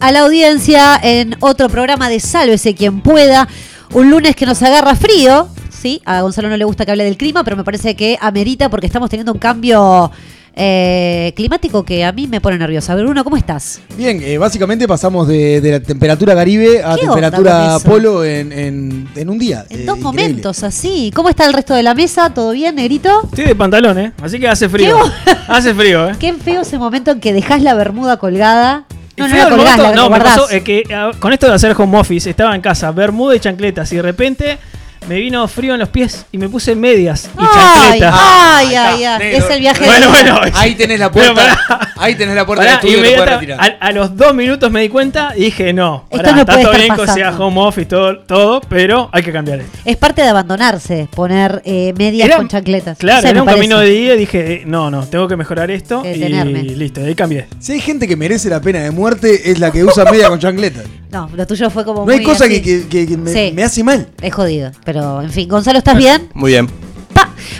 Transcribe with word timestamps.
a 0.00 0.12
la 0.12 0.20
audiencia 0.20 0.96
en 1.02 1.34
otro 1.40 1.68
programa 1.68 2.08
de 2.08 2.20
Sálvese 2.20 2.74
quien 2.76 3.00
pueda. 3.00 3.48
Un 3.92 4.08
lunes 4.10 4.36
que 4.36 4.46
nos 4.46 4.62
agarra 4.62 4.94
frío. 4.94 5.48
Sí, 5.70 6.00
a 6.04 6.20
Gonzalo 6.20 6.48
no 6.48 6.56
le 6.56 6.64
gusta 6.64 6.84
que 6.84 6.92
hable 6.92 7.02
del 7.04 7.16
clima, 7.16 7.42
pero 7.42 7.56
me 7.56 7.64
parece 7.64 7.96
que 7.96 8.16
amerita 8.20 8.68
porque 8.70 8.86
estamos 8.86 9.10
teniendo 9.10 9.32
un 9.32 9.38
cambio 9.40 10.10
eh, 10.56 11.32
climático 11.34 11.84
que 11.84 12.04
a 12.04 12.12
mí 12.12 12.28
me 12.28 12.40
pone 12.40 12.56
nerviosa. 12.56 12.94
Bruno, 12.94 13.24
¿cómo 13.24 13.36
estás? 13.36 13.80
Bien, 13.96 14.20
eh, 14.22 14.38
básicamente 14.38 14.86
pasamos 14.86 15.26
de, 15.26 15.60
de 15.60 15.70
la 15.72 15.80
temperatura 15.80 16.34
Caribe 16.36 16.82
a 16.84 16.94
¿Qué 16.94 17.08
onda 17.08 17.30
temperatura? 17.30 17.78
Polo 17.84 18.24
en, 18.24 18.52
en- 18.52 19.08
en 19.16 19.28
un 19.30 19.38
día. 19.38 19.66
En 19.68 19.80
Eh, 19.80 19.84
dos 19.84 19.98
increíble. 19.98 20.22
momentos 20.28 20.62
así. 20.62 21.10
¿Cómo 21.14 21.28
está 21.28 21.44
el 21.46 21.52
resto 21.52 21.74
de 21.74 21.82
la 21.82 21.94
mesa? 21.94 22.30
¿Todo 22.30 22.52
bien, 22.52 22.76
negrito? 22.76 23.10
Estoy 23.24 23.46
de 23.46 23.54
pantalón, 23.56 23.98
¿eh? 23.98 24.12
Así 24.22 24.38
que 24.38 24.46
hace 24.48 24.68
frío. 24.68 24.96
hace 25.48 25.74
frío, 25.74 26.08
¿eh? 26.10 26.12
Qué 26.20 26.32
feo 26.34 26.62
ese 26.62 26.78
momento 26.78 27.10
en 27.10 27.18
que 27.20 27.32
dejás 27.32 27.60
la 27.62 27.74
bermuda 27.74 28.16
colgada. 28.18 28.84
No, 29.16 29.28
no 29.28 29.34
feo 29.34 29.42
la 29.44 29.48
el 29.50 29.56
colgás, 29.56 29.76
momento- 29.76 29.82
la, 29.82 29.90
la 29.90 29.96
no, 29.96 30.02
me 30.02 30.08
guardás. 30.08 30.38
pasó, 30.38 30.50
eh, 30.50 30.62
que 30.64 30.82
ah, 30.94 31.10
con 31.18 31.32
esto 31.32 31.46
de 31.46 31.54
hacer 31.54 31.74
home 31.78 31.98
office, 31.98 32.28
estaba 32.30 32.54
en 32.54 32.60
casa, 32.60 32.90
bermuda 32.92 33.36
y 33.36 33.40
chancletas, 33.40 33.92
y 33.92 33.96
de 33.96 34.02
repente 34.02 34.58
me 35.08 35.16
vino 35.16 35.46
frío 35.48 35.74
en 35.74 35.80
los 35.80 35.88
pies 35.88 36.26
y 36.32 36.38
me 36.38 36.48
puse 36.48 36.74
medias 36.74 37.24
y 37.26 37.38
Ay, 37.38 38.00
chancletas. 38.00 38.14
ay, 38.16 38.74
ay, 38.74 39.04
ay. 39.04 39.34
Es 39.36 39.50
el 39.50 39.60
viaje 39.60 39.84
Bueno, 39.84 40.06
de... 40.06 40.12
bueno, 40.12 40.40
Ahí 40.54 40.74
tenés 40.74 40.98
la 41.00 41.10
puerta. 41.10 41.34
pará. 41.34 41.92
ahí 41.96 42.14
tenés 42.14 42.34
la 42.34 42.46
puerta 42.46 42.64
Pará, 42.64 42.78
del 42.80 42.90
estudio, 42.94 43.24
retirar. 43.24 43.60
a, 43.80 43.86
a 43.86 43.92
los 43.92 44.16
dos 44.16 44.34
minutos 44.34 44.70
me 44.70 44.80
di 44.82 44.88
cuenta 44.88 45.32
y 45.36 45.44
dije, 45.44 45.72
no, 45.72 46.04
Esto 46.10 46.16
pará, 46.16 46.32
no 46.32 46.40
está 46.40 46.52
puede 46.52 46.64
todo 46.64 46.74
bien 46.76 46.94
que 46.96 47.06
sea 47.08 47.30
home 47.38 47.60
office, 47.60 47.86
todo, 47.86 48.18
todo, 48.20 48.60
pero 48.68 49.08
hay 49.12 49.22
que 49.22 49.32
cambiar 49.32 49.60
esto. 49.60 49.78
Es 49.84 49.96
parte 49.96 50.22
de 50.22 50.28
abandonarse, 50.28 51.08
poner 51.14 51.62
eh, 51.64 51.92
medias 51.96 52.26
Era- 52.28 52.36
con 52.38 52.48
chancletas. 52.48 52.98
Claro, 52.98 53.16
No 53.18 53.22
sé, 53.22 53.28
era 53.30 53.42
un 53.42 53.46
parece. 53.46 53.60
camino 53.62 53.80
de 53.80 53.88
día 53.90 54.14
y 54.14 54.18
dije, 54.18 54.52
eh, 54.54 54.62
no, 54.66 54.90
no, 54.90 55.04
tengo 55.06 55.28
que 55.28 55.36
mejorar 55.36 55.70
esto 55.70 56.02
y 56.04 56.14
listo, 56.74 57.00
ahí 57.02 57.14
cambié. 57.14 57.46
Si 57.58 57.72
hay 57.72 57.80
gente 57.80 58.06
que 58.08 58.16
merece 58.16 58.48
la 58.48 58.60
pena 58.60 58.80
de 58.80 58.90
muerte, 58.90 59.50
es 59.50 59.58
la 59.58 59.70
que 59.70 59.84
usa 59.84 60.04
media 60.10 60.28
con 60.28 60.38
chancleta. 60.38 60.80
No, 61.14 61.30
lo 61.32 61.46
tuyo 61.46 61.70
fue 61.70 61.84
como 61.84 62.04
No 62.04 62.10
hay 62.10 62.16
muy 62.18 62.24
cosa 62.26 62.46
así. 62.46 62.60
que, 62.60 62.80
que- 62.82 62.88
que- 62.88 63.06
que 63.06 63.16
me, 63.16 63.32
Sí. 63.32 63.52
me 63.54 63.62
hace 63.62 63.84
mal. 63.84 64.08
Es 64.20 64.34
jodido, 64.34 64.72
pero 64.84 64.93
en 64.94 65.30
fin. 65.30 65.48
Gonzalo, 65.48 65.78
¿estás 65.78 65.96
bien? 65.96 66.28
Muy 66.34 66.52
bien. 66.52 66.83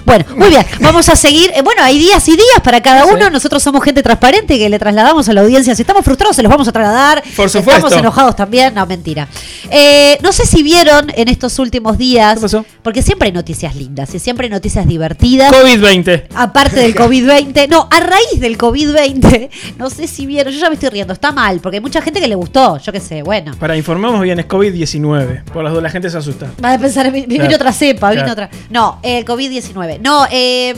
Bueno, 0.04 0.24
muy 0.36 0.48
bien. 0.48 0.64
Vamos 0.80 1.08
a 1.08 1.16
seguir. 1.16 1.50
Eh, 1.54 1.62
bueno, 1.62 1.82
hay 1.82 1.98
días 1.98 2.26
y 2.28 2.32
días 2.32 2.60
para 2.62 2.82
cada 2.82 3.04
uno. 3.06 3.30
Nosotros 3.30 3.62
somos 3.62 3.82
gente 3.84 4.02
transparente 4.02 4.58
que 4.58 4.68
le 4.68 4.78
trasladamos 4.78 5.28
a 5.28 5.32
la 5.32 5.40
audiencia. 5.42 5.74
Si 5.74 5.82
estamos 5.82 6.04
frustrados, 6.04 6.36
se 6.36 6.42
los 6.42 6.50
vamos 6.50 6.68
a 6.68 6.72
trasladar. 6.72 7.22
Por 7.36 7.48
Si 7.50 7.58
supuesto. 7.58 7.86
Estamos 7.86 7.98
enojados 8.00 8.36
también. 8.36 8.74
No, 8.74 8.86
mentira. 8.86 9.28
Eh, 9.70 10.18
no 10.22 10.32
sé 10.32 10.46
si 10.46 10.62
vieron 10.62 11.10
en 11.14 11.28
estos 11.28 11.58
últimos 11.58 11.98
días. 11.98 12.34
¿Qué 12.36 12.40
pasó? 12.42 12.64
Porque 12.82 13.02
siempre 13.02 13.26
hay 13.26 13.32
noticias 13.32 13.74
lindas 13.74 14.14
y 14.14 14.18
siempre 14.18 14.46
hay 14.46 14.50
noticias 14.50 14.86
divertidas. 14.86 15.52
COVID-20. 15.52 16.24
Aparte 16.34 16.80
del 16.80 16.94
COVID-20, 16.96 17.68
no, 17.68 17.88
a 17.90 18.00
raíz 18.00 18.40
del 18.40 18.58
COVID-20, 18.58 19.50
no 19.78 19.90
sé 19.90 20.06
si 20.06 20.26
vieron, 20.26 20.52
yo 20.52 20.60
ya 20.60 20.68
me 20.68 20.74
estoy 20.74 20.90
riendo, 20.90 21.12
está 21.12 21.32
mal, 21.32 21.60
porque 21.60 21.76
hay 21.76 21.80
mucha 21.80 22.00
gente 22.02 22.20
que 22.20 22.28
le 22.28 22.34
gustó, 22.34 22.78
yo 22.78 22.92
qué 22.92 23.00
sé, 23.00 23.22
bueno. 23.22 23.52
Para 23.58 23.76
informamos 23.76 24.20
bien, 24.22 24.38
es 24.38 24.46
COVID-19. 24.46 25.44
Por 25.44 25.64
las 25.64 25.72
dos, 25.72 25.82
la 25.82 25.90
gente 25.90 26.10
se 26.10 26.18
asusta. 26.18 26.50
Va 26.62 26.74
a 26.74 26.78
pensar, 26.78 27.10
vi- 27.10 27.26
vino 27.26 27.44
Claro. 27.44 27.56
otra 27.56 27.72
cepa, 27.72 28.10
vino 28.10 28.22
Claro. 28.24 28.32
otra. 28.32 28.50
No, 28.70 28.98
el 29.02 29.24
COVID-19. 29.24 29.73
No, 30.00 30.26
eh, 30.30 30.74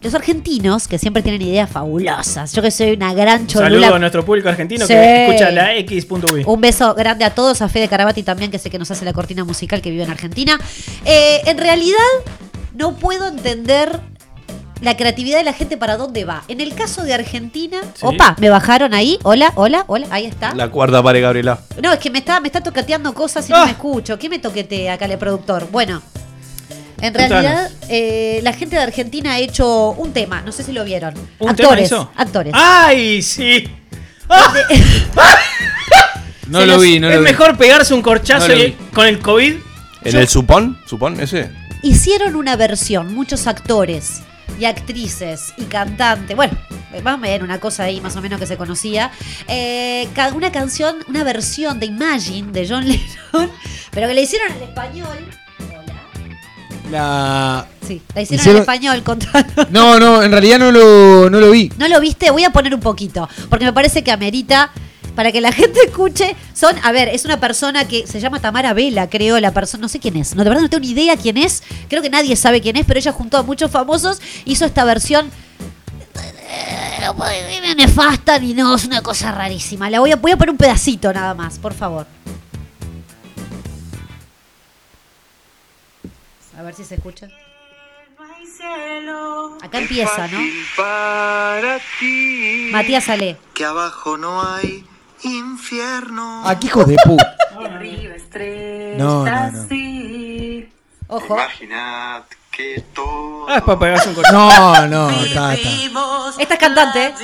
los 0.00 0.14
argentinos, 0.14 0.88
que 0.88 0.98
siempre 0.98 1.22
tienen 1.22 1.42
ideas 1.42 1.70
fabulosas. 1.70 2.52
Yo 2.52 2.60
que 2.62 2.70
soy 2.72 2.92
una 2.92 3.14
gran 3.14 3.48
Saludo 3.48 3.66
a 3.66 3.70
cholula. 3.80 3.98
nuestro 4.00 4.24
público 4.24 4.48
argentino 4.48 4.84
Sí. 4.86 4.92
que 4.94 5.26
escucha 5.26 5.50
la 5.50 5.76
X.uy. 5.76 6.42
Un 6.46 6.60
beso 6.60 6.94
grande 6.94 7.24
a 7.24 7.30
todos, 7.34 7.62
a 7.62 7.68
Fede 7.68 7.86
Carabati 7.88 8.22
también, 8.22 8.50
que 8.50 8.58
sé 8.58 8.68
que 8.70 8.78
nos 8.78 8.90
hace 8.90 9.04
la 9.04 9.12
cortina 9.12 9.44
musical 9.44 9.80
que 9.80 9.90
vive 9.90 10.02
en 10.02 10.10
Argentina. 10.10 10.58
Eh, 11.04 11.42
en 11.46 11.58
realidad, 11.58 11.98
no 12.74 12.96
puedo 12.96 13.28
entender 13.28 14.00
la 14.80 14.96
creatividad 14.96 15.38
de 15.38 15.44
la 15.44 15.52
gente 15.52 15.76
para 15.76 15.96
dónde 15.96 16.24
va. 16.24 16.42
En 16.48 16.60
el 16.60 16.74
caso 16.74 17.04
de 17.04 17.14
Argentina, 17.14 17.80
Sí. 17.94 18.04
opa, 18.04 18.34
me 18.40 18.50
bajaron 18.50 18.94
ahí. 18.94 19.20
Hola, 19.22 19.52
hola, 19.54 19.84
hola, 19.86 20.08
ahí 20.10 20.26
está. 20.26 20.52
La 20.56 20.68
cuarta 20.70 21.00
pare, 21.00 21.20
Gabriela. 21.20 21.60
No, 21.80 21.92
es 21.92 22.00
que 22.00 22.10
me 22.10 22.18
está, 22.18 22.40
me 22.40 22.48
está 22.48 22.60
toqueteando 22.60 23.14
cosas 23.14 23.48
y 23.48 23.52
no 23.52 23.58
Ah. 23.58 23.66
me 23.66 23.70
escucho. 23.70 24.18
¿Qué 24.18 24.28
me 24.28 24.40
toquetea 24.40 24.94
acá 24.94 25.04
el 25.04 25.16
productor? 25.18 25.68
Bueno, 25.70 26.02
en 27.02 27.12
realidad, 27.14 27.70
eh, 27.88 28.40
la 28.42 28.52
gente 28.54 28.76
de 28.76 28.82
Argentina 28.82 29.32
ha 29.34 29.38
hecho 29.38 29.90
un 29.90 30.12
tema, 30.12 30.40
no 30.42 30.52
sé 30.52 30.62
si 30.62 30.72
lo 30.72 30.84
vieron. 30.84 31.12
¿Un 31.38 31.50
actores, 31.50 31.88
tema 31.90 32.00
hizo? 32.02 32.12
actores. 32.16 32.52
¡Ay, 32.56 33.20
sí! 33.22 33.68
¡Ah! 34.28 34.52
No 36.48 36.60
Se 36.60 36.66
lo 36.66 36.78
vi, 36.80 36.98
no 37.00 37.08
Es 37.08 37.14
lo 37.14 37.20
vi. 37.22 37.24
mejor 37.30 37.56
pegarse 37.56 37.94
un 37.94 38.02
corchazo 38.02 38.48
No 38.48 38.54
lo 38.54 38.60
y- 38.60 38.66
vi. 38.66 38.72
con 38.92 39.06
el 39.06 39.20
COVID. 39.20 39.54
¿En 40.04 40.16
el 40.16 40.28
supón? 40.28 40.78
¿Supón 40.86 41.18
ese? 41.20 41.50
Hicieron 41.82 42.36
una 42.36 42.56
versión, 42.56 43.14
muchos 43.14 43.46
actores 43.46 44.20
y 44.58 44.64
actrices 44.66 45.54
y 45.56 45.64
cantantes, 45.64 46.36
bueno, 46.36 46.52
vamos 47.02 47.26
a 47.26 47.30
ver 47.30 47.42
una 47.42 47.58
cosa 47.58 47.84
ahí 47.84 48.00
más 48.00 48.14
o 48.16 48.20
menos 48.20 48.38
que 48.38 48.46
se 48.46 48.56
conocía, 48.56 49.10
eh, 49.48 50.08
ca- 50.14 50.32
una 50.34 50.52
canción, 50.52 50.96
una 51.08 51.24
versión 51.24 51.80
de 51.80 51.86
Imagine 51.86 52.52
de 52.52 52.68
John 52.68 52.86
Lennon, 52.88 53.50
pero 53.92 54.08
que 54.08 54.14
le 54.14 54.22
hicieron 54.22 54.52
en 54.56 54.62
español. 54.64 55.18
La... 56.90 57.66
Sí, 57.86 58.02
la 58.14 58.22
hicieron, 58.22 58.44
Hicieron- 58.44 58.56
en 58.56 58.60
español, 58.62 59.02
contanos. 59.02 59.52
No, 59.70 59.98
no, 59.98 60.22
en 60.22 60.30
realidad 60.30 60.58
no 60.58 60.70
lo, 60.72 61.30
no 61.30 61.40
lo 61.40 61.50
vi. 61.50 61.70
¿No 61.78 61.88
lo 61.88 62.00
viste? 62.00 62.30
Voy 62.30 62.44
a 62.44 62.50
poner 62.50 62.74
un 62.74 62.80
poquito, 62.80 63.28
porque 63.48 63.64
me 63.64 63.72
parece 63.72 64.02
que 64.02 64.10
amerita 64.12 64.70
para 65.14 65.30
que 65.32 65.40
la 65.40 65.52
gente 65.52 65.80
escuche. 65.86 66.34
Son, 66.54 66.74
a 66.82 66.92
ver, 66.92 67.08
es 67.08 67.24
una 67.24 67.38
persona 67.40 67.86
que 67.86 68.06
se 68.06 68.20
llama 68.20 68.40
Tamara 68.40 68.72
Vela, 68.74 69.08
creo, 69.08 69.38
la 69.40 69.52
persona, 69.52 69.82
no 69.82 69.88
sé 69.88 70.00
quién 70.00 70.16
es, 70.16 70.34
no, 70.34 70.42
de 70.44 70.50
verdad 70.50 70.62
no 70.62 70.70
tengo 70.70 70.82
ni 70.84 70.90
idea 70.90 71.16
quién 71.16 71.36
es, 71.38 71.62
creo 71.88 72.02
que 72.02 72.10
nadie 72.10 72.34
sabe 72.36 72.60
quién 72.60 72.76
es, 72.76 72.84
pero 72.86 72.98
ella 72.98 73.12
junto 73.12 73.36
a 73.38 73.42
muchos 73.42 73.70
famosos 73.70 74.20
hizo 74.44 74.64
esta 74.64 74.84
versión 74.84 75.30
nefasta 77.76 78.38
ni 78.38 78.54
no, 78.54 78.74
es 78.74 78.84
una 78.84 79.00
cosa 79.02 79.32
rarísima. 79.32 79.88
La 79.90 80.00
voy 80.00 80.12
a, 80.12 80.16
voy 80.16 80.32
a 80.32 80.36
poner 80.36 80.50
un 80.50 80.56
pedacito 80.56 81.12
nada 81.12 81.34
más, 81.34 81.58
por 81.58 81.74
favor. 81.74 82.06
A 86.58 86.62
ver 86.62 86.74
si 86.74 86.84
se 86.84 86.96
escucha. 86.96 87.28
Acá 89.62 89.78
empieza, 89.78 90.28
¿no? 90.28 90.38
Para 90.76 91.78
ti. 91.98 92.68
Matías 92.72 93.08
Ale. 93.08 93.36
Que 93.54 93.64
abajo 93.64 94.16
no 94.16 94.42
hay 94.42 94.84
infierno. 95.22 96.42
Qué 96.60 96.66
hijos 96.66 96.86
de 96.86 96.96
puta. 97.04 97.36
No, 98.96 99.24
no, 99.24 99.40
no. 99.50 99.68
Ojo. 101.08 101.34
Imaginad 101.34 102.22
que 102.50 102.82
todo. 102.94 103.46
Ah, 103.48 103.56
es 103.56 103.62
para 103.62 103.78
pegarse 103.78 104.08
un 104.08 104.14
corte. 104.14 104.32
No, 104.32 104.86
no, 104.86 105.10
está, 105.10 105.54
está. 105.54 105.68
Esta 106.38 106.54
es 106.54 106.60
cantante, 106.60 107.06
¿eh? 107.06 107.14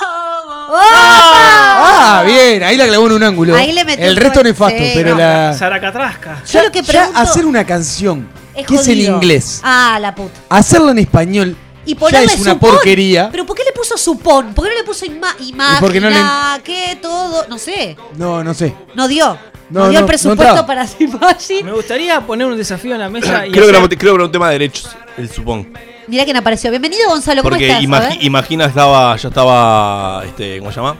Ojo. 0.00 0.78
Ah, 0.80 2.22
bien, 2.26 2.62
ahí 2.62 2.76
la 2.76 2.86
clavó 2.86 3.06
en 3.06 3.12
un 3.12 3.22
ángulo. 3.22 3.54
Ahí 3.56 3.72
le 3.72 3.84
metió 3.84 4.04
El 4.04 4.16
resto 4.16 4.40
gol. 4.40 4.48
nefasto, 4.48 4.78
Sí, 4.78 4.90
pero 4.94 5.10
no. 5.10 5.18
la. 5.18 5.54
Zaracatrasca. 5.54 6.42
Yo 6.50 6.62
lo 6.62 6.72
que 6.72 6.82
Ya 6.82 6.86
pregunto 6.92 7.18
hacer 7.20 7.46
una 7.46 7.64
canción 7.64 8.28
es 8.54 8.66
que 8.66 8.74
es 8.74 8.80
en 8.88 8.94
jodido. 8.94 9.14
inglés, 9.16 9.60
Ah, 9.62 9.98
la 10.00 10.14
puta. 10.14 10.32
hacerla 10.48 10.92
en 10.92 10.98
español, 10.98 11.56
Y 11.84 11.94
ya 11.94 12.00
ponerle 12.00 12.26
es 12.32 12.40
una 12.40 12.52
supón. 12.52 12.70
porquería. 12.70 13.28
Pero 13.30 13.44
¿por 13.46 13.56
qué 13.56 13.64
le 13.64 13.72
puso 13.72 13.96
supón? 13.98 14.54
¿Por 14.54 14.64
qué 14.64 14.70
no 14.70 14.76
le 14.78 14.84
puso 14.84 15.04
ima 15.04 15.34
imagina? 15.40 15.76
porque 15.80 16.00
no 16.00 16.10
le- 16.10 16.62
que 16.64 16.96
todo? 17.00 17.46
No 17.48 17.58
sé. 17.58 17.96
No, 18.16 18.42
no 18.44 18.54
sé. 18.54 18.74
No 18.94 19.08
dio. 19.08 19.36
No, 19.70 19.80
No, 19.80 19.84
dio 19.88 19.92
no, 19.92 19.98
el 19.98 20.00
no 20.02 20.06
presupuesto 20.06 20.42
entraba. 20.44 20.66
para 20.66 20.86
Imagine. 20.98 21.62
Me 21.64 21.72
gustaría 21.72 22.20
poner 22.20 22.46
un 22.46 22.56
desafío 22.56 22.94
en 22.94 23.00
la 23.00 23.08
mesa 23.08 23.46
y 23.46 23.50
Creo 23.52 23.64
que, 23.66 23.70
hacer- 23.72 23.76
era, 23.86 23.88
creo 23.98 24.12
que 24.12 24.16
era 24.16 24.24
un 24.24 24.32
tema 24.32 24.46
de 24.48 24.52
derechos, 24.54 24.88
el 25.16 25.30
supón. 25.30 25.72
Mirá 26.08 26.24
quién 26.24 26.36
apareció. 26.36 26.70
Bienvenido, 26.70 27.08
Gonzalo. 27.08 27.42
¿Cómo 27.42 27.50
Porque 27.50 27.68
estás? 27.68 27.82
Imagi-. 27.82 28.18
Imagina 28.22 28.66
estaba, 28.66 29.16
ya 29.16 29.28
estaba, 29.28 30.22
este, 30.24 30.58
¿cómo 30.58 30.70
se 30.72 30.76
llama? 30.80 30.96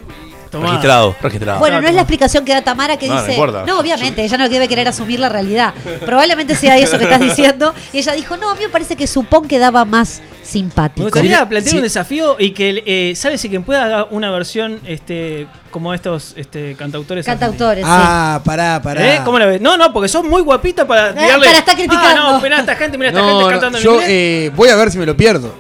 Tomá. 0.53 0.67
Registrado, 0.67 1.17
registrado. 1.23 1.59
Bueno, 1.61 1.81
no 1.81 1.89
es 1.89 1.95
la 1.95 2.03
explicación 2.03 2.45
que 2.45 2.53
da 2.53 2.63
Tamara 2.63 2.97
que 2.99 3.09
No, 3.09 3.15
no 3.15 3.21
dice. 3.21 3.33
importa. 3.33 3.65
No, 3.67 3.81
obviamente, 3.81 4.23
ella 4.23 4.37
no 4.37 4.49
debe 4.51 4.69
querer 4.69 4.87
asumir 4.87 5.19
la 5.19 5.29
realidad. 5.31 5.73
Probablemente 6.05 6.55
sea 6.55 6.77
eso 6.79 6.99
que 6.99 7.05
estás 7.05 7.21
diciendo. 7.21 7.73
Y 7.93 7.99
ella 7.99 8.13
dijo, 8.13 8.37
no, 8.37 8.51
a 8.51 8.55
mí 8.55 8.61
me 8.63 8.69
parece 8.69 8.95
que 8.95 9.07
supón 9.07 9.49
quedaba 9.49 9.85
más 9.87 10.21
Me 10.21 10.45
simpático. 10.47 11.05
gustaría 11.05 11.39
Como- 11.39 11.49
plantear 11.49 11.71
sí. 11.71 11.77
un 11.79 11.83
desafío 11.83 12.37
y 12.39 12.51
que, 12.53 12.83
eh, 12.85 13.15
¿sabes? 13.17 13.41
Si 13.41 13.49
quien 13.49 13.65
pueda 13.65 13.85
haga 13.85 14.05
una 14.11 14.31
versión 14.31 14.79
este, 14.87 15.47
como 15.71 15.95
estos 15.95 16.35
este, 16.37 16.75
cantautores. 16.77 17.25
Cantautores, 17.25 17.85
Ah, 17.89 18.41
pará, 18.45 18.81
pará. 18.83 19.15
¿Eh? 19.17 19.21
¿Cómo 19.25 19.39
la 19.39 19.47
ves? 19.47 19.61
No, 19.61 19.79
no, 19.79 19.91
porque 19.93 20.09
sos 20.09 20.23
muy 20.23 20.43
guapita 20.43 20.87
para 20.87 21.11
Eh, 21.11 21.15
tirarle. 21.15 21.47
para 21.47 21.59
estar 21.59 21.75
criticando. 21.77 22.09
Ah, 22.23 22.33
no, 22.33 22.41
mirá 22.43 22.61
esta 22.61 22.77
gente, 22.77 22.99
mira 22.99 23.09
esta 23.09 23.23
No, 23.23 23.29
gente 23.29 23.43
no, 23.45 23.49
cantando 23.51 23.79
en 23.79 23.85
yo 23.85 23.93
inglés. 23.95 24.09
eh, 24.11 24.53
voy 24.55 24.69
a 24.69 24.77
ver 24.77 24.91
si 24.91 24.99
me 24.99 25.07
lo 25.07 25.17
pierdo. 25.17 25.55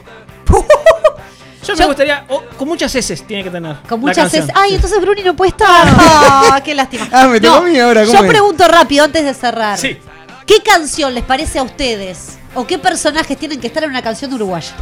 Yo 1.62 1.76
me 1.76 1.86
gustaría. 1.86 2.24
oh, 2.28 2.42
con 2.56 2.68
muchas 2.68 2.94
S 2.94 3.16
tiene 3.26 3.44
que 3.44 3.50
tener. 3.50 3.76
Con 3.88 4.00
la 4.00 4.06
muchas 4.08 4.16
canción. 4.30 4.44
es. 4.44 4.50
Ay, 4.54 4.74
entonces 4.74 5.00
Bruni 5.00 5.22
no 5.22 5.34
puede 5.36 5.50
estar. 5.50 5.86
Ah, 5.88 6.60
qué 6.64 6.74
lástima. 6.74 7.08
Ah, 7.12 7.26
me 7.28 7.40
tocó 7.40 7.56
a 7.56 7.60
mí 7.62 7.78
ahora, 7.78 8.02
¿cómo 8.04 8.18
Yo 8.18 8.24
es? 8.24 8.30
pregunto 8.30 8.66
rápido 8.68 9.04
antes 9.04 9.24
de 9.24 9.34
cerrar. 9.34 9.78
Sí. 9.78 9.98
¿Qué 10.46 10.60
canción 10.62 11.14
les 11.14 11.24
parece 11.24 11.58
a 11.58 11.62
ustedes? 11.62 12.38
¿O 12.54 12.66
qué 12.66 12.78
personajes 12.78 13.36
tienen 13.38 13.60
que 13.60 13.66
estar 13.68 13.82
en 13.84 13.90
una 13.90 14.02
canción 14.02 14.32
uruguaya? 14.32 14.72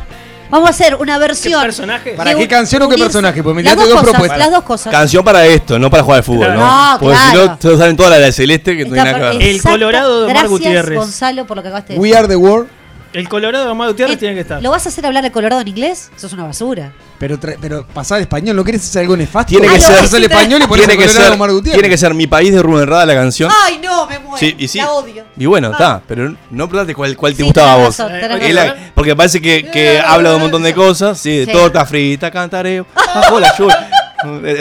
Vamos 0.49 0.67
a 0.67 0.71
hacer 0.71 0.97
una 0.97 1.17
versión. 1.19 1.63
personaje? 1.63 2.11
¿Para 2.17 2.31
de 2.31 2.37
qué 2.37 2.43
un- 2.43 2.49
canción 2.49 2.83
o 2.83 2.89
qué 2.89 2.97
personaje? 2.99 3.41
Pues 3.41 3.55
me 3.55 3.63
las 3.63 3.73
tiraste 3.75 3.89
dos 3.89 3.95
dos 3.95 4.01
cosas, 4.01 4.11
propuestas. 4.13 4.39
Las 4.39 4.51
dos 4.51 4.65
cosas. 4.65 4.91
Canción 4.93 5.25
para 5.25 5.47
esto, 5.47 5.79
no 5.79 5.89
para 5.91 6.03
jugar 6.03 6.17
al 6.19 6.25
fútbol, 6.25 6.47
Claro. 6.47 6.59
¿no? 6.61 6.93
No, 6.95 6.99
Porque 6.99 7.17
si 7.19 7.37
no, 7.37 7.57
todos 7.59 7.79
salen 7.79 7.97
toda 7.97 8.11
la 8.11 8.19
de 8.19 8.33
celeste 8.33 8.77
que 8.77 8.85
no 8.85 8.93
tiene 8.95 9.09
Está 9.11 9.19
nada 9.21 9.31
que 9.33 9.39
per- 9.39 9.47
ver. 9.47 9.55
El. 9.57 9.63
Colorado 9.63 10.09
de 10.19 10.25
Omar 10.25 10.31
Gracias, 10.35 10.51
Gutiérrez. 10.51 10.99
Gonzalo, 10.99 11.47
por 11.47 11.57
lo 11.57 11.63
que 11.63 11.69
acabaste 11.69 11.93
de 11.93 11.99
We 12.01 12.09
decir. 12.09 12.19
are 12.19 12.29
the 12.29 12.37
world. 12.37 12.69
El 13.13 13.29
Colorado 13.29 13.65
de 13.65 13.71
Omar 13.73 13.89
Gutiérrez 13.89 14.17
Eh, 14.17 14.19
tiene 14.21 14.35
que 14.37 14.41
estar. 14.43 14.63
¿Lo 14.63 14.71
vas 14.71 14.87
a 14.87 14.89
hacer 14.89 15.05
hablar 15.05 15.25
de 15.25 15.33
Colorado 15.33 15.61
en 15.61 15.69
inglés? 15.69 16.11
Eso 16.17 16.29
es 16.29 16.33
una 16.33 16.45
basura. 16.45 16.93
Pero, 17.19 17.39
pero 17.41 17.85
pasar 17.87 18.17
al 18.17 18.23
español, 18.23 18.55
¿no 18.57 18.63
querés 18.65 18.83
hacer 18.85 19.03
algo 19.03 19.17
nefasto? 19.17 19.51
Tiene 19.51 19.67
que 19.67 19.75
Pasás 19.75 20.09
ser- 20.09 20.17
al 20.19 20.23
español 20.25 20.63
y 20.63 20.67
pones 20.67 20.87
Tiene 20.87 21.03
que, 21.03 21.09
Colorado 21.09 21.61
ser, 21.63 21.73
tiene 21.75 21.89
que 21.89 21.99
ser 21.99 22.15
mi 22.15 22.27
país 22.29 22.53
de 22.53 22.63
Rubén 22.63 22.87
Rada 22.87 23.07
la 23.07 23.15
canción. 23.15 23.51
Ay, 23.67 23.81
no, 23.83 24.07
me 24.07 24.19
muero. 24.21 24.37
Sí, 24.39 24.55
y 24.59 24.69
sí. 24.69 24.79
La 24.79 24.93
odio. 24.93 25.25
Y 25.37 25.45
bueno, 25.47 25.69
Ah. 25.69 25.73
está, 25.73 26.03
pero 26.07 26.31
no 26.51 26.69
preguntaste 26.69 26.95
cuál, 26.95 27.17
cuál 27.17 27.33
te 27.33 27.39
Sí, 27.39 27.43
gustaba 27.43 27.75
a 27.75 27.77
vos. 27.77 27.97
porque, 27.97 28.29
razón. 28.29 28.55
la- 28.55 28.77
porque 28.95 29.17
parece 29.17 29.41
que, 29.43 29.67
que 29.71 29.99
habla 30.01 30.31
de 30.31 30.37
un 30.37 30.43
montón 30.43 30.63
de 30.63 30.73
cosas, 30.73 31.19
sí, 31.19 31.39
de 31.39 31.47
Sí. 31.47 31.53
torta 31.53 31.85
frita, 31.85 32.31
cantaré, 32.31 32.83
bajo 32.95 33.41
la 33.41 33.55
lluvia. 33.59 33.91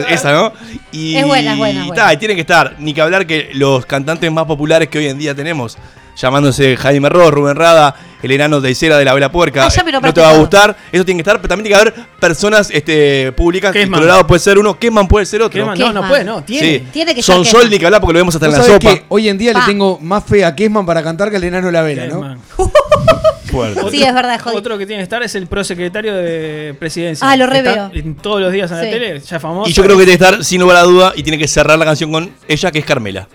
Esa, 0.10 0.32
¿no? 0.34 0.54
Y, 0.92 1.16
Es 1.18 1.26
buena, 1.26 1.52
es 1.52 1.58
buena, 1.58 1.80
es 1.82 1.86
y 1.86 1.88
buena. 1.90 2.04
ta, 2.06 2.14
y 2.14 2.18
tiene 2.18 2.34
que 2.34 2.42
estar, 2.42 2.76
ni 2.80 2.94
que 2.94 3.02
hablar 3.02 3.28
que 3.28 3.50
los 3.54 3.86
cantantes 3.86 4.32
más 4.32 4.46
populares 4.46 4.88
que 4.90 4.98
hoy 5.00 5.08
en 5.08 5.18
día 5.20 5.36
tenemos, 5.36 5.78
llamándose 6.20 6.76
Jaime 6.78 7.10
Ross, 7.10 7.32
Rubén 7.32 7.56
Rada, 7.56 7.96
el 8.22 8.32
enano 8.32 8.60
de 8.62 8.72
Isera 8.72 8.98
de 8.98 9.06
la 9.06 9.14
Vela 9.14 9.32
Puerca, 9.32 9.66
Ah, 9.66 9.70
ya 9.70 9.84
me 9.84 9.92
no 9.92 10.14
te 10.14 10.22
va 10.22 10.32
a 10.32 10.38
gustar, 10.38 10.76
eso 10.92 11.06
tiene 11.06 11.20
que 11.20 11.22
estar, 11.30 11.38
pero 11.38 11.48
también 11.48 11.66
tiene 11.74 11.82
que 11.84 11.90
haber 11.90 12.08
personas 12.20 12.70
este, 12.72 13.32
públicas, 13.32 13.72
Kesman. 13.72 14.00
Colorado 14.02 14.28
puede 14.28 14.40
ser 14.40 14.58
uno, 14.60 14.78
Kesman 14.78 15.08
puede 15.08 15.26
ser 15.26 15.42
otro. 15.42 15.58
Kesman, 15.60 15.80
no, 15.80 15.94
no 16.02 16.08
puede, 16.08 16.24
no, 16.24 16.44
tiene. 16.44 16.80
Sí. 16.80 16.88
Tiene 16.92 17.16
que 17.16 17.24
Son 17.24 17.46
Sol 17.46 17.70
ni 17.70 17.80
que 17.80 17.86
hablar 17.86 18.02
porque 18.02 18.14
lo 18.14 18.20
vemos 18.20 18.36
hasta 18.36 18.48
en 18.48 18.52
la 18.54 18.64
sopa. 18.64 18.80
que 18.80 19.06
hoy 19.08 19.30
en 19.30 19.38
día 19.38 19.54
Pa. 19.54 19.60
le 19.62 19.66
tengo 19.66 19.98
más 20.02 20.24
fe 20.26 20.44
a 20.44 20.54
Kesman 20.56 20.86
para 20.86 21.02
cantar 21.02 21.30
que 21.30 21.38
al 21.38 21.44
enano 21.46 21.68
de 21.68 21.74
la 21.74 21.82
vela, 21.82 22.08
¿no? 22.08 22.22
Kesman. 22.22 22.40
Fuerte. 23.50 23.82
Sí, 23.90 24.04
es 24.04 24.14
verdad, 24.14 24.40
jodido. 24.40 24.60
Otro 24.60 24.78
que 24.78 24.86
tiene 24.86 25.00
que 25.00 25.04
estar 25.06 25.24
es 25.24 25.34
el 25.34 25.48
prosecretario 25.48 26.14
de 26.14 26.76
presidencia. 26.78 27.28
Ah, 27.28 27.36
lo 27.36 27.48
reveo. 27.48 27.90
Todos 28.22 28.42
los 28.42 28.52
días 28.52 28.70
en 28.70 28.78
Sí. 28.78 28.86
la 28.86 28.92
tele, 28.92 29.20
ya 29.22 29.40
famoso. 29.40 29.68
Y 29.70 29.74
yo 29.74 29.82
creo 29.84 29.98
que 29.98 30.04
tiene 30.06 30.20
que 30.20 30.24
estar 30.24 30.44
sin 30.44 30.62
lugar 30.62 30.78
a 30.78 30.84
duda 30.84 31.14
y 31.16 31.24
tiene 31.24 31.40
que 31.40 31.48
cerrar 31.48 31.80
la 31.80 31.86
canción 31.86 32.12
con 32.12 32.32
ella, 32.48 32.72
que 32.72 32.78
es 32.80 32.86
Carmela. 32.86 33.28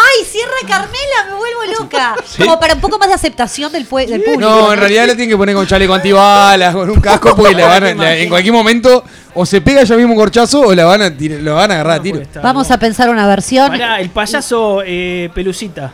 Ay, 0.00 0.24
cierra 0.24 0.52
Carmela, 0.66 1.26
me 1.28 1.34
vuelvo 1.34 1.80
loca. 1.80 2.14
Como 2.38 2.60
para 2.60 2.74
un 2.74 2.80
poco 2.80 2.98
más 2.98 3.08
de 3.08 3.14
aceptación 3.14 3.72
del, 3.72 3.88
pue- 3.88 4.06
del 4.06 4.22
público. 4.22 4.40
No, 4.48 4.72
en 4.72 4.78
realidad 4.78 5.06
le 5.06 5.16
tienen 5.16 5.30
que 5.30 5.36
poner 5.36 5.54
con 5.56 5.66
chaleco 5.66 5.92
antibalas, 5.94 6.74
con 6.74 6.88
un 6.88 7.00
casco, 7.00 7.34
porque 7.34 7.54
le 7.54 7.64
van 7.64 7.82
a- 7.84 7.94
la- 7.94 8.16
en 8.16 8.28
cualquier 8.28 8.52
momento 8.54 9.02
o 9.34 9.44
se 9.44 9.60
pega 9.60 9.82
ya 9.82 9.96
mismo 9.96 10.12
un 10.12 10.18
corchazo 10.18 10.60
o 10.60 10.74
la 10.74 10.84
van 10.84 11.02
a, 11.02 11.10
tir- 11.10 11.42
van 11.42 11.70
a 11.70 11.74
agarrar 11.74 11.98
a 11.98 12.02
tiro. 12.02 12.20
Vamos 12.42 12.68
no. 12.68 12.74
a 12.74 12.78
pensar 12.78 13.10
una 13.10 13.26
versión. 13.26 13.68
Pará, 13.70 14.00
el 14.00 14.10
payaso 14.10 14.82
eh, 14.86 15.30
Pelucita. 15.34 15.92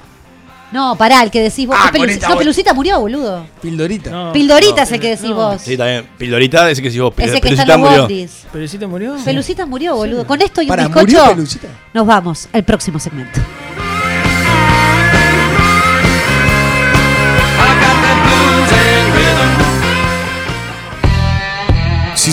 No, 0.72 0.96
pará, 0.96 1.22
el 1.22 1.30
que 1.30 1.40
decís 1.40 1.68
vos. 1.68 1.76
Ah, 1.78 1.84
¿Es 1.86 1.92
Pelu- 1.92 1.98
con 2.00 2.10
esta 2.10 2.26
no, 2.28 2.34
voz. 2.34 2.38
Pelucita 2.40 2.74
murió, 2.74 2.98
boludo. 2.98 3.46
Pildorita. 3.62 4.10
No, 4.10 4.32
Pildorita 4.32 4.76
no, 4.78 4.82
es 4.82 4.90
el 4.92 5.00
que 5.00 5.08
decís 5.10 5.30
no. 5.30 5.36
vos. 5.36 5.62
Sí, 5.62 5.76
también. 5.76 6.08
Pildorita, 6.18 6.68
ese 6.68 6.82
que 6.82 6.90
si 6.90 6.98
vos. 6.98 7.14
Ese 7.16 7.34
que 7.36 7.40
Pelucita 7.42 7.62
está 7.62 7.74
en 7.74 7.80
los 7.80 7.88
murió. 7.90 8.02
Bondis. 8.02 8.30
¿Pelucita 8.52 8.86
murió? 8.88 9.16
Pelucita 9.24 9.66
murió, 9.66 9.94
boludo. 9.94 10.26
Con 10.26 10.42
esto 10.42 10.60
y 10.62 10.64
un 10.64 10.68
Para, 10.70 10.84
bizcocho. 10.88 11.00
¿murió 11.06 11.24
Pelucita? 11.28 11.68
Nos 11.92 12.06
vamos 12.06 12.48
al 12.52 12.64
próximo 12.64 12.98
segmento. 12.98 13.40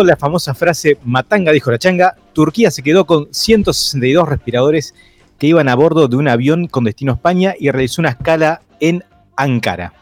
La 0.00 0.16
famosa 0.16 0.54
frase 0.54 0.96
Matanga 1.04 1.52
dijo 1.52 1.70
la 1.70 1.78
changa, 1.78 2.16
Turquía 2.32 2.70
se 2.70 2.82
quedó 2.82 3.04
con 3.04 3.28
162 3.30 4.26
respiradores 4.26 4.94
que 5.38 5.48
iban 5.48 5.68
a 5.68 5.74
bordo 5.74 6.08
de 6.08 6.16
un 6.16 6.28
avión 6.28 6.66
con 6.66 6.84
destino 6.84 7.12
a 7.12 7.16
España 7.16 7.54
y 7.60 7.70
realizó 7.70 8.00
una 8.00 8.08
escala 8.08 8.62
en 8.80 9.04
Ankara. 9.36 9.92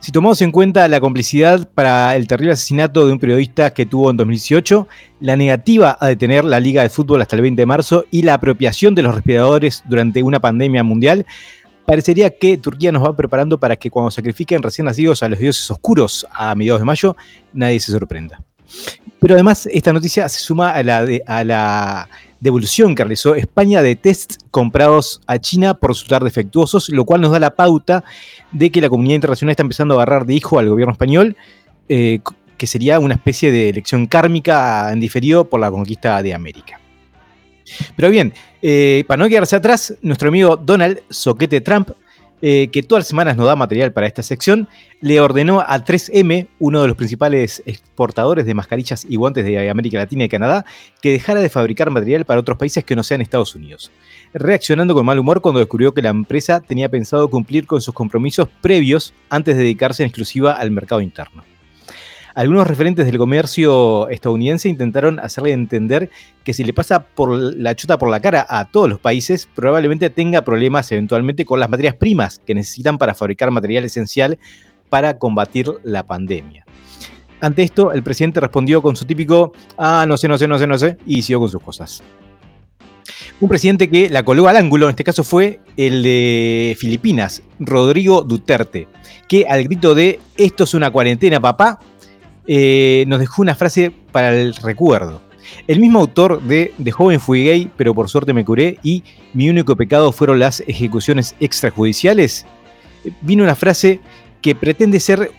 Si 0.00 0.10
tomamos 0.10 0.42
en 0.42 0.50
cuenta 0.50 0.88
la 0.88 1.00
complicidad 1.00 1.66
para 1.72 2.16
el 2.16 2.26
terrible 2.26 2.54
asesinato 2.54 3.06
de 3.06 3.12
un 3.12 3.20
periodista 3.20 3.72
que 3.72 3.86
tuvo 3.86 4.10
en 4.10 4.16
2018, 4.16 4.88
la 5.20 5.36
negativa 5.36 5.96
a 6.00 6.08
detener 6.08 6.44
la 6.44 6.58
Liga 6.58 6.82
de 6.82 6.90
Fútbol 6.90 7.22
hasta 7.22 7.36
el 7.36 7.42
20 7.42 7.62
de 7.62 7.66
marzo 7.66 8.04
y 8.10 8.22
la 8.22 8.34
apropiación 8.34 8.96
de 8.96 9.02
los 9.02 9.14
respiradores 9.14 9.84
durante 9.86 10.24
una 10.24 10.40
pandemia 10.40 10.82
mundial, 10.82 11.24
parecería 11.86 12.36
que 12.36 12.58
Turquía 12.58 12.90
nos 12.90 13.04
va 13.04 13.16
preparando 13.16 13.60
para 13.60 13.76
que 13.76 13.90
cuando 13.90 14.10
sacrifiquen 14.10 14.60
recién 14.60 14.86
nacidos 14.86 15.22
a 15.22 15.28
los 15.28 15.38
dioses 15.38 15.70
oscuros 15.70 16.26
a 16.32 16.52
mediados 16.56 16.80
de 16.80 16.86
mayo, 16.86 17.16
nadie 17.52 17.78
se 17.78 17.92
sorprenda. 17.92 18.42
Pero 19.20 19.34
además, 19.34 19.66
esta 19.72 19.92
noticia 19.92 20.28
se 20.28 20.40
suma 20.40 20.70
a 20.70 20.82
la, 20.82 21.06
a 21.26 21.44
la 21.44 22.08
devolución 22.40 22.94
que 22.94 23.02
realizó 23.02 23.34
España 23.34 23.80
de 23.80 23.96
tests 23.96 24.38
comprados 24.50 25.22
a 25.26 25.38
China 25.38 25.74
por 25.74 25.90
resultar 25.90 26.22
defectuosos, 26.22 26.90
lo 26.90 27.06
cual 27.06 27.22
nos 27.22 27.32
da 27.32 27.40
la 27.40 27.56
pauta 27.56 28.04
de 28.52 28.70
que 28.70 28.82
la 28.82 28.90
comunidad 28.90 29.14
internacional 29.14 29.52
está 29.52 29.62
empezando 29.62 29.94
a 29.94 29.96
agarrar 30.02 30.26
de 30.26 30.34
hijo 30.34 30.58
al 30.58 30.68
gobierno 30.68 30.92
español, 30.92 31.36
eh, 31.88 32.20
que 32.58 32.66
sería 32.66 32.98
una 33.00 33.14
especie 33.14 33.50
de 33.50 33.70
elección 33.70 34.06
kármica 34.06 34.92
en 34.92 35.00
diferido 35.00 35.48
por 35.48 35.58
la 35.58 35.70
conquista 35.70 36.22
de 36.22 36.34
América. 36.34 36.78
Pero 37.96 38.10
bien, 38.10 38.34
eh, 38.60 39.04
para 39.06 39.22
no 39.22 39.28
quedarse 39.28 39.56
atrás, 39.56 39.94
nuestro 40.02 40.28
amigo 40.28 40.56
Donald 40.56 41.00
Soquete 41.08 41.60
Trump 41.60 41.90
eh, 42.46 42.68
que 42.68 42.82
todas 42.82 43.00
las 43.00 43.08
semanas 43.08 43.38
nos 43.38 43.46
da 43.46 43.56
material 43.56 43.94
para 43.94 44.06
esta 44.06 44.22
sección, 44.22 44.68
le 45.00 45.18
ordenó 45.18 45.60
a 45.62 45.82
3M, 45.82 46.46
uno 46.58 46.82
de 46.82 46.88
los 46.88 46.94
principales 46.94 47.62
exportadores 47.64 48.44
de 48.44 48.52
mascarillas 48.52 49.06
y 49.08 49.16
guantes 49.16 49.46
de 49.46 49.70
América 49.70 49.96
Latina 49.96 50.24
y 50.24 50.28
Canadá, 50.28 50.66
que 51.00 51.12
dejara 51.12 51.40
de 51.40 51.48
fabricar 51.48 51.88
material 51.88 52.26
para 52.26 52.40
otros 52.40 52.58
países 52.58 52.84
que 52.84 52.94
no 52.94 53.02
sean 53.02 53.22
Estados 53.22 53.54
Unidos, 53.54 53.90
reaccionando 54.34 54.92
con 54.92 55.06
mal 55.06 55.18
humor 55.18 55.40
cuando 55.40 55.58
descubrió 55.58 55.94
que 55.94 56.02
la 56.02 56.10
empresa 56.10 56.60
tenía 56.60 56.90
pensado 56.90 57.30
cumplir 57.30 57.66
con 57.66 57.80
sus 57.80 57.94
compromisos 57.94 58.46
previos 58.60 59.14
antes 59.30 59.56
de 59.56 59.62
dedicarse 59.62 60.02
en 60.02 60.08
exclusiva 60.08 60.52
al 60.52 60.70
mercado 60.70 61.00
interno. 61.00 61.44
Algunos 62.34 62.66
referentes 62.66 63.06
del 63.06 63.16
comercio 63.16 64.08
estadounidense 64.08 64.68
intentaron 64.68 65.20
hacerle 65.20 65.52
entender 65.52 66.10
que 66.42 66.52
si 66.52 66.64
le 66.64 66.72
pasa 66.72 67.04
por 67.04 67.30
la 67.30 67.76
chuta 67.76 67.96
por 67.96 68.10
la 68.10 68.18
cara 68.18 68.44
a 68.48 68.64
todos 68.64 68.88
los 68.88 68.98
países, 68.98 69.48
probablemente 69.54 70.10
tenga 70.10 70.42
problemas 70.42 70.90
eventualmente 70.90 71.44
con 71.44 71.60
las 71.60 71.70
materias 71.70 71.94
primas 71.94 72.40
que 72.44 72.56
necesitan 72.56 72.98
para 72.98 73.14
fabricar 73.14 73.52
material 73.52 73.84
esencial 73.84 74.36
para 74.88 75.16
combatir 75.16 75.70
la 75.84 76.02
pandemia. 76.08 76.66
Ante 77.40 77.62
esto, 77.62 77.92
el 77.92 78.02
presidente 78.02 78.40
respondió 78.40 78.82
con 78.82 78.96
su 78.96 79.04
típico, 79.04 79.52
ah, 79.78 80.04
no 80.08 80.16
sé, 80.16 80.26
no 80.26 80.36
sé, 80.36 80.48
no 80.48 80.58
sé, 80.58 80.66
no 80.66 80.76
sé, 80.76 80.96
y 81.06 81.22
siguió 81.22 81.38
con 81.38 81.50
sus 81.50 81.62
cosas. 81.62 82.02
Un 83.40 83.48
presidente 83.48 83.88
que 83.88 84.08
la 84.08 84.24
colgó 84.24 84.48
al 84.48 84.56
ángulo, 84.56 84.86
en 84.86 84.90
este 84.90 85.04
caso 85.04 85.22
fue 85.22 85.60
el 85.76 86.02
de 86.02 86.76
Filipinas, 86.78 87.42
Rodrigo 87.58 88.22
Duterte, 88.22 88.88
que 89.28 89.46
al 89.46 89.64
grito 89.64 89.94
de 89.94 90.20
esto 90.36 90.64
es 90.64 90.74
una 90.74 90.90
cuarentena, 90.90 91.40
papá, 91.40 91.78
eh, 92.46 93.04
nos 93.06 93.20
dejó 93.20 93.42
una 93.42 93.54
frase 93.54 93.92
para 94.12 94.34
el 94.34 94.54
recuerdo. 94.54 95.22
El 95.66 95.80
mismo 95.80 96.00
autor 96.00 96.42
de 96.42 96.72
De 96.78 96.90
joven 96.90 97.20
fui 97.20 97.44
gay, 97.44 97.70
pero 97.76 97.94
por 97.94 98.08
suerte 98.08 98.32
me 98.32 98.44
curé 98.44 98.78
y 98.82 99.04
mi 99.32 99.48
único 99.48 99.76
pecado 99.76 100.12
fueron 100.12 100.38
las 100.38 100.60
ejecuciones 100.66 101.34
extrajudiciales, 101.40 102.46
vino 103.20 103.44
una 103.44 103.54
frase 103.54 104.00
que 104.40 104.54
pretende 104.54 105.00
ser 105.00 105.30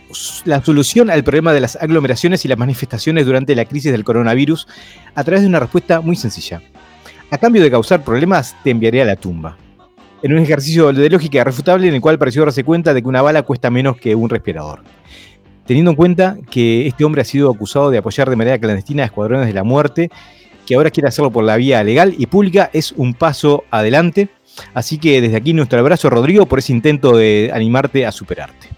la 0.44 0.64
solución 0.64 1.10
al 1.10 1.22
problema 1.22 1.52
de 1.52 1.60
las 1.60 1.76
aglomeraciones 1.76 2.44
y 2.44 2.48
las 2.48 2.58
manifestaciones 2.58 3.24
durante 3.24 3.54
la 3.54 3.64
crisis 3.64 3.92
del 3.92 4.04
coronavirus 4.04 4.66
a 5.14 5.22
través 5.22 5.42
de 5.42 5.48
una 5.48 5.60
respuesta 5.60 6.00
muy 6.00 6.16
sencilla. 6.16 6.60
A 7.30 7.38
cambio 7.38 7.62
de 7.62 7.70
causar 7.70 8.02
problemas, 8.02 8.56
te 8.64 8.70
enviaré 8.70 9.02
a 9.02 9.04
la 9.04 9.16
tumba. 9.16 9.56
En 10.22 10.32
un 10.32 10.40
ejercicio 10.40 10.92
de 10.92 11.10
lógica 11.10 11.38
irrefutable 11.38 11.86
en 11.86 11.94
el 11.94 12.00
cual 12.00 12.18
pareció 12.18 12.42
darse 12.42 12.64
cuenta 12.64 12.94
de 12.94 13.02
que 13.02 13.08
una 13.08 13.22
bala 13.22 13.42
cuesta 13.42 13.70
menos 13.70 13.96
que 13.96 14.14
un 14.14 14.28
respirador 14.28 14.82
teniendo 15.66 15.90
en 15.90 15.96
cuenta 15.96 16.36
que 16.50 16.86
este 16.86 17.04
hombre 17.04 17.22
ha 17.22 17.24
sido 17.24 17.50
acusado 17.50 17.90
de 17.90 17.98
apoyar 17.98 18.30
de 18.30 18.36
manera 18.36 18.58
clandestina 18.58 19.02
a 19.02 19.06
escuadrones 19.06 19.46
de 19.46 19.52
la 19.52 19.64
muerte, 19.64 20.10
que 20.64 20.74
ahora 20.74 20.90
quiere 20.90 21.08
hacerlo 21.08 21.30
por 21.30 21.44
la 21.44 21.56
vía 21.56 21.82
legal 21.84 22.14
y 22.16 22.26
pública, 22.26 22.70
es 22.72 22.92
un 22.92 23.14
paso 23.14 23.64
adelante. 23.70 24.28
Así 24.74 24.98
que 24.98 25.20
desde 25.20 25.36
aquí 25.36 25.52
nuestro 25.52 25.78
abrazo, 25.78 26.10
Rodrigo, 26.10 26.46
por 26.46 26.58
ese 26.58 26.72
intento 26.72 27.16
de 27.16 27.50
animarte 27.52 28.06
a 28.06 28.12
superarte. 28.12 28.68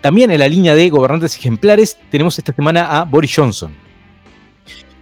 También 0.00 0.30
en 0.30 0.38
la 0.38 0.48
línea 0.48 0.74
de 0.74 0.90
gobernantes 0.90 1.36
ejemplares 1.36 1.98
tenemos 2.10 2.38
esta 2.38 2.52
semana 2.52 2.98
a 2.98 3.04
Boris 3.04 3.34
Johnson. 3.34 3.72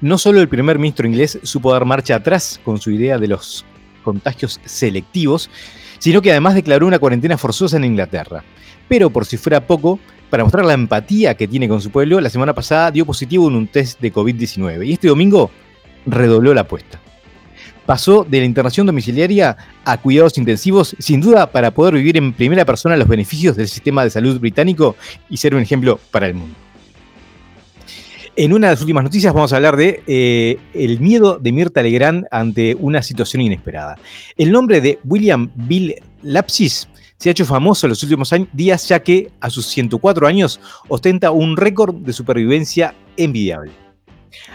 No 0.01 0.17
solo 0.17 0.41
el 0.41 0.49
primer 0.49 0.79
ministro 0.79 1.07
inglés 1.07 1.39
supo 1.43 1.73
dar 1.73 1.85
marcha 1.85 2.17
atrás 2.17 2.61
con 2.65 2.81
su 2.81 2.91
idea 2.91 3.19
de 3.19 3.29
los 3.29 3.65
contagios 4.05 4.61
selectivos, 4.65 5.51
sino 5.99 6.23
que 6.23 6.31
además 6.31 6.55
declaró 6.55 6.87
una 6.87 6.99
cuarentena 6.99 7.39
forzosa 7.39 7.77
en 7.77 7.85
Inglaterra. 7.85 8.45
Pero 8.89 9.11
por 9.11 9.27
si 9.27 9.37
fuera 9.37 9.67
poco, 9.67 9.99
para 10.33 10.45
mostrar 10.45 10.65
la 10.65 10.73
empatía 10.73 11.35
que 11.35 11.47
tiene 11.47 11.69
con 11.69 11.83
su 11.83 11.91
pueblo, 11.91 12.19
la 12.19 12.31
semana 12.31 12.55
pasada 12.55 12.91
dio 12.91 13.05
positivo 13.05 13.49
en 13.49 13.55
un 13.55 13.67
test 13.67 14.01
de 14.01 14.11
COVID-19 14.11 14.87
y 14.87 14.95
este 14.95 15.09
domingo 15.09 15.51
redobló 16.07 16.55
la 16.55 16.63
apuesta. 16.63 16.99
Pasó 17.85 18.25
de 18.27 18.39
la 18.39 18.47
internación 18.47 18.87
domiciliaria 18.87 19.59
a 19.85 19.99
cuidados 19.99 20.39
intensivos, 20.39 20.97
sin 20.99 21.21
duda 21.21 21.53
para 21.53 21.73
poder 21.73 21.97
vivir 21.97 22.17
en 22.17 22.33
primera 22.33 22.65
persona 22.65 22.97
los 22.97 23.09
beneficios 23.09 23.57
del 23.57 23.69
sistema 23.69 24.05
de 24.05 24.09
salud 24.09 24.41
británico 24.41 24.97
y 25.29 25.37
ser 25.37 25.55
un 25.55 25.61
ejemplo 25.61 26.01
para 26.11 26.29
el 26.29 26.33
mundo. 26.33 26.55
En 28.35 28.55
una 28.55 28.69
de 28.69 28.73
las 28.73 28.81
últimas 28.81 29.05
noticias 29.05 29.35
vamos 29.35 29.53
a 29.53 29.57
hablar 29.57 29.77
de 29.77 30.03
eh, 30.07 30.57
el 30.73 30.99
miedo 31.01 31.39
de 31.39 31.53
Mirta 31.53 31.83
Legrand 31.83 32.25
ante 32.31 32.75
una 32.77 33.03
situación 33.03 33.43
inesperada. 33.43 33.99
El 34.39 34.51
nombre 34.51 34.81
de 34.81 34.99
William 35.05 35.51
Bill 35.55 35.97
Lapsis 36.23 36.89
se 37.23 37.29
ha 37.29 37.31
hecho 37.31 37.47
famoso 37.47 37.87
en 37.87 37.91
los 37.91 38.03
últimos 38.03 38.35
días 38.53 38.89
ya 38.89 39.01
que 39.01 39.31
a 39.41 39.49
sus 39.49 39.67
104 39.67 40.27
años 40.27 40.59
ostenta 40.89 41.31
un 41.31 41.57
récord 41.57 41.95
de 41.95 42.13
supervivencia 42.13 42.97
envidiable. 43.17 43.71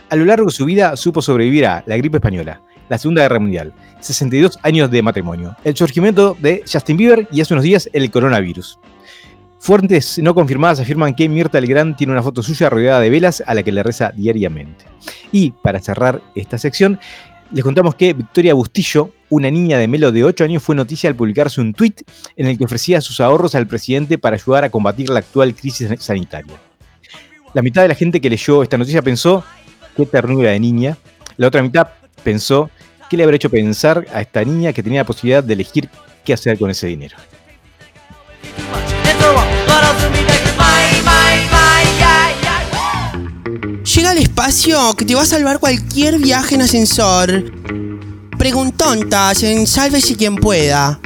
A 0.10 0.18
lo 0.18 0.26
largo 0.26 0.48
de 0.48 0.52
su 0.52 0.66
vida 0.66 0.98
supo 0.98 1.22
sobrevivir 1.22 1.66
a 1.66 1.82
la 1.88 1.96
gripe 1.96 2.18
española, 2.18 2.62
la 2.90 2.98
Segunda 2.98 3.22
Guerra 3.22 3.40
Mundial, 3.40 3.74
62 4.02 4.60
años 4.64 4.92
de 4.92 5.02
matrimonio, 5.02 5.56
el 5.64 5.78
surgimiento 5.78 6.36
de 6.42 6.62
Justin 6.70 6.98
Bieber 6.98 7.26
y 7.32 7.40
hace 7.40 7.54
unos 7.54 7.64
días 7.64 7.90
el 7.94 8.12
coronavirus. 8.12 8.78
Fuentes 9.60 10.20
no 10.20 10.36
confirmadas 10.36 10.82
afirman 10.82 11.16
que 11.16 11.30
Mirta 11.30 11.62
Legrand 11.62 11.96
tiene 11.96 12.12
una 12.12 12.22
foto 12.22 12.44
suya 12.44 12.70
rodeada 12.70 13.00
de 13.00 13.10
velas 13.10 13.42
a 13.48 13.54
la 13.54 13.64
que 13.64 13.72
le 13.72 13.82
reza 13.82 14.12
diariamente. 14.14 14.84
Y 15.32 15.52
para 15.52 15.80
cerrar 15.80 16.22
esta 16.36 16.58
sección, 16.58 17.00
les 17.52 17.64
contamos 17.64 17.96
que 17.96 18.14
Victoria 18.14 18.54
Bustillo, 18.54 19.12
una 19.30 19.50
niña 19.50 19.78
de 19.78 19.88
Melo 19.88 20.12
de 20.12 20.24
8 20.24 20.44
años, 20.44 20.64
fue 20.64 20.76
noticia 20.76 21.10
al 21.10 21.16
publicarse 21.16 21.62
un 21.62 21.74
tuit 21.74 22.02
en 22.36 22.48
el 22.48 22.58
que 22.58 22.66
ofrecía 22.66 23.02
sus 23.02 23.20
ahorros 23.20 23.56
al 23.56 23.68
presidente 23.68 24.18
para 24.18 24.36
ayudar 24.36 24.64
a 24.64 24.70
combatir 24.70 25.10
la 25.10 25.20
actual 25.20 25.56
crisis 25.56 25.90
sanitaria. 26.00 26.56
La 27.54 27.62
mitad 27.62 27.82
de 27.82 27.88
la 27.88 27.96
gente 27.96 28.20
que 28.22 28.30
leyó 28.30 28.64
esta 28.64 28.78
noticia 28.78 29.02
pensó, 29.02 29.44
qué 29.96 30.06
ternura 30.06 30.52
de 30.52 30.60
niña. 30.60 30.98
La 31.38 31.48
otra 31.48 31.62
mitad 31.62 31.88
pensó, 32.24 32.70
¿qué 33.10 33.18
le 33.18 33.24
habrá 33.24 33.36
hecho 33.36 33.50
pensar 33.50 34.06
a 34.14 34.22
esta 34.22 34.44
niña 34.44 34.74
que 34.74 34.84
tenía 34.84 35.02
la 35.02 35.06
posibilidad 35.08 35.44
de 35.44 35.54
elegir 35.54 35.90
qué 36.24 36.34
hacer 36.34 36.60
con 36.60 36.70
ese 36.70 36.88
dinero? 36.88 37.16
Llega 43.98 44.12
al 44.12 44.20
espacio 44.20 44.94
que 44.96 45.06
te 45.06 45.16
va 45.16 45.24
a 45.24 45.26
salvar 45.26 45.58
cualquier 45.58 46.20
viaje 46.20 46.54
en 46.54 46.62
ascensor. 46.62 47.52
Preguntontas 48.38 49.42
en 49.42 49.66
Sálvese 49.66 50.16
quien 50.16 50.36
pueda. 50.36 51.00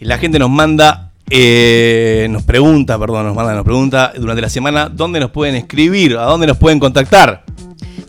La 0.00 0.18
gente 0.18 0.40
nos 0.40 0.50
manda, 0.50 1.12
eh, 1.30 2.26
nos 2.30 2.42
pregunta, 2.42 2.98
perdón, 2.98 3.26
nos 3.26 3.36
manda, 3.36 3.54
nos 3.54 3.64
pregunta 3.64 4.12
durante 4.18 4.42
la 4.42 4.48
semana 4.48 4.88
dónde 4.88 5.20
nos 5.20 5.30
pueden 5.30 5.54
escribir, 5.54 6.16
a 6.16 6.24
dónde 6.24 6.48
nos 6.48 6.56
pueden 6.56 6.80
contactar. 6.80 7.47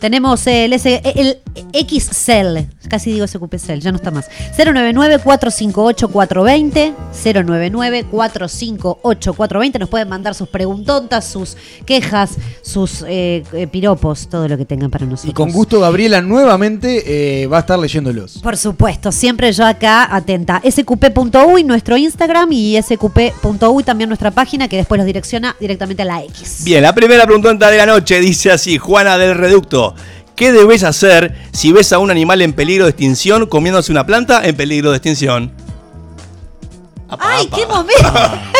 Tenemos 0.00 0.46
el, 0.46 0.72
el 0.72 1.38
XCEL, 1.72 2.68
casi 2.88 3.12
digo 3.12 3.26
SQPCEL, 3.26 3.80
ya 3.80 3.90
no 3.92 3.96
está 3.96 4.10
más. 4.10 4.28
099-458-420, 4.56 6.94
099-458-420. 7.24 9.78
Nos 9.78 9.88
pueden 9.88 10.08
mandar 10.08 10.34
sus 10.34 10.48
preguntontas, 10.48 11.26
sus 11.26 11.56
quejas, 11.86 12.32
sus 12.62 13.04
eh, 13.06 13.44
eh, 13.52 13.66
piropos, 13.66 14.28
todo 14.28 14.48
lo 14.48 14.56
que 14.56 14.64
tengan 14.64 14.90
para 14.90 15.04
nosotros. 15.06 15.30
Y 15.30 15.34
con 15.34 15.52
gusto 15.52 15.80
Gabriela 15.80 16.22
nuevamente 16.22 17.42
eh, 17.42 17.46
va 17.46 17.58
a 17.58 17.60
estar 17.60 17.78
leyéndolos. 17.78 18.38
Por 18.42 18.56
supuesto, 18.56 19.12
siempre 19.12 19.52
yo 19.52 19.66
acá 19.66 20.08
atenta. 20.14 20.62
sqp.uy, 20.64 21.64
nuestro 21.64 21.96
Instagram, 21.96 22.52
y 22.52 22.80
sqp.uy 22.80 23.84
también 23.84 24.08
nuestra 24.08 24.30
página, 24.30 24.68
que 24.68 24.76
después 24.76 24.98
los 24.98 25.06
direcciona 25.06 25.56
directamente 25.60 26.02
a 26.02 26.06
la 26.06 26.22
X. 26.24 26.62
Bien, 26.64 26.82
la 26.82 26.94
primera 26.94 27.24
pregunta 27.24 27.70
de 27.70 27.76
la 27.76 27.86
noche 27.86 28.20
dice 28.20 28.50
así, 28.50 28.78
Juana 28.78 29.18
del 29.18 29.36
Reducto. 29.36 29.94
¿Qué 30.40 30.52
debes 30.52 30.84
hacer 30.84 31.34
si 31.52 31.70
ves 31.70 31.92
a 31.92 31.98
un 31.98 32.10
animal 32.10 32.40
en 32.40 32.54
peligro 32.54 32.86
de 32.86 32.92
extinción 32.92 33.44
comiéndose 33.44 33.92
una 33.92 34.06
planta 34.06 34.40
en 34.42 34.56
peligro 34.56 34.90
de 34.90 34.96
extinción? 34.96 35.52
¡Ay, 37.18 37.46
qué 37.54 37.66
momento! 37.66 38.10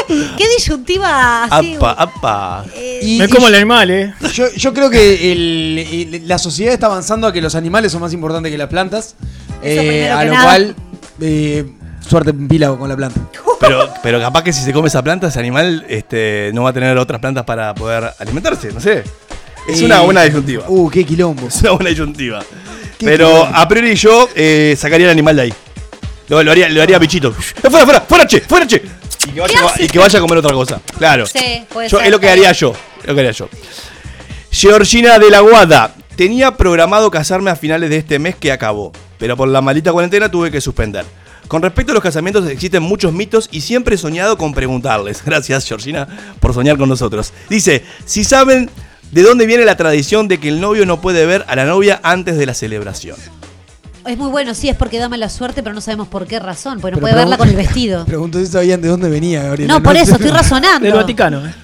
¡Qué 0.37 0.45
disyuntiva 0.59 1.45
así! 1.45 1.77
Apa, 1.77 1.93
apa. 1.93 2.65
Y- 3.03 3.17
Me 3.19 3.25
y 3.25 3.29
como 3.29 3.49
el 3.49 3.55
animal, 3.55 3.91
¿eh? 3.91 4.13
Yo, 4.35 4.53
yo 4.55 4.75
creo 4.75 4.91
que 4.91 5.33
el- 5.33 5.79
el- 6.15 6.29
la 6.29 6.37
sociedad 6.39 6.75
está 6.75 6.85
avanzando 6.85 7.27
a 7.27 7.33
que 7.33 7.41
los 7.41 7.55
animales 7.55 7.93
son 7.93 8.03
más 8.03 8.13
importantes 8.13 8.53
que 8.53 8.59
las 8.59 8.69
plantas. 8.69 9.15
eh, 9.63 10.11
a 10.11 10.23
lo 10.25 10.33
nada. 10.35 10.45
cual, 10.45 10.75
eh, 11.23 11.65
suerte 12.07 12.29
en 12.29 12.47
pila 12.47 12.77
con 12.77 12.91
la 12.91 12.97
planta. 12.97 13.21
Pero, 13.59 13.89
pero 14.03 14.21
capaz 14.21 14.43
que 14.43 14.53
si 14.53 14.63
se 14.63 14.73
come 14.75 14.89
esa 14.89 15.03
planta, 15.03 15.29
ese 15.29 15.39
animal 15.39 15.87
este, 15.89 16.51
no 16.53 16.63
va 16.65 16.71
a 16.71 16.73
tener 16.75 16.99
otras 16.99 17.21
plantas 17.23 17.45
para 17.45 17.75
poder 17.75 18.13
alimentarse, 18.19 18.71
no 18.71 18.81
sé. 18.81 19.03
Es 19.69 19.81
Eh, 19.81 19.85
una 19.85 20.01
buena 20.01 20.23
disyuntiva. 20.23 20.65
Uh, 20.69 20.91
qué 20.91 21.05
quilombo. 21.05 21.49
Es 21.49 21.61
una 21.63 21.73
buena 21.73 21.91
disyuntiva. 21.91 22.41
Qué 22.99 23.07
Pero 23.07 23.29
quilombo. 23.29 23.57
a 23.57 23.69
priori 23.69 23.95
yo 23.95 24.29
eh, 24.35 24.75
sacaría 24.79 25.07
el 25.07 25.13
animal 25.13 25.37
de 25.37 25.43
ahí. 25.43 25.55
Lo, 26.29 26.43
lo 26.43 26.51
haría, 26.53 26.69
lo 26.69 26.83
haría 26.83 26.99
bichito. 26.99 27.29
¡Eh, 27.63 27.71
¡Fuera, 27.71 27.85
fuera! 27.85 28.01
¡Fuera, 28.03 28.27
che! 28.27 28.41
¡Fuera, 28.41 28.67
che! 28.67 28.83
Y 29.27 29.31
que, 29.33 29.41
vaya, 29.41 29.67
hace? 29.67 29.85
y 29.85 29.89
que 29.89 29.99
vaya 29.99 30.19
a 30.19 30.23
comer 30.23 30.39
otra 30.39 30.53
cosa. 30.53 30.81
Claro. 30.97 31.27
Sí, 31.27 31.65
puede 31.69 31.89
Yo- 31.89 31.99
ser. 31.99 32.07
es 32.07 32.13
lo 32.13 32.21
que 32.21 32.31
haría 32.31 32.53
yo. 32.53 32.73
Lo 33.05 33.15
que 33.15 33.21
haría 33.21 33.33
yo. 33.33 33.49
Georgina 34.51 35.19
de 35.19 35.31
la 35.31 35.41
Guada. 35.41 35.95
Tenía 36.17 36.57
programado 36.57 37.11
casarme 37.11 37.51
a 37.51 37.57
finales 37.57 37.89
de 37.89 37.97
este 37.97 38.19
mes 38.19 38.37
que 38.37 38.53
acabó, 38.53 38.93
pero 39.19 39.39
por 39.39 39.49
la 39.49 39.63
maldita 39.63 39.91
cuarentena 39.91 40.31
tuve 40.31 40.51
que 40.51 40.61
suspender. 40.61 41.07
Con 41.49 41.63
respecto 41.63 41.93
a 41.93 41.95
los 41.95 42.03
casamientos 42.03 42.47
existen 42.49 42.83
muchos 42.83 43.13
mitos 43.15 43.49
y 43.51 43.63
siempre 43.63 43.95
he 43.95 43.99
soñado 43.99 44.37
con 44.37 44.53
preguntarles. 44.53 45.23
Gracias, 45.25 45.67
Georgina, 45.67 46.07
por 46.39 46.53
soñar 46.53 46.77
con 46.77 46.91
nosotros. 46.91 47.33
Dice, 47.49 47.85
si 48.05 48.23
saben 48.25 48.69
de 49.11 49.23
dónde 49.23 49.47
viene 49.47 49.65
la 49.65 49.77
tradición 49.77 50.29
de 50.29 50.39
que 50.39 50.49
el 50.49 50.61
novio 50.61 50.87
no 50.87 51.01
puede 51.01 51.27
ver 51.27 51.45
a 51.49 51.57
la 51.57 51.65
novia 51.65 52.01
antes 52.03 52.37
de 52.37 52.47
la 52.47 52.55
celebración. 52.55 53.17
Es 54.07 54.17
muy 54.17 54.31
bueno, 54.31 54.55
sí, 54.55 54.69
es 54.69 54.77
porque 54.77 54.99
da 54.99 55.09
mala 55.09 55.29
suerte, 55.29 55.63
pero 55.63 55.75
no 55.75 55.81
sabemos 55.81 56.09
por 56.09 56.27
qué 56.27 56.39
razón, 56.39 56.81
porque 56.81 56.93
no 56.93 56.97
Pero 56.97 57.01
puede 57.01 57.15
verla 57.15 57.37
con 57.37 57.49
el 57.49 57.57
vestido. 57.57 58.05
Preguntó 58.07 58.39
si 58.39 58.47
sabían 58.47 58.81
de 58.81 58.89
dónde 58.89 59.11
venía, 59.11 59.43
Gabriel. 59.43 59.69
No, 59.69 59.83
por 59.83 59.97
eso, 59.97 60.13
estoy 60.17 60.31
razonando. 60.31 60.87
Del 60.87 60.95
Vaticano, 60.95 61.47
¿eh? 61.47 61.55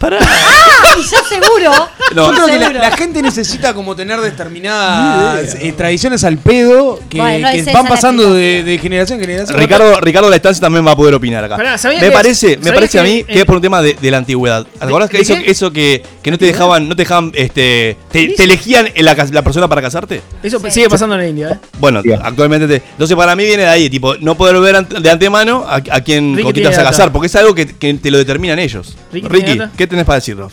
Pará. 0.00 0.18
¡Ah! 0.22 0.96
Y 0.98 1.02
yo 1.02 1.18
seguro. 1.28 1.70
No. 2.14 2.34
Yo 2.34 2.46
creo 2.46 2.72
que 2.72 2.78
la, 2.78 2.90
gente 2.96 3.20
necesita 3.20 3.74
como 3.74 3.94
tener 3.94 4.18
determinadas 4.20 5.54
eh, 5.60 5.72
tradiciones 5.76 6.24
al 6.24 6.38
pedo 6.38 6.98
que, 7.08 7.18
Bueno, 7.18 7.46
van 7.72 7.86
pasando 7.86 8.32
de, 8.32 8.64
de 8.64 8.78
generación 8.78 9.18
en 9.20 9.26
generación. 9.26 9.58
Ricardo, 9.58 10.00
Ricardo 10.00 10.30
La 10.30 10.36
Estancia 10.36 10.60
también 10.60 10.86
va 10.86 10.92
a 10.92 10.96
poder 10.96 11.14
opinar 11.14 11.44
acá. 11.44 11.56
Pará, 11.58 11.76
¿sabían 11.76 12.00
me 12.00 12.10
parece, 12.10 12.56
me 12.56 12.64
¿sabías 12.64 12.74
parece 12.74 12.98
a 12.98 13.02
mí 13.02 13.24
que 13.24 13.40
es 13.40 13.44
por 13.44 13.56
un 13.56 13.62
tema 13.62 13.82
de, 13.82 13.92
de 13.92 14.10
la 14.10 14.16
antigüedad. 14.16 14.66
¿Te 14.66 14.84
acordás 14.84 15.10
que 15.10 15.20
eso, 15.20 15.34
eso 15.44 15.70
que, 15.70 16.02
que 16.22 16.30
no 16.30 16.38
te 16.38 16.46
dejaban, 16.46 16.88
no 16.88 16.96
te 16.96 17.02
dejaban, 17.02 17.30
este, 17.34 17.98
te, 18.10 18.28
te 18.28 18.44
elegían 18.44 18.88
la, 18.96 19.42
persona 19.42 19.68
para 19.68 19.82
casarte? 19.82 20.22
Eso 20.42 20.58
sigue 20.70 20.88
pasando 20.88 21.14
en 21.16 21.20
la 21.20 21.28
India, 21.28 21.48
¿eh? 21.50 21.66
Bueno, 21.78 22.02
actualmente 22.22 22.66
te- 22.66 22.82
entonces 22.92 23.14
para 23.16 23.36
mí 23.36 23.44
viene 23.44 23.64
de 23.64 23.68
ahí, 23.68 23.90
tipo, 23.90 24.16
no 24.16 24.34
poder 24.34 24.58
ver 24.60 24.76
ante- 24.76 24.98
de 24.98 25.10
antemano 25.10 25.66
a, 25.68 25.74
a 25.76 26.00
quien 26.00 26.40
con 26.40 26.52
quién 26.52 26.64
te 26.64 26.70
vas 26.70 26.78
a 26.78 26.84
casar, 26.84 27.12
porque 27.12 27.26
es 27.26 27.36
algo 27.36 27.54
que, 27.54 27.66
que 27.66 27.94
te 27.94 28.10
lo 28.10 28.16
determinan 28.16 28.58
ellos. 28.58 28.96
Ricky. 29.12 29.60
¿qué 29.76 29.89
tenés 29.90 30.04
para 30.04 30.16
decirnos? 30.16 30.52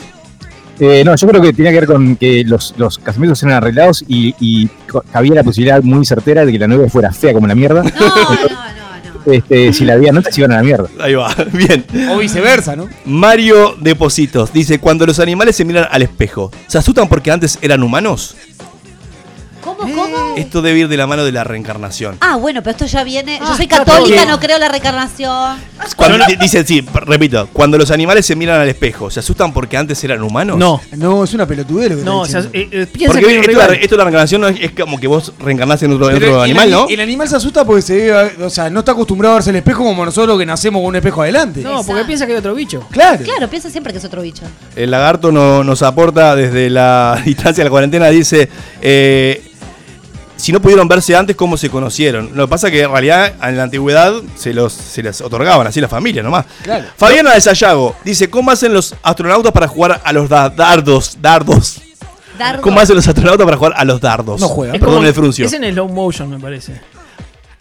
Eh, 0.80 1.04
no, 1.04 1.16
yo 1.16 1.28
creo 1.28 1.42
que 1.42 1.54
tenía 1.54 1.72
que 1.72 1.80
ver 1.80 1.88
con 1.88 2.16
que 2.18 2.44
los, 2.44 2.76
los 2.78 3.00
casamientos 3.00 3.42
eran 3.42 3.56
arreglados 3.56 4.04
y, 4.08 4.70
había 5.14 5.36
la 5.36 5.44
posibilidad 5.44 5.82
muy 5.82 6.06
certera 6.06 6.46
de 6.46 6.52
que 6.52 6.60
la 6.60 6.68
novia 6.68 6.90
fuera 6.90 7.12
fea 7.12 7.34
como 7.34 7.48
la 7.48 7.56
mierda. 7.56 7.84
No, 7.84 7.90
no, 7.90 8.16
no, 8.16 8.50
no. 8.50 8.78
Este, 9.34 9.74
si 9.74 9.84
la 9.84 9.94
había 9.94 10.14
nota, 10.14 10.32
se 10.32 10.40
iban 10.40 10.54
a 10.54 10.58
la 10.58 10.64
mierda. 10.64 10.88
Ahí 11.00 11.14
va, 11.14 11.34
bien. 11.52 11.86
O 12.12 12.18
viceversa, 12.18 12.76
¿no? 12.76 12.88
Mario 13.06 13.76
Depositos 13.80 14.54
dice, 14.54 14.80
cuando 14.80 15.06
los 15.06 15.20
animales 15.20 15.56
se 15.56 15.66
miran 15.66 15.88
al 15.92 16.02
espejo, 16.02 16.52
¿se 16.68 16.78
asustan 16.78 17.10
porque 17.10 17.32
antes 17.32 17.60
eran 17.62 17.84
humanos? 17.84 18.36
¿Cómo, 19.78 19.96
cómo? 19.96 20.36
Esto 20.38 20.62
debe 20.62 20.80
ir 20.80 20.88
de 20.88 20.98
la 20.98 21.08
mano 21.08 21.24
de 21.24 21.32
la 21.32 21.44
reencarnación. 21.44 22.18
Ah, 22.22 22.36
bueno, 22.36 22.62
pero 22.62 22.72
esto 22.72 22.86
ya 22.86 23.04
viene. 23.04 23.38
Yo 23.40 23.46
Ah, 23.48 23.56
soy 23.58 23.68
católica, 23.68 24.26
no 24.26 24.40
creo 24.40 24.56
en 24.56 24.62
la 24.62 24.70
reencarnación. 24.70 25.58
Cuando, 25.96 26.18
di- 26.28 26.36
dice, 26.36 26.66
sí, 26.66 26.84
repito, 26.94 27.48
cuando 27.54 27.78
los 27.78 27.92
animales 27.92 28.26
se 28.26 28.36
miran 28.36 28.60
al 28.60 28.68
espejo, 28.70 29.10
¿se 29.12 29.20
asustan 29.20 29.54
porque 29.54 29.78
antes 29.78 30.04
eran 30.04 30.22
humanos? 30.24 30.58
No, 30.58 30.82
No, 30.94 31.24
es 31.24 31.34
una 31.34 31.46
pelotudez 31.46 31.92
lo 31.92 31.98
que 31.98 32.04
no, 32.04 32.22
o 32.22 32.26
sea, 32.26 32.42
eh, 32.54 32.68
eh, 32.72 32.88
piensa 32.92 33.14
Porque 33.14 33.28
que 33.28 33.36
esto, 33.40 33.48
de 33.52 33.54
la, 33.58 33.68
rival. 33.68 33.80
esto 33.82 33.96
de 33.96 33.98
la 33.98 34.04
reencarnación 34.06 34.42
no 34.42 34.48
es, 34.48 34.60
es 34.62 34.72
como 34.72 35.00
que 35.00 35.08
vos 35.08 35.34
reencarnás 35.40 35.82
en 35.84 35.94
otro, 35.94 36.08
animal, 36.42 36.64
ani- 36.64 36.72
¿no? 36.72 36.88
El 36.90 37.00
animal 37.00 37.28
se 37.30 37.36
asusta 37.36 37.64
porque 37.66 37.82
se 37.82 37.96
ve, 37.96 38.44
o 38.44 38.50
sea, 38.50 38.70
no 38.70 38.80
está 38.80 38.94
acostumbrado 38.94 39.34
a 39.34 39.38
verse 39.38 39.52
el 39.52 39.56
espejo 39.58 39.84
como 39.84 40.04
nosotros 40.04 40.38
que 40.40 40.46
nacemos 40.46 40.80
con 40.82 40.88
un 40.90 40.96
espejo 40.96 41.22
adelante. 41.22 41.62
No, 41.62 41.70
porque 41.78 41.82
Exacto. 41.92 42.08
piensa 42.08 42.26
que 42.26 42.32
hay 42.34 42.38
otro 42.40 42.56
bicho. 42.56 42.86
Claro. 42.92 43.24
Claro, 43.24 43.48
piensa 43.50 43.70
siempre 43.70 43.94
que 43.94 44.00
es 44.00 44.06
otro 44.06 44.22
bicho. 44.22 44.44
El 44.76 44.92
lagarto 44.92 45.32
no- 45.32 45.64
nos 45.64 45.84
aporta 45.84 46.36
desde 46.36 46.70
la 46.70 47.22
distancia 47.26 47.64
de 47.64 47.66
la 47.66 47.72
cuarentena, 47.72 48.08
dice, 48.10 48.50
eh, 48.82 49.44
si 50.38 50.52
no 50.52 50.62
pudieron 50.62 50.88
verse 50.88 51.16
antes, 51.16 51.36
¿cómo 51.36 51.58
se 51.58 51.70
conocieron? 51.70 52.32
Lo 52.36 52.46
que 52.46 52.50
pasa 52.50 52.68
es 52.68 52.74
que 52.74 52.82
en 52.84 52.92
realidad 52.92 53.34
en 53.44 53.58
la 53.58 53.64
antigüedad 53.64 54.14
se, 54.36 54.54
los, 54.54 54.72
se 54.72 55.04
les 55.04 55.20
otorgaban 55.22 55.68
así 55.68 55.82
las 55.82 55.92
familias 55.92 56.24
nomás. 56.24 56.46
Claro. 56.64 56.86
Fabiana 56.96 57.34
de 57.34 57.42
Sayago 57.42 57.96
dice, 58.06 58.30
¿cómo 58.30 58.52
hacen 58.52 58.74
los 58.74 58.96
astronautas 59.04 59.52
para 59.52 59.68
jugar 59.68 60.00
a 60.04 60.14
los 60.14 60.30
da- 60.30 60.50
dardos? 60.50 61.18
Dardos. 61.22 61.82
Dardo. 62.38 62.62
¿Cómo 62.62 62.80
hacen 62.80 62.96
los 62.96 63.08
astronautas 63.08 63.44
para 63.46 63.58
jugar 63.58 63.74
a 63.76 63.84
los 63.84 64.00
dardos? 64.00 64.40
No 64.40 64.48
juegan. 64.48 64.76
Es 64.76 64.82
Perdón 64.82 65.06
el 65.06 65.14
fruncio. 65.14 65.46
Es 65.46 65.54
en 65.54 65.64
el 65.64 65.74
slow 65.74 65.90
motion, 65.90 66.30
me 66.30 66.40
parece. 66.40 66.80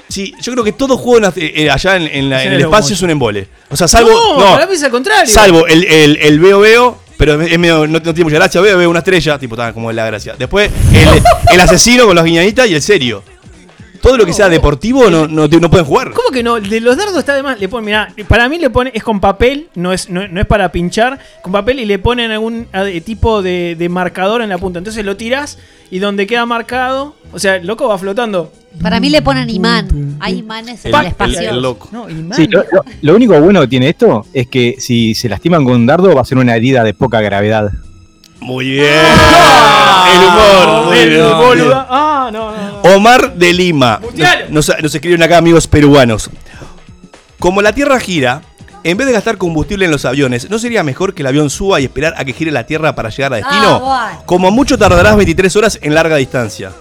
Sí, 0.09 0.33
yo 0.41 0.53
creo 0.53 0.63
que 0.63 0.73
todo 0.73 0.97
juego 0.97 1.17
en 1.17 1.23
la- 1.25 1.33
eh, 1.35 1.69
allá 1.71 1.97
en, 1.97 2.03
en 2.13 2.31
la- 2.31 2.41
Es 2.41 2.47
en 2.47 2.49
en 2.53 2.55
el 2.55 2.61
el 2.61 2.67
espacio 2.67 2.95
es 2.95 3.03
un 3.03 3.11
embole. 3.11 3.49
O 3.71 3.77
sea, 3.77 3.89
salvo... 3.89 4.11
no, 4.11 4.39
no, 4.39 4.53
para 4.53 4.67
mí 4.67 4.75
es 4.75 4.83
al 4.85 4.91
contrario. 4.93 5.33
Salvo 5.33 5.67
el, 5.67 5.83
el, 5.85 6.17
el 6.19 6.39
veo 6.39 6.61
veo, 6.61 6.99
pero 7.17 7.41
es 7.41 7.59
medio- 7.59 7.87
no, 7.87 7.99
no 7.99 8.01
tiene 8.01 8.25
mucha 8.25 8.37
gracia. 8.37 8.61
Veo 8.61 8.77
veo 8.79 8.91
una 8.91 8.99
estrella, 9.01 9.39
tipo, 9.39 9.55
está 9.55 9.73
como 9.73 9.91
la 9.93 10.07
gracia. 10.07 10.35
Después 10.39 10.71
el, 10.93 11.23
el 11.55 11.61
asesino 11.61 12.07
con 12.07 12.15
las 12.17 12.25
guiñaditas 12.25 12.69
y 12.69 12.75
el 12.75 12.83
serio. 12.83 13.23
Todo 14.07 14.19
lo 14.19 14.25
que 14.25 14.33
sea 14.33 14.49
deportivo 14.49 15.11
no, 15.11 15.27
no, 15.27 15.49
no 15.49 15.69
pueden 15.71 15.85
jugar. 15.85 16.13
¿Cómo 16.13 16.29
que 16.31 16.43
no? 16.43 16.61
De 16.61 16.81
los 16.81 16.97
dardos 16.97 17.17
está 17.17 17.35
de 17.35 17.43
más. 17.43 17.59
Le 17.59 17.69
ponen, 17.69 17.87
mirá, 17.87 18.09
para 18.29 18.49
mí 18.49 18.57
le 18.59 18.71
pone, 18.71 18.93
es 18.95 19.03
con 19.03 19.19
papel, 19.19 19.69
no 19.75 19.93
es, 19.93 20.09
no, 20.09 20.29
no 20.29 20.41
es 20.41 20.47
para 20.47 20.71
pinchar, 20.71 21.19
con 21.43 21.53
papel 21.53 21.81
y 21.81 21.87
le 21.87 21.99
ponen 21.99 22.31
algún 22.31 22.69
tipo 23.05 23.43
de, 23.43 23.75
de 23.77 23.89
marcador 23.89 24.43
en 24.43 24.49
la 24.49 24.59
punta. 24.59 24.79
Entonces 24.79 25.05
lo 25.05 25.17
tiras 25.17 25.59
y 25.91 25.99
donde 25.99 26.27
queda 26.29 26.47
marcado, 26.47 27.17
o 27.33 27.39
sea, 27.41 27.57
el 27.57 27.67
loco 27.67 27.89
va 27.89 27.99
flotando. 27.99 28.53
Para 28.81 29.01
mí 29.01 29.09
le 29.11 29.23
ponen 29.23 29.51
imán. 29.51 30.17
Hay 30.21 30.39
imanes 30.39 30.85
en 30.85 30.95
El- 30.95 31.01
el, 31.01 31.07
espacio. 31.09 31.41
el- 31.41 31.47
el 31.47 31.63
loco. 31.63 31.89
No, 31.91 32.07
Sí, 32.35 32.47
lo, 32.47 32.61
lo- 32.61 32.85
lo 33.03 33.15
único 33.17 33.41
bueno 33.41 33.61
que 33.63 33.69
tiene 33.69 33.89
esto 33.89 34.25
es 34.33 34.47
que 34.47 34.77
si 34.79 35.15
se 35.17 35.29
lastiman 35.29 35.65
con 35.65 35.75
un 35.75 35.87
dardo 35.87 36.15
va 36.15 36.21
a 36.21 36.25
ser 36.25 36.39
una 36.39 36.55
herida 36.55 36.85
de 36.85 36.95
poca 36.95 37.21
gravedad. 37.21 37.71
Muy 38.39 38.69
bien. 38.71 38.85
el 38.85 40.29
humor. 40.29 40.85
muy 40.87 40.99
el 40.99 41.09
bien. 41.11 41.37
boluda. 41.39 41.87
Ah, 41.91 42.31
no, 42.33 42.51
no. 42.53 42.66
Omar 42.95 43.35
de 43.35 43.53
Lima. 43.53 44.01
Nos, 44.51 44.71
nos 44.83 44.95
escriben 44.95 45.23
acá 45.23 45.39
amigos 45.39 45.67
peruanos. 45.67 46.31
Como 47.39 47.63
la 47.63 47.73
Tierra 47.73 47.99
gira, 48.01 48.43
en 48.85 48.97
vez 48.97 49.07
de 49.07 49.13
gastar 49.13 49.37
combustible 49.39 49.85
en 49.85 49.91
los 49.91 50.05
aviones, 50.05 50.49
¿no 50.49 50.59
sería 50.59 50.83
mejor 50.83 51.15
que 51.15 51.23
el 51.23 51.27
avión 51.27 51.51
suba 51.51 51.81
y 51.81 51.85
esperar 51.85 52.15
a 52.17 52.25
que 52.25 52.33
gire 52.33 52.51
la 52.53 52.67
Tierra 52.67 52.95
para 52.95 53.09
llegar 53.11 53.33
a 53.33 53.37
destino? 53.37 53.81
Ah, 53.83 54.07
bueno. 54.09 54.23
Como 54.27 54.51
mucho 54.51 54.79
tardarás 54.79 55.17
23 55.17 55.57
horas 55.57 55.79
en 55.83 55.95
larga 55.95 56.17
distancia. 56.17 56.73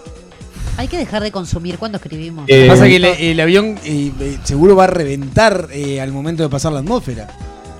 Hay 0.77 0.87
que 0.87 0.97
dejar 0.97 1.23
de 1.23 1.31
consumir 1.31 1.77
cuando 1.77 1.97
escribimos. 1.97 2.45
Eh, 2.47 2.67
Pasa 2.69 2.85
que 2.85 2.97
el, 2.97 3.05
el 3.05 3.39
avión 3.39 3.79
eh, 3.85 4.11
eh, 4.19 4.37
seguro 4.43 4.75
va 4.75 4.83
a 4.83 4.87
reventar 4.87 5.69
eh, 5.71 6.01
al 6.01 6.11
momento 6.11 6.43
de 6.43 6.49
pasar 6.49 6.73
la 6.73 6.79
atmósfera. 6.79 7.27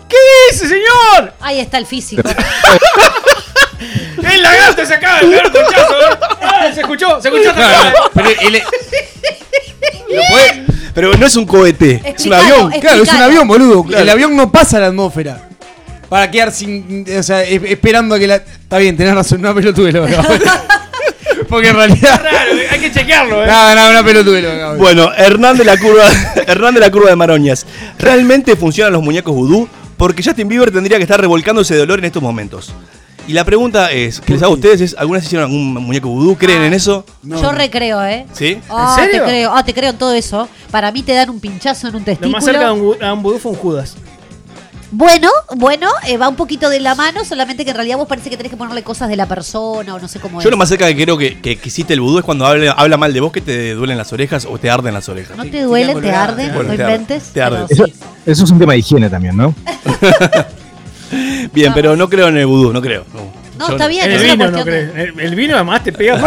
¿Qué 0.08 0.16
dice, 0.52 0.68
señor? 0.70 1.34
Ahí 1.42 1.60
está 1.60 1.78
el 1.78 1.86
físico. 1.86 2.24
El 4.24 4.42
lagarto 4.42 4.86
se 4.86 4.94
acaba 4.94 5.20
de 5.20 5.28
pegar 5.28 5.52
conchazo. 5.52 5.94
Ah, 5.94 6.00
se 6.02 6.05
escuchó, 6.96 7.22
se 7.22 7.28
escuchó. 7.30 7.52
Pero 8.14 8.30
el- 8.30 8.54
Lo 10.16 10.22
puede- 10.30 10.64
Pero 10.94 11.14
no 11.16 11.26
es 11.26 11.36
un 11.36 11.46
cohete, 11.46 12.02
es 12.18 12.26
un 12.26 12.34
avión. 12.34 12.72
Claro, 12.80 13.04
es 13.04 13.10
un 13.10 13.22
avión, 13.22 13.48
boludo. 13.48 13.84
Claro. 13.84 14.04
El 14.04 14.10
avión 14.10 14.36
no 14.36 14.52
pasa 14.52 14.80
la 14.80 14.88
atmósfera. 14.88 15.50
Para 16.10 16.30
quedar 16.32 16.52
sin. 16.52 17.06
O 17.18 17.24
sea, 17.24 17.42
es- 17.44 17.62
esperando 17.64 18.16
a 18.16 18.20
que 18.20 18.28
la. 18.28 18.36
Está 18.36 18.78
bien, 18.78 18.96
tenés 18.96 19.14
razón, 19.16 19.40
una 19.40 19.54
pelotuelo. 19.54 20.06
Porque 21.50 21.70
en 21.70 21.76
realidad. 21.76 22.22
Raro, 22.24 22.52
hay 22.72 22.80
que 22.80 22.92
chequearlo, 22.92 23.44
eh. 23.44 23.48
No, 23.48 23.76
no, 23.76 23.90
una 23.90 24.04
pelotuelo. 24.04 24.78
Bueno, 24.78 25.12
Hernán 25.16 25.58
de 25.58 25.64
la 25.66 25.78
curva, 25.78 26.04
Hernán 26.48 26.74
de 26.74 26.80
la 26.80 26.92
curva 26.92 27.10
de 27.10 27.16
Maroñas. 27.16 27.66
¿Realmente 28.00 28.56
funcionan 28.56 28.94
los 28.94 29.02
muñecos 29.04 29.34
vudú? 29.34 29.68
Porque 29.98 30.24
Justin 30.24 30.48
Bieber 30.48 30.72
tendría 30.72 30.98
que 30.98 31.04
estar 31.04 31.20
revolcándose 31.20 31.74
de 31.74 31.82
dolor 31.82 32.00
en 32.00 32.06
estos 32.06 32.22
momentos. 32.22 32.74
Y 33.28 33.34
la 33.34 33.44
pregunta 33.44 33.92
es, 33.92 34.20
que 34.22 34.34
les 34.34 34.44
hago 34.44 34.52
a 34.52 34.56
ustedes 34.56 34.82
es, 34.82 34.96
¿alguna 35.00 35.18
vez 35.18 35.26
hicieron 35.26 35.46
algún 35.50 35.74
muñeco 35.74 36.10
vudú? 36.10 36.36
¿Creen 36.36 36.62
en 36.62 36.74
eso? 36.74 37.04
Yo 37.24 37.52
recreo, 37.52 38.04
¿eh? 38.06 38.28
¿Sí? 38.34 38.60
Ah, 38.70 38.96
¿En 38.98 39.04
serio? 39.04 39.24
Te 39.24 39.30
creo, 39.30 39.52
ah, 39.56 39.66
te 39.66 39.74
creo 39.74 39.90
en 39.92 39.98
todo 39.98 40.14
eso. 40.14 40.48
Para 40.70 40.92
mí 40.92 41.02
te 41.02 41.14
dan 41.14 41.32
un 41.32 41.40
pinchazo 41.40 41.88
en 41.88 41.96
un 41.96 42.02
Lo 42.02 42.06
testículo. 42.06 42.32
más 42.32 42.46
cerca 42.46 42.66
de 42.66 42.72
un, 42.72 43.04
a 43.04 43.14
un 43.14 43.24
vudú 43.24 43.40
fue 43.40 43.52
un 43.54 43.58
Judas. 43.58 43.96
Bueno, 44.92 45.30
bueno, 45.56 45.90
eh, 46.08 46.18
va 46.18 46.30
un 46.30 46.36
poquito 46.36 46.70
de 46.70 46.80
la 46.80 46.94
mano, 46.94 47.26
solamente 47.26 47.66
que 47.66 47.72
en 47.72 47.76
realidad 47.76 47.98
vos 47.98 48.08
parece 48.08 48.30
que 48.30 48.38
tenés 48.38 48.52
que 48.52 48.56
ponerle 48.58 48.84
cosas 48.84 49.10
de 49.10 49.16
la 49.16 49.26
persona 49.26 49.96
o 49.96 50.00
no 50.00 50.08
sé 50.08 50.20
cómo 50.20 50.40
Yo 50.40 50.48
es. 50.48 50.52
lo 50.52 50.58
más 50.58 50.70
cerca 50.70 50.88
que 50.88 50.96
creo 50.96 51.18
que, 51.18 51.42
que, 51.42 51.58
que 51.58 51.68
existe 51.68 51.94
el 51.94 52.02
vudú 52.02 52.20
es 52.20 52.24
cuando 52.24 52.46
habla, 52.46 52.72
habla 52.74 52.96
mal 52.96 53.12
de 53.12 53.20
vos 53.20 53.32
que 53.32 53.42
te 53.42 53.74
duelen 53.74 53.98
las 53.98 54.14
orejas 54.14 54.46
o 54.50 54.58
te 54.60 54.70
arden 54.70 54.94
las 54.94 55.10
orejas. 55.10 55.36
¿No 55.36 55.44
te 55.44 55.64
duelen, 55.64 56.00
te 56.00 56.12
arden? 56.12 56.54
bueno, 56.54 56.70
no 56.70 56.76
te 56.78 56.84
arden, 56.84 57.02
inventes. 57.02 57.32
te 57.34 57.42
arden. 57.42 57.66
Eso, 57.68 57.86
eso 58.26 58.44
es 58.44 58.52
un 58.52 58.60
tema 58.60 58.74
de 58.74 58.80
higiene 58.80 59.10
también, 59.10 59.36
¿no? 59.36 59.54
Bien, 61.54 61.74
pero 61.74 61.96
no 61.96 62.10
creo 62.10 62.28
en 62.28 62.38
el 62.38 62.46
vudú, 62.46 62.74
no 62.74 62.82
creo. 62.82 63.06
No, 63.14 63.45
No, 63.58 63.70
está 63.70 63.88
bien, 63.88 64.12
el 64.12 64.22
vino 64.22 64.52
no 64.52 64.64
crees. 64.64 64.90
El, 64.96 65.20
el 65.20 65.36
vino 65.36 65.56
además 65.56 65.84
te 65.84 65.92
pega 65.94 66.18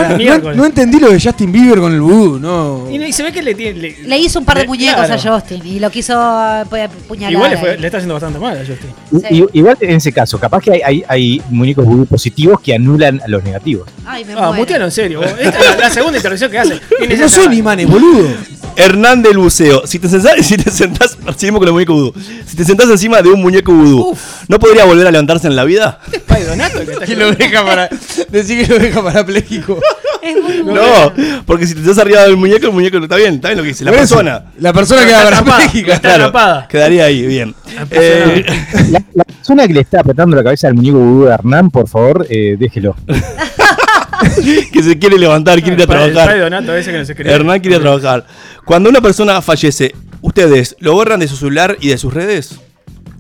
No, 0.55 0.65
entendí 0.65 0.99
lo 0.99 1.11
de 1.11 1.21
Justin 1.21 1.53
Bieber 1.53 1.79
con 1.79 1.93
el 1.93 2.01
vudú, 2.01 2.39
no. 2.39 2.89
y, 2.91 3.13
se 3.13 3.23
ve 3.23 3.33
que 3.33 3.43
le 3.43 3.55
tiene. 3.55 3.79
Le, 3.81 3.97
Le 4.05 4.19
hizo 4.19 4.39
un 4.39 4.45
par 4.45 4.59
de 4.59 4.67
claro. 4.67 5.15
a 5.15 5.19
Justin 5.19 5.61
y 5.67 5.79
lo 5.79 5.91
quiso 5.91 6.13
eh, 6.15 6.65
pu- 6.71 6.89
puñalar. 7.07 7.33
Igual 7.33 7.51
le, 7.51 7.57
fue- 7.59 7.71
ahí. 7.73 7.79
le 7.79 7.87
está 7.87 7.99
haciendo 7.99 8.15
bastante 8.15 8.39
mal 8.39 8.57
a 8.57 8.61
Justin. 8.61 9.49
Igual 9.53 9.77
en 9.81 9.91
ese 9.97 10.13
caso, 10.13 10.39
capaz 10.39 10.63
que 10.63 10.73
hay, 10.73 10.81
hay, 10.85 11.05
hay 11.09 11.43
muñecos 11.51 11.85
vudú 11.85 12.07
positivos 12.07 12.61
que 12.61 12.75
anulan 12.75 13.21
a 13.25 13.29
los 13.29 13.43
negativos. 13.45 13.89
Ay, 14.07 14.25
me 14.25 14.33
Ah, 14.33 14.37
muero. 14.47 14.55
mutealo 14.55 14.85
en 14.87 14.91
serio. 14.93 15.23
Esta 15.23 15.49
es 15.59 15.65
la, 15.71 15.77
la 15.77 15.91
segunda 15.91 16.17
intervención 16.19 16.51
que 16.51 16.59
hace. 16.59 16.81
No 17.19 17.29
son 17.29 17.53
imanes, 17.53 17.87
boludo. 17.89 18.29
Hernán 18.77 19.23
del 19.23 19.37
Buceo, 19.39 19.85
si 19.89 19.99
te 19.99 20.09
sentás, 20.09 20.47
si 20.47 20.57
te 20.57 20.71
sentás, 20.71 21.19
seguimos 21.37 21.59
con 21.59 21.67
el 21.67 21.73
muñeco 21.75 21.95
vudú. 21.95 22.15
Si 22.47 22.57
te 22.57 22.65
sentás 22.65 22.89
encima 22.89 23.21
de 23.23 23.29
un 23.31 23.43
muñeco 23.43 23.73
vudú, 23.73 24.17
¿no 24.47 24.59
podría 24.61 24.85
volver 24.85 25.05
a 25.09 25.11
levantarse 25.11 25.49
en 25.49 25.57
la 25.57 25.65
vida? 25.65 25.99
Donato 26.47 26.79
que 26.87 26.93
está 26.93 27.05
Que 27.05 27.17
lo 27.19 27.33
deja 27.33 27.65
para. 27.65 27.89
Decir 28.31 28.67
que 28.67 28.73
lo 28.73 28.79
deja 28.79 29.03
parapléjico. 29.03 29.81
Es 30.23 30.37
muy 30.43 30.61
bueno. 30.63 30.83
No, 30.83 31.13
porque 31.47 31.67
si 31.67 31.75
te 31.75 31.81
estás 31.81 31.99
arriba 31.99 32.23
del 32.25 32.37
muñeco, 32.37 32.67
el 32.67 32.73
muñeco 32.73 32.99
está 32.99 33.17
bien, 33.17 33.35
está 33.35 33.49
bien 33.49 33.59
lo 33.59 33.63
que 33.63 33.69
dice. 33.71 33.85
La 33.85 33.91
Por 33.93 34.01
eso, 34.01 34.17
persona. 34.17 34.45
La 34.59 34.73
persona 34.73 35.07
queda 35.07 35.25
parapléjica. 35.25 35.95
está 35.95 36.15
atrapada. 36.15 36.69
Quedaría 36.69 37.05
ahí, 37.05 37.27
bien. 37.27 37.55
Eh, 37.91 38.45
La, 38.91 39.03
la 39.15 39.25
persona 39.25 39.67
que 39.67 39.75
le 39.75 39.81
está 39.81 40.01
apretando 40.01 40.37
la 40.37 40.43
cabeza 40.45 40.69
al 40.69 40.75
muñeco 40.75 40.99
vudú 40.99 41.25
de 41.27 41.35
Hernán, 41.35 41.71
por 41.71 41.89
favor, 41.89 42.27
eh, 42.29 42.57
déjelo. 42.59 42.97
que 44.73 44.83
se 44.83 44.99
quiere 44.99 45.19
levantar, 45.19 45.61
quiere 45.63 45.75
ir 45.75 45.81
a 45.91 46.05
El 46.05 46.13
trabajar. 46.13 46.39
Donato 46.41 46.75
ese 46.75 46.91
que 46.91 46.99
nos 46.99 47.09
escribe. 47.09 47.33
Hernán 47.33 47.61
quiere 47.61 47.79
trabajar. 47.79 48.27
Cuando 48.65 48.91
una 48.91 49.01
persona 49.01 49.41
fallece, 49.41 49.95
¿Ustedes 50.21 50.77
lo 50.81 50.95
borran 50.95 51.21
de 51.21 51.29
su 51.29 51.37
celular 51.37 51.77
y 51.81 51.89
de 51.89 51.99
sus 51.99 52.13
redes? 52.13 52.59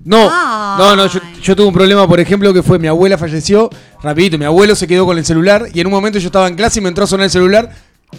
No, 0.04 0.28
Ay. 0.30 0.78
no, 0.78 0.96
no, 0.96 1.06
yo, 1.06 1.20
yo 1.42 1.56
tuve 1.56 1.66
un 1.66 1.74
problema, 1.74 2.06
por 2.08 2.18
ejemplo, 2.20 2.52
que 2.54 2.62
fue 2.62 2.78
mi 2.78 2.87
abuela 2.88 3.18
falleció, 3.18 3.68
rapidito, 4.02 4.38
mi 4.38 4.44
abuelo 4.46 4.74
se 4.74 4.87
quedó 4.87 5.04
con 5.04 5.18
el 5.18 5.24
celular 5.24 5.66
y 5.74 5.80
en 5.80 5.87
un 5.87 5.92
momento 5.92 6.18
yo 6.18 6.26
estaba 6.26 6.48
en 6.48 6.54
clase 6.56 6.78
y 6.78 6.82
me 6.82 6.88
entró 6.88 7.04
a 7.04 7.06
sonar 7.06 7.24
el 7.24 7.30
celular 7.30 7.70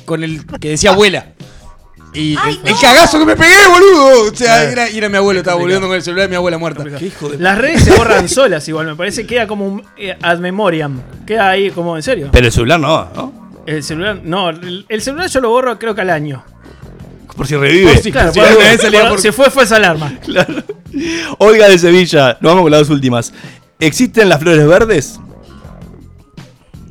con 0.06 0.24
el 0.24 0.46
que 0.60 0.70
decía 0.72 0.92
abuela. 0.92 1.28
Y 2.14 2.36
Ay, 2.42 2.60
el, 2.64 2.68
el 2.70 2.74
no. 2.74 2.82
cagazo 2.82 3.20
que 3.20 3.26
me 3.26 3.36
pegué, 3.36 3.68
boludo. 3.70 4.32
O 4.32 4.36
sea, 4.36 4.64
era, 4.64 4.90
y 4.90 4.98
era 4.98 5.10
mi 5.10 5.18
abuelo, 5.18 5.40
estaba 5.42 5.58
volviendo 5.58 5.88
con 5.88 5.96
el 5.96 6.02
celular 6.02 6.26
de 6.26 6.30
mi 6.30 6.36
abuela 6.36 6.58
muerta. 6.58 6.84
Las 7.38 7.58
redes 7.58 7.84
se 7.84 7.92
borran 7.96 8.28
solas 8.30 8.68
igual, 8.68 8.88
me 8.88 8.96
parece. 8.96 9.28
Queda 9.28 9.46
como 9.46 9.68
un 9.68 9.84
eh, 9.96 10.18
ad 10.22 10.40
memoriam. 10.40 11.00
Queda 11.28 11.50
ahí 11.52 11.70
como, 11.70 11.96
¿en 11.96 12.02
serio? 12.04 12.30
Pero 12.32 12.48
el 12.48 12.52
celular 12.52 12.80
no, 12.80 13.08
¿no? 13.16 13.52
El 13.68 13.84
celular, 13.84 14.22
no, 14.24 14.50
el, 14.50 14.86
el 14.90 15.02
celular 15.04 15.30
yo 15.30 15.40
lo 15.40 15.50
borro 15.50 15.78
creo 15.78 15.94
que 15.94 16.02
al 16.02 16.10
año. 16.10 16.44
Por 17.40 17.48
si 17.48 17.56
revive. 17.56 17.94
Por 17.94 18.04
si- 18.04 18.12
Claro, 18.12 18.34
por- 18.34 18.78
salía 18.82 19.08
por- 19.08 19.20
se 19.22 19.32
fue 19.32 19.50
falsa 19.50 19.78
alarma. 19.78 20.14
Claro. 20.26 20.56
Olga 21.38 21.70
de 21.70 21.80
Sevilla, 21.80 22.38
nos 22.42 22.52
vamos 22.52 22.64
con 22.64 22.72
las 22.72 22.82
dos 22.82 22.90
últimas. 22.90 23.32
¿Existen 23.80 24.28
las 24.28 24.40
flores 24.42 24.68
verdes? 24.68 25.20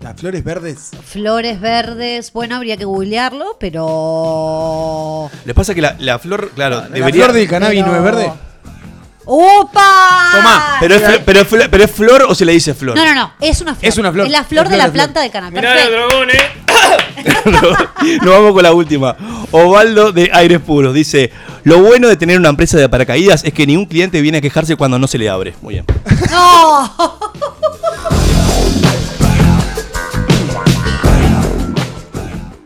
Las 0.01 0.19
flores 0.19 0.43
verdes. 0.43 0.91
Flores 1.05 1.61
verdes, 1.61 2.33
bueno, 2.33 2.57
habría 2.57 2.79
que 2.79 2.87
googlearlo, 2.87 3.59
pero. 3.61 5.31
Les 5.45 5.55
pasa 5.55 5.75
que 5.75 5.83
la, 5.83 5.97
la 5.99 6.19
flor, 6.19 6.51
claro, 6.55 6.77
La 6.83 6.89
debería. 6.89 7.25
flor 7.25 7.35
del 7.37 7.47
cannabis 7.49 7.85
no 7.85 7.95
es 7.95 8.03
verde. 8.03 8.33
¡Opa! 9.31 10.31
Tomá, 10.33 10.77
Pero 10.81 10.95
es, 10.95 11.03
fl- 11.03 11.23
pero, 11.25 11.41
es 11.41 11.51
fl- 11.51 11.69
pero 11.71 11.85
es 11.85 11.91
flor 11.91 12.23
o 12.29 12.35
se 12.35 12.47
le 12.47 12.53
dice 12.53 12.73
flor. 12.73 12.97
No, 12.97 13.05
no, 13.05 13.15
no, 13.15 13.33
es 13.41 13.61
una 13.61 13.75
flor. 13.75 13.87
Es 13.89 13.99
una 13.99 14.11
flor. 14.11 14.25
Es 14.27 14.33
la 14.33 14.43
flor 14.45 14.65
Es 14.65 14.71
de 14.71 14.77
la 14.79 14.85
flor. 14.85 14.93
planta 14.95 15.21
de 15.21 15.31
cannabis. 15.31 15.55
Mirá 15.61 15.73
el 15.75 15.89
Perfecto. 15.91 16.09
dragón, 16.09 16.31
eh. 16.31 18.19
Nos 18.23 18.35
vamos 18.35 18.53
con 18.53 18.63
la 18.63 18.73
última. 18.73 19.17
Ovaldo 19.51 20.13
de 20.13 20.31
Aires 20.33 20.61
Puros 20.61 20.95
dice: 20.95 21.31
Lo 21.65 21.81
bueno 21.83 22.09
de 22.09 22.17
tener 22.17 22.39
una 22.39 22.49
empresa 22.49 22.79
de 22.79 22.89
paracaídas 22.89 23.45
es 23.45 23.53
que 23.53 23.67
ningún 23.67 23.85
cliente 23.85 24.23
viene 24.23 24.39
a 24.39 24.41
quejarse 24.41 24.77
cuando 24.77 24.99
no 24.99 25.07
se 25.07 25.19
le 25.19 25.29
abre. 25.29 25.55
Muy 25.61 25.75
bien. 25.75 25.85
¡No! 26.31 26.91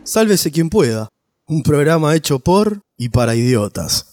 Sálvese 0.03 0.51
quien 0.51 0.69
pueda. 0.69 1.09
Un 1.47 1.63
programa 1.63 2.15
hecho 2.15 2.39
por 2.39 2.81
y 2.97 3.09
para 3.09 3.35
idiotas. 3.35 4.12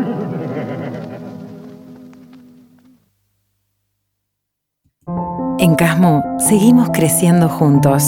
En 5.61 5.75
Casmo 5.75 6.23
seguimos 6.39 6.89
creciendo 6.91 7.47
juntos. 7.47 8.03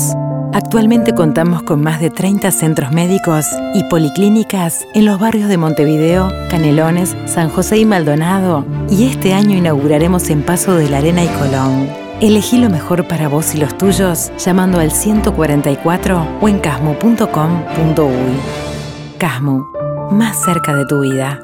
Actualmente 0.54 1.14
contamos 1.14 1.62
con 1.62 1.84
más 1.84 2.02
de 2.02 2.10
30 2.10 2.50
centros 2.52 2.92
médicos 2.92 3.46
y 3.76 3.84
policlínicas 3.84 4.88
en 4.96 5.06
los 5.06 5.20
barrios 5.20 5.50
de 5.50 5.58
Montevideo, 5.58 6.32
Canelones, 6.50 7.16
San 7.28 7.50
José 7.50 7.78
y 7.78 7.86
Maldonado. 7.86 8.66
Y 8.90 9.06
este 9.06 9.36
año 9.36 9.56
inauguraremos 9.56 10.32
en 10.32 10.42
Paso 10.42 10.74
de 10.74 10.90
la 10.90 10.98
Arena 10.98 11.24
y 11.24 11.28
Colón. 11.28 11.88
Elegí 12.22 12.58
lo 12.58 12.72
mejor 12.72 13.08
para 13.08 13.28
vos 13.28 13.54
y 13.54 13.60
los 13.60 13.78
tuyos 13.78 14.32
llamando 14.44 14.80
al 14.80 14.92
144 14.92 16.40
o 16.42 16.50
en 16.50 16.58
casmo.com.uy. 16.58 18.10
Casmo, 19.20 19.68
más 20.10 20.44
cerca 20.44 20.74
de 20.74 20.88
tu 20.88 21.02
vida. 21.02 21.40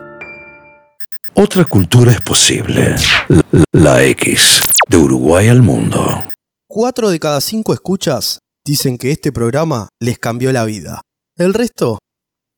Otra 1.36 1.66
cultura 1.66 2.12
es 2.12 2.22
posible. 2.22 2.96
La, 3.28 3.44
la 3.74 4.04
X, 4.06 4.60
de 4.90 4.98
Uruguay 4.98 5.48
al 5.48 5.62
mundo. 5.62 6.24
Cuatro 6.68 7.10
de 7.10 7.20
cada 7.20 7.42
cinco 7.42 7.74
escuchas 7.74 8.40
dicen 8.66 8.98
que 8.98 9.12
este 9.12 9.32
programa 9.32 9.88
les 10.00 10.18
cambió 10.20 10.52
la 10.52 10.66
vida. 10.66 11.02
El 11.38 11.54
resto 11.54 12.00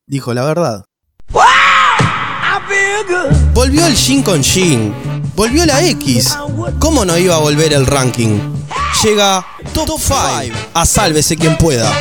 dijo 0.08 0.34
la 0.34 0.46
verdad. 0.46 0.86
Volvió 3.54 3.86
el 3.86 3.94
Shin 3.94 4.24
con 4.24 4.42
Shin. 4.42 4.94
Volvió 5.36 5.66
la 5.66 5.84
X. 5.86 6.38
¿Cómo 6.80 7.06
no 7.06 7.18
iba 7.18 7.36
a 7.36 7.40
volver 7.40 7.74
el 7.74 7.86
ranking? 7.86 8.40
Llega 9.04 9.46
Top 9.74 9.90
5 10.00 10.18
a 10.74 10.86
Sálvese 10.86 11.36
quien 11.36 11.58
pueda. 11.58 11.92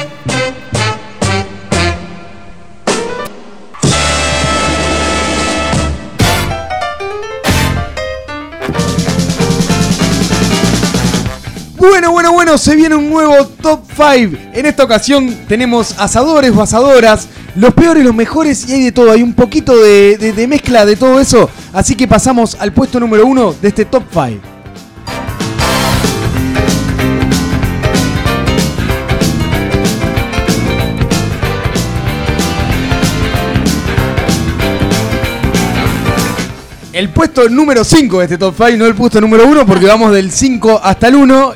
Bueno, 11.81 12.13
bueno, 12.13 12.35
bueno, 12.35 12.59
se 12.59 12.77
viene 12.77 12.95
un 12.95 13.09
nuevo 13.09 13.47
top 13.47 13.81
5. 13.97 14.37
En 14.53 14.67
esta 14.67 14.85
ocasión 14.85 15.35
tenemos 15.49 15.99
asadores 15.99 16.55
o 16.55 16.61
asadoras, 16.61 17.27
los 17.57 17.73
peores, 17.73 18.05
los 18.05 18.15
mejores 18.15 18.69
y 18.69 18.75
hay 18.75 18.85
de 18.85 18.93
todo. 18.93 19.11
Hay 19.11 19.23
un 19.23 19.33
poquito 19.33 19.75
de, 19.75 20.47
mezcla 20.47 20.85
de 20.85 20.97
todo 20.97 21.19
eso. 21.19 21.49
Así 21.73 21.95
que 21.95 22.07
pasamos 22.07 22.55
al 22.61 22.75
puesto 22.75 23.01
número 23.01 23.25
uno 23.25 23.55
de 23.55 23.69
este 23.69 23.87
top 23.87 24.03
5. 24.13 24.50
El 37.01 37.09
puesto 37.09 37.49
número 37.49 37.83
5 37.83 38.19
de 38.19 38.25
este 38.25 38.37
top 38.37 38.55
5, 38.59 38.77
no 38.77 38.85
el 38.85 38.95
puesto 38.95 39.23
número 39.23 39.47
1, 39.47 39.65
porque 39.65 39.87
vamos 39.87 40.13
del 40.13 40.31
5 40.31 40.83
hasta 40.85 41.09
el 41.09 41.15
1. 41.15 41.55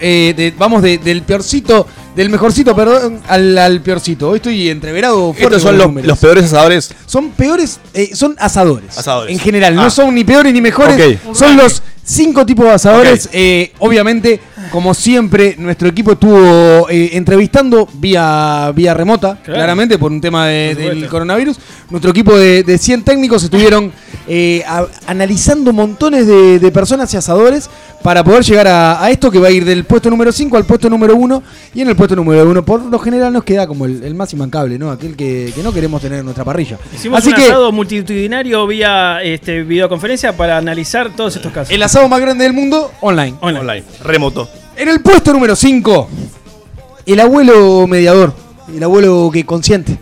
vamos 0.57 0.81
de- 0.83 0.97
del 0.97 1.21
peorcito, 1.21 1.87
del 2.17 2.31
mejorcito, 2.31 2.75
perdón, 2.75 3.21
al, 3.29 3.59
al 3.59 3.83
peorcito. 3.83 4.31
Hoy 4.31 4.37
estoy 4.37 4.71
entreverado 4.71 5.35
fuerte 5.35 5.57
Estos 5.57 5.63
son 5.63 5.77
los, 5.77 6.03
los 6.07 6.19
peores 6.19 6.45
asadores. 6.47 6.91
Son 7.05 7.29
peores, 7.33 7.79
eh, 7.93 8.13
son 8.15 8.35
asadores. 8.39 8.97
Asadores. 8.97 9.35
En 9.35 9.39
general, 9.39 9.79
Ah. 9.79 9.83
no 9.83 9.91
son 9.91 10.15
ni 10.15 10.25
peores 10.25 10.51
ni 10.55 10.63
mejores. 10.63 11.19
Son 11.35 11.55
los 11.59 11.83
cinco 12.03 12.47
tipos 12.47 12.65
de 12.65 12.73
asadores. 12.73 13.29
Eh, 13.35 13.71
obviamente, 13.81 14.41
como 14.75 14.93
siempre, 14.93 15.55
nuestro 15.57 15.87
equipo 15.87 16.11
estuvo 16.11 16.89
eh, 16.91 17.11
entrevistando 17.13 17.89
vía, 17.95 18.73
vía 18.75 18.93
remota, 18.93 19.37
Claro. 19.41 19.55
claramente, 19.61 19.99
por 20.01 20.11
un 20.11 20.21
tema 20.21 20.49
de- 20.49 20.71
Por 20.71 20.75
supuesto. 20.83 21.01
del 21.01 21.09
coronavirus. 21.09 21.57
Nuestro 21.91 22.11
equipo 22.11 22.37
de, 22.37 22.65
de 22.65 22.77
100 22.77 23.05
técnicos 23.05 23.45
estuvieron 23.45 23.93
eh, 24.27 24.65
a- 24.67 24.87
analizando 25.07 25.73
montones 25.73 26.27
de, 26.27 26.59
de 26.59 26.73
personas 26.73 27.15
y 27.15 27.17
asadores 27.17 27.71
para 28.03 28.25
poder 28.25 28.43
llegar 28.43 28.67
a, 28.67 29.01
a 29.01 29.11
esto 29.13 29.31
que 29.31 29.39
va 29.39 29.47
a 29.47 29.51
ir 29.53 29.65
del 29.65 29.85
puesto 29.85 30.11
número 30.11 30.33
5 30.33 30.57
al 30.57 30.65
puesto 30.65 30.91
número 30.91 31.15
1. 31.15 31.43
Y 31.77 31.83
en 31.83 31.89
el 31.91 31.95
puesto 31.95 32.17
número 32.17 32.43
1, 32.51 32.65
por 32.65 32.83
lo 32.83 32.99
general, 32.99 33.33
nos 33.33 33.45
queda 33.45 33.69
como 33.69 33.87
el, 33.87 34.03
el 34.03 34.17
más 34.17 34.33
imbancable, 34.33 34.77
¿no? 34.77 34.91
Aquel 34.91 35.15
que, 35.15 35.53
que 35.55 35.63
no 35.63 35.73
queremos 35.73 36.03
tener 36.03 36.19
en 36.19 36.25
nuestra 36.25 36.45
parrilla. 36.45 36.79
Hicimos 36.93 37.21
Así 37.21 37.29
un 37.29 37.37
que. 37.37 37.43
asado 37.45 37.71
multitudinario 37.71 38.67
vía 38.67 39.23
este, 39.23 39.63
videoconferencia 39.63 40.37
para 40.37 40.59
analizar 40.59 41.15
todos 41.15 41.37
estos 41.37 41.53
casos. 41.53 41.73
El 41.73 41.81
asado 41.85 42.09
más 42.09 42.21
grande 42.21 42.43
del 42.43 42.53
mundo, 42.55 42.91
online. 43.03 43.37
Online. 43.41 43.85
Remoto. 44.03 44.49
En 44.77 44.89
el 44.89 45.01
puesto 45.01 45.33
número 45.33 45.55
5, 45.55 46.09
el 47.07 47.21
abuelo 47.21 47.87
mediador, 47.87 48.35
el 48.75 48.83
abuelo 48.83 49.31
que 49.33 49.47
consiente. 49.47 49.99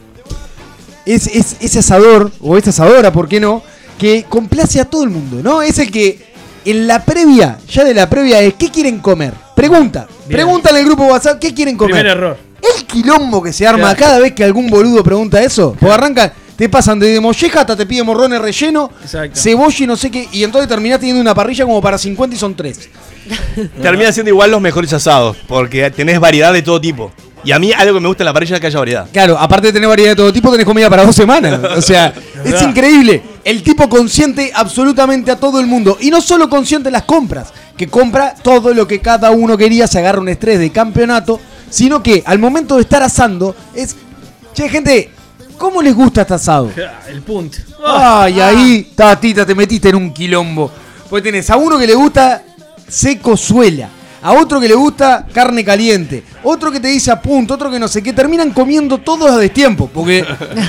Es, 1.04 1.26
es 1.26 1.56
ese 1.61 1.80
asador, 1.80 2.30
o 2.40 2.56
esa 2.56 2.70
asadora, 2.70 3.12
¿por 3.12 3.28
qué 3.28 3.40
no? 3.40 3.62
Que 3.98 4.24
complace 4.28 4.80
a 4.80 4.85
todo 4.85 5.04
el 5.04 5.11
mundo, 5.11 5.42
¿no? 5.42 5.61
Es 5.62 5.78
el 5.78 5.90
que 5.90 6.32
en 6.64 6.87
la 6.87 7.04
previa, 7.04 7.58
ya 7.68 7.85
de 7.85 7.92
la 7.92 8.08
previa 8.08 8.40
es, 8.40 8.54
¿qué 8.54 8.70
quieren 8.70 9.00
comer? 9.00 9.35
Pregunta, 9.54 10.06
Bien. 10.26 10.38
pregunta 10.38 10.70
en 10.70 10.76
el 10.76 10.85
grupo 10.87 11.04
WhatsApp, 11.04 11.38
¿qué 11.38 11.52
quieren 11.52 11.76
comer? 11.76 11.94
Primer 11.96 12.06
error. 12.16 12.37
El 12.76 12.85
quilombo 12.87 13.42
que 13.42 13.52
se 13.52 13.66
arma 13.66 13.94
Claro. 13.94 13.98
cada 13.98 14.18
vez 14.20 14.32
que 14.32 14.44
algún 14.44 14.68
boludo 14.70 15.02
pregunta 15.02 15.42
eso. 15.42 15.76
Porque 15.78 15.92
arrancan, 15.92 16.32
te 16.62 16.68
pasan 16.68 16.96
desde 17.01 17.18
molleja 17.18 17.62
hasta 17.62 17.75
te 17.75 17.87
piden 17.87 18.07
morrones 18.07 18.40
relleno, 18.40 18.88
Exacto. 19.03 19.35
cebolla 19.35 19.83
y 19.83 19.85
no 19.88 19.96
sé 19.96 20.12
qué. 20.12 20.29
Y 20.31 20.44
entonces 20.44 20.68
terminás 20.68 21.01
teniendo 21.01 21.20
una 21.20 21.35
parrilla 21.35 21.64
como 21.64 21.83
para 21.83 21.98
50 21.98 22.37
y 22.37 22.38
son 22.38 22.55
3. 22.55 22.88
Terminan 23.83 24.12
siendo 24.12 24.31
igual 24.31 24.53
los 24.53 24.61
mejores 24.61 24.92
asados, 24.92 25.37
porque 25.48 25.90
tenés 25.90 26.20
variedad 26.20 26.53
de 26.53 26.62
todo 26.62 26.81
tipo. 26.81 27.11
Y 27.42 27.51
a 27.51 27.59
mí 27.59 27.72
algo 27.72 27.94
que 27.94 28.01
me 28.01 28.07
gusta 28.07 28.22
en 28.22 28.27
la 28.27 28.33
parrilla 28.33 28.55
es 28.55 28.61
que 28.61 28.68
haya 28.68 28.79
variedad. 28.79 29.09
Claro, 29.12 29.37
aparte 29.37 29.66
de 29.66 29.72
tener 29.72 29.88
variedad 29.88 30.12
de 30.12 30.14
todo 30.14 30.33
tipo, 30.33 30.53
tenés 30.53 30.64
comida 30.64 30.88
para 30.88 31.05
dos 31.05 31.16
semanas. 31.16 31.59
O 31.77 31.83
sea, 31.83 32.14
es 32.44 32.62
increíble. 32.62 33.20
El 33.42 33.64
tipo 33.64 33.88
consiente 33.88 34.53
absolutamente 34.55 35.33
a 35.33 35.37
todo 35.40 35.59
el 35.59 35.66
mundo. 35.66 35.98
Y 36.01 36.11
no 36.11 36.20
solo 36.20 36.48
consiente 36.48 36.92
las 36.92 37.03
compras, 37.03 37.53
que 37.77 37.88
compra 37.88 38.37
todo 38.40 38.72
lo 38.72 38.87
que 38.87 39.01
cada 39.01 39.33
uno 39.33 39.59
quería, 39.59 39.88
se 39.88 39.98
agarra 39.98 40.20
un 40.20 40.29
estrés 40.29 40.61
de 40.61 40.70
campeonato, 40.70 41.40
sino 41.68 42.05
que 42.05 42.22
al 42.25 42.38
momento 42.38 42.77
de 42.77 42.83
estar 42.83 43.03
asando 43.03 43.57
es, 43.75 43.96
che 44.55 44.68
gente, 44.68 45.11
¿cómo 45.62 45.81
les 45.81 45.94
gusta 45.94 46.22
este 46.22 46.35
asado? 46.35 46.72
El 47.09 47.22
punto. 47.22 47.59
Ay, 47.87 48.40
ahí, 48.40 48.92
tatita, 48.96 49.46
te 49.46 49.55
metiste 49.55 49.90
en 49.90 49.94
un 49.94 50.12
quilombo. 50.12 50.68
Pues 51.09 51.22
tenés 51.22 51.48
a 51.51 51.57
uno 51.57 51.79
que 51.79 51.87
le 51.87 51.94
gusta 51.94 52.42
seco 52.88 53.37
suela, 53.37 53.88
a 54.22 54.33
otro 54.33 54.59
que 54.59 54.66
le 54.66 54.75
gusta 54.75 55.25
carne 55.33 55.64
caliente, 55.64 56.25
otro 56.42 56.72
que 56.72 56.81
te 56.81 56.88
dice 56.88 57.12
a 57.12 57.22
punto, 57.22 57.55
otro 57.55 57.70
que 57.70 57.79
no 57.79 57.87
sé 57.87 58.03
qué. 58.03 58.12
Terminan 58.12 58.51
comiendo 58.51 58.98
todos 58.98 59.31
a 59.31 59.38
destiempo. 59.38 59.88
Porque, 59.94 60.27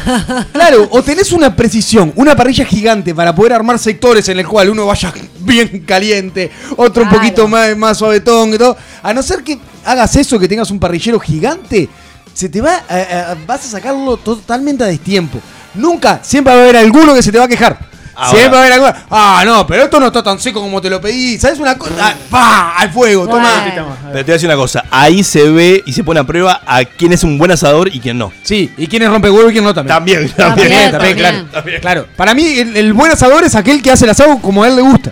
claro, 0.53 0.88
o 0.91 1.01
tenés 1.01 1.32
una 1.32 1.56
precisión, 1.56 2.13
una 2.15 2.36
parrilla 2.36 2.63
gigante 2.63 3.15
para 3.15 3.34
poder 3.34 3.53
armar 3.53 3.79
sectores 3.79 4.29
en 4.29 4.38
el 4.38 4.47
cual 4.47 4.69
uno 4.69 4.86
vaya 4.86 5.12
bien 5.39 5.86
caliente, 5.88 6.51
otro 6.77 7.01
un 7.01 7.10
poquito 7.10 7.47
más, 7.47 7.75
más 7.75 7.97
suavetón 7.97 8.53
y 8.53 8.60
todo. 8.60 8.77
A 9.01 9.12
no 9.12 9.23
ser 9.23 9.43
que 9.43 9.58
hagas 9.86 10.15
eso, 10.17 10.38
que 10.38 10.47
tengas 10.47 10.69
un 10.69 10.79
parrillero 10.79 11.19
gigante, 11.19 11.89
se 12.34 12.50
te 12.50 12.62
va 12.62 12.84
a- 12.89 13.32
a- 13.32 13.38
vas 13.46 13.65
a 13.65 13.67
sacarlo 13.69 14.17
totalmente 14.17 14.84
a 14.84 14.88
destiempo. 14.88 15.39
Nunca, 15.76 16.19
siempre 16.24 16.54
va 16.54 16.60
a 16.60 16.63
haber 16.63 16.78
alguno 16.78 17.13
que 17.13 17.24
se 17.24 17.32
te 17.32 17.38
va 17.39 17.46
a 17.46 17.48
quejar. 17.48 17.93
Ahora. 18.15 18.30
Siempre 18.30 18.50
va 18.52 18.58
a 18.58 18.62
haber 18.62 18.74
alguno. 18.74 18.93
Ah, 19.10 19.41
no, 19.43 19.65
pero 19.65 19.86
esto 19.86 20.00
no 20.00 20.06
está 20.06 20.22
tan 20.22 20.39
seco 20.39 20.62
como 20.62 20.80
te 20.80 20.88
lo 20.88 21.02
pedí. 21.02 21.39
¿Sabes 21.39 21.58
una 21.58 21.76
cosa? 21.76 21.93
Ah, 22.00 22.13
¡Pah! 22.30 22.76
Al 22.78 22.91
fuego, 22.91 23.28
toma. 23.28 23.63
Pero 23.65 23.86
te 24.04 24.12
voy 24.12 24.19
a 24.19 24.34
decir 24.34 24.48
una 24.48 24.56
cosa, 24.56 24.84
ahí 24.91 25.24
se 25.24 25.50
ve 25.50 25.82
y 25.84 25.93
se 25.93 26.04
pone 26.04 26.19
a 26.19 26.24
prueba 26.24 26.62
a 26.63 26.86
quién 26.86 27.12
es 27.12 27.24
un 27.24 27.39
buen 27.39 27.50
asador 27.50 27.88
y 27.91 28.00
quién 28.00 28.19
no. 28.19 28.32
Sí, 28.43 28.72
y 28.78 28.86
quién 28.86 29.02
es 29.02 29.10
rompehuevo 29.10 29.50
y 29.50 29.54
quién 29.54 29.63
no 29.63 29.74
también. 29.74 29.96
También, 29.98 30.30
También, 30.30 30.91
también. 30.91 30.91
también, 30.91 31.17
claro. 31.17 31.82
Claro. 31.82 32.08
Para 32.15 32.36
mí, 32.36 32.46
el, 32.60 32.78
el 32.78 32.93
buen 32.93 33.12
asador 33.12 33.43
es 33.46 33.56
aquel 33.56 33.82
que 33.82 33.89
hace 33.89 34.06
el 34.06 34.12
asado 34.12 34.38
como 34.39 34.63
a 34.63 34.67
él 34.67 34.76
le 34.76 34.84
gusta. 34.84 35.12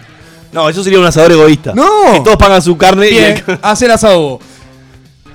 No, 0.51 0.69
eso 0.69 0.83
sería 0.83 0.99
un 0.99 1.05
asador 1.05 1.31
egoísta. 1.31 1.71
No. 1.73 1.87
Que 2.13 2.19
todos 2.19 2.37
pagan 2.37 2.61
su 2.61 2.77
carne 2.77 3.09
y 3.09 3.17
el- 3.17 3.43
hace 3.63 3.85
el 3.85 3.91
asado 3.91 4.19
vos. 4.21 4.39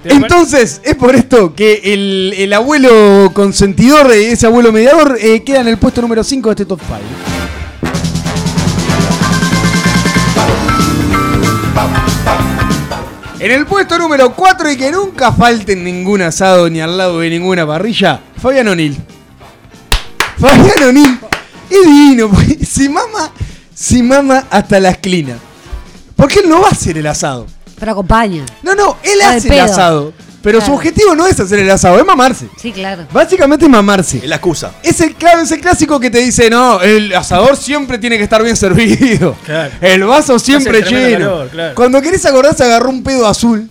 Entonces, 0.09 0.81
es 0.85 0.95
por 0.95 1.15
esto 1.15 1.55
que 1.55 1.81
el, 1.85 2.35
el 2.37 2.53
abuelo 2.53 3.31
consentidor, 3.33 4.11
eh, 4.13 4.33
ese 4.33 4.47
abuelo 4.47 4.73
mediador, 4.73 5.19
eh, 5.21 5.43
queda 5.43 5.61
en 5.61 5.69
el 5.69 5.79
puesto 5.79 6.03
número 6.03 6.23
5 6.23 6.49
de 6.49 6.53
este 6.53 6.65
top 6.67 6.81
5. 6.87 7.47
En 13.39 13.51
el 13.51 13.67
puesto 13.67 13.99
número 13.99 14.35
4 14.35 14.71
y 14.73 14.77
que 14.77 14.91
nunca 14.91 15.31
falte 15.31 15.77
ningún 15.77 16.23
asado 16.23 16.71
ni 16.71 16.81
al 16.81 16.97
lado 16.97 17.21
de 17.21 17.31
ninguna 17.31 17.67
parrilla, 17.67 18.21
Fabián 18.41 18.69
O'Neill. 18.69 18.97
Fabián 20.39 20.83
O'Neill 20.89 21.19
es 21.71 21.83
divino, 21.87 22.31
se 22.67 22.89
mama, 22.89 23.31
se 23.75 24.03
mama 24.03 24.47
hasta 24.51 24.81
las 24.81 24.99
clinas. 24.99 25.39
Porque 26.17 26.41
él 26.41 26.49
no 26.49 26.63
va 26.63 26.69
a 26.69 26.73
hacer 26.73 26.97
el 26.97 27.07
asado. 27.07 27.47
Pero 27.79 27.93
acompaña. 27.93 28.45
No, 28.63 28.75
no, 28.75 28.97
él 29.03 29.21
hace 29.23 29.49
el 29.49 29.55
pedo. 29.55 29.65
asado. 29.65 30.13
Pero 30.43 30.61
su 30.61 30.73
objetivo 30.73 31.17
no 31.17 31.27
es 31.27 31.41
hacer 31.41 31.59
el 31.59 31.69
asado, 31.71 31.99
es 31.99 32.07
mamarse. 32.07 32.47
Sí, 32.57 32.71
claro. 32.71 33.05
Básicamente 33.13 33.65
es 33.65 33.71
mamarse. 33.71 34.19
Es 34.19 34.29
la 34.29 34.37
excusa. 34.37 34.71
Es 34.81 35.01
el, 35.01 35.15
claro, 35.17 35.41
es 35.41 35.51
el 35.51 35.61
clásico 35.61 35.99
que 35.99 36.09
te 36.09 36.19
dice, 36.19 36.49
no, 36.49 36.81
el 36.81 37.13
asador 37.17 37.57
siempre 37.57 37.99
tiene 37.99 38.17
que 38.17 38.23
estar 38.23 38.43
bien 38.45 38.57
servido. 38.57 39.35
Claro. 39.45 39.73
El 39.81 40.05
vaso 40.05 40.39
siempre 40.39 40.79
Hace 40.79 40.89
tremendo 40.89 41.19
lleno. 41.19 41.31
calor, 41.31 41.49
claro. 41.49 41.75
Cuando 41.75 42.01
querés 42.01 42.25
acordarse 42.27 42.63
agarró 42.63 42.91
un 42.91 43.03
pedo 43.03 43.27
azul 43.27 43.69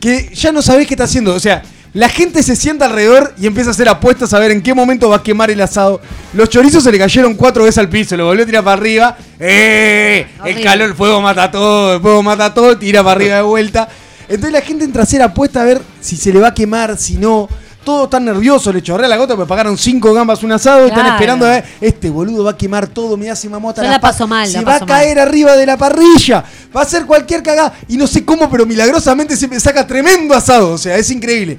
que 0.00 0.30
ya 0.34 0.50
no 0.50 0.62
sabés 0.62 0.88
qué 0.88 0.94
está 0.94 1.04
haciendo. 1.04 1.32
O 1.32 1.38
sea, 1.40 1.62
la 1.92 2.08
gente 2.08 2.42
se 2.42 2.54
sienta 2.54 2.84
alrededor 2.86 3.34
y 3.38 3.46
empieza 3.46 3.70
a 3.70 3.72
hacer 3.72 3.88
apuestas 3.88 4.32
a 4.32 4.38
ver 4.38 4.50
en 4.52 4.62
qué 4.62 4.74
momento 4.74 5.08
va 5.08 5.16
a 5.16 5.22
quemar 5.22 5.50
el 5.50 5.60
asado. 5.60 6.00
Los 6.34 6.48
chorizos 6.48 6.84
se 6.84 6.92
le 6.92 6.98
cayeron 6.98 7.34
cuatro 7.34 7.64
veces 7.64 7.78
al 7.78 7.88
piso, 7.88 8.16
lo 8.16 8.26
volvió 8.26 8.44
a 8.44 8.46
tirar 8.46 8.62
para 8.64 8.80
arriba. 8.80 9.16
¡Eh! 9.38 10.26
El 10.44 10.62
calor, 10.62 10.88
el 10.90 10.94
fuego 10.94 11.20
mata 11.20 11.50
todo, 11.50 11.94
el 11.94 12.00
fuego 12.00 12.22
mata 12.22 12.52
todo, 12.54 12.78
tira 12.78 13.02
para 13.02 13.16
arriba 13.16 13.36
de 13.36 13.42
vuelta. 13.42 13.88
Entonces 14.28 14.52
la 14.52 14.60
gente 14.60 14.84
entra 14.84 15.02
a 15.02 15.04
hacer 15.04 15.20
apuesta 15.22 15.62
a 15.62 15.64
ver 15.64 15.82
si 16.00 16.16
se 16.16 16.32
le 16.32 16.38
va 16.40 16.48
a 16.48 16.54
quemar, 16.54 16.96
si 16.96 17.16
no. 17.16 17.48
Todos 17.84 18.04
están 18.04 18.26
nerviosos, 18.26 18.74
le 18.74 18.82
chorrea 18.82 19.08
la 19.08 19.16
gota 19.16 19.34
porque 19.34 19.48
pagaron 19.48 19.76
cinco 19.78 20.12
gambas 20.12 20.42
un 20.42 20.52
asado 20.52 20.84
y 20.84 20.90
están 20.90 21.06
esperando 21.06 21.46
a 21.46 21.50
ver, 21.52 21.64
este 21.80 22.10
boludo 22.10 22.44
va 22.44 22.50
a 22.50 22.56
quemar 22.56 22.86
todo, 22.86 23.16
me 23.16 23.30
hace 23.30 23.48
mamota 23.48 23.80
Yo 23.80 23.86
la 23.88 23.94
la 23.94 24.00
pa- 24.00 24.08
paso 24.12 24.28
mal, 24.28 24.46
Se 24.46 24.58
la 24.58 24.62
va 24.64 24.76
a 24.76 24.78
mal. 24.80 24.86
caer 24.88 25.18
arriba 25.18 25.56
de 25.56 25.64
la 25.64 25.78
parrilla, 25.78 26.44
va 26.76 26.82
a 26.82 26.84
hacer 26.84 27.06
cualquier 27.06 27.42
cagada 27.42 27.72
y 27.88 27.96
no 27.96 28.06
sé 28.06 28.22
cómo, 28.22 28.50
pero 28.50 28.66
milagrosamente 28.66 29.34
se 29.34 29.48
me 29.48 29.58
saca 29.58 29.86
tremendo 29.86 30.34
asado, 30.34 30.72
o 30.72 30.78
sea, 30.78 30.96
es 30.98 31.10
increíble. 31.10 31.58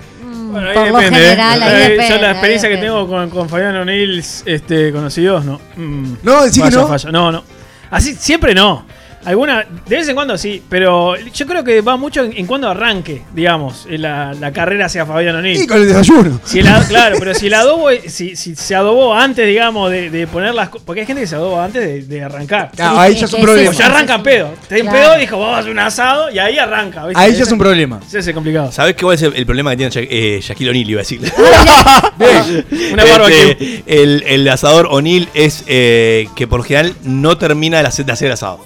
Bueno, 0.52 0.68
ahí 0.70 0.76
Por 0.76 0.88
lo 0.88 0.98
depende, 1.00 1.20
¿eh? 1.20 1.24
general, 1.30 1.64
ahí 1.64 1.70
Ahí 1.74 1.82
depende, 1.92 2.10
Yo 2.10 2.16
la 2.22 2.28
ahí 2.28 2.32
experiencia 2.32 2.70
que 2.70 2.78
tengo 2.78 3.08
con, 3.08 3.30
con 3.30 3.50
Fabián 3.50 3.76
O'Neill 3.78 4.24
este, 4.46 4.92
conocidos, 4.92 5.46
no. 5.46 5.60
Mm, 5.76 6.14
No, 6.24 6.46
que 6.46 6.60
falla, 6.62 6.78
no. 6.82 6.88
falla. 6.88 7.12
No, 7.12 7.32
no. 7.32 7.44
Así, 7.90 8.16
siempre 8.16 8.54
no. 8.54 8.86
Alguna, 9.26 9.66
de 9.88 9.96
vez 9.96 10.08
en 10.08 10.16
cuando 10.16 10.38
sí, 10.38 10.64
pero 10.70 11.16
yo 11.18 11.46
creo 11.46 11.64
que 11.64 11.82
va 11.82 11.96
mucho 11.98 12.24
en, 12.24 12.36
en 12.36 12.46
cuando 12.48 12.70
arranque, 12.70 13.22
digamos, 13.34 13.86
en 13.90 14.02
la, 14.02 14.34
la 14.34 14.52
carrera 14.52 14.86
hacia 14.88 15.06
Fabián 15.06 15.36
O'Neill. 15.36 15.62
Y 15.62 15.68
con 15.68 15.78
el 15.82 15.88
desayuno. 15.88 16.40
Si 16.44 16.60
el 16.60 16.66
claro, 16.90 17.18
pero 17.20 17.34
si 17.36 17.48
el 17.48 17.54
adobo, 17.54 17.90
es- 17.90 18.12
si, 18.14 18.36
si 18.36 18.56
se 18.56 18.76
adobó 18.76 19.14
antes, 19.14 19.46
digamos, 19.48 19.92
de, 19.92 20.10
de 20.10 20.28
poner 20.28 20.54
las 20.56 20.70
co- 20.70 20.80
Porque 20.84 21.02
hay 21.02 21.08
gente 21.08 21.22
que 21.22 21.28
se 21.28 21.36
adoba 21.36 21.66
antes 21.66 21.84
de, 21.86 22.02
de 22.04 22.24
arrancar. 22.24 22.72
Ah, 22.80 23.02
ahí 23.04 23.16
ya 23.16 23.26
es 23.26 23.34
un 23.34 23.42
O 23.42 23.44
problema. 23.44 23.72
ya 23.72 23.86
arranca 23.88 24.22
pedo. 24.24 24.54
Te 24.68 24.82
Claro. 24.82 24.98
pedo, 24.98 25.16
dijo, 25.18 25.40
vamos 25.40 25.56
a 25.56 25.60
hacer 25.60 25.72
un 25.72 25.80
asado 25.80 26.32
y 26.32 26.40
ahí 26.40 26.58
arranca. 26.58 27.06
¿viste? 27.06 27.22
Ahí 27.22 27.34
ya 27.36 27.44
es 27.44 27.52
un 27.52 27.60
problema. 27.60 28.00
Ese 28.06 28.20
es 28.20 28.32
complicado. 28.34 28.72
¿Sabés 28.72 28.96
qué 28.96 29.04
cuál 29.04 29.16
es 29.16 29.22
el, 29.22 29.34
el 29.36 29.46
problema 29.46 29.72
que 29.72 29.78
tiene 29.78 29.92
Sha- 29.92 30.08
eh, 30.10 30.40
Shaquille 30.42 30.70
O'Neal? 30.72 30.90
Iba 30.90 31.00
a 31.00 31.04
decir. 31.04 31.22
Una 32.94 33.04
barbecue. 33.06 33.52
Este, 33.52 33.84
el, 34.04 34.24
el 34.28 34.48
asador 34.48 34.88
O'Neal 34.90 35.28
es 35.34 35.64
eh, 35.68 36.28
que 36.36 36.48
por 36.48 36.60
lo 36.60 36.64
general 36.64 36.96
no 37.04 37.38
termina 37.38 37.82
de 37.82 37.88
hacer, 37.88 38.32
asado. 38.32 38.64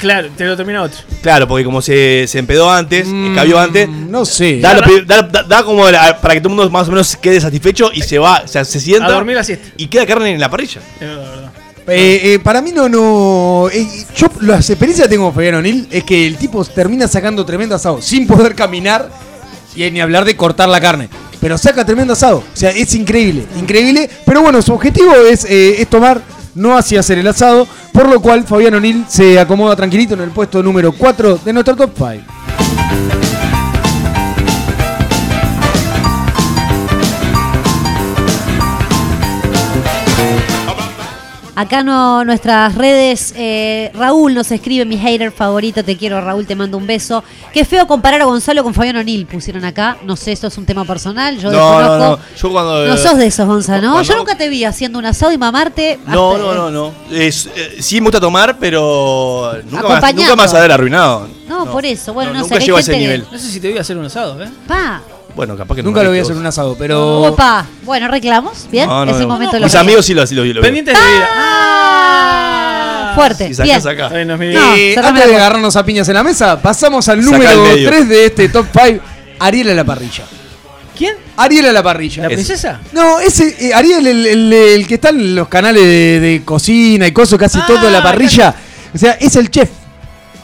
Claro, 0.00 0.28
te 0.36 0.44
lo 0.44 0.56
termina 0.56 0.82
otro. 0.82 0.98
Claro, 1.22 1.46
porque 1.46 1.64
como 1.64 1.82
se, 1.82 2.26
se 2.26 2.38
empedó 2.38 2.70
antes, 2.70 3.06
escabió 3.06 3.58
antes, 3.60 3.88
No 3.88 4.24
sé. 4.24 4.58
da, 4.60 4.74
lo 4.74 4.82
pri- 4.82 5.04
da- 5.06 5.22
da- 5.22 5.42
da 5.42 5.62
como 5.62 5.88
la- 5.90 6.18
para 6.20 6.34
que 6.34 6.40
todo 6.40 6.48
el 6.52 6.56
mundo 6.56 6.70
más 6.70 6.88
o 6.88 6.90
menos 6.90 7.16
quede 7.16 7.40
satisfecho 7.40 7.90
y 7.92 8.00
se 8.02 8.18
va, 8.18 8.42
o 8.44 8.48
sea, 8.48 8.64
se 8.64 8.80
sienta 8.80 9.06
A 9.06 9.12
dormir 9.12 9.36
la 9.36 9.44
siesta. 9.44 9.68
y 9.76 9.86
queda 9.88 10.06
carne 10.06 10.30
en 10.32 10.40
la 10.40 10.48
parrilla. 10.50 10.80
Es 10.94 11.00
verdad, 11.06 11.24
es 11.24 11.30
verdad. 11.30 11.50
Eh, 11.88 12.34
eh, 12.34 12.38
para 12.38 12.62
mí 12.62 12.72
no, 12.72 12.88
no. 12.88 13.68
eh, 13.72 13.86
yo 14.16 14.28
las 14.42 14.68
experiencias 14.70 15.06
que 15.08 15.10
tengo 15.14 15.24
con 15.26 15.34
Fabián 15.34 15.56
O'Neill 15.56 15.88
es 15.90 16.04
que 16.04 16.26
el 16.26 16.36
tipo 16.36 16.64
termina 16.64 17.08
sacando 17.08 17.44
tremendo 17.44 17.74
asado 17.74 18.00
sin 18.00 18.26
poder 18.26 18.54
caminar 18.54 19.08
y 19.74 19.90
ni 19.90 20.00
hablar 20.00 20.24
de 20.24 20.36
cortar 20.36 20.68
la 20.68 20.80
carne. 20.80 21.08
Pero 21.40 21.56
saca 21.58 21.84
tremendo 21.84 22.12
asado. 22.12 22.38
O 22.38 22.56
sea, 22.56 22.70
es 22.70 22.94
increíble, 22.94 23.44
increíble. 23.58 24.08
Pero 24.26 24.42
bueno, 24.42 24.60
su 24.62 24.72
objetivo 24.74 25.12
es, 25.14 25.44
eh, 25.46 25.80
es 25.82 25.88
tomar 25.88 26.20
no 26.60 26.76
así 26.76 26.96
hacer 26.96 27.18
el 27.18 27.26
asado, 27.26 27.66
por 27.92 28.08
lo 28.08 28.20
cual 28.20 28.44
Fabián 28.44 28.74
O'Neill 28.74 29.04
se 29.08 29.40
acomoda 29.40 29.74
tranquilito 29.74 30.14
en 30.14 30.20
el 30.20 30.30
puesto 30.30 30.62
número 30.62 30.92
4 30.92 31.40
de 31.44 31.52
nuestro 31.52 31.74
top 31.74 31.90
5. 31.96 33.29
Acá 41.60 41.82
no, 41.82 42.24
nuestras 42.24 42.74
redes, 42.74 43.34
eh, 43.36 43.90
Raúl 43.92 44.32
nos 44.34 44.50
escribe, 44.50 44.86
mi 44.86 44.96
hater 44.96 45.30
favorito, 45.30 45.84
te 45.84 45.94
quiero 45.96 46.18
Raúl, 46.22 46.46
te 46.46 46.56
mando 46.56 46.78
un 46.78 46.86
beso. 46.86 47.22
Qué 47.52 47.66
feo 47.66 47.86
comparar 47.86 48.22
a 48.22 48.24
Gonzalo 48.24 48.62
con 48.62 48.72
Fabián 48.72 48.96
O'Neill, 48.96 49.26
pusieron 49.26 49.64
acá. 49.66 49.98
No 50.04 50.16
sé, 50.16 50.32
esto 50.32 50.46
es 50.46 50.56
un 50.56 50.64
tema 50.64 50.86
personal, 50.86 51.36
yo 51.38 51.50
No, 51.50 51.58
no, 51.58 51.78
desconozco. 51.78 52.16
no. 52.32 52.36
Yo 52.40 52.50
cuando. 52.50 52.86
No 52.86 52.96
sos 52.96 53.18
de 53.18 53.26
esos, 53.26 53.46
Gonzalo, 53.46 53.82
¿no? 53.82 53.92
Cuando- 53.92 54.08
Yo 54.10 54.16
nunca 54.16 54.38
te 54.38 54.48
vi 54.48 54.64
haciendo 54.64 54.98
un 54.98 55.04
asado 55.04 55.32
y 55.32 55.38
mamarte. 55.38 55.98
No, 56.06 56.32
hasta- 56.32 56.42
no, 56.44 56.54
no, 56.54 56.70
no. 56.70 56.92
Es, 57.10 57.50
eh, 57.54 57.76
sí 57.80 58.00
me 58.00 58.06
gusta 58.06 58.20
tomar, 58.20 58.56
pero 58.58 59.52
nunca 59.70 59.86
más, 60.00 60.14
nunca 60.14 60.36
más 60.36 60.54
haber 60.54 60.72
arruinado. 60.72 61.28
No, 61.46 61.66
por 61.66 61.84
eso. 61.84 62.14
Bueno, 62.14 62.30
no, 62.32 62.38
no, 62.38 62.42
nunca 62.44 62.54
sé. 62.56 62.60
hay 62.62 62.66
llego 62.66 62.78
a 62.78 62.80
ese 62.80 62.92
que- 62.92 62.98
nivel. 62.98 63.26
No 63.30 63.38
sé 63.38 63.50
si 63.50 63.60
te 63.60 63.68
voy 63.68 63.76
a 63.76 63.80
hacer 63.82 63.98
un 63.98 64.06
asado, 64.06 64.42
¿eh? 64.42 64.48
Pa. 64.66 65.02
Bueno, 65.34 65.56
capaz 65.56 65.74
que 65.76 65.82
no 65.82 65.88
Nunca 65.90 66.02
lo 66.02 66.10
voy 66.10 66.18
a 66.18 66.22
hacer 66.22 66.36
un 66.36 66.44
asado, 66.46 66.76
pero. 66.78 67.22
Opa. 67.22 67.66
Bueno, 67.82 68.08
reclamos. 68.08 68.66
Bien. 68.70 68.86
No, 68.88 69.04
no, 69.04 69.10
es 69.12 69.16
el 69.18 69.22
no. 69.22 69.34
momento 69.34 69.56
de 69.56 69.62
Mis 69.64 69.72
los- 69.72 69.80
amigos 69.80 70.04
sí 70.06 70.14
lo, 70.14 70.26
sí 70.26 70.34
lo. 70.34 70.42
Pendientes 70.60 70.94
de 70.96 71.00
vida. 71.00 71.28
Ah, 71.34 73.12
fuerte. 73.14 73.52
Si 73.54 73.62
bien. 73.62 73.80
sacás 73.80 74.06
acá. 74.08 74.16
Ay, 74.16 74.24
no, 74.24 74.34
Eh, 74.42 74.94
antes 75.02 75.26
de 75.26 75.34
agarrarnos 75.36 75.74
a 75.76 75.84
piñas 75.84 76.08
en 76.08 76.14
la 76.14 76.22
mesa, 76.22 76.60
pasamos 76.60 77.08
al 77.08 77.24
número 77.24 77.48
al 77.48 77.58
medio. 77.58 77.88
3 77.88 78.08
de 78.08 78.26
este 78.26 78.48
top 78.48 78.66
5, 78.72 79.02
Ariel 79.38 79.70
a 79.70 79.74
la 79.74 79.84
parrilla. 79.84 80.24
¿Quién? 80.96 81.14
Ariel 81.36 81.66
a 81.66 81.72
la 81.72 81.82
parrilla. 81.82 82.22
¿La 82.24 82.28
princesa? 82.28 82.80
No, 82.92 83.20
ese 83.20 83.68
eh, 83.68 83.74
Ariel, 83.74 84.06
el, 84.06 84.26
el- 84.26 84.52
el 84.52 84.86
que 84.86 84.94
está 84.94 85.08
en 85.10 85.34
los 85.34 85.48
canales 85.48 85.82
de, 85.82 86.20
de 86.20 86.42
cocina 86.44 87.06
y 87.06 87.12
cosas, 87.12 87.38
casi 87.38 87.58
Ah, 87.58 87.64
todo 87.66 87.78
de 87.78 87.90
la 87.90 88.02
parrilla. 88.02 88.54
O 88.94 88.98
sea, 88.98 89.12
es 89.12 89.34
el 89.36 89.50
chef. 89.50 89.70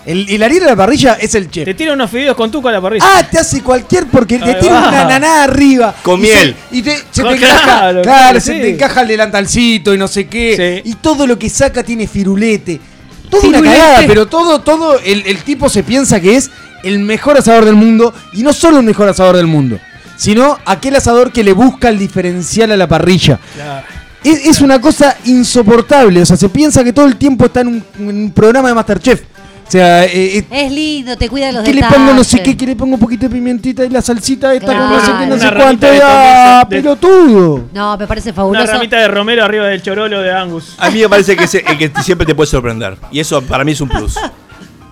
El, 0.06 0.28
el 0.30 0.42
Ariel 0.42 0.62
a 0.62 0.66
la 0.66 0.76
parrilla 0.76 1.14
es 1.20 1.34
el 1.34 1.50
chef. 1.50 1.64
Te 1.64 1.74
tira 1.74 1.92
unos 1.92 2.08
fideos 2.10 2.36
con 2.36 2.48
tuco 2.50 2.68
a 2.68 2.72
la 2.72 2.80
parrilla. 2.80 3.04
Ah, 3.04 3.26
te 3.28 3.38
hace 3.38 3.60
cualquier 3.60 4.06
porque 4.06 4.38
te 4.38 4.44
Ahí 4.44 4.56
tira 4.60 4.74
va. 4.80 4.88
una 4.88 5.04
nanada 5.04 5.42
arriba. 5.44 5.94
Con 6.02 6.20
Y 6.20 6.26
se- 6.26 6.32
miel. 6.32 6.56
y 6.70 6.82
te, 6.82 6.96
se 6.96 7.02
te 7.02 7.12
claro, 7.22 7.34
encaja, 7.34 7.64
claro, 7.64 8.02
claro, 8.02 8.40
se 8.40 8.52
sí. 8.54 8.60
te 8.60 8.70
encaja 8.70 9.02
el 9.02 9.08
delantalcito 9.08 9.92
y 9.92 9.98
no 9.98 10.06
sé 10.06 10.28
qué. 10.28 10.82
Sí. 10.84 10.90
Y 10.90 10.94
todo 10.94 11.26
lo 11.26 11.36
que 11.38 11.50
saca 11.50 11.82
tiene 11.82 12.06
firulete. 12.06 12.80
Todo 13.28 13.40
Firulete. 13.40 13.68
una 13.68 13.76
cagada, 13.76 14.06
pero 14.06 14.26
todo, 14.26 14.60
todo, 14.60 15.00
el, 15.00 15.24
el 15.26 15.38
tipo 15.38 15.68
se 15.68 15.82
piensa 15.82 16.20
que 16.20 16.36
es 16.36 16.50
el 16.84 17.00
mejor 17.00 17.36
asador 17.36 17.64
del 17.64 17.74
mundo. 17.74 18.14
Y 18.32 18.44
no 18.44 18.52
solo 18.52 18.78
el 18.78 18.84
mejor 18.84 19.08
asador 19.08 19.36
del 19.36 19.48
mundo, 19.48 19.80
sino 20.16 20.56
aquel 20.64 20.94
asador 20.94 21.32
que 21.32 21.42
le 21.42 21.52
busca 21.52 21.88
el 21.88 21.98
diferencial 21.98 22.70
a 22.70 22.76
la 22.76 22.86
parrilla. 22.86 23.40
Claro. 23.56 23.84
Es, 24.22 24.46
es 24.46 24.60
una 24.60 24.80
cosa 24.80 25.16
insoportable. 25.24 26.22
O 26.22 26.26
sea, 26.26 26.36
se 26.36 26.48
piensa 26.48 26.84
que 26.84 26.92
todo 26.92 27.06
el 27.06 27.16
tiempo 27.16 27.46
está 27.46 27.62
en 27.62 27.68
un, 27.68 27.84
en 27.98 28.08
un 28.08 28.30
programa 28.30 28.68
de 28.68 28.74
Masterchef. 28.74 29.22
O 29.66 29.70
sea, 29.70 30.04
eh, 30.04 30.38
eh, 30.38 30.46
Es 30.48 30.70
lindo, 30.70 31.16
te 31.16 31.28
cuida 31.28 31.46
de 31.46 31.52
los 31.54 31.64
que 31.64 31.70
le 31.74 31.80
detalles. 31.80 31.96
pongo 31.98 32.14
no 32.14 32.22
sé 32.22 32.40
qué, 32.42 32.56
que 32.56 32.66
le 32.66 32.76
pongo 32.76 32.94
un 32.94 33.00
poquito 33.00 33.28
de 33.28 33.34
pimientita 33.34 33.84
y 33.84 33.88
la 33.90 34.00
salsita 34.00 34.54
esta, 34.54 34.66
Claro. 34.66 34.88
que 34.88 34.94
no 34.94 35.00
sé 35.00 35.06
qué, 35.06 35.26
no 35.26 35.34
Una 35.34 35.48
sé 35.50 35.54
cuánto. 35.56 35.86
de 35.86 36.00
¡Ah, 36.04 36.66
pelotudo! 36.68 37.64
No, 37.72 37.96
me 37.96 38.06
parece 38.06 38.28
Una 38.30 38.36
fabuloso. 38.36 38.72
ramita 38.72 38.96
de 39.00 39.08
romero 39.08 39.44
arriba 39.44 39.66
del 39.66 39.82
chorolo 39.82 40.20
de 40.22 40.32
Angus. 40.32 40.74
A 40.78 40.88
mí 40.90 41.00
me 41.00 41.08
parece 41.08 41.36
que 41.36 41.44
es 41.44 41.54
el 41.56 41.76
que 41.78 41.90
siempre 42.02 42.24
te 42.26 42.34
puede 42.34 42.48
sorprender. 42.48 42.96
Y 43.10 43.18
eso 43.18 43.42
para 43.42 43.64
mí 43.64 43.72
es 43.72 43.80
un 43.80 43.88
plus. 43.88 44.14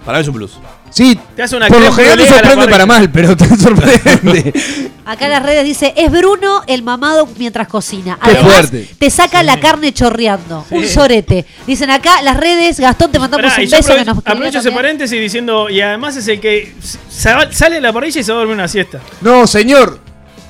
Para 0.05 0.19
mí 0.19 0.23
es 0.23 0.29
un 0.29 0.35
plus. 0.35 0.59
Sí, 0.95 1.19
Te 1.35 1.43
hace 1.43 1.57
una 1.57 1.67
por 1.67 1.81
lo 1.81 1.93
general 1.93 2.17
te 2.19 2.25
a 2.25 2.29
sorprende 2.29 2.69
para 2.69 2.87
mal, 2.87 3.11
pero 3.11 3.37
te 3.37 3.45
sorprende. 3.57 4.53
Acá 5.05 5.25
en 5.25 5.33
las 5.33 5.43
redes 5.43 5.65
dice, 5.65 5.93
es 5.97 6.09
Bruno 6.11 6.63
el 6.69 6.85
mamado 6.85 7.29
mientras 7.37 7.67
cocina. 7.67 8.17
Qué 8.23 8.31
Además, 8.31 8.53
fuerte. 8.71 8.89
te 8.97 9.11
saca 9.11 9.43
la 9.43 9.59
carne 9.59 9.93
chorreando. 9.93 10.65
Sí. 10.69 10.77
Un 10.77 10.87
sorete. 10.87 11.45
Dicen 11.67 11.91
acá 11.91 12.23
las 12.23 12.37
redes, 12.37 12.79
Gastón, 12.79 13.11
te 13.11 13.19
mandamos 13.19 13.45
Pará, 13.45 13.61
un 13.65 13.69
beso 13.69 13.77
que 13.77 13.83
aprovecho, 13.93 14.15
nos 14.15 14.23
quería 14.23 14.33
aprovecho 14.37 14.59
ese 14.61 14.71
paréntesis 14.71 15.21
diciendo, 15.21 15.69
y 15.69 15.81
además 15.81 16.17
es 16.17 16.29
el 16.29 16.39
que 16.39 16.73
sa- 17.09 17.51
sale 17.53 17.75
de 17.75 17.81
la 17.81 17.93
parrilla 17.93 18.21
y 18.21 18.25
se 18.25 18.33
duerme 18.33 18.53
una 18.55 18.69
siesta. 18.69 19.01
no, 19.21 19.49
señor. 19.49 20.04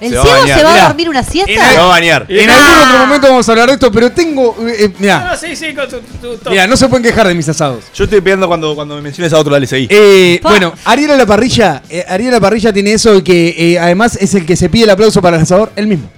¿El 0.05 0.11
Se 0.13 0.17
va 0.17 0.23
a 0.23 0.47
se 0.47 0.63
va 0.63 0.71
Mirá. 0.73 0.85
a 0.85 0.89
dormir 0.89 1.09
una 1.09 1.23
siesta? 1.23 1.71
Se 1.71 1.77
va 1.79 1.85
a 1.85 1.87
bañar. 1.89 2.27
En 2.29 2.51
Ah. 2.51 2.55
algún 2.55 2.87
otro 2.89 2.99
momento 3.07 3.29
vamos 3.29 3.49
a 3.49 3.53
hablar 3.53 3.69
de 3.69 3.75
esto, 3.75 3.91
pero 3.91 4.13
tengo. 4.13 4.57
eh, 4.69 4.89
No, 4.89 4.95
mira, 4.99 5.29
no, 5.31 5.37
sí, 5.37 5.57
sí, 5.57 5.75
con 5.75 5.89
tu, 5.89 6.01
tu- 6.01 6.37
tu- 6.37 6.51
mira, 6.51 6.67
no 6.67 6.77
se 6.77 6.89
pueden 6.89 7.03
quejar 7.05 7.27
de 7.29 7.35
mis 7.35 7.49
asados. 7.49 7.85
Yo 7.95 8.05
estoy 8.05 8.21
pidiendo 8.21 8.47
cuando, 8.47 8.75
cuando 8.75 8.95
me 8.97 9.01
menciones 9.03 9.33
a 9.33 9.39
otro, 9.39 9.53
dale, 9.53 9.67
seguí. 9.67 9.87
Eh, 9.91 10.39
Pa. 10.43 10.51
bueno, 10.51 10.73
Ariel 10.85 11.11
a 11.13 11.17
la 11.17 11.27
parrilla, 11.27 11.83
eh, 11.89 12.05
Ariel 12.09 12.31
a 12.31 12.37
la 12.37 12.41
parrilla 12.41 12.73
tiene 12.73 12.93
eso 12.93 13.23
que 13.25 13.55
eh, 13.57 13.79
además 13.79 14.17
es 14.21 14.35
el 14.35 14.45
que 14.47 14.57
se 14.57 14.69
pide 14.69 14.85
el 14.85 14.91
aplauso 14.91 15.23
para 15.23 15.37
el 15.37 15.43
asador, 15.43 15.73
él 15.77 15.87
mismo. 15.87 16.09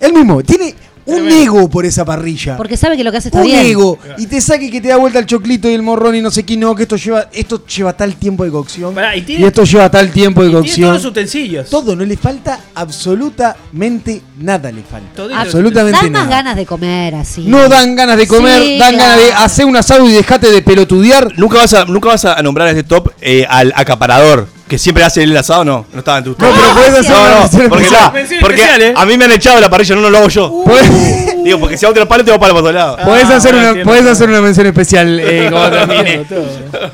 Él 0.00 0.12
mismo, 0.12 0.42
tiene 0.42 0.74
un 1.08 1.28
ego 1.28 1.68
por 1.70 1.84
esa 1.86 2.04
parrilla. 2.04 2.56
Porque 2.56 2.76
sabe 2.76 2.96
que 2.96 3.04
lo 3.04 3.10
que 3.10 3.18
hace 3.18 3.28
está 3.28 3.38
un 3.40 3.46
bien. 3.46 3.66
ego. 3.66 3.98
Y 4.18 4.26
te 4.26 4.40
saque 4.40 4.70
que 4.70 4.80
te 4.80 4.88
da 4.88 4.96
vuelta 4.96 5.18
el 5.18 5.26
choclito 5.26 5.68
y 5.68 5.74
el 5.74 5.82
morrón 5.82 6.14
y 6.14 6.20
no 6.20 6.30
sé 6.30 6.42
qué, 6.44 6.56
no, 6.56 6.74
que 6.74 6.82
esto 6.82 6.96
lleva, 6.96 7.28
esto 7.32 7.64
lleva 7.66 7.92
tal 7.94 8.14
tiempo 8.16 8.44
de 8.44 8.50
cocción. 8.50 8.94
Pará, 8.94 9.16
y 9.16 9.20
y, 9.20 9.22
tiene- 9.22 9.46
esto 9.46 9.64
lleva 9.64 9.90
tal 9.90 10.10
tiempo 10.10 10.42
de 10.42 10.48
Tiene 10.50 10.60
cocción. 10.62 10.88
todos 10.90 11.02
los 11.02 11.10
utensilios. 11.10 11.70
Todo, 11.70 11.96
no 11.96 12.04
le 12.04 12.16
falta 12.16 12.60
absolutamente 12.74 14.22
nada 14.40 14.70
le 14.70 14.82
falta. 14.82 15.08
Todito. 15.14 15.38
absolutamente 15.40 15.98
Dan 16.02 16.12
más 16.12 16.22
nada. 16.24 16.36
ganas 16.36 16.56
de 16.56 16.66
comer 16.66 17.14
así. 17.14 17.42
No 17.46 17.68
dan 17.68 17.94
ganas 17.96 18.16
de 18.16 18.26
comer, 18.26 18.62
Sí, 18.62 18.78
dan 18.78 18.96
ganas 18.96 19.16
de 19.18 19.32
hacer 19.32 19.64
un 19.64 19.76
asado 19.76 20.08
y 20.08 20.12
dejate 20.12 20.50
de 20.50 20.62
pelotudear. 20.62 21.32
Nunca 21.38 21.58
vas 21.58 21.74
a, 21.74 21.84
nunca 21.84 22.08
vas 22.08 22.24
a 22.24 22.40
nombrar 22.42 22.68
en 22.68 22.76
este 22.78 22.88
top 22.88 23.10
eh, 23.20 23.46
al 23.48 23.72
acaparador, 23.74 24.48
que 24.68 24.78
siempre 24.78 25.02
hace 25.02 25.22
el 25.22 25.36
asado, 25.36 25.64
no. 25.64 25.86
No 25.92 25.98
estaba 25.98 26.18
en 26.18 26.24
tu. 26.24 26.30
No, 26.30 26.36
pero 26.36 26.52
podés 26.74 26.94
hacer 26.94 27.10
No, 27.10 27.20
una 27.22 27.30
no, 27.34 27.40
mención 27.40 27.68
porque, 27.68 27.84
especial. 27.84 28.02
la- 28.04 28.10
Mención 28.12 28.40
porque 28.40 28.54
especial, 28.56 28.82
¿eh? 28.82 28.94
a 28.96 29.06
mí 29.06 29.16
me 29.18 29.24
han 29.24 29.32
echado 29.32 29.56
de 29.56 29.62
la 29.62 29.70
parrilla, 29.70 29.94
no, 29.96 30.00
no 30.02 30.10
lo 30.10 30.18
hago 30.18 30.28
yo. 30.28 30.50
Podés- 30.66 31.42
Digo, 31.42 31.58
porque 31.60 31.76
si 31.78 31.86
a 31.86 31.88
otro 31.88 32.06
palo, 32.06 32.24
te 32.24 32.30
va 32.30 32.38
palo 32.38 32.52
para 32.54 32.60
otro 32.68 32.72
lado. 32.72 32.96
Podés 33.04 33.24
Ah, 33.30 33.36
hacer, 33.36 33.52
ahora 33.54 33.60
una, 33.60 33.68
entiendo 33.70 33.90
podés 33.90 34.06
hacer 34.06 34.28
una 34.28 34.40
mención 34.42 34.66
especial 34.66 35.18
eh, 35.20 35.48
cuando 35.50 35.70
termine. 35.78 36.26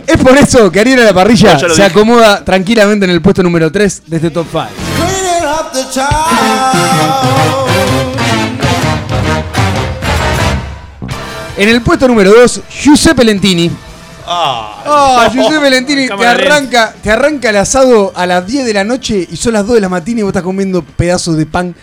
Es 0.06 0.16
por 0.18 0.36
eso 0.38 0.70
que 0.70 0.80
Ariel 0.80 1.00
a 1.00 1.04
la 1.04 1.12
parrilla 1.14 1.54
No, 1.54 1.60
ya 1.60 1.68
lo 1.68 1.74
se 1.74 1.82
dije. 1.82 1.92
acomoda 1.92 2.44
tranquilamente 2.44 3.04
en 3.04 3.10
el 3.10 3.20
puesto 3.20 3.42
número 3.42 3.72
3 3.72 4.02
de 4.06 4.16
este 4.16 4.30
top 4.30 4.46
5. 4.52 4.64
En 11.56 11.68
el 11.68 11.82
puesto 11.82 12.08
número 12.08 12.32
2, 12.32 12.60
Giuseppe 12.82 13.24
Lentini. 13.24 13.70
Ah, 14.26 14.82
Ah, 14.86 15.30
Giuseppe 15.32 15.70
Lentini 15.70 16.06
te 16.06 16.26
arranca, 16.26 16.94
te 17.02 17.10
arranca 17.10 17.50
el 17.50 17.56
asado 17.56 18.12
a 18.14 18.26
las 18.26 18.46
10 18.46 18.64
de 18.64 18.74
la 18.74 18.84
noche 18.84 19.26
y 19.30 19.36
son 19.36 19.52
las 19.52 19.66
2 19.66 19.74
de 19.76 19.80
la 19.80 19.88
mañana 19.88 20.20
y 20.20 20.22
vos 20.22 20.30
estás 20.30 20.42
comiendo 20.42 20.82
pedazos 20.82 21.36
de 21.36 21.46
pan 21.46 21.74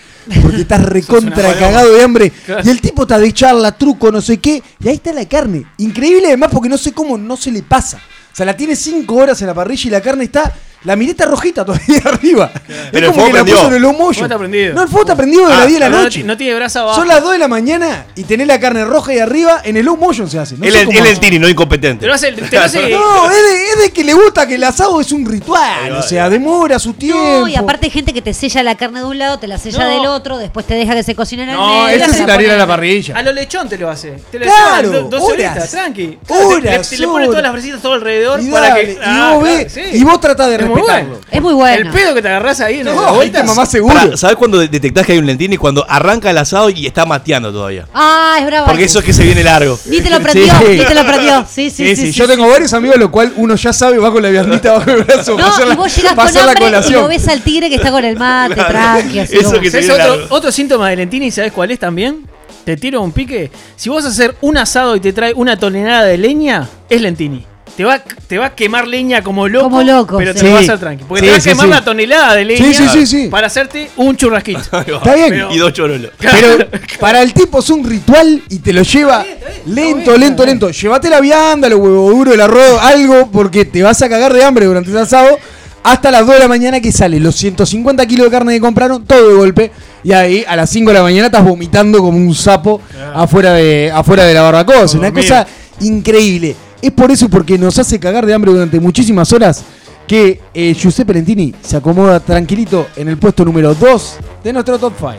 porque 0.42 0.62
estás 0.62 0.84
recontra 0.84 1.54
cagado 1.54 1.94
de 1.94 2.04
hambre. 2.04 2.32
Claro. 2.32 2.62
Y 2.66 2.70
el 2.70 2.82
tipo 2.82 3.04
está 3.04 3.18
de 3.20 3.32
charla, 3.34 3.72
truco, 3.74 4.12
no 4.12 4.22
sé 4.22 4.38
qué. 4.40 4.62
Y 4.80 4.88
ahí 4.88 4.96
está 4.96 5.14
la 5.14 5.26
carne. 5.26 5.66
Increíble 5.78 6.28
además 6.28 6.50
porque 6.52 6.70
no 6.70 6.78
sé 6.78 6.94
cómo 6.94 7.18
no 7.18 7.38
se 7.38 7.52
le 7.52 7.64
pasa. 7.64 7.98
O 8.32 8.36
sea, 8.36 8.46
la 8.46 8.56
tiene 8.56 8.76
5 8.76 9.14
horas 9.16 9.42
en 9.42 9.48
la 9.48 9.54
parrilla 9.54 9.88
y 9.88 9.92
la 9.92 10.02
carne 10.02 10.24
está. 10.26 10.54
La 10.84 10.96
mireta 10.96 11.26
rojita 11.26 11.64
todavía 11.64 12.02
arriba. 12.06 12.52
Pero 12.56 12.82
es 12.92 12.94
el 12.94 13.06
como 13.06 13.14
fuego 13.14 13.32
que 13.32 13.38
la 13.38 13.44
puso 13.46 13.68
en 13.68 13.74
el 13.74 13.80
slow 13.80 13.92
¿Cómo 13.94 14.06
motion. 14.08 14.26
está 14.26 14.38
prendido? 14.40 14.74
No, 14.74 14.82
el 14.82 14.88
fuego 14.88 15.02
está 15.02 15.16
prendido 15.16 15.48
de 15.48 15.54
Ah, 15.54 15.58
las 15.60 15.68
10 15.68 15.74
de 15.74 15.80
la 15.80 15.90
No, 15.90 16.04
noche. 16.04 16.24
no 16.24 16.38
tiene 16.38 16.56
brasa 16.56 16.80
abajo. 16.82 16.96
Son 16.96 17.08
las 17.08 17.22
2 17.22 17.32
de 17.34 17.38
la 17.38 17.48
mañana 17.48 18.06
y 18.16 18.24
tenés 18.24 18.48
la 18.48 18.60
carne 18.60 18.84
roja 18.86 19.12
ahí 19.12 19.20
arriba, 19.20 19.62
en 19.64 19.78
el 19.78 19.84
slow 19.84 19.98
motion 19.98 20.28
se 20.30 20.40
hace. 20.40 20.58
No 20.58 20.66
él 20.66 20.74
cómo 20.86 20.98
él 20.98 21.06
es 21.06 21.20
Tini, 21.20 21.38
no 21.38 21.48
incompetente. 21.48 22.02
Te 22.02 22.08
lo 22.08 22.14
hace, 22.16 22.32
te 22.32 22.58
hace- 22.58 22.90
No, 22.90 23.30
es 23.30 23.38
de, 23.44 23.70
es 23.74 23.78
de 23.84 23.92
que 23.92 24.04
le 24.04 24.14
gusta 24.14 24.48
que 24.48 24.56
el 24.56 24.64
asado 24.64 25.00
es 25.00 25.12
un 25.12 25.24
ritual. 25.26 25.92
O 25.94 26.02
sea, 26.02 26.30
demora 26.30 26.80
su 26.80 26.94
tiempo. 26.94 27.22
No, 27.42 27.48
y 27.48 27.56
aparte 27.56 27.86
hay 27.86 27.92
gente 27.92 28.12
que 28.14 28.22
te 28.24 28.34
sella 28.34 28.64
la 28.64 28.76
carne 28.76 29.00
de 29.02 29.06
un 29.06 29.18
lado, 29.20 29.38
te 29.38 29.48
la 29.48 29.58
sella 29.60 29.84
No. 29.84 29.90
del 29.90 30.08
otro, 30.08 30.38
después 30.40 30.66
te 30.66 30.74
deja 30.74 30.96
que 30.96 31.04
se 31.04 31.14
cocine 31.16 31.44
en 31.44 31.50
el 31.50 31.56
No, 31.58 31.84
medio. 31.86 31.90
ese 31.90 32.06
te 32.06 32.12
es 32.12 32.20
el 32.22 32.28
la 32.28 32.34
Ariel 32.34 32.50
pone 32.50 32.56
a 32.56 32.66
la 32.66 32.68
parrilla. 32.68 33.18
A 33.18 33.22
lo 33.22 33.32
lechón 33.34 33.70
te 33.70 33.78
lo 33.78 33.88
hace. 33.90 34.14
Te 34.32 34.40
lo 34.40 34.46
Claro, 34.46 34.90
dos 35.04 35.22
horas. 35.24 35.52
horitas, 35.52 35.70
tranqui. 35.72 36.18
Claro, 36.26 36.48
te- 36.50 36.56
Horas, 36.70 36.90
te, 36.90 36.98
le 36.98 37.06
pone 37.06 37.16
horas. 37.18 37.28
todas 37.30 37.44
las 37.44 37.52
fresitas 37.52 37.82
todo 37.82 37.94
alrededor 37.94 38.42
Y, 38.42 38.50
para 38.50 38.70
dale, 38.70 38.86
que. 38.86 38.92
y 38.94 38.98
Ah, 39.04 39.32
vos 39.34 39.44
claro, 39.44 39.58
ves, 39.64 39.72
sí. 39.74 39.82
y 39.94 40.04
vos 40.04 40.20
tratás 40.20 40.50
de 40.50 40.58
muy 40.72 40.82
respetarlo. 40.82 41.10
bueno. 41.10 41.26
Es 41.32 41.42
muy 41.42 41.54
bueno. 41.54 41.78
El 41.90 41.90
pedo 41.94 42.14
que 42.16 42.22
te 42.22 42.28
agarrás 42.28 42.60
ahí 42.62 42.80
en 42.80 42.86
No, 42.86 42.92
esa 42.92 43.02
este 43.04 43.16
vuelta. 43.16 43.44
mamá 43.44 43.66
seguro. 43.66 43.96
Pará, 43.96 44.18
¿Sabes 44.18 44.36
cuándo 44.36 44.58
detectás 44.60 45.06
que 45.06 45.14
hay 45.14 45.18
un 45.20 45.26
Lentini? 45.26 45.58
Cuando 45.58 45.86
arranca 45.90 46.30
el 46.32 46.38
asado 46.38 46.70
y 46.70 46.86
está 46.88 47.06
mateando 47.06 47.52
todavía. 47.52 47.88
Ah, 47.94 48.36
es 48.40 48.46
bravo. 48.46 48.68
Porque 48.68 48.84
eso 48.86 49.00
es 49.00 49.06
que 49.06 49.14
se 49.14 49.24
viene 49.24 49.44
largo. 49.44 49.78
Ni 49.86 50.02
te 50.02 50.10
lo 50.10 50.20
prendió, 50.20 50.46
Sí. 50.60 50.66
ni 50.78 50.84
te 50.86 50.96
lo 50.96 51.06
prendió. 51.06 51.46
Sí, 51.50 51.70
sí, 51.70 51.72
Sí, 51.72 51.86
sí. 51.88 51.96
sí, 51.96 52.12
sí, 52.14 52.18
yo 52.20 52.26
sí. 52.26 52.32
tengo 52.32 52.48
varios 52.50 52.74
amigos, 52.74 52.98
lo 52.98 53.12
cual 53.12 53.34
uno 53.38 53.56
ya 53.56 53.74
sabe, 53.74 53.98
va 53.98 54.12
con 54.12 54.22
la 54.24 54.30
viandita 54.30 54.74
bajo 54.74 54.92
el 54.92 55.04
brazo. 55.04 55.38
No, 55.38 55.46
pasar 55.46 55.68
y 55.72 55.76
vos 55.76 55.96
llegás 55.96 56.14
pasar 56.16 56.34
con 56.34 56.46
la 56.46 56.52
hambre 56.52 56.64
y 56.66 56.68
colación. 56.70 57.02
lo 57.02 57.08
ves 57.08 57.28
al 57.28 57.42
tigre 57.42 57.70
que 57.70 57.76
está 57.76 57.92
con 57.92 58.04
el 58.06 58.18
mate, 58.18 58.56
Claro. 58.56 58.70
tranqui, 58.70 59.20
así 59.20 59.36
Eso 59.38 59.46
como- 59.50 59.60
que 59.62 59.72
se 59.72 59.82
¿Sabes 59.84 59.88
viene 59.88 60.04
otro, 60.04 60.16
largo. 60.22 60.36
otro 60.36 60.52
síntoma 60.52 60.90
de 60.90 60.96
Lentini? 60.98 61.32
¿Sabes 61.32 61.52
cuál 61.52 61.72
es 61.72 61.80
también? 61.80 62.26
Te 62.66 62.78
tiro 62.78 63.02
un 63.02 63.12
pique. 63.12 63.50
Si 63.76 63.90
vos 63.90 64.04
vas 64.04 64.06
a 64.06 64.10
hacer 64.14 64.36
un 64.42 64.56
asado 64.58 64.96
y 64.96 65.00
te 65.00 65.14
trae 65.14 65.34
una 65.34 65.58
tonelada 65.58 66.04
de 66.06 66.18
leña, 66.18 66.68
es 66.90 67.02
Lentini. 67.02 67.46
Te 67.78 67.86
va, 67.86 68.00
te 68.00 68.38
va 68.38 68.48
a 68.48 68.56
quemar 68.56 68.88
leña 68.88 69.24
como 69.24 69.48
loco. 69.48 69.70
Como 69.70 69.82
loco, 69.82 70.18
Pero 70.18 70.34
te 70.36 70.44
lo 70.44 70.52
vas 70.52 70.62
a 70.62 70.74
hacer 70.74 70.80
tranqui. 70.80 71.06
Porque 71.08 71.22
Sí, 71.22 71.26
te 71.26 71.32
va 71.32 71.38
a 71.38 71.42
quemar 71.42 71.66
sí. 71.68 71.72
la 71.72 71.84
tonelada 71.84 72.36
de 72.36 72.46
leña 72.46 72.66
Sí, 72.66 72.74
sí, 72.74 72.88
sí, 72.92 73.06
sí. 73.08 73.28
para 73.30 73.48
hacerte 73.48 73.90
un 73.98 74.16
churrasquito. 74.18 74.60
Está 74.80 75.16
bien. 75.16 75.30
Pero- 75.30 75.52
Y 75.54 75.58
dos 75.58 75.74
chorolos. 75.74 76.12
Pero 76.20 76.68
para 77.00 77.22
el 77.22 77.34
tipo 77.34 77.60
es 77.60 77.70
un 77.70 77.84
ritual 77.90 78.44
y 78.50 78.60
te 78.60 78.74
lo 78.74 78.82
lleva 78.84 79.26
lento, 79.66 80.16
lento, 80.18 80.46
lento. 80.46 80.70
Llévate 80.70 81.10
la 81.10 81.22
vianda, 81.22 81.70
los 81.70 81.80
huevos 81.80 82.12
duros, 82.14 82.34
el 82.34 82.42
arroz, 82.42 82.80
algo, 82.82 83.30
porque 83.32 83.66
te 83.66 83.82
vas 83.82 84.02
a 84.02 84.10
cagar 84.10 84.34
de 84.34 84.44
hambre 84.44 84.66
durante 84.66 84.92
el 84.92 84.98
asado. 84.98 85.40
hasta 85.84 86.12
las 86.12 86.24
2 86.28 86.36
de 86.36 86.40
la 86.42 86.48
mañana 86.48 86.80
que 86.80 86.92
sale 86.92 87.20
los 87.20 87.36
150 87.36 88.06
kilos 88.06 88.28
de 88.28 88.32
carne 88.32 88.54
que 88.54 88.60
compraron, 88.62 89.04
todo 89.06 89.30
de 89.30 89.34
golpe. 89.36 89.72
Y 90.04 90.12
ahí 90.12 90.44
a 90.48 90.56
las 90.56 90.70
5 90.70 90.92
de 90.92 90.98
la 90.98 91.02
mañana 91.04 91.26
estás 91.28 91.44
vomitando 91.44 91.98
como 92.00 92.18
un 92.18 92.36
sapo 92.36 92.82
afuera, 93.16 93.54
de, 93.54 93.92
afuera 93.92 94.26
de 94.26 94.34
la 94.36 94.42
barbacoa. 94.44 94.84
Es 94.84 94.94
una 94.94 95.12
cosa 95.12 95.48
increíble. 95.80 96.56
Es 96.82 96.92
por 96.92 97.12
eso 97.12 97.26
y 97.26 97.30
porque 97.30 97.58
nos 97.58 97.78
hace 97.78 98.00
cagar 98.00 98.26
de 98.26 98.34
hambre 98.34 98.52
durante 98.52 98.80
muchísimas 98.80 99.32
horas 99.34 99.64
que 100.08 100.42
eh, 100.54 100.74
Giuseppe 100.74 101.14
Lentini 101.14 101.54
se 101.62 101.78
acomoda 101.78 102.20
tranquilito 102.20 102.88
en 102.96 103.08
el 103.08 103.18
puesto 103.18 103.46
número 103.46 103.74
2 103.76 104.16
de 104.44 104.54
nuestro 104.54 104.80
top 104.80 104.94
5. 104.98 105.12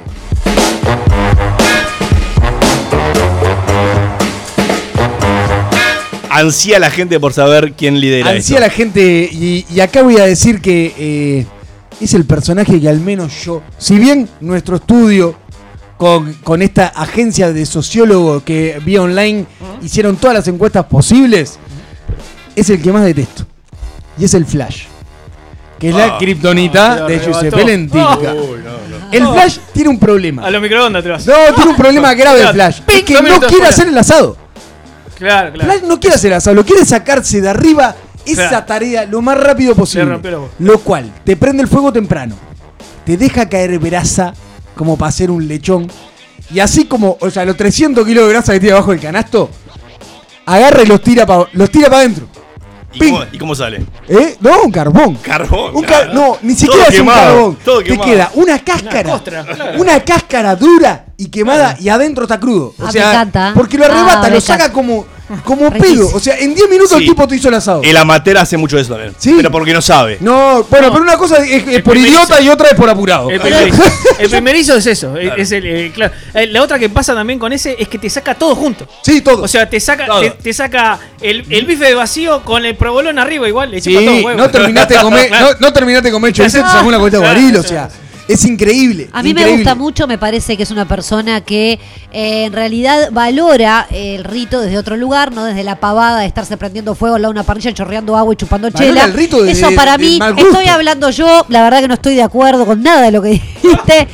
Ansía 6.30 6.78
la 6.78 6.90
gente 6.90 7.20
por 7.20 7.32
saber 7.32 7.74
quién 7.74 8.00
lidera 8.00 8.30
Ansía 8.30 8.56
esto. 8.56 8.66
la 8.66 8.70
gente, 8.72 9.28
y, 9.30 9.66
y 9.72 9.80
acá 9.80 10.02
voy 10.02 10.16
a 10.16 10.24
decir 10.24 10.60
que 10.62 10.94
eh, 10.98 11.46
es 12.00 12.14
el 12.14 12.24
personaje 12.24 12.80
que 12.80 12.88
al 12.88 13.00
menos 13.00 13.44
yo, 13.44 13.62
si 13.78 13.98
bien 13.98 14.28
nuestro 14.40 14.76
estudio 14.76 15.36
con, 16.03 16.32
con 16.42 16.62
esta 16.62 16.88
agencia 16.88 17.53
de 17.53 17.64
sociólogos 17.64 18.42
que 18.42 18.80
vía 18.84 19.00
online 19.03 19.46
hicieron 19.82 20.16
todas 20.16 20.34
las 20.34 20.48
encuestas 20.48 20.84
posibles, 20.86 21.61
es 22.57 22.68
el 22.70 22.82
que 22.82 22.92
más 22.92 23.05
detesto. 23.05 23.44
Y 24.18 24.24
es 24.24 24.34
el 24.34 24.44
Flash. 24.44 24.86
Que 25.78 25.90
es 25.90 25.94
la 25.94 26.16
Ah, 26.16 26.18
kriptonita 26.18 26.96
lo 26.96 27.07
de. 27.07 27.20
Giuseppe 27.20 27.64
Lentini. 27.64 28.03
Oh. 28.03 28.57
El 29.12 29.28
Flash 29.28 29.59
tiene 29.72 29.90
un 29.90 29.98
problema. 30.00 30.44
A 30.44 30.50
los 30.50 30.61
microondas 30.61 31.05
te 31.05 31.09
vas. 31.11 31.24
No, 31.24 31.34
tiene 31.55 31.70
un 31.70 31.76
problema 31.76 32.12
grave 32.20 32.40
el. 32.42 32.48
Flash. 32.48 32.80
Es 32.88 33.03
que 33.05 33.14
no 33.22 33.40
quiere 33.40 33.66
hacer 33.66 33.86
el 33.86 33.96
asado. 33.96 34.36
Claro, 35.16 35.53
claro. 35.53 35.70
Flash 35.70 35.88
no 35.88 36.00
quiere 36.00 36.16
hacer 36.16 36.34
asado, 36.34 36.57
lo 36.57 36.64
quiere 36.66 36.84
sacarse 36.84 37.40
de 37.40 37.48
arriba 37.48 37.94
esa 38.26 38.48
Claro. 38.48 38.64
tarea 38.66 39.05
lo 39.07 39.22
más 39.22 39.38
rápido 39.38 39.76
posible. 39.76 40.18
Lo 40.59 40.78
cual 40.80 41.12
te 41.24 41.36
prende 41.36 41.62
el 41.62 41.68
fuego 41.68 41.92
temprano, 41.92 42.34
te 43.07 43.16
deja 43.16 43.48
caer 43.48 43.78
grasa 43.78 44.34
como 44.76 44.96
para 44.96 45.08
hacer 45.10 45.30
un 45.30 45.46
lechón. 45.48 45.90
Y 46.52 46.60
así 46.60 46.84
como, 46.84 47.16
o 47.20 47.30
sea, 47.30 47.44
los 47.44 47.56
300 47.56 48.06
kilos 48.06 48.26
de 48.26 48.32
grasa 48.32 48.52
que 48.52 48.60
tiene 48.60 48.74
abajo 48.76 48.90
del 48.90 49.00
canasto, 49.00 49.48
agarra 50.46 50.82
y 50.82 50.86
los 50.86 51.00
tira 51.02 51.24
para 51.26 51.46
los 51.52 51.70
tira 51.70 51.86
para 51.88 51.98
adentro. 52.00 52.26
¿Y 52.94 52.98
cómo, 53.10 53.24
y 53.32 53.38
cómo 53.38 53.54
sale? 53.54 53.86
¿Eh? 54.06 54.36
No, 54.40 54.64
un 54.64 54.70
carbón. 54.70 55.14
Carbón. 55.16 55.74
Un 55.74 55.82
car- 55.82 56.10
claro. 56.10 56.12
no, 56.12 56.36
ni 56.42 56.54
Todo 56.54 56.66
siquiera 56.66 56.88
es 56.88 57.00
un 57.00 57.06
carbón. 57.06 57.58
todo 57.64 57.82
Te 57.82 57.96
queda 57.98 58.30
una 58.34 58.58
cáscara. 58.58 59.20
Una, 59.78 60.00
cáscara 60.04 60.54
dura 60.56 61.06
y 61.16 61.28
quemada 61.28 61.74
y 61.80 61.88
adentro 61.88 62.24
está 62.24 62.38
crudo. 62.38 62.74
O 62.78 62.82
Ah, 62.82 62.86
me 62.86 62.92
sea, 62.92 63.10
encanta. 63.12 63.52
porque 63.54 63.78
lo 63.78 63.84
Ah, 63.84 63.86
arrebata, 63.86 64.22
me 64.28 64.34
lo 64.34 64.40
saca 64.42 64.70
como, 64.70 65.06
como 65.45 65.70
Riquísimo. 65.70 66.07
pedo. 66.09 66.16
O 66.16 66.20
sea, 66.20 66.39
en 66.39 66.55
10 66.55 66.68
minutos 66.68 66.93
el 66.93 66.99
Sí. 67.01 67.09
tipo 67.09 67.26
te 67.28 67.37
hizo 67.37 67.49
el 67.49 67.55
asado. 67.55 67.80
El 67.85 67.97
amateur 67.97 68.39
hace 68.39 68.57
mucho 68.57 68.78
eso 68.78 68.91
también. 68.95 69.14
Sí. 69.18 69.35
Pero 69.37 69.51
porque 69.51 69.72
no 69.72 69.80
sabe. 69.83 70.18
No, 70.20 70.64
bueno, 70.70 70.91
pero 70.93 71.03
una 71.03 71.16
cosa 71.16 71.37
es, 71.45 71.66
es 71.68 71.83
por 71.83 71.93
primerizo. 71.95 72.18
idiota 72.24 72.41
y 72.41 72.49
otra 72.49 72.68
es 72.68 72.74
por 72.74 72.89
apurado. 72.89 73.30
El 73.30 73.41
primerizo, 73.41 73.83
el 74.18 74.30
primerizo 74.30 74.76
es 74.76 74.87
eso. 74.87 75.16
es- 75.16 75.33
Es 75.37 75.53
el, 75.53 75.66
eh, 75.66 75.91
claro. 75.95 76.12
Eh, 76.35 76.47
La 76.47 76.62
otra 76.62 76.78
que 76.78 76.89
pasa 76.89 77.14
también 77.14 77.39
con 77.39 77.53
ese 77.53 77.76
es 77.78 77.89
que 77.89 77.99
te 77.99 78.09
saca 78.11 78.35
todo 78.35 78.55
junto. 78.55 78.87
Sí, 79.03 79.20
todo. 79.22 79.43
O 79.43 79.49
sea, 79.49 79.68
te 79.68 79.80
saca, 79.80 80.07
Todo. 80.07 80.20
te, 80.20 80.30
te 80.30 80.53
saca 80.53 80.99
el, 81.20 81.45
el 81.51 81.64
bife 81.66 81.85
de 81.87 81.95
vacío 81.95 82.43
con 82.45 82.64
el 82.64 82.76
provolón 82.76 83.18
arriba 83.18 83.49
igual. 83.49 83.70
Le 83.70 83.80
chupa 83.80 84.01
todo 84.01 84.14
huevo. 84.16 84.39
no 84.39 84.51
terminaste 84.51 84.95
de 84.95 85.01
comer, 85.01 85.30
no, 85.41 85.49
no 85.61 85.72
terminaste 85.72 86.09
de 86.09 86.12
comer 86.12 86.33
chorizo, 86.33 86.59
te 86.62 86.68
sacó 86.68 86.87
una 86.89 86.99
coleta 86.99 87.16
de 87.18 87.22
Claro, 87.22 87.41
guaril, 87.41 87.57
o 87.57 87.62
claro. 87.62 87.91
sea, 87.91 88.01
es 88.28 88.44
increíble. 88.44 89.08
A 89.12 89.22
mí 89.22 89.34
me 89.34 89.46
gusta 89.50 89.74
mucho, 89.74 90.06
me 90.06 90.18
parece 90.18 90.56
que 90.56 90.62
es 90.62 90.70
una 90.70 90.86
persona 90.86 91.40
que 91.42 91.78
eh, 92.12 92.44
en 92.44 92.52
realidad 92.52 93.08
valora 93.12 93.86
el 93.90 94.24
rito 94.24 94.60
desde 94.60 94.78
otro 94.78 94.96
lugar, 94.96 95.32
no 95.32 95.44
desde 95.44 95.64
la 95.64 95.76
pavada 95.80 96.20
de 96.20 96.26
estarse 96.26 96.56
prendiendo 96.56 96.94
fuego 96.94 97.16
al 97.16 97.22
lado 97.22 97.32
de 97.32 97.40
una 97.40 97.46
parrilla, 97.46 97.72
chorreando 97.74 98.16
agua 98.16 98.32
y 98.34 98.36
chupando 98.36 98.68
Valora 98.70 98.86
chela. 98.92 99.04
el 99.04 99.12
rito 99.14 99.42
de- 99.42 99.52
Eso 99.52 99.70
para 99.74 99.98
mí, 99.98 100.18
mal 100.18 100.34
gusto. 100.34 100.48
estoy 100.50 100.66
hablando 100.68 101.10
yo, 101.10 101.44
la 101.48 101.62
verdad 101.62 101.80
que 101.80 101.88
no 101.88 101.94
estoy 101.94 102.14
de 102.14 102.22
acuerdo 102.22 102.64
con 102.66 102.82
nada 102.82 103.02
de 103.02 103.12
lo 103.12 103.20
que 103.22 103.28
dijiste. 103.62 104.08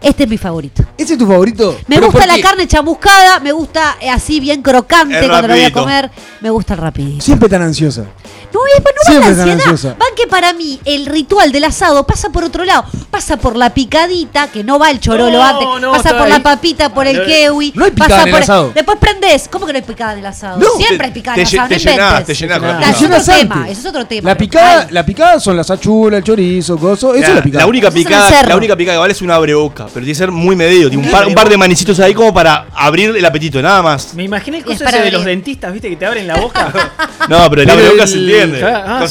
Este 0.00 0.24
es 0.24 0.28
mi 0.28 0.36
favorito. 0.36 0.82
¿Ese 0.98 1.12
es 1.12 1.18
tu 1.18 1.28
favorito? 1.28 1.78
Me 1.86 2.00
gusta 2.00 2.18
¿por 2.18 2.26
la 2.26 2.40
carne 2.40 2.66
chamuscada, 2.66 3.38
me 3.38 3.52
gusta 3.52 3.96
así 4.12 4.40
bien 4.40 4.60
crocante 4.60 5.16
cuando 5.28 5.46
la 5.46 5.54
voy 5.54 5.62
a 5.62 5.68
rapidito. 5.68 5.80
comer, 5.80 6.10
me 6.40 6.50
gusta 6.50 6.74
el 6.74 6.80
rapidito. 6.80 7.24
Siempre 7.24 7.48
tan 7.48 7.62
ansiosa. 7.62 8.06
No, 8.52 8.60
es, 8.76 8.82
no 8.82 8.84
va 8.84 8.92
Siempre 9.04 9.30
la 9.30 9.36
tan 9.36 9.48
ansiedad. 9.50 9.72
ansiosa. 9.72 9.88
Van 9.98 10.08
que 10.16 10.26
para 10.26 10.52
mí 10.52 10.78
el 10.84 11.06
ritual 11.06 11.52
del 11.52 11.64
asado 11.64 12.06
pasa 12.06 12.30
por 12.30 12.44
otro 12.44 12.64
lado. 12.64 12.84
Pasa 13.10 13.36
por 13.36 13.56
la 13.56 13.72
picadita, 13.74 14.48
que 14.48 14.64
no 14.64 14.78
va 14.78 14.90
el 14.90 15.00
chorolo 15.00 15.30
No, 15.38 15.42
antes. 15.42 15.80
no, 15.82 15.92
pasa 15.92 16.10
por 16.10 16.22
ahí. 16.22 16.30
la 16.32 16.40
papita, 16.42 16.92
por 16.94 17.06
el 17.06 17.18
No, 17.18 17.24
kiwi. 17.24 17.72
no 17.74 17.84
hay 17.84 17.90
picada 17.90 18.08
pasa 18.08 18.22
en 18.22 18.28
el 18.28 18.32
por 18.34 18.42
asado. 18.42 18.72
Después 18.74 18.98
prendés. 18.98 19.48
¿Cómo 19.50 19.66
que 19.66 19.72
no 19.72 19.78
hay 19.78 19.84
picada 19.84 20.12
en 20.14 20.18
el 20.20 20.26
asado? 20.26 20.58
No. 20.58 20.66
Siempre 20.76 20.98
Te- 20.98 21.04
hay 21.04 21.10
picada 21.12 21.34
en 21.36 21.40
el 21.40 21.46
asado. 21.46 21.68
te 21.68 21.74
no 21.74 21.80
llenás, 21.90 22.24
te 22.24 22.34
llenás 22.34 22.58
con 22.58 22.68
la 22.68 22.90
es 22.90 23.02
otro 23.02 23.34
tema. 23.34 23.68
Eso 23.68 23.80
es 23.80 23.86
otro 23.86 24.06
tema. 24.06 24.30
La 24.30 24.36
picada, 24.36 24.86
la 24.90 25.04
picada 25.06 25.40
son 25.40 25.56
las 25.56 25.70
achuras, 25.70 26.18
el 26.18 26.24
chorizo, 26.24 26.78
coso. 26.78 27.14
Eso 27.14 27.20
La, 27.22 27.28
es 27.28 27.34
la 27.36 27.42
picada. 27.42 27.64
la 27.64 27.68
única 27.68 27.90
picada, 27.90 28.42
la 28.44 28.56
única 28.56 28.76
picada 28.76 28.96
que 28.96 29.00
vale 29.00 29.12
es 29.12 29.22
una 29.22 29.34
abre 29.34 29.54
boca, 29.54 29.84
pero 29.86 30.04
tiene 30.04 30.08
que 30.08 30.14
ser 30.14 30.30
muy 30.30 30.56
medido, 30.56 30.88
tiene 30.90 31.04
un 31.04 31.10
par, 31.10 31.26
un 31.26 31.34
par 31.34 31.48
de 31.48 31.56
manicitos 31.56 31.98
ahí 32.00 32.14
como 32.14 32.32
para 32.32 32.66
abrir 32.74 33.14
el 33.14 33.24
apetito, 33.24 33.60
nada 33.60 33.82
más. 33.82 34.14
Me 34.14 34.24
imaginé 34.24 34.58
el 34.58 34.70
ese 34.72 34.84
de 34.84 35.10
los 35.10 35.24
dentistas, 35.24 35.72
¿viste? 35.72 35.88
Que 35.90 35.96
te 35.96 36.06
abren 36.06 36.26
la 36.26 36.36
boca. 36.36 36.72
No, 37.28 37.48
pero 37.48 37.62
el 37.62 37.70
abre 37.70 37.88
boca 37.88 38.06
se 38.06 38.14
el- 38.16 38.26
entiende. 38.42 38.66
Ah, 38.66 39.04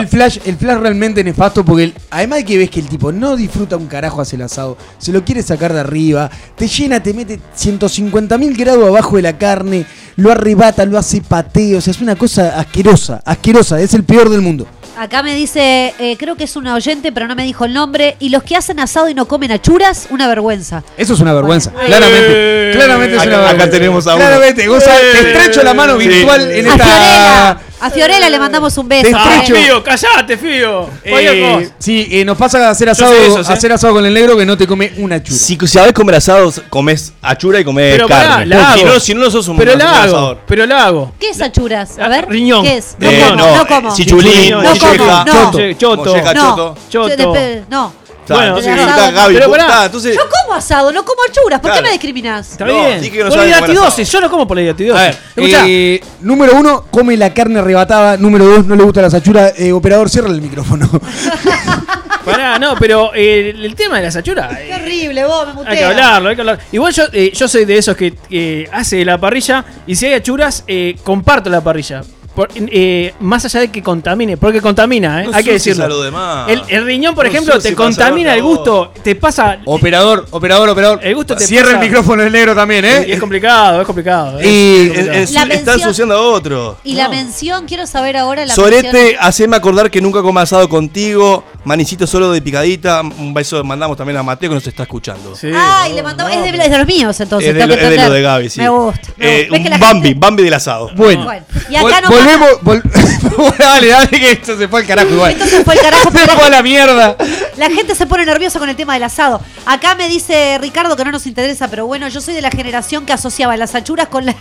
El, 0.00 0.08
flash, 0.08 0.38
el 0.44 0.56
flash 0.56 0.78
realmente 0.78 1.22
nefasto 1.24 1.64
porque 1.64 1.84
el- 1.84 1.94
además 2.10 2.38
de 2.40 2.44
que 2.44 2.58
ves 2.58 2.70
que 2.70 2.80
el 2.80 2.88
tipo 2.88 3.12
no 3.12 3.36
disfruta 3.36 3.76
un 3.76 3.86
carajo 3.86 4.20
hacia 4.20 4.36
el 4.36 4.42
asado, 4.42 4.76
se 4.98 5.12
lo 5.12 5.24
quiere 5.24 5.42
sacar 5.42 5.72
de 5.72 5.80
arriba, 5.80 6.30
te 6.56 6.68
llena, 6.68 7.02
te 7.02 7.12
mete 7.14 7.40
150 7.54 8.38
mil 8.38 8.56
grados 8.56 8.86
abajo 8.88 9.16
de 9.16 9.22
la 9.22 9.36
carne, 9.38 9.86
lo 10.16 10.32
arrebata, 10.32 10.84
lo 10.84 10.98
hace 10.98 11.20
pateo, 11.20 11.78
o 11.78 11.80
sea, 11.80 11.90
es 11.90 12.00
una 12.00 12.16
cosa 12.16 12.58
asquerosa, 12.58 13.22
asquerosa, 13.24 13.80
es 13.80 13.92
el 13.94 14.04
peor 14.04 14.28
del 14.30 14.40
mundo. 14.40 14.66
Acá 14.98 15.22
me 15.22 15.34
dice, 15.34 15.92
eh, 15.98 16.16
creo 16.18 16.36
que 16.36 16.44
es 16.44 16.56
una 16.56 16.74
oyente, 16.74 17.12
pero 17.12 17.26
no 17.28 17.34
me 17.36 17.44
dijo 17.44 17.66
el 17.66 17.74
nombre. 17.74 18.16
Y 18.18 18.30
los 18.30 18.42
que 18.42 18.56
hacen 18.56 18.80
asado 18.80 19.10
y 19.10 19.14
no 19.14 19.28
comen 19.28 19.52
achuras, 19.52 20.06
una 20.08 20.26
vergüenza. 20.26 20.82
Eso 20.96 21.12
es 21.12 21.20
una 21.20 21.34
vergüenza, 21.34 21.68
Bueno. 21.70 21.86
claramente, 21.88 22.26
Eh. 22.30 22.72
claramente 22.72 23.16
es 23.16 23.20
Acá- 23.20 23.28
una 23.28 23.36
acá 23.40 23.46
vergüenza. 23.48 23.70
tenemos 23.78 24.06
a 24.06 24.14
uno. 24.14 24.24
Claramente, 24.24 24.62
te 24.62 24.70
Eh. 24.70 25.32
estrecho 25.34 25.62
la 25.62 25.74
mano 25.74 26.00
Sí. 26.00 26.08
virtual 26.08 26.50
en 26.50 26.66
esta... 26.66 27.60
a 27.80 27.90
Fiorella 27.90 28.28
le 28.30 28.38
mandamos 28.38 28.76
un 28.78 28.88
beso. 28.88 29.08
Te 29.08 29.14
Ah, 29.14 29.36
estrecho. 29.42 29.60
Fío, 29.60 29.84
callate, 29.84 30.36
Fío. 30.36 30.88
Eh, 31.04 31.70
sí, 31.78 32.08
eh, 32.10 32.24
nos 32.24 32.36
pasa 32.38 32.66
a 32.68 32.70
hacer 32.70 32.88
asado, 32.88 33.12
sé 33.12 33.26
eso, 33.26 33.44
sí. 33.44 33.52
hacer 33.52 33.72
asado 33.72 33.94
con 33.94 34.06
el 34.06 34.14
negro 34.14 34.36
que 34.36 34.46
no 34.46 34.56
te 34.56 34.66
come 34.66 34.92
una 34.96 35.22
chura. 35.22 35.38
Si 35.38 35.58
sabés 35.66 35.92
comer 35.92 36.14
asados, 36.16 36.62
comes 36.70 37.12
achura 37.22 37.60
y 37.60 37.64
comes 37.64 37.92
Pero 37.92 38.08
pará, 38.08 38.28
carne. 38.28 38.46
la 38.46 38.74
si, 38.74 38.84
no, 38.84 39.00
si 39.00 39.14
no, 39.14 39.20
no 39.24 39.30
sos 39.30 39.48
un 39.48 39.56
Pero 39.56 39.76
la 39.76 39.84
hago. 40.02 40.16
asador. 40.16 40.38
Pero 40.46 40.66
la 40.66 40.86
hago. 40.86 41.12
¿Qué 41.20 41.30
es 41.30 41.40
achuras? 41.40 41.98
A 41.98 42.08
ver. 42.08 42.28
Riñón. 42.28 42.62
¿Qué 42.64 42.76
es? 42.78 42.96
No 42.98 43.10
Eh, 43.10 43.20
como, 43.24 43.36
no, 43.36 43.56
no 43.56 43.66
como. 43.66 43.94
Chichulín, 43.94 44.50
No 44.52 44.62
molleja, 44.62 44.96
como, 44.96 45.10
no. 45.10 45.24
choto, 45.24 45.58
Che, 45.58 45.76
choto. 45.76 46.04
molleja, 46.04 46.34
choto. 46.34 46.76
Choto. 46.90 47.32
De- 47.32 47.64
no. 47.68 48.05
Bueno, 48.34 48.58
entonces 48.58 48.78
está 48.78 49.10
Gaby, 49.10 49.34
Pero 49.34 49.50
pará. 49.50 49.84
entonces, 49.86 50.14
Yo 50.14 50.22
como 50.42 50.54
asado, 50.54 50.92
no 50.92 51.04
como 51.04 51.20
achuras. 51.28 51.60
¿Por 51.60 51.70
Claro. 51.70 51.76
qué 51.82 51.88
me 51.88 51.92
discriminás? 51.92 52.52
Está 52.52 52.64
No, 52.64 52.74
bien. 52.74 53.00
dije 53.00 53.12
que 53.12 53.18
no 53.24 53.28
por 53.30 53.38
comer 53.38 53.54
asado. 53.54 54.02
Yo 54.02 54.20
no 54.20 54.30
como 54.30 54.48
por 54.48 54.56
la 54.58 54.70
A 54.70 54.74
ver, 54.74 55.18
Escuchá. 55.36 55.64
eh, 55.66 56.00
número 56.20 56.54
uno, 56.56 56.84
come 56.90 57.16
la 57.16 57.32
carne 57.32 57.58
arrebatada. 57.60 58.16
Número 58.16 58.44
dos, 58.46 58.66
no 58.66 58.74
le 58.74 58.82
gusta 58.84 59.02
la 59.02 59.10
sachura. 59.10 59.52
Eh, 59.56 59.72
operador, 59.72 60.08
cierra 60.10 60.28
el 60.28 60.40
micrófono. 60.40 60.88
Pará, 62.24 62.58
no, 62.58 62.74
pero 62.76 63.12
eh, 63.14 63.50
el 63.56 63.74
tema 63.76 63.98
de 63.98 64.02
la 64.04 64.10
sachura. 64.10 64.48
Qué 64.48 64.74
horrible, 64.74 65.24
vos, 65.24 65.46
me 65.46 65.52
muteas. 65.52 65.72
Hay 65.72 65.78
que 65.78 65.84
hablarlo, 65.84 66.28
hay 66.28 66.34
que 66.34 66.40
hablarlo. 66.42 66.62
Igual 66.72 66.92
yo, 66.92 67.04
eh, 67.12 67.30
yo 67.32 67.46
soy 67.46 67.64
de 67.64 67.78
esos 67.78 67.96
que 67.96 68.14
eh, 68.30 68.68
hace 68.72 69.04
la 69.04 69.16
parrilla 69.18 69.64
y 69.86 69.94
si 69.94 70.06
hay 70.06 70.14
achuras, 70.14 70.64
eh, 70.66 70.96
comparto 71.04 71.48
la 71.50 71.60
parrilla. 71.60 72.02
Por- 72.36 72.50
eh, 72.54 73.14
más 73.20 73.44
allá 73.46 73.60
de 73.60 73.68
que 73.72 73.82
contamine, 73.82 74.36
porque 74.36 74.60
contamina, 74.60 75.22
¿eh? 75.24 75.26
No 75.28 75.34
hay 75.36 75.42
que 75.42 75.52
decirlo. 75.52 75.84
a 75.84 75.88
lo 75.88 76.02
demás. 76.02 76.48
El, 76.50 76.62
el 76.68 76.84
riñón, 76.84 77.14
por 77.14 77.24
No 77.24 77.30
ejemplo, 77.30 77.58
te 77.58 77.74
contamina 77.74 78.34
el 78.34 78.42
gusto, 78.42 78.92
te 79.02 79.14
pasa. 79.16 79.58
operador, 79.64 80.26
operador, 80.30 80.68
operador. 80.68 81.00
El 81.02 81.14
gusto 81.14 81.34
te 81.34 81.44
Cierra 81.46 81.70
pasa- 81.72 81.80
el 81.82 81.88
micrófono 81.88 82.22
el 82.22 82.30
negro 82.30 82.54
también, 82.54 82.84
Y 82.84 82.88
¿eh? 82.88 83.12
es 83.14 83.18
complicado, 83.20 83.80
es 83.80 83.86
complicado. 83.86 84.38
¿eh? 84.38 84.46
Y- 84.48 84.90
Es 85.16 85.34
está 85.34 85.74
ensuciando 85.74 86.14
a 86.14 86.20
otro. 86.20 86.76
Y 86.84 86.94
la 86.94 87.08
mención, 87.08 87.64
quiero 87.66 87.86
saber 87.86 88.18
ahora 88.18 88.44
la 88.44 88.54
Sorete, 88.54 88.92
mención. 88.92 89.16
haceme 89.20 89.56
acordar 89.56 89.90
que 89.90 90.02
nunca 90.02 90.20
coma 90.20 90.42
asado 90.42 90.68
contigo. 90.68 91.42
Manicito 91.66 92.06
solo 92.06 92.32
de 92.32 92.40
picadita. 92.40 93.02
Un 93.02 93.34
beso 93.34 93.62
mandamos 93.64 93.96
también 93.96 94.16
a 94.16 94.22
Mateo 94.22 94.48
que 94.50 94.54
nos 94.54 94.66
está 94.66 94.84
escuchando. 94.84 95.34
Sí. 95.36 95.50
Ay, 95.54 95.92
le 95.92 96.02
mandamos. 96.02 96.32
es, 96.32 96.42
de, 96.42 96.48
es 96.64 96.70
de 96.70 96.78
los 96.78 96.86
míos, 96.86 97.20
entonces. 97.20 97.48
Es 97.50 97.54
de, 97.54 97.66
lo, 97.66 97.74
es 97.74 97.80
de 97.80 97.84
lo 97.86 97.90
entender. 97.90 98.12
de 98.12 98.22
Gaby, 98.22 98.48
sí. 98.50 98.60
Me 98.60 98.68
gusta. 98.68 99.08
me 99.16 99.26
Eh, 99.26 99.48
gusta. 99.48 99.52
¿Ves 99.52 99.60
que 99.60 99.66
un 99.66 99.70
la 99.70 99.78
Bambi, 99.86 100.08
gente- 100.08 100.20
Bambi 100.26 100.42
del 100.44 100.54
asado. 100.54 100.90
Bueno, 100.96 101.24
Bueno, 101.24 101.44
y 101.68 101.76
acá 101.76 101.86
vol- 101.86 102.02
no 102.02 102.08
volvemos. 102.08 102.50
vol- 102.62 103.56
dale, 103.58 103.88
dale, 103.88 104.08
que 104.08 104.30
esto 104.32 104.56
se 104.56 104.68
fue 104.68 104.80
al 104.80 104.86
carajo 104.86 105.08
igual. 105.10 105.32
Esto 105.32 105.46
se 105.46 105.64
fue 105.64 105.74
al 105.74 105.80
carajo, 105.80 106.10
se 106.12 106.18
fue 106.18 106.46
a 106.46 106.50
la 106.50 106.62
mierda. 106.62 107.16
La 107.56 107.68
gente 107.70 107.94
se 107.94 108.06
pone 108.06 108.24
nerviosa 108.24 108.58
con 108.58 108.68
el 108.68 108.76
tema 108.76 108.94
del 108.94 109.02
asado. 109.02 109.40
Acá 109.66 109.94
me 109.96 110.08
dice 110.08 110.58
Ricardo 110.60 110.96
que 110.96 111.04
no 111.04 111.10
nos 111.12 111.26
interesa, 111.26 111.68
pero 111.68 111.86
bueno, 111.86 112.06
yo 112.08 112.20
soy 112.20 112.34
de 112.34 112.42
la 112.42 112.50
generación 112.50 113.04
que 113.06 113.12
asociaba 113.12 113.56
las 113.56 113.74
achuras 113.74 114.06
con 114.08 114.24
la, 114.24 114.36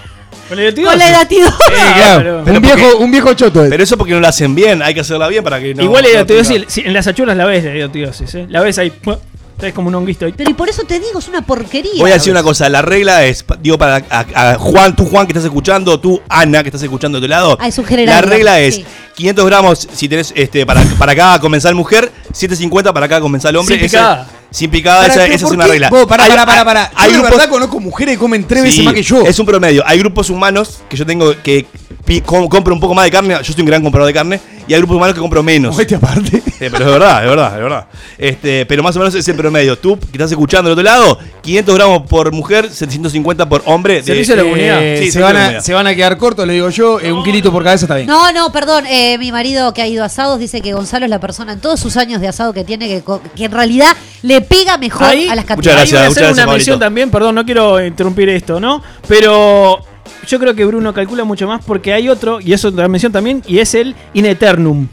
Con 0.47 0.57
la 0.57 0.63
hidratidosis. 0.63 0.89
con 0.91 0.99
la 0.99 1.09
edatidosis. 1.09 1.55
Sí, 1.65 1.93
claro, 1.95 2.41
pero- 2.43 2.55
un, 2.57 2.61
viejo, 2.61 2.77
porque- 2.89 3.03
un 3.03 3.11
viejo 3.11 3.33
choto. 3.33 3.63
es. 3.63 3.69
Pero 3.69 3.83
eso 3.83 3.97
porque 3.97 4.13
no 4.13 4.19
lo 4.19 4.27
hacen 4.27 4.53
bien. 4.55 4.81
Hay 4.81 4.93
que 4.93 4.99
hacerla 5.01 5.27
bien 5.27 5.43
para 5.43 5.59
que 5.59 5.73
no. 5.73 5.83
Igual 5.83 6.03
la 6.03 6.07
no 6.09 6.13
hidratidosis, 6.13 6.55
tenga- 6.57 6.69
sí, 6.69 6.81
en 6.85 6.93
las 6.93 7.07
achuras 7.07 7.35
la 7.35 7.45
ves 7.45 7.63
la 7.63 7.75
hidratidosis, 7.75 8.35
¿eh? 8.35 8.45
La 8.49 8.61
ves 8.61 8.77
ahí. 8.77 8.91
Es 9.61 9.73
como 9.73 9.87
un 9.87 9.95
honguito 9.95 10.25
ahí. 10.25 10.33
Pero 10.35 10.51
y 10.51 10.53
por 10.53 10.67
eso 10.69 10.83
te 10.83 10.99
digo, 10.99 11.17
es 11.17 11.27
una 11.29 11.41
porquería. 11.41 11.93
Voy 11.97 12.11
a 12.11 12.15
decir 12.15 12.29
una 12.31 12.43
cosa, 12.43 12.67
la 12.67 12.81
regla 12.81 13.23
es, 13.25 13.45
digo 13.61 13.77
para 13.77 14.03
a- 14.09 14.51
a 14.51 14.55
Juan, 14.57 14.95
tú 14.97 15.05
Juan 15.05 15.25
que 15.25 15.31
estás 15.31 15.45
escuchando, 15.45 15.97
tú 15.97 16.21
Ana 16.27 16.61
que 16.61 16.67
estás 16.69 16.83
escuchando 16.83 17.21
de 17.21 17.25
tu 17.25 17.29
lado, 17.29 17.57
Ah, 17.61 17.69
es 17.69 17.77
un 17.77 17.85
general, 17.85 18.15
la 18.15 18.21
regla 18.21 18.59
es, 18.59 18.75
sí. 18.75 18.85
500 19.15 19.45
gramos 19.45 19.87
si 19.93 20.09
tenés 20.09 20.33
este, 20.35 20.65
para, 20.65 20.83
para 20.99 21.15
cada 21.15 21.39
comensal 21.39 21.73
mujer, 21.73 22.11
750 22.33 22.91
para 22.93 23.07
cada 23.07 23.21
comensal 23.21 23.55
hombre. 23.55 23.77
Picada. 23.77 24.27
Sin 24.51 24.71
picada, 24.71 25.07
esa, 25.07 25.25
es 25.25 25.41
¿por 25.41 25.53
una 25.53 25.65
qué? 25.65 25.71
regla. 25.71 25.89
Vos, 25.89 26.05
pará, 26.05 26.23
Hay- 26.23 26.29
pará, 26.29 26.45
pará, 26.45 26.65
pará. 26.65 26.91
hay 26.95 27.11
Yo 27.11 27.17
de 27.17 27.23
grupos- 27.23 27.37
verdad 27.37 27.49
conozco 27.49 27.79
mujeres 27.79 28.13
que 28.15 28.19
comen 28.19 28.45
tres 28.47 28.63
veces 28.63 28.83
más 28.85 28.93
que 28.93 29.03
yo. 29.03 29.21
Es 29.25 29.37
un 29.39 29.45
promedio. 29.45 29.83
Hay 29.85 29.99
grupos 29.99 30.29
humanos 30.29 30.81
que 30.89 30.95
yo 30.97 31.05
tengo 31.05 31.33
que 31.43 31.65
compro 32.25 32.73
un 32.73 32.79
poco 32.79 32.93
más 32.93 33.05
de 33.05 33.11
carne. 33.11 33.35
Yo 33.43 33.53
soy 33.53 33.61
un 33.61 33.67
gran 33.67 33.81
comprador 33.83 34.07
de 34.07 34.13
carne. 34.13 34.39
Y 34.67 34.73
hay 34.73 34.79
grupos 34.79 34.97
humanos 34.97 35.13
que 35.13 35.21
compro 35.21 35.43
menos. 35.43 35.77
aparte. 35.79 36.41
pero 36.57 36.77
es 36.77 36.91
verdad, 36.91 37.23
es 37.23 37.29
verdad, 37.29 37.55
es 37.55 37.61
verdad. 37.61 37.87
Este, 38.17 38.65
pero 38.65 38.81
más 38.81 38.95
o 38.95 38.99
menos 38.99 39.13
es 39.13 39.27
el 39.27 39.35
promedio. 39.35 39.77
Tú 39.77 39.99
que 39.99 40.07
estás 40.13 40.31
escuchando 40.31 40.69
del 40.71 40.79
otro 40.79 40.83
lado, 40.83 41.19
500 41.41 41.75
gramos 41.75 42.07
por 42.07 42.31
mujer, 42.31 42.69
750 42.71 43.47
por 43.47 43.61
hombre. 43.65 44.01
Servicio 44.01 44.35
de 44.35 44.41
la 44.41 44.43
comunidad. 44.49 44.79
Sí, 44.79 44.85
se, 44.85 44.95
servicio 45.11 45.21
van 45.21 45.33
la 45.33 45.39
a, 45.39 45.43
comunidad. 45.43 45.63
se 45.63 45.73
van 45.75 45.87
a 45.87 45.95
quedar 45.95 46.17
cortos, 46.17 46.47
le 46.47 46.53
digo 46.53 46.69
yo. 46.71 46.99
eh, 46.99 47.11
un 47.11 47.23
kilito 47.23 47.51
por 47.51 47.63
cabeza 47.63 47.85
está 47.85 47.95
bien. 47.95 48.07
No, 48.07 48.31
no, 48.31 48.51
perdón. 48.51 48.85
eh, 48.87 49.19
mi 49.19 49.31
marido 49.31 49.71
que 49.73 49.83
ha 49.83 49.87
ido 49.87 50.01
a 50.01 50.07
asados 50.07 50.39
dice 50.39 50.61
que 50.61 50.73
Gonzalo 50.73 51.05
es 51.05 51.11
la 51.11 51.19
persona 51.19 51.53
en 51.53 51.59
todos 51.59 51.79
sus 51.79 51.95
años 51.97 52.19
de 52.19 52.27
asado 52.27 52.51
que 52.51 52.63
tiene 52.63 52.87
que, 52.87 53.03
que 53.35 53.45
en 53.45 53.51
realidad 53.51 53.95
le 54.23 54.41
pega 54.47 54.77
mejor 54.77 55.07
Ahí, 55.07 55.27
a 55.27 55.35
las 55.35 55.43
ahí 55.43 55.47
cantidades. 55.47 55.91
voy 55.91 55.99
a 55.99 56.07
hacer 56.07 56.31
una 56.31 56.47
mención 56.47 56.79
también, 56.79 57.09
perdón, 57.11 57.35
no 57.35 57.45
quiero 57.45 57.83
interrumpir 57.85 58.29
esto, 58.29 58.59
¿no? 58.59 58.81
Pero 59.07 59.79
yo 60.27 60.39
creo 60.39 60.55
que 60.55 60.65
Bruno 60.65 60.93
calcula 60.93 61.23
mucho 61.23 61.47
más 61.47 61.63
porque 61.63 61.93
hay 61.93 62.09
otro, 62.09 62.39
y 62.41 62.53
eso 62.53 62.67
es 62.67 62.73
otra 62.73 62.87
mención 62.87 63.11
también, 63.11 63.43
y 63.47 63.59
es 63.59 63.75
el 63.75 63.95
In 64.13 64.25
Eternum. 64.25 64.87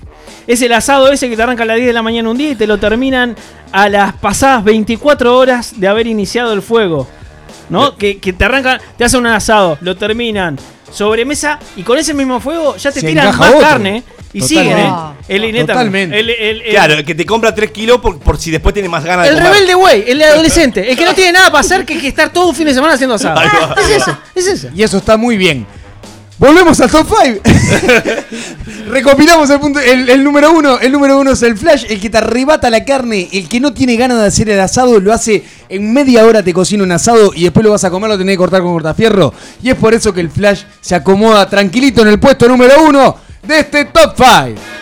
Es 0.46 0.60
el 0.62 0.72
asado 0.72 1.10
ese 1.12 1.28
que 1.28 1.36
te 1.36 1.42
arranca 1.42 1.62
a 1.62 1.66
las 1.66 1.76
10 1.76 1.86
de 1.86 1.92
la 1.92 2.02
mañana 2.02 2.28
un 2.28 2.36
día 2.36 2.50
y 2.50 2.56
te 2.56 2.66
lo 2.66 2.78
terminan 2.78 3.36
a 3.70 3.88
las 3.88 4.14
pasadas 4.14 4.64
24 4.64 5.36
horas 5.38 5.78
de 5.78 5.86
haber 5.88 6.06
iniciado 6.06 6.52
el 6.52 6.62
fuego. 6.62 7.06
¿No? 7.70 7.96
Que, 7.96 8.18
que 8.18 8.32
te 8.32 8.44
arrancan, 8.44 8.80
te 8.98 9.04
hacen 9.04 9.20
un 9.20 9.28
asado, 9.28 9.78
lo 9.80 9.96
terminan, 9.96 10.58
sobremesa 10.92 11.58
y 11.76 11.82
con 11.82 11.98
ese 11.98 12.14
mismo 12.14 12.40
fuego 12.40 12.76
ya 12.76 12.92
te 12.92 13.00
Se 13.00 13.06
tiran 13.06 13.36
más 13.36 13.48
otro. 13.50 13.60
carne 13.60 14.02
y 14.34 14.40
siguen, 14.40 14.78
¿eh? 14.78 14.92
El 15.28 15.44
In 15.44 15.50
Eternum. 15.56 15.66
Totalmente. 15.66 16.18
El, 16.20 16.30
el- 16.30 16.62
el- 16.62 16.70
Claro, 16.70 17.04
que 17.04 17.14
te 17.14 17.26
compra 17.26 17.54
3 17.54 17.70
kilos 17.70 17.98
por, 18.00 18.18
por 18.18 18.38
si 18.38 18.50
después 18.50 18.72
tiene 18.72 18.88
más 18.88 19.04
ganas 19.04 19.24
de 19.26 19.30
el 19.32 19.36
comer. 19.38 19.52
rebelde 19.52 19.74
güey, 19.74 20.04
el 20.10 20.22
adolescente, 20.22 20.90
el 20.90 20.96
que 20.96 21.04
no 21.04 21.14
tiene 21.14 21.32
nada 21.32 21.46
para 21.50 21.60
hacer 21.60 21.84
que, 21.84 21.98
que 21.98 22.08
estar 22.08 22.32
todo 22.32 22.48
un 22.48 22.54
fin 22.54 22.66
de 22.66 22.74
semana 22.74 22.94
haciendo 22.94 23.14
asado. 23.14 23.40
Es 23.42 23.90
eso, 24.02 24.18
es 24.34 24.46
eso. 24.46 24.68
Y 24.74 24.82
eso 24.82 24.98
está 24.98 25.16
muy 25.16 25.36
bien. 25.36 25.66
Volvemos 26.42 26.80
al 26.80 26.90
top 26.90 27.06
5. 27.22 27.40
Recopilamos 28.88 29.48
el, 29.48 29.60
punto, 29.60 29.78
el, 29.78 30.08
el 30.10 30.24
número 30.24 30.50
uno. 30.50 30.80
El 30.80 30.90
número 30.90 31.20
uno 31.20 31.30
es 31.30 31.42
el 31.42 31.56
flash, 31.56 31.84
el 31.88 32.00
que 32.00 32.10
te 32.10 32.18
arrebata 32.18 32.68
la 32.68 32.84
carne. 32.84 33.28
El 33.32 33.48
que 33.48 33.60
no 33.60 33.72
tiene 33.72 33.94
ganas 33.94 34.18
de 34.18 34.26
hacer 34.26 34.50
el 34.50 34.58
asado, 34.58 34.98
lo 34.98 35.12
hace 35.12 35.44
en 35.68 35.92
media 35.92 36.26
hora, 36.26 36.42
te 36.42 36.52
cocina 36.52 36.82
un 36.82 36.90
asado 36.90 37.30
y 37.32 37.44
después 37.44 37.62
lo 37.62 37.70
vas 37.70 37.84
a 37.84 37.90
comer, 37.90 38.10
lo 38.10 38.18
tenés 38.18 38.32
que 38.32 38.38
cortar 38.38 38.60
con 38.60 38.72
cortafierro. 38.72 39.32
Y 39.62 39.70
es 39.70 39.76
por 39.76 39.94
eso 39.94 40.12
que 40.12 40.20
el 40.20 40.30
flash 40.30 40.64
se 40.80 40.96
acomoda 40.96 41.48
tranquilito 41.48 42.02
en 42.02 42.08
el 42.08 42.18
puesto 42.18 42.48
número 42.48 42.74
uno 42.88 43.18
de 43.46 43.60
este 43.60 43.84
top 43.84 44.12
5. 44.16 44.81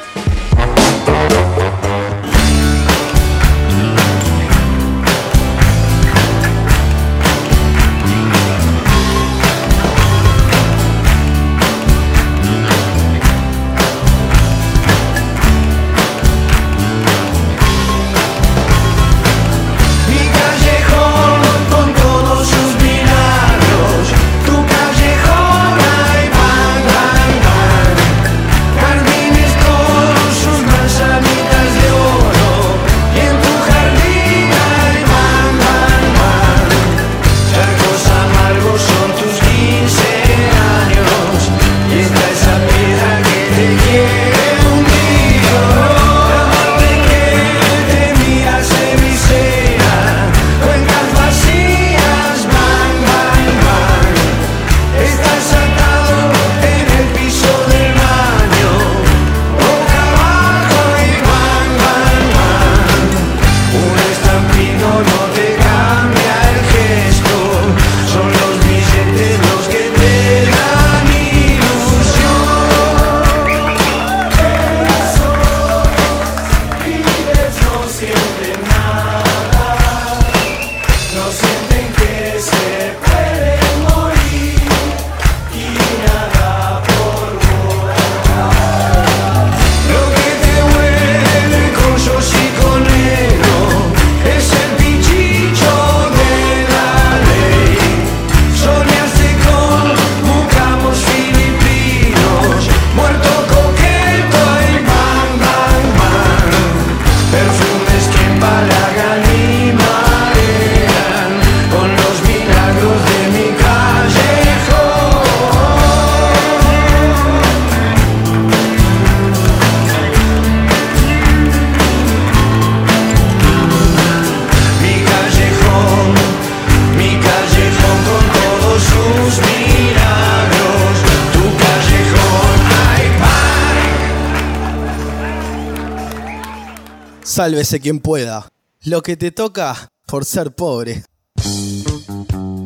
Sálvese 137.71 137.85
quien 137.85 138.01
pueda. 138.01 138.49
Lo 138.83 139.01
que 139.01 139.17
te 139.17 139.31
toca 139.31 139.93
por 140.05 140.25
ser 140.25 140.51
pobre. 140.51 141.05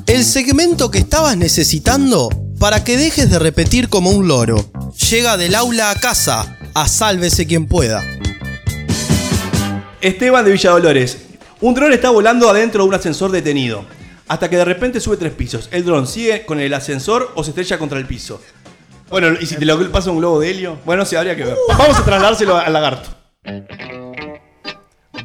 El 0.06 0.24
segmento 0.24 0.90
que 0.90 0.96
estabas 0.96 1.36
necesitando 1.36 2.30
para 2.58 2.84
que 2.84 2.96
dejes 2.96 3.28
de 3.28 3.38
repetir 3.38 3.90
como 3.90 4.08
un 4.12 4.26
loro. 4.26 4.56
Llega 5.10 5.36
del 5.36 5.54
aula 5.56 5.90
a 5.90 5.96
casa. 5.96 6.56
A 6.72 6.88
sálvese 6.88 7.46
quien 7.46 7.66
pueda. 7.66 8.02
Esteban 10.00 10.42
de 10.46 10.52
Villa 10.52 10.70
Dolores. 10.70 11.18
Un 11.60 11.74
dron 11.74 11.92
está 11.92 12.08
volando 12.08 12.48
adentro 12.48 12.84
de 12.84 12.88
un 12.88 12.94
ascensor 12.94 13.30
detenido. 13.30 13.84
Hasta 14.26 14.48
que 14.48 14.56
de 14.56 14.64
repente 14.64 15.00
sube 15.00 15.18
tres 15.18 15.34
pisos. 15.34 15.68
El 15.70 15.84
dron 15.84 16.06
sigue 16.06 16.46
con 16.46 16.60
el 16.60 16.72
ascensor 16.72 17.30
o 17.34 17.44
se 17.44 17.50
estrella 17.50 17.76
contra 17.76 17.98
el 17.98 18.06
piso. 18.06 18.40
Bueno, 19.10 19.36
¿y 19.38 19.44
si 19.44 19.56
te 19.56 19.66
lo 19.66 19.92
pasa 19.92 20.10
un 20.10 20.20
globo 20.20 20.40
de 20.40 20.50
helio? 20.50 20.78
Bueno, 20.86 21.04
sí, 21.04 21.14
habría 21.14 21.36
que 21.36 21.44
ver. 21.44 21.56
Vamos 21.76 21.98
a 21.98 22.04
trasladárselo 22.06 22.56
al 22.56 22.72
lagarto. 22.72 23.10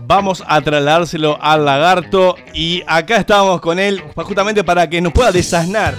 Vamos 0.10 0.44
a 0.48 0.60
trasladárselo 0.60 1.38
al 1.40 1.66
lagarto. 1.66 2.36
Y 2.52 2.82
acá 2.88 3.18
estamos 3.18 3.62
con 3.62 3.78
él 3.78 4.02
justamente 4.16 4.64
para 4.64 4.90
que 4.90 5.00
nos 5.02 5.14
pueda 5.14 5.32
desasnar. 5.32 5.94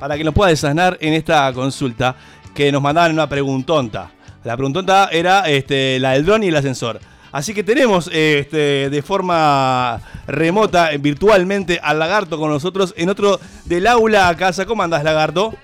Para 0.00 0.16
que 0.16 0.24
nos 0.24 0.34
pueda 0.34 0.50
desasnar 0.50 0.98
en 1.00 1.12
esta 1.12 1.52
consulta 1.52 2.16
que 2.52 2.72
nos 2.72 2.82
mandaban 2.82 3.12
una 3.12 3.28
preguntonta. 3.28 4.10
La 4.42 4.56
preguntonta 4.56 5.10
era 5.12 5.48
este, 5.48 6.00
la 6.00 6.14
del 6.14 6.26
dron 6.26 6.42
y 6.42 6.48
el 6.48 6.56
ascensor. 6.56 6.98
Así 7.30 7.54
que 7.54 7.62
tenemos 7.62 8.10
este, 8.12 8.90
de 8.90 9.02
forma 9.02 10.00
remota, 10.26 10.90
virtualmente, 10.98 11.78
al 11.80 12.00
lagarto 12.00 12.38
con 12.38 12.50
nosotros 12.50 12.94
en 12.96 13.10
otro 13.10 13.38
del 13.64 13.86
aula 13.86 14.28
a 14.28 14.36
casa. 14.36 14.66
¿Cómo 14.66 14.82
andás, 14.82 15.04
lagarto? 15.04 15.54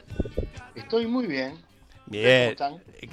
Estoy 0.76 1.09
muy 1.09 1.26
bien. 1.26 1.55
Bien. 2.07 2.55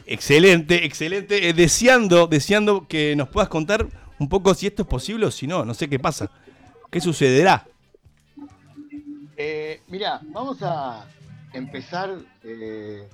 Excelente, 0.06 0.86
excelente. 0.86 1.50
Eh, 1.50 1.54
deseando, 1.54 2.28
deseando 2.28 2.88
que 2.88 3.16
nos 3.16 3.30
puedas 3.30 3.50
contar 3.50 3.88
un 4.20 4.30
poco 4.30 4.54
si 4.54 4.68
esto 4.68 4.84
es 4.84 4.88
posible 4.88 5.26
o 5.26 5.32
si 5.32 5.48
no. 5.48 5.66
No 5.66 5.74
sé 5.74 5.90
qué 5.90 6.00
pasa. 6.00 6.30
¿Qué 6.92 7.00
sucederá? 7.00 7.66
Eh, 9.38 9.82
mira, 9.88 10.20
vamos 10.26 10.62
a 10.62 11.06
empezar 11.54 12.18
eh, 12.44 13.08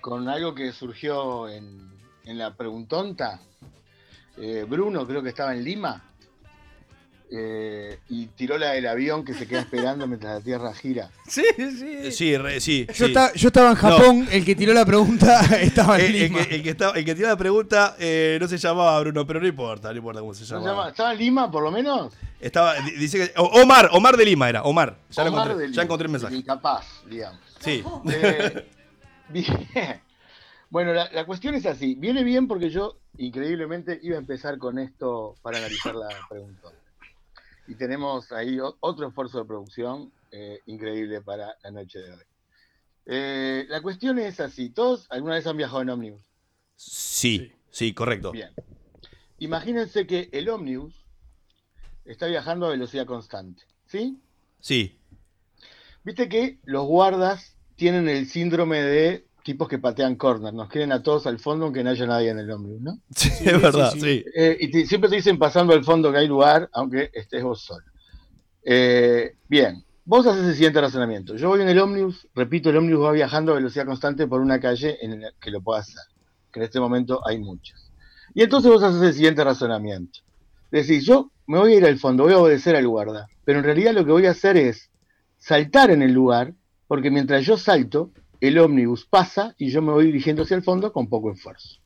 con 0.00 0.28
algo 0.28 0.54
que 0.54 0.72
surgió 0.72 1.48
en, 1.48 1.90
en 2.24 2.38
la 2.38 2.54
preguntonta, 2.54 3.40
eh, 4.36 4.64
Bruno 4.68 5.06
creo 5.06 5.22
que 5.22 5.28
estaba 5.30 5.54
en 5.54 5.64
Lima 5.64 6.02
eh, 7.30 7.98
y 8.08 8.26
tiró 8.28 8.58
la 8.58 8.72
del 8.72 8.86
avión 8.86 9.24
que 9.24 9.34
se 9.34 9.46
queda 9.48 9.60
esperando 9.60 10.06
mientras 10.06 10.34
la 10.34 10.40
Tierra 10.40 10.74
gira. 10.74 11.10
Sí, 11.28 11.42
sí. 11.56 12.12
Sí, 12.12 12.36
re- 12.36 12.60
sí. 12.60 12.86
Yo, 12.94 13.06
sí. 13.06 13.14
yo 13.34 13.48
estaba 13.48 13.70
en 13.70 13.74
No. 13.74 13.80
Japón, 13.80 14.28
el 14.30 14.44
que 14.44 14.54
tiró 14.54 14.72
la 14.74 14.84
pregunta 14.84 15.40
estaba 15.60 15.98
en 15.98 16.06
El, 16.06 16.14
el 16.14 16.22
Lima. 16.24 16.44
que, 16.46 16.54
el 16.56 16.62
que 16.62 16.70
estaba- 16.70 16.96
el 16.98 17.04
que 17.04 17.14
tiró 17.14 17.28
la 17.28 17.36
pregunta 17.36 17.96
eh, 17.98 18.38
no 18.40 18.46
se 18.48 18.58
llamaba 18.58 19.00
Bruno, 19.00 19.26
pero 19.26 19.40
no 19.40 19.46
importa, 19.46 19.90
no 19.90 19.96
importa 19.98 20.20
cómo 20.20 20.34
se 20.34 20.40
¿No 20.42 20.46
se 20.46 20.54
llamaba. 20.54 20.70
llama- 20.72 20.88
¿Estaba 20.90 21.12
en 21.12 21.18
Lima 21.18 21.50
por 21.50 21.62
lo 21.62 21.70
menos? 21.70 22.12
Estaba, 22.40 22.74
di- 22.80 22.92
dice 22.92 23.18
que, 23.18 23.32
Omar, 23.40 23.88
Omar 23.92 24.16
de 24.16 24.24
Lima 24.26 24.48
era, 24.48 24.62
Omar. 24.62 24.96
Ya, 25.10 25.22
Omar 25.24 25.46
encontré, 25.46 25.66
de 25.68 25.72
ya 25.74 25.82
encontré 25.82 26.06
el 26.06 26.12
mensaje. 26.12 26.36
Incapaz, 26.36 26.86
digamos. 27.08 27.40
Sí. 27.60 27.82
Eh, 28.12 28.66
bien. 29.30 30.02
Bueno, 30.70 30.92
la, 30.92 31.10
la 31.12 31.24
cuestión 31.24 31.54
es 31.54 31.64
así. 31.66 31.94
Viene 31.94 32.22
bien 32.24 32.46
porque 32.48 32.68
yo, 32.68 32.98
increíblemente, 33.16 33.98
iba 34.02 34.16
a 34.16 34.18
empezar 34.18 34.58
con 34.58 34.78
esto 34.78 35.36
para 35.40 35.58
analizar 35.58 35.94
la 35.94 36.08
pregunta. 36.28 36.68
Y 37.66 37.74
tenemos 37.76 38.30
ahí 38.32 38.58
otro 38.80 39.08
esfuerzo 39.08 39.38
de 39.38 39.44
producción 39.44 40.12
eh, 40.30 40.60
increíble 40.66 41.20
para 41.22 41.56
la 41.62 41.70
noche 41.70 41.98
de 41.98 42.12
hoy. 42.12 42.24
Eh, 43.06 43.66
la 43.68 43.80
cuestión 43.82 44.18
es 44.18 44.40
así. 44.40 44.70
¿Todos 44.70 45.06
alguna 45.10 45.34
vez 45.34 45.46
han 45.46 45.56
viajado 45.56 45.82
en 45.82 45.90
ómnibus? 45.90 46.22
Sí, 46.76 47.52
sí, 47.70 47.94
correcto. 47.94 48.32
Bien. 48.32 48.50
Imagínense 49.38 50.06
que 50.06 50.28
el 50.32 50.48
ómnibus 50.48 51.04
está 52.04 52.26
viajando 52.26 52.66
a 52.66 52.70
velocidad 52.70 53.06
constante. 53.06 53.62
¿Sí? 53.86 54.18
Sí, 54.60 54.98
Viste 56.04 56.28
que 56.28 56.58
los 56.64 56.84
guardas 56.84 57.56
tienen 57.76 58.10
el 58.10 58.26
síndrome 58.26 58.82
de 58.82 59.26
tipos 59.44 59.68
que 59.68 59.78
patean 59.78 60.16
corner, 60.16 60.52
nos 60.52 60.68
quieren 60.68 60.90
a 60.90 61.02
todos 61.02 61.26
al 61.28 61.38
fondo 61.38 61.66
aunque 61.66 61.84
no 61.84 61.90
haya 61.90 62.06
nadie 62.06 62.30
en 62.30 62.38
el 62.40 62.50
ómnibus, 62.50 62.80
¿no? 62.80 62.98
Sí, 63.14 63.28
es 63.48 63.62
verdad, 63.62 63.92
sí. 63.92 64.24
Eh, 64.34 64.56
y 64.58 64.70
te- 64.70 64.86
siempre 64.86 65.08
te 65.10 65.16
dicen 65.16 65.38
pasando 65.38 65.72
al 65.74 65.84
fondo 65.84 66.10
que 66.10 66.18
hay 66.18 66.26
lugar, 66.26 66.68
aunque 66.72 67.10
estés 67.12 67.42
vos 67.44 67.60
solo. 67.62 67.84
Eh, 68.64 69.36
bien, 69.48 69.84
vos 70.04 70.26
haces 70.26 70.44
el 70.46 70.54
siguiente 70.54 70.80
razonamiento. 70.80 71.36
Yo 71.36 71.48
voy 71.50 71.60
en 71.60 71.68
el 71.68 71.78
ómnibus, 71.78 72.26
repito, 72.34 72.70
el 72.70 72.78
ómnibus 72.78 73.04
va 73.04 73.12
viajando 73.12 73.52
a 73.52 73.56
velocidad 73.56 73.86
constante 73.86 74.26
por 74.26 74.40
una 74.40 74.58
calle 74.58 74.96
en 75.04 75.20
la 75.20 75.30
que 75.40 75.50
lo 75.50 75.60
pueda 75.60 75.80
hacer, 75.80 76.02
que 76.52 76.60
en 76.60 76.64
este 76.64 76.80
momento 76.80 77.20
hay 77.26 77.38
muchas. 77.38 77.92
Y 78.34 78.42
entonces 78.42 78.70
vos 78.70 78.82
haces 78.82 79.02
el 79.02 79.12
siguiente 79.14 79.44
razonamiento. 79.44 80.20
Decís, 80.70 81.04
yo 81.04 81.30
me 81.46 81.58
voy 81.58 81.74
a 81.74 81.76
ir 81.76 81.84
al 81.84 81.98
fondo, 81.98 82.24
voy 82.24 82.32
a 82.32 82.38
obedecer 82.38 82.74
al 82.74 82.88
guarda, 82.88 83.28
pero 83.44 83.58
en 83.58 83.64
realidad 83.64 83.92
lo 83.92 84.04
que 84.04 84.10
voy 84.12 84.26
a 84.26 84.30
hacer 84.30 84.56
es 84.56 84.90
saltar 85.38 85.90
en 85.90 86.02
el 86.02 86.12
lugar, 86.12 86.54
porque 86.88 87.10
mientras 87.10 87.44
yo 87.44 87.56
salto, 87.58 88.10
el 88.48 88.58
ómnibus 88.58 89.04
pasa 89.06 89.54
y 89.58 89.70
yo 89.70 89.80
me 89.82 89.92
voy 89.92 90.06
dirigiendo 90.06 90.42
hacia 90.42 90.56
el 90.56 90.62
fondo 90.62 90.92
con 90.92 91.08
poco 91.08 91.32
esfuerzo. 91.32 91.78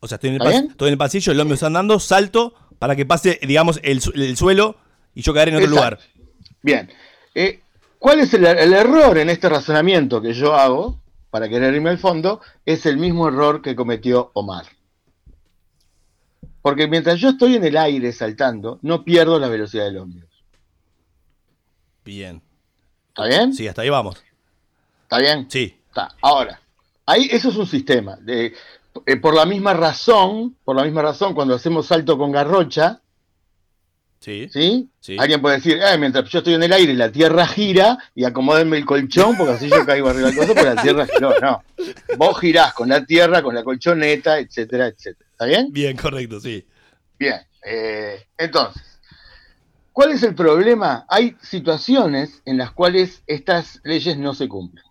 O 0.00 0.08
sea, 0.08 0.16
estoy 0.16 0.30
en 0.30 0.36
el, 0.36 0.40
¿Está 0.42 0.50
pas- 0.50 0.60
bien? 0.60 0.70
estoy 0.72 0.88
en 0.88 0.92
el 0.92 0.98
pasillo, 0.98 1.32
el 1.32 1.40
ómnibus 1.40 1.62
andando, 1.62 1.98
salto 2.00 2.54
para 2.78 2.96
que 2.96 3.04
pase, 3.06 3.38
digamos, 3.46 3.78
el, 3.82 4.00
su- 4.00 4.12
el 4.12 4.36
suelo 4.36 4.76
y 5.14 5.22
yo 5.22 5.34
caeré 5.34 5.50
en 5.50 5.56
otro 5.58 5.68
Exacto. 5.68 5.96
lugar. 6.04 6.54
Bien, 6.62 6.90
eh, 7.34 7.60
¿cuál 7.98 8.20
es 8.20 8.32
el, 8.34 8.46
el 8.46 8.72
error 8.72 9.18
en 9.18 9.28
este 9.30 9.48
razonamiento 9.48 10.20
que 10.22 10.32
yo 10.32 10.54
hago 10.54 10.98
para 11.30 11.48
querer 11.48 11.74
irme 11.74 11.90
al 11.90 11.98
fondo? 11.98 12.40
Es 12.64 12.86
el 12.86 12.96
mismo 12.96 13.28
error 13.28 13.60
que 13.62 13.76
cometió 13.76 14.30
Omar. 14.34 14.64
Porque 16.62 16.88
mientras 16.88 17.18
yo 17.18 17.30
estoy 17.30 17.56
en 17.56 17.64
el 17.64 17.76
aire 17.76 18.12
saltando, 18.12 18.78
no 18.82 19.02
pierdo 19.04 19.38
la 19.38 19.48
velocidad 19.48 19.84
del 19.86 19.98
ómnibus. 19.98 20.28
Bien. 22.04 22.42
¿Está 23.08 23.26
bien? 23.26 23.54
Sí, 23.54 23.66
hasta 23.68 23.82
ahí 23.82 23.88
vamos. 23.90 24.22
¿Está 25.04 25.18
bien? 25.18 25.46
Sí. 25.50 25.76
Ahora, 26.22 26.60
ahí 27.06 27.28
eso 27.30 27.48
es 27.48 27.56
un 27.56 27.66
sistema. 27.66 28.16
De, 28.16 28.54
eh, 29.06 29.16
por 29.16 29.34
la 29.34 29.46
misma 29.46 29.74
razón, 29.74 30.56
por 30.64 30.76
la 30.76 30.84
misma 30.84 31.02
razón, 31.02 31.34
cuando 31.34 31.54
hacemos 31.54 31.86
salto 31.86 32.16
con 32.18 32.32
garrocha, 32.32 33.00
Sí. 34.22 34.50
¿sí? 34.52 34.90
Sí. 35.00 35.16
Alguien 35.18 35.40
puede 35.40 35.56
decir, 35.56 35.78
"Eh, 35.82 35.96
mientras 35.96 36.28
yo 36.28 36.40
estoy 36.40 36.52
en 36.52 36.62
el 36.62 36.72
aire, 36.74 36.92
la 36.92 37.10
tierra 37.10 37.46
gira 37.46 37.96
y 38.14 38.24
acomódenme 38.24 38.76
el 38.76 38.84
colchón 38.84 39.34
porque 39.34 39.54
así 39.54 39.70
yo 39.70 39.86
caigo 39.86 40.10
arriba 40.10 40.26
del 40.28 40.36
coso, 40.36 40.52
pero 40.54 40.74
la 40.74 40.82
tierra 40.82 41.06
giró. 41.06 41.32
No. 41.40 41.62
Vos 42.18 42.38
girás 42.38 42.74
con 42.74 42.90
la 42.90 43.02
tierra, 43.06 43.40
con 43.42 43.54
la 43.54 43.64
colchoneta, 43.64 44.38
etcétera, 44.38 44.88
etcétera. 44.88 45.30
¿Está 45.32 45.46
bien? 45.46 45.68
Bien, 45.72 45.96
correcto, 45.96 46.38
sí. 46.38 46.66
Bien. 47.18 47.40
eh, 47.64 48.26
entonces, 48.36 48.82
¿cuál 49.92 50.10
es 50.12 50.22
el 50.22 50.34
problema? 50.34 51.06
Hay 51.08 51.36
situaciones 51.40 52.42
en 52.44 52.58
las 52.58 52.72
cuales 52.72 53.22
estas 53.26 53.80
leyes 53.84 54.18
no 54.18 54.34
se 54.34 54.48
cumplen. 54.48 54.84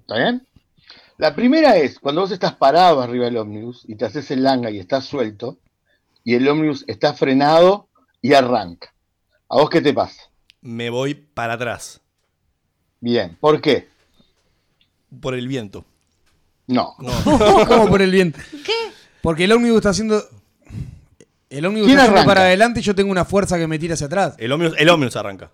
¿Está 0.00 0.16
bien? 0.16 0.46
La 1.18 1.34
primera 1.34 1.76
es 1.76 1.98
cuando 1.98 2.22
vos 2.22 2.32
estás 2.32 2.54
parado 2.54 3.00
arriba 3.00 3.26
del 3.26 3.36
ómnibus 3.36 3.84
y 3.86 3.94
te 3.96 4.06
haces 4.06 4.30
el 4.30 4.42
langa 4.42 4.70
y 4.70 4.78
estás 4.78 5.04
suelto 5.04 5.58
y 6.24 6.34
el 6.34 6.48
ómnibus 6.48 6.84
está 6.88 7.14
frenado 7.14 7.88
y 8.20 8.34
arranca. 8.34 8.92
¿A 9.48 9.56
vos 9.56 9.70
qué 9.70 9.80
te 9.80 9.92
pasa? 9.92 10.22
Me 10.60 10.90
voy 10.90 11.14
para 11.14 11.54
atrás. 11.54 12.00
Bien. 13.00 13.36
¿Por 13.40 13.60
qué? 13.60 13.88
Por 15.20 15.34
el 15.34 15.48
viento. 15.48 15.84
No. 16.66 16.96
¿Cómo 17.68 17.88
por 17.88 18.00
el 18.00 18.10
viento? 18.10 18.38
¿Qué? 18.64 18.72
Porque 19.20 19.44
el 19.44 19.52
ómnibus 19.52 19.78
está 19.78 19.90
haciendo. 19.90 20.22
El 21.50 21.66
ómnibus 21.66 21.92
para 22.24 22.42
adelante 22.42 22.80
y 22.80 22.82
yo 22.82 22.94
tengo 22.94 23.10
una 23.10 23.24
fuerza 23.24 23.58
que 23.58 23.66
me 23.66 23.78
tira 23.78 23.94
hacia 23.94 24.06
atrás. 24.06 24.34
El 24.38 24.52
ómnibus, 24.52 24.78
el 24.78 24.88
ómnibus 24.88 25.16
arranca. 25.16 25.50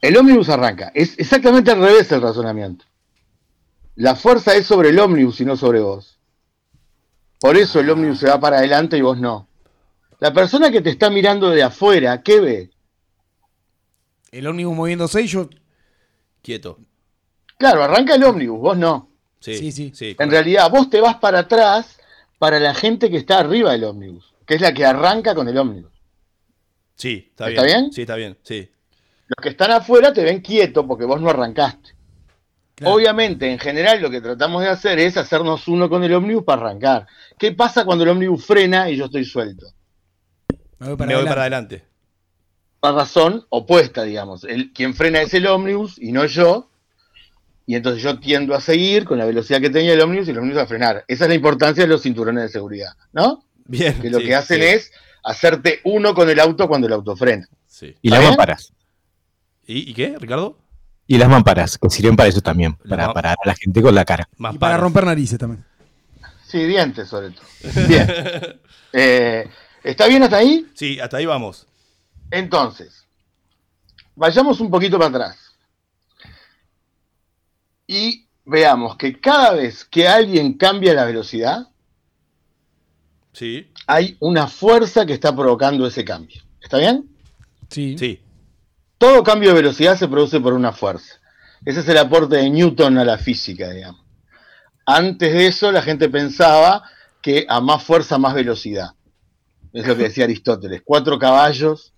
El 0.00 0.16
ómnibus 0.16 0.48
arranca. 0.48 0.90
Es 0.94 1.18
exactamente 1.18 1.70
al 1.70 1.80
revés 1.80 2.10
el 2.10 2.22
razonamiento. 2.22 2.84
La 3.98 4.14
fuerza 4.14 4.54
es 4.54 4.64
sobre 4.64 4.90
el 4.90 4.98
ómnibus 5.00 5.40
y 5.40 5.44
no 5.44 5.56
sobre 5.56 5.80
vos. 5.80 6.20
Por 7.40 7.56
eso 7.56 7.80
el 7.80 7.90
ómnibus 7.90 8.20
se 8.20 8.28
va 8.28 8.38
para 8.38 8.58
adelante 8.58 8.96
y 8.96 9.00
vos 9.00 9.18
no. 9.18 9.48
La 10.20 10.32
persona 10.32 10.70
que 10.70 10.80
te 10.80 10.90
está 10.90 11.10
mirando 11.10 11.50
de 11.50 11.64
afuera, 11.64 12.22
¿qué 12.22 12.38
ve? 12.38 12.70
El 14.30 14.46
ómnibus 14.46 14.76
moviéndose 14.76 15.22
y 15.22 15.26
yo. 15.26 15.50
Quieto. 16.42 16.78
Claro, 17.58 17.82
arranca 17.82 18.14
el 18.14 18.22
ómnibus, 18.22 18.60
vos 18.60 18.78
no. 18.78 19.10
Sí, 19.40 19.72
sí. 19.72 19.90
sí. 19.92 20.14
En 20.16 20.30
realidad, 20.30 20.70
vos 20.70 20.88
te 20.88 21.00
vas 21.00 21.16
para 21.16 21.40
atrás 21.40 21.98
para 22.38 22.60
la 22.60 22.74
gente 22.74 23.10
que 23.10 23.16
está 23.16 23.40
arriba 23.40 23.72
del 23.72 23.82
ómnibus, 23.82 24.32
que 24.46 24.54
es 24.54 24.60
la 24.60 24.72
que 24.72 24.84
arranca 24.84 25.34
con 25.34 25.48
el 25.48 25.58
ómnibus. 25.58 25.90
Sí, 26.94 27.26
está, 27.30 27.48
¿Está 27.48 27.64
bien. 27.64 27.80
bien? 27.80 27.92
Sí, 27.92 28.02
está 28.02 28.14
bien, 28.14 28.38
sí. 28.44 28.70
Los 29.26 29.42
que 29.42 29.48
están 29.48 29.72
afuera 29.72 30.12
te 30.12 30.22
ven 30.22 30.40
quieto 30.40 30.86
porque 30.86 31.04
vos 31.04 31.20
no 31.20 31.30
arrancaste. 31.30 31.97
Obviamente, 32.84 33.50
en 33.50 33.58
general, 33.58 34.00
lo 34.00 34.10
que 34.10 34.20
tratamos 34.20 34.62
de 34.62 34.68
hacer 34.68 34.98
es 34.98 35.16
hacernos 35.16 35.66
uno 35.68 35.88
con 35.88 36.04
el 36.04 36.14
ómnibus 36.14 36.44
para 36.44 36.62
arrancar. 36.62 37.06
¿Qué 37.38 37.52
pasa 37.52 37.84
cuando 37.84 38.04
el 38.04 38.10
ómnibus 38.10 38.44
frena 38.44 38.90
y 38.90 38.96
yo 38.96 39.06
estoy 39.06 39.24
suelto? 39.24 39.66
Me 40.78 40.94
voy 40.94 41.06
Me 41.06 41.14
voy 41.16 41.26
para 41.26 41.42
adelante. 41.42 41.84
La 42.82 42.92
razón 42.92 43.44
opuesta, 43.48 44.04
digamos. 44.04 44.44
El, 44.44 44.72
quien 44.72 44.94
frena 44.94 45.20
es 45.20 45.34
el 45.34 45.46
ómnibus 45.46 45.98
y 45.98 46.12
no 46.12 46.24
yo. 46.26 46.70
Y 47.66 47.74
entonces 47.74 48.02
yo 48.02 48.18
tiendo 48.18 48.54
a 48.54 48.60
seguir 48.60 49.04
con 49.04 49.18
la 49.18 49.26
velocidad 49.26 49.60
que 49.60 49.70
tenía 49.70 49.92
el 49.92 50.00
ómnibus 50.00 50.28
y 50.28 50.30
el 50.30 50.38
ómnibus 50.38 50.62
a 50.62 50.66
frenar. 50.66 51.04
Esa 51.08 51.24
es 51.24 51.28
la 51.28 51.34
importancia 51.34 51.82
de 51.82 51.88
los 51.88 52.02
cinturones 52.02 52.44
de 52.44 52.48
seguridad, 52.48 52.92
¿no? 53.12 53.44
Bien. 53.66 54.00
Que 54.00 54.08
lo 54.08 54.18
sí, 54.18 54.26
que 54.26 54.34
hacen 54.34 54.60
sí. 54.60 54.66
es 54.66 54.92
hacerte 55.24 55.80
uno 55.84 56.14
con 56.14 56.30
el 56.30 56.40
auto 56.40 56.68
cuando 56.68 56.86
el 56.86 56.92
auto 56.92 57.16
frena. 57.16 57.46
Sí. 57.66 57.94
Y 58.00 58.10
bien? 58.10 58.22
mamparas. 58.22 58.72
¿Y, 59.66 59.90
y 59.90 59.94
qué, 59.94 60.16
Ricardo? 60.18 60.56
Y 61.08 61.18
las 61.18 61.28
mamparas, 61.28 61.78
que 61.78 61.88
sirven 61.90 62.14
para 62.14 62.28
eso 62.28 62.40
también, 62.42 62.74
para 62.88 63.12
parar 63.12 63.36
a 63.42 63.48
la 63.48 63.54
gente 63.54 63.80
con 63.82 63.94
la 63.94 64.04
cara. 64.04 64.28
Y 64.52 64.58
para 64.58 64.76
romper 64.76 65.04
narices 65.06 65.38
también. 65.38 65.64
Sí, 66.46 66.64
dientes 66.64 67.08
sobre 67.08 67.30
todo. 67.30 67.44
Bien. 67.88 68.06
Eh, 68.92 69.48
¿Está 69.82 70.06
bien 70.06 70.22
hasta 70.22 70.36
ahí? 70.38 70.66
Sí, 70.74 71.00
hasta 71.00 71.16
ahí 71.16 71.26
vamos. 71.26 71.66
Entonces, 72.30 73.06
vayamos 74.14 74.60
un 74.60 74.70
poquito 74.70 74.98
para 74.98 75.08
atrás. 75.10 75.38
Y 77.86 78.26
veamos 78.44 78.96
que 78.96 79.18
cada 79.18 79.52
vez 79.54 79.84
que 79.84 80.06
alguien 80.06 80.54
cambia 80.54 80.94
la 80.94 81.04
velocidad, 81.04 81.68
Sí. 83.32 83.70
hay 83.86 84.16
una 84.20 84.46
fuerza 84.46 85.06
que 85.06 85.14
está 85.14 85.34
provocando 85.34 85.86
ese 85.86 86.04
cambio. 86.04 86.42
¿Está 86.60 86.78
bien? 86.78 87.08
Sí. 87.70 87.96
Sí. 87.98 88.20
Todo 88.98 89.22
cambio 89.22 89.50
de 89.50 89.62
velocidad 89.62 89.96
se 89.96 90.08
produce 90.08 90.40
por 90.40 90.52
una 90.52 90.72
fuerza. 90.72 91.20
Ese 91.64 91.80
es 91.80 91.88
el 91.88 91.98
aporte 91.98 92.36
de 92.36 92.50
Newton 92.50 92.98
a 92.98 93.04
la 93.04 93.16
física, 93.16 93.70
digamos. 93.70 94.04
Antes 94.84 95.32
de 95.32 95.46
eso, 95.46 95.70
la 95.70 95.82
gente 95.82 96.08
pensaba 96.08 96.82
que 97.22 97.46
a 97.48 97.60
más 97.60 97.84
fuerza, 97.84 98.18
más 98.18 98.34
velocidad. 98.34 98.90
Es 99.72 99.86
lo 99.86 99.96
que 99.96 100.04
decía 100.04 100.24
Aristóteles. 100.24 100.82
Cuatro 100.84 101.18
caballos 101.18 101.92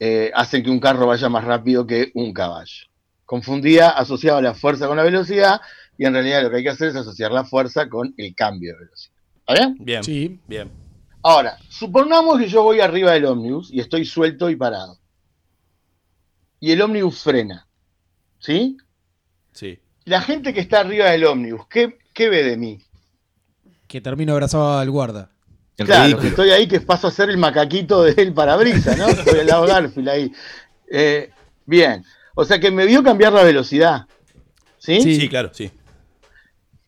eh, 0.00 0.30
hacen 0.34 0.62
que 0.62 0.70
un 0.70 0.80
carro 0.80 1.06
vaya 1.06 1.28
más 1.28 1.44
rápido 1.44 1.86
que 1.86 2.10
un 2.14 2.32
caballo. 2.32 2.86
Confundía, 3.26 3.90
asociaba 3.90 4.40
la 4.40 4.54
fuerza 4.54 4.86
con 4.86 4.96
la 4.96 5.02
velocidad, 5.02 5.60
y 5.98 6.06
en 6.06 6.14
realidad 6.14 6.42
lo 6.42 6.50
que 6.50 6.56
hay 6.56 6.62
que 6.62 6.70
hacer 6.70 6.88
es 6.88 6.96
asociar 6.96 7.30
la 7.30 7.44
fuerza 7.44 7.88
con 7.88 8.14
el 8.16 8.34
cambio 8.34 8.72
de 8.72 8.84
velocidad. 8.84 9.14
¿Está 9.40 9.54
bien? 9.54 9.76
Bien. 9.80 10.04
Sí. 10.04 10.40
Bien. 10.46 10.70
Ahora, 11.22 11.58
supongamos 11.68 12.38
que 12.38 12.48
yo 12.48 12.62
voy 12.62 12.80
arriba 12.80 13.12
del 13.12 13.26
ómnibus 13.26 13.70
y 13.72 13.80
estoy 13.80 14.04
suelto 14.04 14.48
y 14.48 14.56
parado. 14.56 15.01
Y 16.62 16.70
el 16.70 16.80
ómnibus 16.80 17.24
frena. 17.24 17.66
¿Sí? 18.38 18.76
Sí. 19.50 19.80
La 20.04 20.22
gente 20.22 20.54
que 20.54 20.60
está 20.60 20.78
arriba 20.78 21.06
del 21.06 21.24
ómnibus, 21.24 21.66
¿qué, 21.66 21.98
qué 22.14 22.28
ve 22.28 22.44
de 22.44 22.56
mí? 22.56 22.80
Que 23.88 24.00
termino 24.00 24.32
abrazado 24.32 24.78
al 24.78 24.88
guarda. 24.88 25.32
Claro, 25.74 26.20
que 26.20 26.28
estoy 26.28 26.50
ahí 26.50 26.68
que 26.68 26.80
paso 26.80 27.08
a 27.08 27.10
ser 27.10 27.30
el 27.30 27.36
macaquito 27.38 28.04
del 28.04 28.32
parabrisas, 28.32 28.96
¿no? 28.96 29.08
Estoy 29.08 29.40
al 29.40 29.46
lado 29.48 29.66
de 29.66 29.72
Garfield 29.72 30.08
ahí. 30.08 30.32
Eh, 30.88 31.30
bien, 31.66 32.04
o 32.36 32.44
sea 32.44 32.60
que 32.60 32.70
me 32.70 32.86
vio 32.86 33.02
cambiar 33.02 33.32
la 33.32 33.42
velocidad. 33.42 34.06
¿Sí? 34.78 35.00
Sí, 35.02 35.28
claro, 35.28 35.50
sí. 35.52 35.72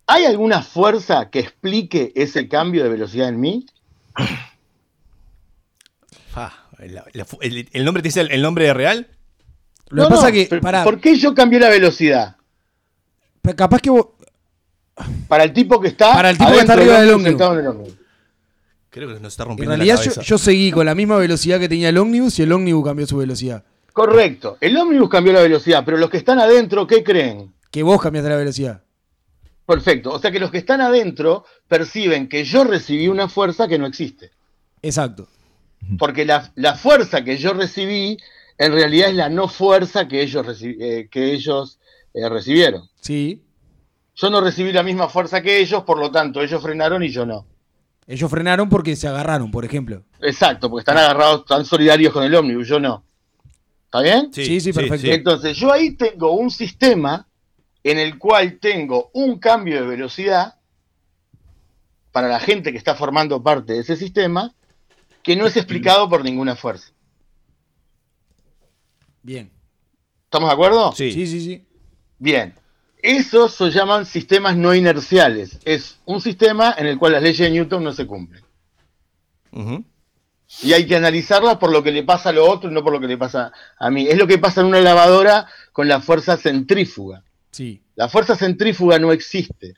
¿Hay 0.06 0.24
alguna 0.24 0.62
fuerza 0.62 1.30
que 1.30 1.40
explique 1.40 2.12
ese 2.14 2.46
cambio 2.46 2.84
de 2.84 2.90
velocidad 2.90 3.28
en 3.28 3.40
mí? 3.40 3.66
Fu- 7.26 7.38
el, 7.42 7.68
el 7.72 7.84
nombre 7.84 8.02
te 8.02 8.08
dice 8.08 8.20
el, 8.20 8.30
el 8.30 8.42
nombre 8.42 8.72
real? 8.72 9.08
Lo 9.94 10.08
que 10.08 10.14
pasa 10.14 10.32
que, 10.32 10.46
pero 10.48 10.60
pará. 10.60 10.84
¿Por 10.84 11.00
qué 11.00 11.16
yo 11.16 11.34
cambié 11.34 11.60
la 11.60 11.68
velocidad? 11.68 12.36
Pero 13.42 13.56
Capaz 13.56 13.80
que 13.80 13.90
vos. 13.90 14.08
Para 15.28 15.44
el 15.44 15.52
tipo 15.52 15.80
que 15.80 15.88
está. 15.88 16.12
Para 16.12 16.30
el 16.30 16.38
tipo 16.38 16.50
que 16.50 16.58
está 16.58 16.72
arriba 16.72 17.00
del 17.00 17.14
ómnibus, 17.14 17.40
en. 17.40 18.04
Creo 18.90 19.08
que 19.08 19.20
nos 19.20 19.32
está 19.32 19.42
En 19.42 19.48
rompiendo 19.48 19.74
realidad 19.74 20.00
la 20.04 20.22
yo 20.22 20.38
seguí 20.38 20.70
con 20.70 20.86
la 20.86 20.94
misma 20.94 21.16
velocidad 21.16 21.58
que 21.58 21.68
tenía 21.68 21.88
el 21.88 21.98
ómnibus 21.98 22.38
y 22.38 22.42
el 22.42 22.52
ómnibus 22.52 22.84
cambió 22.84 23.06
su 23.06 23.16
velocidad. 23.16 23.64
Correcto. 23.92 24.56
El 24.60 24.76
ómnibus 24.76 25.08
cambió 25.08 25.32
la 25.32 25.40
velocidad, 25.40 25.84
pero 25.84 25.96
los 25.96 26.10
que 26.10 26.16
están 26.16 26.38
adentro, 26.38 26.86
¿qué 26.86 27.02
creen? 27.02 27.52
Que 27.70 27.82
vos 27.82 28.00
cambiaste 28.00 28.30
la 28.30 28.36
velocidad. 28.36 28.82
Perfecto. 29.66 30.12
O 30.12 30.18
sea 30.18 30.30
que 30.30 30.38
los 30.40 30.50
que 30.50 30.58
están 30.58 30.80
adentro 30.80 31.44
perciben 31.68 32.28
que 32.28 32.44
yo 32.44 32.64
recibí 32.64 33.08
una 33.08 33.28
fuerza 33.28 33.66
que 33.66 33.78
no 33.78 33.86
existe. 33.86 34.30
Exacto. 34.82 35.28
Porque 35.98 36.24
la, 36.24 36.52
la 36.54 36.74
fuerza 36.74 37.24
que 37.24 37.36
yo 37.36 37.52
recibí, 37.52 38.18
en 38.58 38.72
realidad 38.72 39.08
es 39.10 39.14
la 39.16 39.28
no 39.28 39.48
fuerza 39.48 40.06
que 40.08 40.22
ellos, 40.22 40.46
reci- 40.46 40.76
eh, 40.80 41.08
que 41.10 41.32
ellos 41.32 41.78
eh, 42.12 42.28
recibieron. 42.28 42.88
Sí. 43.00 43.42
Yo 44.16 44.30
no 44.30 44.40
recibí 44.40 44.72
la 44.72 44.82
misma 44.82 45.08
fuerza 45.08 45.42
que 45.42 45.58
ellos, 45.58 45.82
por 45.82 45.98
lo 45.98 46.10
tanto, 46.10 46.40
ellos 46.40 46.62
frenaron 46.62 47.02
y 47.02 47.08
yo 47.08 47.26
no. 47.26 47.46
Ellos 48.06 48.30
frenaron 48.30 48.68
porque 48.68 48.94
se 48.96 49.08
agarraron, 49.08 49.50
por 49.50 49.64
ejemplo. 49.64 50.02
Exacto, 50.20 50.68
porque 50.70 50.82
están 50.82 50.98
agarrados, 50.98 51.40
están 51.40 51.64
solidarios 51.64 52.12
con 52.12 52.22
el 52.22 52.34
ómnibus, 52.34 52.68
yo 52.68 52.78
no. 52.78 53.02
¿Está 53.86 54.00
bien? 54.02 54.32
Sí, 54.32 54.44
sí, 54.44 54.60
sí, 54.60 54.72
perfecto. 54.72 55.06
Entonces, 55.06 55.56
yo 55.56 55.72
ahí 55.72 55.92
tengo 55.92 56.32
un 56.32 56.50
sistema 56.50 57.26
en 57.82 57.98
el 57.98 58.18
cual 58.18 58.58
tengo 58.60 59.10
un 59.14 59.38
cambio 59.38 59.80
de 59.80 59.86
velocidad 59.86 60.54
para 62.12 62.28
la 62.28 62.38
gente 62.40 62.70
que 62.72 62.78
está 62.78 62.94
formando 62.94 63.42
parte 63.42 63.72
de 63.72 63.80
ese 63.80 63.96
sistema 63.96 64.54
que 65.22 65.34
no 65.36 65.46
es 65.46 65.56
explicado 65.56 66.08
por 66.08 66.22
ninguna 66.22 66.54
fuerza. 66.54 66.92
Bien. 69.24 69.50
¿Estamos 70.24 70.50
de 70.50 70.52
acuerdo? 70.52 70.92
Sí. 70.92 71.10
Sí, 71.10 71.26
sí, 71.26 71.40
sí. 71.40 71.66
Bien. 72.18 72.54
Esos 73.02 73.54
se 73.54 73.70
llaman 73.70 74.06
sistemas 74.06 74.56
no 74.56 74.74
inerciales. 74.74 75.58
Es 75.64 75.98
un 76.04 76.20
sistema 76.20 76.74
en 76.76 76.86
el 76.86 76.98
cual 76.98 77.12
las 77.12 77.22
leyes 77.22 77.38
de 77.38 77.50
Newton 77.50 77.82
no 77.82 77.92
se 77.92 78.06
cumplen. 78.06 78.44
Y 80.62 80.72
hay 80.72 80.86
que 80.86 80.96
analizarlas 80.96 81.56
por 81.56 81.72
lo 81.72 81.82
que 81.82 81.90
le 81.90 82.02
pasa 82.02 82.28
a 82.28 82.32
lo 82.32 82.48
otro 82.48 82.70
y 82.70 82.74
no 82.74 82.82
por 82.82 82.92
lo 82.92 83.00
que 83.00 83.06
le 83.06 83.16
pasa 83.16 83.50
a 83.78 83.90
mí. 83.90 84.06
Es 84.06 84.18
lo 84.18 84.26
que 84.26 84.38
pasa 84.38 84.60
en 84.60 84.66
una 84.68 84.80
lavadora 84.80 85.46
con 85.72 85.88
la 85.88 86.00
fuerza 86.00 86.36
centrífuga. 86.36 87.24
Sí. 87.50 87.82
La 87.94 88.08
fuerza 88.08 88.36
centrífuga 88.36 88.98
no 88.98 89.10
existe. 89.12 89.74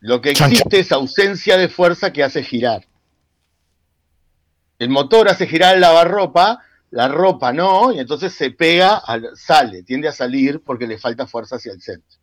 Lo 0.00 0.22
que 0.22 0.30
existe 0.30 0.80
es 0.80 0.92
ausencia 0.92 1.58
de 1.58 1.68
fuerza 1.68 2.12
que 2.12 2.22
hace 2.22 2.42
girar. 2.42 2.86
El 4.78 4.88
motor 4.88 5.28
hace 5.28 5.46
girar 5.46 5.74
el 5.74 5.82
lavarropa, 5.82 6.60
la 6.90 7.08
ropa 7.08 7.52
no, 7.52 7.92
y 7.92 7.98
entonces 8.00 8.32
se 8.32 8.50
pega, 8.50 8.96
al- 8.96 9.30
sale, 9.36 9.82
tiende 9.82 10.08
a 10.08 10.12
salir 10.12 10.60
porque 10.64 10.86
le 10.86 10.98
falta 10.98 11.26
fuerza 11.26 11.56
hacia 11.56 11.72
el 11.72 11.80
centro. 11.80 12.18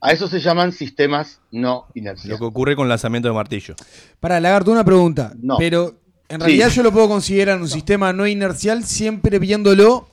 A 0.00 0.12
eso 0.12 0.26
se 0.28 0.40
llaman 0.40 0.72
sistemas 0.72 1.40
no 1.52 1.86
Lo 1.88 2.00
inerciales. 2.00 2.38
que 2.38 2.44
ocurre 2.44 2.74
con 2.76 2.88
lanzamiento 2.88 3.28
de 3.28 3.34
martillo. 3.34 3.74
Para, 4.20 4.40
Lagarto, 4.40 4.70
una 4.72 4.84
pregunta. 4.84 5.32
No. 5.40 5.56
Pero 5.58 5.94
en 6.28 6.40
Sí. 6.40 6.46
realidad 6.46 6.68
yo 6.70 6.82
lo 6.82 6.92
puedo 6.92 7.08
considerar 7.08 7.60
un 7.60 7.68
sistema 7.68 8.12
no 8.12 8.26
inercial 8.26 8.84
siempre 8.84 9.38
viéndolo 9.38 10.08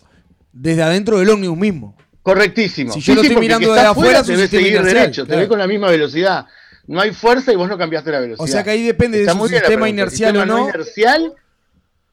desde 0.54 0.84
adentro 0.84 1.18
del 1.20 1.30
ómnibus 1.32 1.58
mismo. 1.58 1.98
Correctísimo. 2.22 2.94
Si 2.94 3.02
yo 3.02 3.16
lo 3.16 3.22
estoy 3.22 3.38
mirando 3.38 3.68
el 3.68 3.74
que 3.74 3.74
de 3.74 3.80
está 3.80 3.90
afuera, 3.92 4.24
te 4.24 4.32
un 4.34 4.48
seguir 4.48 4.68
inercial, 4.74 4.94
derecho, 4.96 5.22
te 5.24 5.28
claro. 5.28 5.42
ve 5.42 5.48
con 5.48 5.60
la 5.60 5.68
misma 5.68 5.90
velocidad. 5.90 6.46
No 6.86 7.02
hay 7.02 7.12
fuerza 7.12 7.52
y 7.52 7.56
vos 7.56 7.68
no 7.68 7.78
cambiaste 7.78 8.12
la 8.12 8.20
velocidad. 8.20 8.44
O 8.44 8.48
sea 8.48 8.64
que 8.64 8.70
ahí 8.72 8.84
depende 8.84 9.18
de 9.18 9.24
Está 9.24 9.34
bien 9.34 9.52
la 9.52 9.60
sistema 9.60 9.90
inercial 9.90 10.38
o 10.38 10.40
sistema 10.42 10.60
no. 10.60 10.70
inercial 10.70 11.34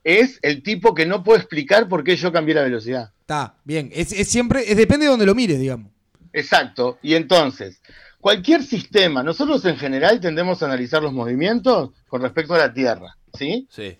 es 0.07 0.38
el 0.42 0.62
tipo 0.62 0.94
que 0.94 1.04
no 1.04 1.24
puede 1.24 1.40
explicar 1.40 1.88
por 1.88 2.04
qué 2.04 2.14
yo 2.14 2.30
cambié 2.30 2.54
la 2.54 2.62
velocidad. 2.62 3.11
Está, 3.22 3.57
bien. 3.64 3.90
Es, 3.92 4.12
es 4.12 4.28
siempre, 4.28 4.62
es, 4.70 4.76
depende 4.76 5.04
de 5.04 5.11
donde 5.11 5.26
lo 5.26 5.34
mires, 5.34 5.59
digamos. 5.59 5.90
Exacto. 6.32 7.00
Y 7.02 7.14
entonces, 7.14 7.82
cualquier 8.20 8.62
sistema, 8.62 9.24
nosotros 9.24 9.64
en 9.64 9.76
general 9.76 10.20
tendemos 10.20 10.62
a 10.62 10.66
analizar 10.66 11.02
los 11.02 11.12
movimientos 11.12 11.90
con 12.07 12.22
respecto 12.22 12.54
a 12.54 12.59
la 12.59 12.72
Tierra, 12.72 13.18
¿sí? 13.36 13.66
Sí. 13.68 13.98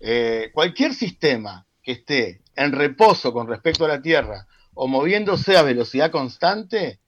Eh, 0.00 0.50
cualquier 0.54 0.94
sistema 0.94 1.66
que 1.82 1.92
esté 1.92 2.40
en 2.56 2.72
reposo 2.72 3.30
con 3.34 3.48
respecto 3.48 3.84
a 3.84 3.88
la 3.88 4.00
Tierra 4.00 4.46
o 4.72 4.88
moviéndose 4.88 5.58
a 5.58 5.62
velocidad 5.62 6.10
constante 6.10 6.98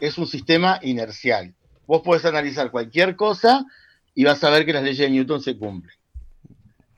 es 0.00 0.18
un 0.18 0.26
sistema 0.26 0.80
inercial. 0.82 1.54
Vos 1.86 2.02
podés 2.02 2.24
analizar 2.24 2.72
cualquier 2.72 3.14
cosa 3.14 3.64
y 4.12 4.24
vas 4.24 4.42
a 4.42 4.50
ver 4.50 4.66
que 4.66 4.72
las 4.72 4.82
leyes 4.82 4.98
de 4.98 5.10
Newton 5.10 5.40
se 5.40 5.56
cumplen. 5.56 6.01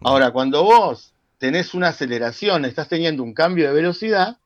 Ahora, 0.04 0.32
cuando 0.32 0.62
vos 0.62 1.14
tenés 1.38 1.72
una 1.72 1.88
aceleración, 1.88 2.66
estás 2.66 2.88
teniendo 2.88 3.22
un 3.22 3.32
cambio 3.32 3.66
de 3.68 3.74
velocidad, 3.74 4.38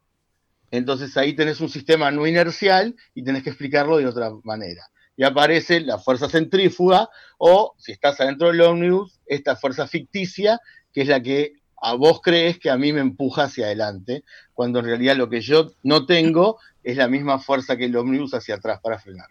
entonces 0.70 1.16
ahí 1.16 1.34
tenés 1.34 1.60
un 1.60 1.68
sistema 1.68 2.10
no 2.10 2.26
inercial 2.26 2.94
y 3.14 3.24
tenés 3.24 3.42
que 3.42 3.50
explicarlo 3.50 3.96
de 3.96 4.06
otra 4.06 4.30
manera. 4.44 4.88
Y 5.16 5.24
aparece 5.24 5.80
la 5.80 5.98
fuerza 5.98 6.28
centrífuga 6.28 7.08
o, 7.38 7.74
si 7.76 7.90
estás 7.90 8.20
adentro 8.20 8.48
del 8.48 8.60
ómnibus, 8.60 9.18
esta 9.26 9.56
fuerza 9.56 9.88
ficticia, 9.88 10.60
que 10.92 11.02
es 11.02 11.08
la 11.08 11.20
que 11.20 11.54
a 11.80 11.94
vos 11.94 12.20
crees 12.22 12.58
que 12.58 12.70
a 12.70 12.76
mí 12.76 12.92
me 12.92 13.00
empuja 13.00 13.44
hacia 13.44 13.66
adelante, 13.66 14.24
cuando 14.54 14.78
en 14.78 14.84
realidad 14.84 15.16
lo 15.16 15.28
que 15.28 15.40
yo 15.40 15.72
no 15.82 16.06
tengo 16.06 16.58
es 16.84 16.96
la 16.96 17.08
misma 17.08 17.40
fuerza 17.40 17.76
que 17.76 17.86
el 17.86 17.96
ómnibus 17.96 18.34
hacia 18.34 18.56
atrás 18.56 18.80
para 18.80 18.98
frenar. 18.98 19.28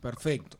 Perfecto. 0.00 0.58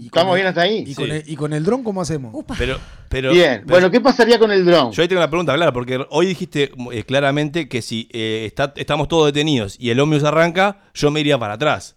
Y 0.00 0.06
¿Estamos 0.06 0.30
con 0.30 0.34
bien 0.36 0.46
hasta 0.46 0.60
ahí? 0.60 0.84
¿Y, 0.86 0.94
con 0.94 1.10
el, 1.10 1.24
¿Y 1.26 1.34
con 1.34 1.52
el 1.52 1.64
dron 1.64 1.82
cómo 1.82 2.00
hacemos? 2.00 2.32
Pero, 2.56 2.78
pero, 3.08 3.32
Bien, 3.32 3.62
pero- 3.64 3.66
bueno, 3.68 3.90
¿qué 3.90 4.00
pasaría 4.00 4.38
con 4.38 4.52
el 4.52 4.64
dron? 4.64 4.92
Yo 4.92 5.02
ahí 5.02 5.08
tengo 5.08 5.20
una 5.20 5.28
pregunta 5.28 5.54
clara, 5.54 5.72
porque 5.72 5.98
hoy 6.10 6.26
dijiste 6.26 6.70
eh, 6.92 7.02
claramente 7.02 7.68
que 7.68 7.82
si 7.82 8.08
eh, 8.12 8.44
está- 8.46 8.72
estamos 8.76 9.08
todos 9.08 9.26
detenidos 9.26 9.76
y 9.80 9.90
el 9.90 9.98
ómnibus 9.98 10.22
arranca, 10.24 10.82
yo 10.94 11.10
me 11.10 11.18
iría 11.18 11.36
para 11.36 11.54
atrás. 11.54 11.96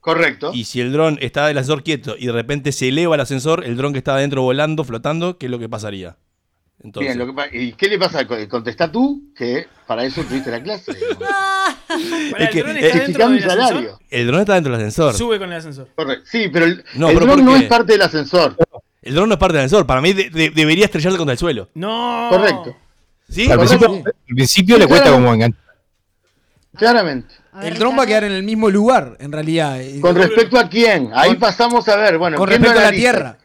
Correcto. 0.00 0.50
Y 0.52 0.64
si 0.64 0.80
el 0.80 0.92
dron 0.92 1.16
está 1.20 1.46
del 1.46 1.58
ascensor 1.58 1.84
quieto 1.84 2.16
y 2.18 2.26
de 2.26 2.32
repente 2.32 2.72
se 2.72 2.88
eleva 2.88 3.14
el 3.14 3.20
ascensor, 3.20 3.64
el 3.64 3.76
dron 3.76 3.92
que 3.92 3.98
está 3.98 4.16
adentro 4.16 4.42
volando, 4.42 4.82
flotando, 4.82 5.38
¿qué 5.38 5.46
es 5.46 5.50
lo 5.52 5.60
que 5.60 5.68
pasaría? 5.68 6.16
Entonces, 6.82 7.14
Bien, 7.14 7.28
lo 7.28 7.32
que 7.50 7.62
¿y 7.62 7.72
qué 7.74 7.86
le 7.88 7.98
pasa? 7.98 8.26
Contestá 8.48 8.90
tú, 8.90 9.30
que 9.36 9.68
para 9.86 10.04
eso 10.04 10.24
tuviste 10.24 10.50
la 10.50 10.60
clase. 10.60 10.92
Es 12.38 12.50
que, 12.50 12.62
dron 12.62 12.76
está 12.76 12.98
dentro 12.98 12.98
Justificá 12.98 13.28
mi 13.28 13.34
del 13.38 13.44
ascensor? 13.50 13.68
salario. 13.68 13.98
el 14.10 14.26
dron 14.26 14.40
está 14.40 14.54
dentro 14.54 14.72
del 14.72 14.80
ascensor. 14.80 15.14
Sube 15.14 15.38
con 15.38 15.52
el 15.52 15.58
ascensor. 15.58 15.88
Correcto. 15.94 16.24
Sí, 16.30 16.48
pero 16.52 16.64
el, 16.66 16.84
No, 16.94 17.10
el 17.10 17.16
dron 17.16 17.28
¿por 17.28 17.42
no 17.42 17.56
es 17.56 17.62
parte 17.64 17.92
del 17.92 18.02
ascensor. 18.02 18.56
El 19.02 19.14
dron 19.14 19.28
no 19.28 19.34
es 19.34 19.38
parte 19.38 19.56
del 19.56 19.66
ascensor. 19.66 19.86
Para 19.86 20.00
mí 20.00 20.12
de- 20.12 20.30
de- 20.30 20.50
debería 20.50 20.84
estrellarse 20.84 21.18
contra 21.18 21.32
el 21.32 21.38
suelo. 21.38 21.68
No. 21.74 22.28
Correcto. 22.30 22.76
¿Sí? 23.28 23.50
Al 23.50 23.58
principio, 23.58 23.88
al 24.04 24.34
principio 24.34 24.78
le 24.78 24.86
cuesta 24.86 25.10
como 25.10 25.32
enganchar. 25.32 25.60
Claramente. 26.76 27.34
El 27.62 27.78
dron 27.78 27.98
va 27.98 28.04
a 28.04 28.06
quedar 28.06 28.24
en 28.24 28.32
el 28.32 28.42
mismo 28.42 28.70
lugar, 28.70 29.16
en 29.20 29.30
realidad. 29.30 29.78
¿Con 30.00 30.14
respecto 30.16 30.58
a 30.58 30.68
quién? 30.68 31.10
Ahí 31.14 31.34
pasamos 31.34 31.86
a 31.88 31.96
ver, 31.96 32.16
bueno, 32.16 32.38
con 32.38 32.48
¿quién 32.48 32.62
lo 32.62 32.68
respecto 32.68 32.80
a 32.80 32.82
la 32.82 32.88
analiza? 32.88 33.10
Tierra. 33.12 33.38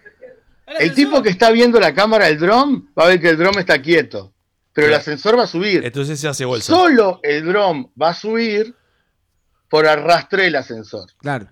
El 0.80 0.94
tipo 0.94 1.22
que 1.22 1.30
está 1.30 1.50
viendo 1.52 1.80
la 1.80 1.94
cámara 1.94 2.26
del 2.26 2.40
dron 2.40 2.90
va 2.98 3.04
a 3.06 3.08
ver 3.08 3.20
que 3.22 3.30
el 3.30 3.38
dron 3.38 3.58
está 3.60 3.82
quieto, 3.82 4.34
pero 4.78 4.90
el 4.90 4.94
ascensor 4.94 5.40
va 5.40 5.46
a 5.46 5.48
subir. 5.48 5.84
Entonces 5.84 6.20
se 6.20 6.28
hace 6.28 6.46
bolsa. 6.46 6.72
Solo 6.72 7.20
el 7.24 7.44
dron 7.48 7.90
va 8.00 8.10
a 8.10 8.14
subir 8.14 8.76
por 9.70 9.88
arrastre 9.88 10.44
del 10.44 10.56
ascensor. 10.56 11.10
Claro. 11.18 11.48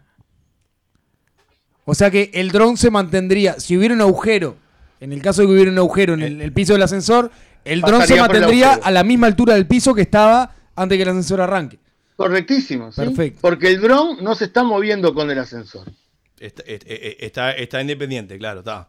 O 1.86 1.96
sea 1.96 2.12
que 2.12 2.30
el 2.36 2.52
dron 2.52 2.78
se 2.78 2.92
mantendría, 2.92 3.60
si 3.60 3.76
hubiera 3.76 3.96
un 3.96 4.02
agujero, 4.02 4.58
en 5.00 5.12
el 5.12 5.24
caso 5.24 5.42
de 5.42 5.48
que 5.48 5.54
hubiera 5.54 5.72
un 5.72 5.78
agujero 5.80 6.14
en 6.14 6.22
el, 6.22 6.40
el 6.40 6.54
piso 6.54 6.74
del 6.74 6.84
ascensor, 6.84 7.32
el 7.64 7.82
dron 7.82 8.06
se 8.06 8.16
mantendría 8.16 8.74
a 8.76 8.92
la 8.92 9.04
misma 9.04 9.26
altura 9.26 9.56
del 9.56 9.66
piso 9.66 9.96
que 9.96 10.04
estaba 10.04 10.54
antes 10.76 10.96
que 10.96 11.02
el 11.02 11.10
ascensor 11.10 11.42
arranque. 11.42 11.80
Correctísimo, 12.16 12.92
¿sí? 12.92 13.02
Perfecto. 13.02 13.40
Porque 13.42 13.70
el 13.70 13.82
dron 13.82 14.24
no 14.24 14.36
se 14.36 14.46
está 14.46 14.62
moviendo 14.62 15.16
con 15.16 15.32
el 15.32 15.40
ascensor. 15.40 15.92
Está, 16.40 16.62
eh, 16.68 16.78
eh, 16.86 17.18
está, 17.22 17.54
está 17.54 17.82
independiente, 17.82 18.38
claro, 18.38 18.60
está. 18.60 18.88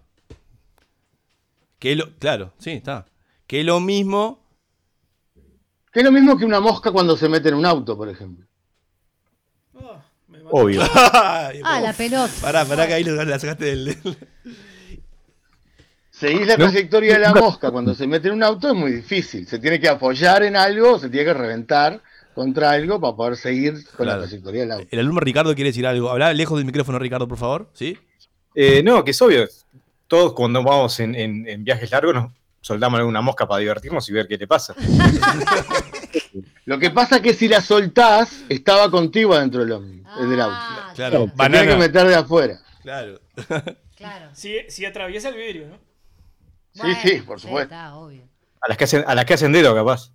Que 1.79 1.97
lo, 1.97 2.15
claro, 2.19 2.53
sí, 2.59 2.73
está. 2.73 3.07
Que 3.47 3.61
es 3.61 3.67
lo 3.67 3.81
mismo. 3.81 4.43
Que 5.93 6.01
es 6.01 6.05
lo 6.05 6.13
mismo 6.13 6.37
que 6.37 6.45
una 6.45 6.61
mosca 6.61 6.91
cuando 6.91 7.17
se 7.17 7.29
mete 7.29 7.49
en 7.49 7.55
un 7.55 7.67
auto, 7.67 7.97
por 7.97 8.09
ejemplo. 8.09 8.47
Obvio. 10.51 10.81
Ay, 11.13 11.61
Ah, 11.65 11.81
la 11.81 11.93
pelota. 11.93 12.33
Pará, 12.41 12.65
pará 12.65 12.87
que 12.87 12.95
ahí 12.95 13.05
lo- 13.05 13.25
la 13.25 13.39
sacaste 13.39 13.65
del. 13.65 13.85
del- 13.87 14.19
Seguir 16.11 16.47
la 16.47 16.57
No. 16.57 16.65
trayectoria 16.71 17.15
de 17.15 17.19
la 17.21 17.35
mosca 17.35 17.71
cuando 17.71 17.95
se 17.95 18.07
mete 18.07 18.29
en 18.29 18.35
un 18.35 18.43
auto 18.43 18.69
es 18.69 18.75
muy 18.75 18.91
difícil. 18.91 19.47
Se 19.47 19.59
tiene 19.59 19.79
que 19.79 19.89
apoyar 19.89 20.43
en 20.45 20.57
algo, 20.57 20.99
se 20.99 21.11
tiene 21.11 21.27
que 21.27 21.35
reventar 21.35 22.01
contra 22.35 22.71
algo 22.71 22.99
para 23.01 23.15
poder 23.15 23.37
seguir 23.37 23.75
con 23.97 24.07
la 24.07 24.17
trayectoria 24.19 24.63
del 24.63 24.73
auto. 24.73 24.87
El 24.91 24.99
alumno 25.01 25.21
Ricardo 25.21 25.55
quiere 25.55 25.69
decir 25.71 25.87
algo. 25.87 26.09
Habla 26.11 26.33
lejos 26.33 26.57
del 26.57 26.65
micrófono, 26.65 26.99
Ricardo, 26.99 27.29
por 27.29 27.37
favor. 27.37 27.69
¿Sí? 27.75 27.99
Eh, 28.55 28.83
no, 28.83 29.05
que 29.05 29.11
es 29.11 29.21
obvio. 29.21 29.47
Todos 30.07 30.33
cuando 30.33 30.63
vamos 30.63 30.99
en, 31.01 31.15
en- 31.15 31.47
en 31.49 31.65
viajes 31.65 31.91
largos 31.91 32.15
nos 32.15 32.33
soldamos 32.67 32.99
alguna 32.99 33.21
mosca 33.21 33.47
para 33.47 33.61
divertirnos 33.61 34.09
y 34.09 34.13
ver 34.13 34.27
qué 34.27 34.37
te 34.37 34.49
pasa. 34.49 34.75
Lo 36.65 36.81
que 36.81 36.91
pasa 36.91 37.17
es 37.17 37.23
que 37.23 37.33
si 37.33 37.47
la 37.47 37.61
soltás, 37.61 38.43
estaba 38.49 38.91
contigo 38.91 39.35
adentro 39.35 39.61
del, 39.61 39.71
ómnibus, 39.71 40.29
del 40.29 40.41
auto. 40.41 40.57
Claro, 40.97 41.33
tiene 41.37 41.65
que 41.65 41.77
meter 41.77 42.07
de 42.09 42.15
afuera. 42.15 42.61
Claro. 43.97 44.29
Si, 44.35 44.55
si 44.69 44.85
atraviesa 44.85 45.31
el 45.31 45.37
vidrio, 45.37 45.69
¿no? 45.69 45.79
Sí, 46.75 46.95
sí, 47.03 47.23
por 47.23 47.41
supuesto. 47.41 47.75
A 47.75 48.69
las 48.69 48.77
que 48.77 48.85
hacen, 48.85 49.03
a 49.07 49.15
las 49.15 49.25
que 49.25 49.33
hacen 49.33 49.53
dedo, 49.53 49.75
capaz. 49.75 50.11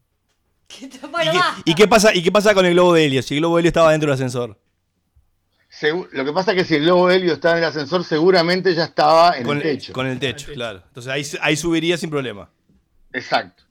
Bueno, 1.12 1.34
va. 1.34 1.58
¿Y 1.66 1.74
qué 1.74 1.88
pasa, 1.88 2.14
¿Y 2.14 2.22
qué 2.22 2.32
pasa 2.32 2.54
con 2.54 2.64
el 2.68 2.74
globo 2.74 2.94
de 2.94 3.06
helio? 3.06 3.24
Si 3.24 3.34
el 3.34 3.40
globo 3.40 3.56
de 3.56 3.62
helio 3.62 3.70
estaba 3.70 3.92
dentro 3.92 4.08
del 4.08 4.14
ascensor. 4.14 4.56
Segu- 5.72 6.08
Lo 6.12 6.26
que 6.26 6.34
pasa 6.34 6.52
es 6.52 6.58
que 6.58 6.64
si 6.66 6.76
el 6.76 6.84
globo 6.84 7.10
helio 7.10 7.34
estaba 7.34 7.56
en 7.58 7.64
el 7.64 7.70
ascensor, 7.70 8.04
seguramente 8.04 8.74
ya 8.76 8.84
estaba 8.86 9.38
en 9.38 9.46
con 9.46 9.58
el 9.58 9.64
techo. 9.64 9.94
Con 9.94 10.06
el 10.08 10.20
techo, 10.20 10.52
claro. 10.54 10.84
Entonces 10.88 11.12
ahí, 11.12 11.24
ahí 11.42 11.56
subiría 11.56 11.98
sin 11.98 12.10
problema. 12.10 12.50
Exacto. 13.14 13.64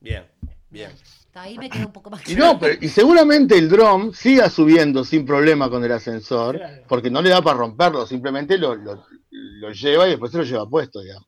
Bien, 0.00 0.24
bien. 0.70 0.90
Ahí 1.34 1.56
me 1.56 1.70
quedó 1.70 1.86
un 1.86 1.92
poco 1.92 2.10
más 2.10 2.28
Y 2.28 2.34
no, 2.34 2.58
pero, 2.58 2.76
y 2.80 2.88
seguramente 2.88 3.56
el 3.56 3.68
dron 3.68 4.12
siga 4.14 4.50
subiendo 4.50 5.02
sin 5.04 5.24
problema 5.24 5.70
con 5.70 5.82
el 5.84 5.92
ascensor, 5.92 6.60
porque 6.88 7.10
no 7.10 7.22
le 7.22 7.30
da 7.30 7.40
para 7.40 7.56
romperlo, 7.58 8.06
simplemente 8.06 8.58
lo, 8.58 8.74
lo- 8.74 9.06
lo 9.30 9.70
lleva 9.72 10.06
y 10.06 10.10
después 10.10 10.30
se 10.32 10.38
lo 10.38 10.44
lleva 10.44 10.68
puesto, 10.68 11.00
digamos. 11.00 11.26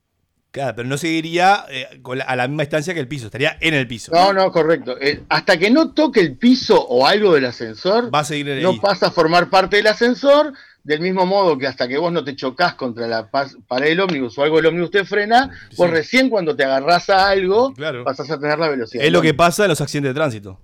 Claro, 0.55 0.77
pero 0.77 0.89
no 0.89 0.97
seguiría 0.97 1.65
eh, 1.69 1.99
con 2.01 2.19
la- 2.19 2.25
a 2.27 2.37
la 2.37 2.47
misma 2.47 2.63
distancia 2.63 2.95
que 2.95 3.01
el 3.01 3.09
piso, 3.09 3.27
estaría 3.27 3.59
en 3.61 3.75
el 3.75 3.89
piso. 3.89 4.13
No, 4.15 4.33
no, 4.33 4.53
correcto. 4.53 4.97
Eh, 5.01 5.25
hasta 5.29 5.57
que 5.59 5.69
no 5.69 5.91
toque 5.93 6.21
el 6.21 6.37
piso 6.39 6.81
o 6.81 7.05
algo 7.09 7.35
del 7.35 7.47
ascensor, 7.47 8.15
Va 8.15 8.21
a 8.21 8.25
seguir 8.25 8.49
ahí. 8.49 8.63
no 8.63 8.81
pasa 8.81 9.09
a 9.09 9.11
formar 9.11 9.51
parte 9.51 9.79
del 9.79 9.89
ascensor, 9.89 10.53
del 10.85 11.01
mismo 11.01 11.27
modo 11.27 11.59
que 11.59 11.67
hasta 11.67 11.89
que 11.89 11.99
vos 11.99 12.13
no 12.13 12.23
te 12.23 12.37
chocas 12.37 12.75
contra 12.75 13.09
la 13.09 13.29
pared 13.31 13.89
del 13.89 13.99
ómnibus 13.99 14.39
o 14.39 14.45
algo 14.45 14.59
del 14.59 14.67
ómnibus 14.67 14.93
te 14.93 15.05
frena, 15.05 15.51
vos 15.77 15.91
recién 15.91 16.31
cuando 16.31 16.55
te 16.55 16.63
agarrás 16.63 17.11
a 17.11 17.31
algo, 17.31 17.75
pasás 18.05 18.31
a 18.31 18.39
tener 18.39 18.57
la 18.57 18.69
velocidad. 18.69 19.05
Es 19.05 19.11
lo 19.11 19.23
que 19.23 19.35
pasa 19.35 19.65
en 19.65 19.71
los 19.71 19.81
accidentes 19.81 20.11
de 20.11 20.15
tránsito. 20.15 20.61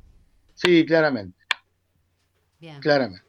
Sí, 0.55 0.87
claramente. 0.87 1.37
Claramente. 2.81 3.25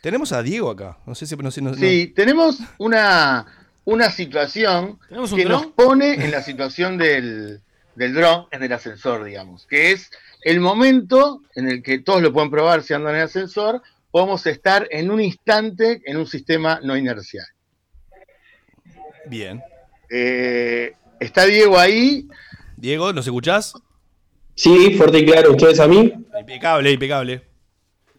Tenemos 0.00 0.32
a 0.32 0.42
Diego 0.42 0.70
acá. 0.70 0.98
No 1.06 1.14
sé 1.14 1.26
si. 1.26 1.36
No, 1.36 1.50
sé, 1.52 1.62
no- 1.62 1.70
no- 1.70 1.76
Sí, 1.76 2.12
tenemos 2.16 2.58
una, 2.78 3.46
una 3.84 4.10
situación 4.10 4.98
¿Tenemos 5.08 5.32
un 5.32 5.38
que 5.38 5.44
dron? 5.44 5.62
nos 5.62 5.66
pone 5.72 6.14
en 6.14 6.30
la 6.30 6.42
situación 6.42 6.98
del, 6.98 7.60
del 7.94 8.14
dron 8.14 8.46
en 8.50 8.62
el 8.62 8.72
ascensor, 8.72 9.24
digamos, 9.24 9.66
que 9.66 9.92
es 9.92 10.10
el 10.42 10.60
momento 10.60 11.42
en 11.54 11.68
el 11.68 11.82
que 11.82 11.98
todos 11.98 12.22
lo 12.22 12.32
pueden 12.32 12.50
probar 12.50 12.82
si 12.82 12.94
andan 12.94 13.14
en 13.14 13.20
el 13.20 13.26
ascensor, 13.26 13.82
podemos 14.10 14.46
estar 14.46 14.86
en 14.90 15.10
un 15.10 15.20
instante 15.20 16.02
en 16.04 16.16
un 16.16 16.26
sistema 16.26 16.80
no 16.82 16.96
inercial. 16.96 17.46
Bien. 19.26 19.62
Eh, 20.10 20.92
¿Está 21.20 21.46
Diego 21.46 21.78
ahí? 21.78 22.28
Diego, 22.76 23.12
¿nos 23.12 23.26
escuchás? 23.26 23.74
Sí, 24.54 24.94
fuerte 24.96 25.20
y 25.20 25.26
claro. 25.26 25.52
¿Ustedes 25.52 25.80
a 25.80 25.88
mí? 25.88 26.12
Impecable, 26.38 26.90
impecable. 26.90 27.42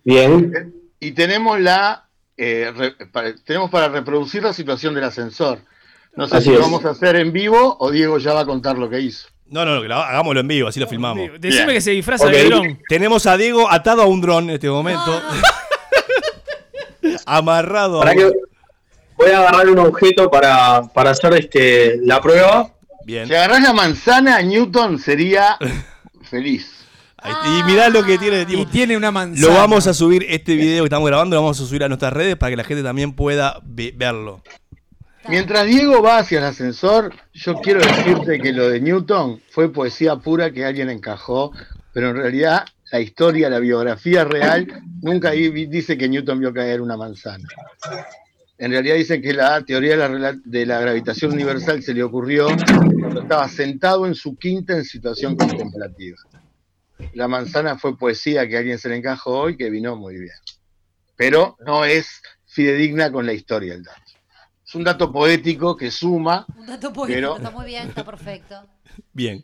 Bien. 0.03 0.73
Y 0.99 1.11
tenemos 1.11 1.59
la 1.59 2.02
eh, 2.37 2.71
re- 2.75 2.95
para- 3.11 3.35
tenemos 3.45 3.69
para 3.69 3.87
reproducir 3.89 4.43
la 4.43 4.53
situación 4.53 4.93
del 4.93 5.03
ascensor. 5.05 5.59
No 6.15 6.27
sé 6.27 6.37
Así 6.37 6.49
si 6.49 6.55
lo 6.55 6.59
vamos 6.61 6.85
a 6.85 6.91
hacer 6.91 7.15
en 7.15 7.31
vivo 7.33 7.75
o 7.79 7.89
Diego 7.91 8.17
ya 8.19 8.33
va 8.33 8.41
a 8.41 8.45
contar 8.45 8.77
lo 8.77 8.89
que 8.89 8.99
hizo. 9.01 9.27
No, 9.47 9.65
no, 9.65 9.83
no, 9.83 9.95
hagámoslo 9.95 10.39
en 10.41 10.47
vivo, 10.47 10.67
así 10.67 10.79
lo 10.79 10.87
filmamos. 10.87 11.29
Decime 11.39 11.65
Bien. 11.65 11.75
que 11.77 11.81
se 11.81 11.91
disfraza 11.91 12.25
Ok. 12.25 12.31
de 12.31 12.43
dron. 12.45 12.79
Tenemos 12.87 13.25
a 13.27 13.37
Diego 13.37 13.69
atado 13.71 14.01
a 14.03 14.05
un 14.05 14.21
dron 14.21 14.45
en 14.45 14.55
este 14.55 14.69
momento. 14.69 15.21
Amarrado 17.25 18.01
a 18.01 18.05
Para 18.05 18.11
un... 18.13 18.17
que 18.17 18.37
voy 19.17 19.31
a 19.31 19.39
agarrar 19.39 19.69
un 19.69 19.79
objeto 19.79 20.29
para, 20.29 20.83
para 20.93 21.11
hacer 21.11 21.33
este, 21.35 21.97
la 22.03 22.21
prueba. 22.21 22.69
Bien. 23.05 23.27
Si 23.27 23.33
agarrás 23.35 23.61
la 23.61 23.73
manzana, 23.73 24.41
Newton 24.41 24.97
sería 24.99 25.57
feliz. 26.29 26.71
Y 27.25 27.63
mirá 27.71 27.89
lo 27.89 28.03
que 28.03 28.17
tiene 28.17 28.37
de 28.37 28.45
tiempo. 28.45 28.67
Y 28.67 28.71
tiene 28.71 28.97
una 28.97 29.11
manzana. 29.11 29.47
Lo 29.47 29.53
vamos 29.53 29.87
a 29.87 29.93
subir, 29.93 30.25
este 30.29 30.55
video 30.55 30.83
que 30.83 30.87
estamos 30.87 31.07
grabando, 31.07 31.35
lo 31.35 31.41
vamos 31.41 31.59
a 31.61 31.65
subir 31.65 31.83
a 31.83 31.87
nuestras 31.87 32.13
redes 32.13 32.35
para 32.35 32.49
que 32.51 32.57
la 32.57 32.63
gente 32.63 32.83
también 32.83 33.13
pueda 33.13 33.59
ve- 33.63 33.93
verlo. 33.95 34.41
Mientras 35.29 35.65
Diego 35.65 36.01
va 36.01 36.17
hacia 36.17 36.39
el 36.39 36.45
ascensor, 36.45 37.13
yo 37.33 37.55
quiero 37.55 37.79
decirte 37.79 38.39
que 38.39 38.51
lo 38.51 38.67
de 38.69 38.81
Newton 38.81 39.41
fue 39.51 39.71
poesía 39.71 40.17
pura 40.17 40.51
que 40.51 40.65
alguien 40.65 40.89
encajó, 40.89 41.53
pero 41.93 42.09
en 42.09 42.17
realidad 42.17 42.65
la 42.91 42.99
historia, 42.99 43.49
la 43.49 43.59
biografía 43.59 44.25
real, 44.25 44.67
nunca 45.01 45.31
dice 45.31 45.97
que 45.97 46.09
Newton 46.09 46.39
vio 46.41 46.53
caer 46.53 46.81
una 46.81 46.97
manzana. 46.97 47.47
En 48.57 48.71
realidad 48.71 48.95
dicen 48.95 49.21
que 49.21 49.33
la 49.33 49.61
teoría 49.61 49.97
de 49.97 50.19
la, 50.19 50.33
de 50.43 50.65
la 50.65 50.79
gravitación 50.79 51.31
universal 51.31 51.81
se 51.81 51.93
le 51.93 52.03
ocurrió 52.03 52.47
cuando 52.99 53.21
estaba 53.21 53.47
sentado 53.47 54.05
en 54.05 54.15
su 54.15 54.35
quinta 54.35 54.73
en 54.73 54.83
situación 54.83 55.35
contemplativa. 55.37 56.17
La 57.13 57.27
manzana 57.27 57.77
fue 57.77 57.97
poesía 57.97 58.47
que 58.47 58.57
alguien 58.57 58.77
se 58.79 58.89
le 58.89 58.97
encajó 58.97 59.49
y 59.49 59.57
que 59.57 59.69
vino 59.69 59.95
muy 59.95 60.15
bien. 60.17 60.35
Pero 61.15 61.57
no 61.65 61.85
es 61.85 62.21
fidedigna 62.45 63.11
con 63.11 63.25
la 63.25 63.33
historia 63.33 63.73
el 63.73 63.83
dato. 63.83 63.99
Es 64.65 64.75
un 64.75 64.83
dato 64.83 65.11
poético 65.11 65.75
que 65.77 65.91
suma, 65.91 66.45
Un 66.57 66.65
dato 66.67 66.91
poético, 66.93 67.15
Pero- 67.17 67.37
está 67.37 67.51
muy 67.51 67.65
bien, 67.65 67.89
está 67.89 68.03
perfecto. 68.03 68.55
Bien. 69.11 69.43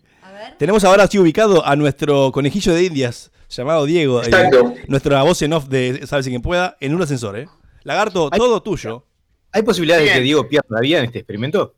Tenemos 0.58 0.84
ahora 0.84 1.08
sí 1.08 1.18
ubicado 1.20 1.66
a 1.66 1.76
nuestro 1.76 2.32
conejillo 2.32 2.74
de 2.74 2.84
indias, 2.86 3.32
llamado 3.50 3.86
Diego. 3.86 4.22
eh, 4.22 4.26
Exacto. 4.28 4.74
nuestra 4.88 5.22
voz 5.24 5.42
en 5.42 5.54
off 5.54 5.68
de 5.68 6.06
Sabes 6.08 6.28
quien 6.28 6.42
pueda, 6.42 6.78
en 6.80 6.94
un 6.96 7.02
ascensor, 7.02 7.38
¿eh? 7.38 7.48
Lagarto, 7.84 8.30
todo 8.30 8.62
tuyo. 8.62 9.06
¿Hay 9.52 9.64
posibilidad 9.64 9.98
de 9.98 10.06
que 10.06 10.20
Diego 10.22 10.48
pierda 10.48 10.68
la 10.70 10.82
vida 10.82 11.00
en 11.00 11.06
este 11.06 11.20
experimento? 11.20 11.76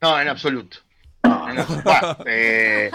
No, 0.00 0.20
en 0.20 0.28
absoluto. 0.28 0.78
En 1.24 1.58
absoluto. 1.58 1.82
Bah, 1.84 2.18
eh, 2.26 2.90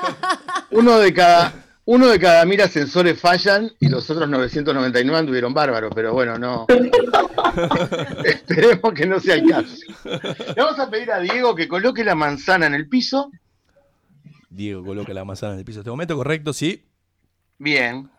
uno 0.72 1.00
de 1.00 1.14
cada 1.14 1.54
uno 1.86 2.08
de 2.08 2.20
cada 2.20 2.46
mil 2.46 2.62
ascensores 2.62 3.20
fallan 3.20 3.72
y 3.80 3.90
los 3.90 4.10
otros 4.10 4.30
999 4.30 5.18
anduvieron 5.20 5.54
bárbaros, 5.54 5.92
pero 5.94 6.14
bueno, 6.14 6.38
no. 6.38 6.66
Esperemos 8.26 8.94
que 8.94 9.06
no 9.06 9.20
sea 9.20 9.36
el 9.36 9.50
caso. 9.50 9.76
Le 10.04 10.54
vamos 10.64 10.80
a 10.80 10.90
pedir 10.90 11.12
a 11.12 11.20
Diego 11.20 11.56
que 11.56 11.68
coloque 11.68 12.04
la 12.04 12.16
manzana 12.16 12.66
en 12.68 12.74
el 12.74 12.88
piso. 12.88 13.32
Diego 14.50 14.84
coloca 14.84 15.14
la 15.14 15.26
manzana 15.26 15.54
en 15.54 15.60
el 15.60 15.66
piso. 15.66 15.80
Este 15.80 15.90
momento, 15.90 16.16
correcto, 16.16 16.54
sí. 16.54 16.86
Bien. 17.58 18.10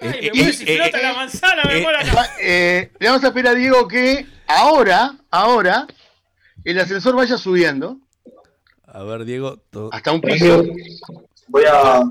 Me 0.00 0.30
muero 0.34 0.52
si 0.52 0.64
flota 0.64 1.00
la 1.02 1.12
manzana, 1.14 1.62
me 1.64 1.80
muero 1.82 1.98
acá. 1.98 2.14
Va- 2.14 2.28
eh, 2.42 2.90
le 2.98 3.08
vamos 3.08 3.22
a 3.24 3.32
pedir 3.32 3.48
a 3.48 3.54
Diego 3.54 3.86
que 3.86 4.26
ahora, 4.46 5.14
ahora, 5.30 5.86
el 6.64 6.78
ascensor 6.80 7.14
vaya 7.14 7.36
subiendo 7.36 7.98
A 8.86 9.02
ver, 9.02 9.24
Diego. 9.24 9.58
todo- 9.70 9.90
hasta 9.92 10.12
un 10.12 10.20
piso. 10.22 10.64
Voy 11.48 11.64
a. 11.70 12.02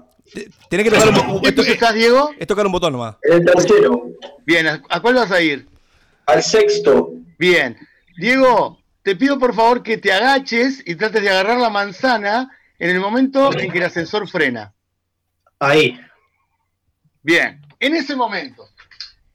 Tenés 0.70 0.84
que 0.84 0.92
tocar 0.92 1.10
un 1.10 1.42
botón. 1.42 1.66
¿Qué 1.66 1.72
estás, 1.72 1.94
Diego? 1.94 2.32
Es 2.38 2.48
tocar 2.48 2.66
un 2.66 2.72
botón 2.72 2.94
nomás. 2.94 3.16
El 3.22 3.44
tercero. 3.46 4.10
Bien, 4.46 4.68
¿a, 4.68 4.84
a 4.90 5.02
cuál 5.02 5.16
vas 5.16 5.32
a 5.32 5.42
ir? 5.42 5.68
Al 6.26 6.44
sexto. 6.44 7.12
Bien. 7.38 7.78
Diego, 8.18 8.82
te 9.02 9.16
pido 9.16 9.40
por 9.40 9.56
favor 9.56 9.82
que 9.82 9.98
te 9.98 10.12
agaches 10.12 10.84
y 10.86 10.96
trates 10.96 11.22
de 11.22 11.30
agarrar 11.30 11.58
la 11.60 11.70
manzana 11.70 12.52
en 12.78 12.90
el 12.90 13.00
momento 13.00 13.58
en 13.58 13.72
que 13.72 13.78
el 13.78 13.86
ascensor 13.86 14.28
frena. 14.28 14.74
Ahí. 15.60 16.00
Bien. 17.22 17.62
En 17.80 17.96
ese 17.96 18.16
momento, 18.16 18.68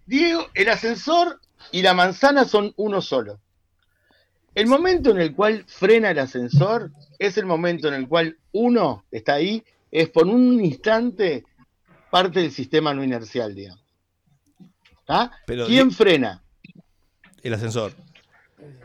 Diego, 0.05 0.49
el 0.55 0.69
ascensor 0.69 1.41
y 1.73 1.83
la 1.83 1.95
manzana 1.95 2.45
son 2.45 2.73
uno 2.77 3.01
solo. 3.01 3.41
El 4.55 4.67
momento 4.67 5.11
en 5.11 5.19
el 5.19 5.35
cual 5.35 5.65
frena 5.67 6.11
el 6.11 6.19
ascensor 6.19 6.91
es 7.19 7.39
el 7.39 7.47
momento 7.47 7.89
en 7.89 7.95
el 7.95 8.07
cual 8.07 8.39
uno 8.53 9.05
está 9.11 9.35
ahí, 9.35 9.65
es 9.95 10.09
por 10.11 10.27
un 10.27 10.63
instante 10.65 11.45
parte 12.11 12.41
del 12.41 12.51
sistema 12.51 12.93
no 12.93 13.05
inercial, 13.05 13.55
digamos. 13.55 13.81
¿Está? 15.01 15.31
Pero 15.47 15.67
¿Quién 15.67 15.89
Di- 15.91 15.95
frena? 15.95 16.43
El 17.43 17.55
ascensor. 17.55 17.93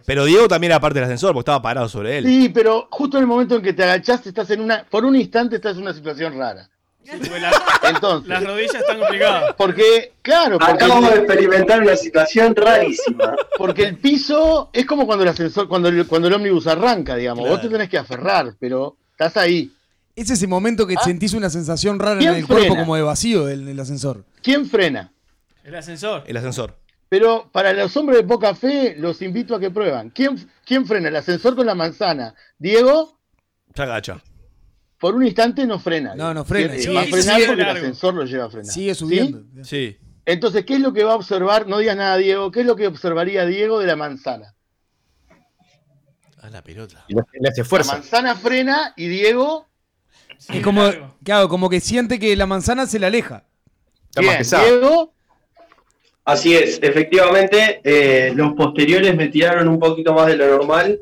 Pero 0.06 0.26
Diego 0.26 0.48
también 0.48 0.72
era 0.72 0.80
parte 0.80 1.00
del 1.00 1.06
ascensor 1.06 1.34
porque 1.34 1.42
estaba 1.42 1.62
parado 1.62 1.90
sobre 1.90 2.18
él. 2.20 2.26
Sí, 2.26 2.50
pero 2.50 2.88
justo 2.92 3.18
en 3.18 3.24
el 3.24 3.28
momento 3.28 3.56
en 3.56 3.62
que 3.62 3.74
te 3.74 3.84
agachaste, 3.84 4.30
estás 4.30 4.50
en 4.52 4.62
una, 4.62 4.84
por 4.84 5.04
un 5.06 5.16
instante 5.16 5.56
estás 5.56 5.78
en 5.78 5.84
una 5.84 5.94
situación 5.94 6.38
rara. 6.38 6.70
Entonces, 7.10 8.28
Las 8.30 8.44
rodillas 8.44 8.76
están 8.76 9.00
complicadas. 9.00 9.56
porque, 9.58 10.14
claro, 10.22 10.60
porque, 10.60 10.74
Acabamos 10.74 11.12
de 11.12 11.20
experimentar 11.20 11.82
una 11.82 11.96
situación 11.96 12.56
rarísima. 12.56 13.36
porque 13.58 13.84
el 13.84 13.98
piso 13.98 14.70
es 14.74 14.86
como 14.86 15.06
cuando 15.08 15.24
el 15.24 15.30
ascensor, 15.30 15.68
cuando 15.68 15.90
el, 15.90 16.06
cuando 16.06 16.28
el 16.28 16.34
ómnibus 16.36 16.68
arranca, 16.68 17.16
digamos. 17.16 17.48
Vos 17.48 17.56
te 17.58 17.62
Claro. 17.62 17.72
tenés 17.78 17.90
que 17.90 17.98
aferrar, 17.98 18.54
pero 18.60 18.96
estás 19.12 19.38
ahí. 19.38 19.72
Es 20.20 20.30
ese 20.30 20.48
momento 20.48 20.86
que 20.86 20.96
sentís 21.04 21.34
una 21.34 21.50
sensación 21.50 21.98
rara 21.98 22.14
en 22.14 22.20
¿Quién 22.20 22.34
el 22.36 22.46
cuerpo 22.48 22.76
como 22.76 22.96
de 22.96 23.02
vacío 23.04 23.46
del, 23.46 23.66
del 23.66 23.80
ascensor. 23.80 24.26
¿Quién 24.44 24.66
frena? 24.66 25.14
El 25.64 25.76
ascensor. 25.76 26.24
El 26.28 26.36
ascensor. 26.36 26.78
Pero 27.08 27.50
para 27.54 27.72
los 27.74 27.96
hombres 27.96 28.20
de 28.20 28.24
poca 28.28 28.54
fe, 28.54 28.96
los 28.98 29.22
invito 29.22 29.56
a 29.56 29.60
que 29.60 29.72
prueban. 29.72 30.10
¿Quién, 30.10 30.38
quién 30.66 30.86
frena? 30.86 31.08
¿El 31.08 31.16
ascensor 31.16 31.56
con 31.56 31.66
la 31.66 31.74
manzana? 31.74 32.36
¿Diego? 32.58 33.18
Se 33.74 33.82
agacha. 33.82 34.22
por 35.00 35.16
un 35.16 35.26
instante 35.26 35.66
no 35.66 35.80
frena. 35.80 36.14
No, 36.16 36.34
no 36.34 36.44
frena, 36.44 36.74
sigue- 36.76 36.94
va 36.94 37.02
a 37.02 37.06
frenar 37.06 37.42
porque 37.48 37.62
el 37.62 37.70
ascensor 37.70 38.14
lo 38.14 38.26
lleva 38.26 38.46
a 38.46 38.50
frenar. 38.50 38.74
Sigue 38.74 38.94
¿Sí? 38.94 39.00
subiendo. 39.00 39.44
Sí. 39.64 39.98
Entonces, 40.26 40.66
¿qué 40.66 40.74
es 40.76 40.82
lo 40.82 40.92
que 40.92 41.06
va 41.06 41.14
a 41.14 41.16
observar? 41.16 41.66
No 41.68 41.78
digas 41.78 41.96
nada, 41.96 42.18
Diego. 42.18 42.52
¿Qué 42.52 42.60
es 42.60 42.66
lo 42.66 42.76
que 42.76 42.88
observaría 42.88 43.46
Diego 43.46 43.80
de 43.80 43.88
la 43.88 43.96
manzana? 43.96 44.54
A 46.42 46.50
la 46.50 46.62
pelota. 46.62 47.06
Le 47.08 47.50
hace 47.50 47.64
La 47.64 47.84
manzana 47.86 48.36
frena 48.36 48.94
y 48.98 49.08
Diego. 49.08 49.69
Es 50.48 50.64
como, 50.64 50.90
claro, 51.24 51.50
como 51.50 51.70
que 51.70 51.80
siente 51.80 52.20
que 52.20 52.36
la 52.36 52.46
manzana 52.46 52.86
se 52.86 53.00
le 53.00 53.08
aleja. 53.08 53.44
Bien, 54.18 54.42
Diego. 54.42 55.14
Así 56.24 56.56
es, 56.56 56.80
efectivamente, 56.82 57.82
eh, 57.84 58.32
los 58.36 58.54
posteriores 58.54 59.16
me 59.16 59.30
tiraron 59.30 59.68
un 59.68 59.80
poquito 59.80 60.14
más 60.14 60.28
de 60.28 60.38
lo 60.38 60.48
normal 60.58 61.00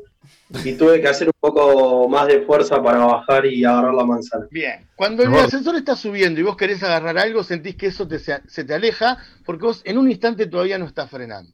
y 0.64 0.72
tuve 0.72 1.00
que 1.00 1.08
hacer 1.08 1.28
un 1.28 1.34
poco 1.38 2.08
más 2.08 2.26
de 2.26 2.40
fuerza 2.42 2.82
para 2.82 3.04
bajar 3.04 3.44
y 3.44 3.64
agarrar 3.64 3.92
la 3.92 4.04
manzana. 4.04 4.46
Bien. 4.50 4.88
Cuando 4.96 5.22
el 5.22 5.34
ascensor 5.34 5.76
está 5.76 5.96
subiendo 5.96 6.40
y 6.40 6.44
vos 6.44 6.56
querés 6.56 6.82
agarrar 6.82 7.18
algo, 7.18 7.44
sentís 7.44 7.76
que 7.76 7.88
eso 7.88 8.08
te, 8.08 8.18
se 8.18 8.64
te 8.64 8.74
aleja 8.74 9.18
porque 9.44 9.66
vos 9.66 9.82
en 9.84 9.98
un 9.98 10.10
instante 10.10 10.46
todavía 10.46 10.78
no 10.78 10.86
estás 10.86 11.10
frenando. 11.10 11.52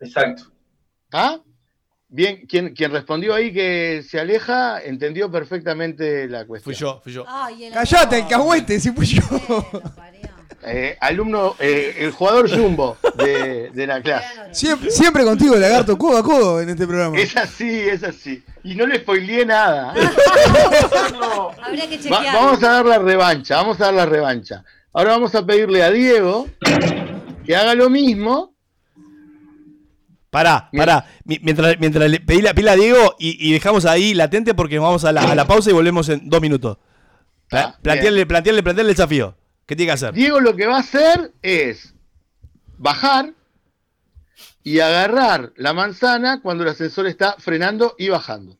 Exacto. 0.00 0.52
¿Ah? 1.10 1.40
Bien, 2.10 2.46
quien, 2.48 2.74
quien 2.74 2.90
respondió 2.90 3.34
ahí 3.34 3.52
que 3.52 4.02
se 4.08 4.18
aleja 4.18 4.80
entendió 4.82 5.30
perfectamente 5.30 6.26
la 6.26 6.46
cuestión. 6.46 6.74
Fui 6.74 6.80
yo, 6.80 7.00
fui 7.04 7.12
yo. 7.12 7.24
Callate, 7.74 8.16
alcahuete, 8.22 8.80
si 8.80 8.90
fui 8.92 9.04
yo. 9.06 9.22
Eh, 10.64 10.96
alumno, 11.00 11.54
eh, 11.60 11.94
el 11.98 12.10
jugador 12.10 12.50
Jumbo 12.50 12.96
de, 13.16 13.70
de 13.70 13.86
la 13.86 14.00
clase. 14.02 14.26
Siempre, 14.52 14.90
siempre 14.90 15.22
contigo, 15.24 15.54
lagarto, 15.56 15.96
codo 15.96 16.18
a 16.18 16.22
codo 16.22 16.60
en 16.60 16.70
este 16.70 16.86
programa. 16.86 17.16
Es 17.18 17.36
así, 17.36 17.68
es 17.88 18.02
así. 18.02 18.42
Y 18.64 18.74
no 18.74 18.86
le 18.86 18.96
spoileé 18.98 19.44
nada. 19.46 19.92
Habría 21.62 21.88
que 21.88 21.96
Va- 21.96 22.02
chequear. 22.02 22.34
vamos 22.34 22.62
a 22.62 22.68
dar 22.72 22.86
la 22.86 22.98
revancha, 22.98 23.56
vamos 23.56 23.80
a 23.80 23.84
dar 23.86 23.94
la 23.94 24.06
revancha. 24.06 24.64
Ahora 24.92 25.10
vamos 25.12 25.34
a 25.34 25.44
pedirle 25.46 25.82
a 25.82 25.90
Diego 25.90 26.48
que 27.44 27.54
haga 27.56 27.74
lo 27.74 27.88
mismo. 27.90 28.54
Pará, 30.30 30.68
pará. 30.76 31.06
Mi- 31.24 31.38
Mientras, 31.42 31.78
mientras 31.80 32.10
le 32.10 32.20
pedí 32.20 32.42
la 32.42 32.52
pila 32.54 32.72
a 32.72 32.76
Diego 32.76 33.16
y, 33.18 33.48
y 33.48 33.52
dejamos 33.52 33.84
ahí 33.86 34.12
latente 34.14 34.54
porque 34.54 34.78
vamos 34.78 35.04
a 35.04 35.12
la, 35.12 35.22
a 35.22 35.34
la 35.34 35.46
pausa 35.46 35.70
y 35.70 35.72
volvemos 35.72 36.08
en 36.10 36.28
dos 36.28 36.40
minutos. 36.40 36.76
Pla- 37.48 37.60
Ah, 37.74 37.78
plantearle, 37.82 38.26
plantearle, 38.26 38.62
plantearle 38.62 38.90
el 38.92 38.96
desafío. 38.96 39.34
¿Qué 39.66 39.74
tiene 39.74 39.88
que 39.88 39.94
hacer? 39.94 40.12
Diego 40.14 40.40
lo 40.40 40.54
que 40.54 40.66
va 40.66 40.76
a 40.76 40.80
hacer 40.80 41.32
es 41.42 41.94
bajar 42.76 43.32
y 44.62 44.80
agarrar 44.80 45.52
la 45.56 45.72
manzana 45.72 46.40
cuando 46.42 46.64
el 46.64 46.70
ascensor 46.70 47.06
está 47.06 47.36
frenando 47.38 47.94
y 47.98 48.08
bajando. 48.10 48.58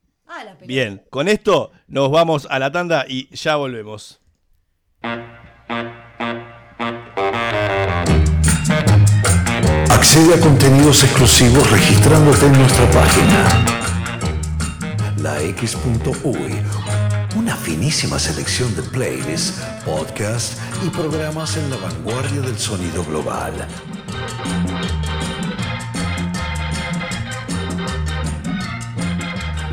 Bien, 0.66 1.02
con 1.10 1.28
esto 1.28 1.70
nos 1.86 2.10
vamos 2.10 2.46
a 2.50 2.58
la 2.58 2.72
tanda 2.72 3.04
y 3.08 3.28
ya 3.34 3.56
volvemos. 3.56 4.20
Accede 9.98 10.32
a 10.32 10.40
contenidos 10.40 11.02
exclusivos 11.02 11.68
registrándote 11.72 12.46
en 12.46 12.52
nuestra 12.52 12.88
página. 12.92 13.64
lax.uy. 15.16 16.62
Una 17.36 17.56
finísima 17.56 18.16
selección 18.20 18.72
de 18.76 18.82
playlists, 18.82 19.60
podcasts 19.84 20.58
y 20.86 20.90
programas 20.90 21.56
en 21.56 21.68
la 21.68 21.78
vanguardia 21.78 22.40
del 22.42 22.56
sonido 22.56 23.04
global. 23.04 23.66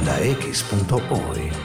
lax.uy. 0.04 1.65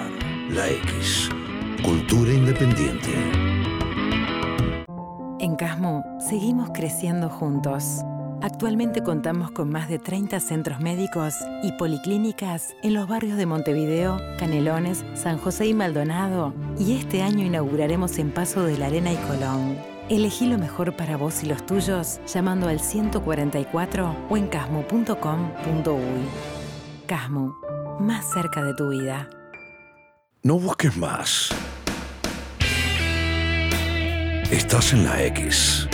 La 0.53 0.69
X. 0.69 1.29
Cultura 1.81 2.33
independiente. 2.33 3.09
En 5.39 5.55
Casmo 5.55 6.03
seguimos 6.19 6.71
creciendo 6.73 7.29
juntos. 7.29 8.01
Actualmente 8.41 9.01
contamos 9.01 9.51
con 9.51 9.69
más 9.69 9.87
de 9.87 9.97
30 9.97 10.41
centros 10.41 10.81
médicos 10.81 11.35
y 11.63 11.71
policlínicas 11.73 12.75
en 12.83 12.95
los 12.95 13.07
barrios 13.07 13.37
de 13.37 13.45
Montevideo, 13.45 14.19
Canelones, 14.37 15.05
San 15.13 15.37
José 15.37 15.67
y 15.67 15.73
Maldonado. 15.73 16.53
Y 16.77 16.97
este 16.97 17.21
año 17.21 17.45
inauguraremos 17.45 18.17
en 18.17 18.31
Paso 18.31 18.63
de 18.63 18.77
la 18.77 18.87
Arena 18.87 19.13
y 19.13 19.17
Colón. 19.17 19.77
Elegí 20.09 20.47
lo 20.47 20.57
mejor 20.57 20.97
para 20.97 21.15
vos 21.15 21.43
y 21.43 21.45
los 21.45 21.65
tuyos 21.65 22.19
llamando 22.27 22.67
al 22.67 22.81
144 22.81 24.15
o 24.29 24.35
en 24.35 24.47
casmo.com.uy. 24.47 26.01
Casmo, 27.07 27.57
más 28.01 28.29
cerca 28.33 28.61
de 28.65 28.73
tu 28.73 28.89
vida. 28.89 29.29
No 30.43 30.57
busques 30.57 30.97
más. 30.97 31.49
Estás 34.49 34.91
en 34.93 35.03
la 35.03 35.23
X. 35.25 35.87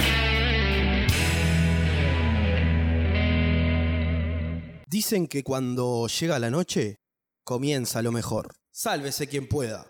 Dicen 4.88 5.28
que 5.28 5.44
cuando 5.44 6.08
llega 6.08 6.40
la 6.40 6.50
noche, 6.50 6.96
comienza 7.44 8.02
lo 8.02 8.14
mejor. 8.14 8.56
Sálvese 8.72 9.28
quien 9.28 9.50
pueda. 9.50 9.86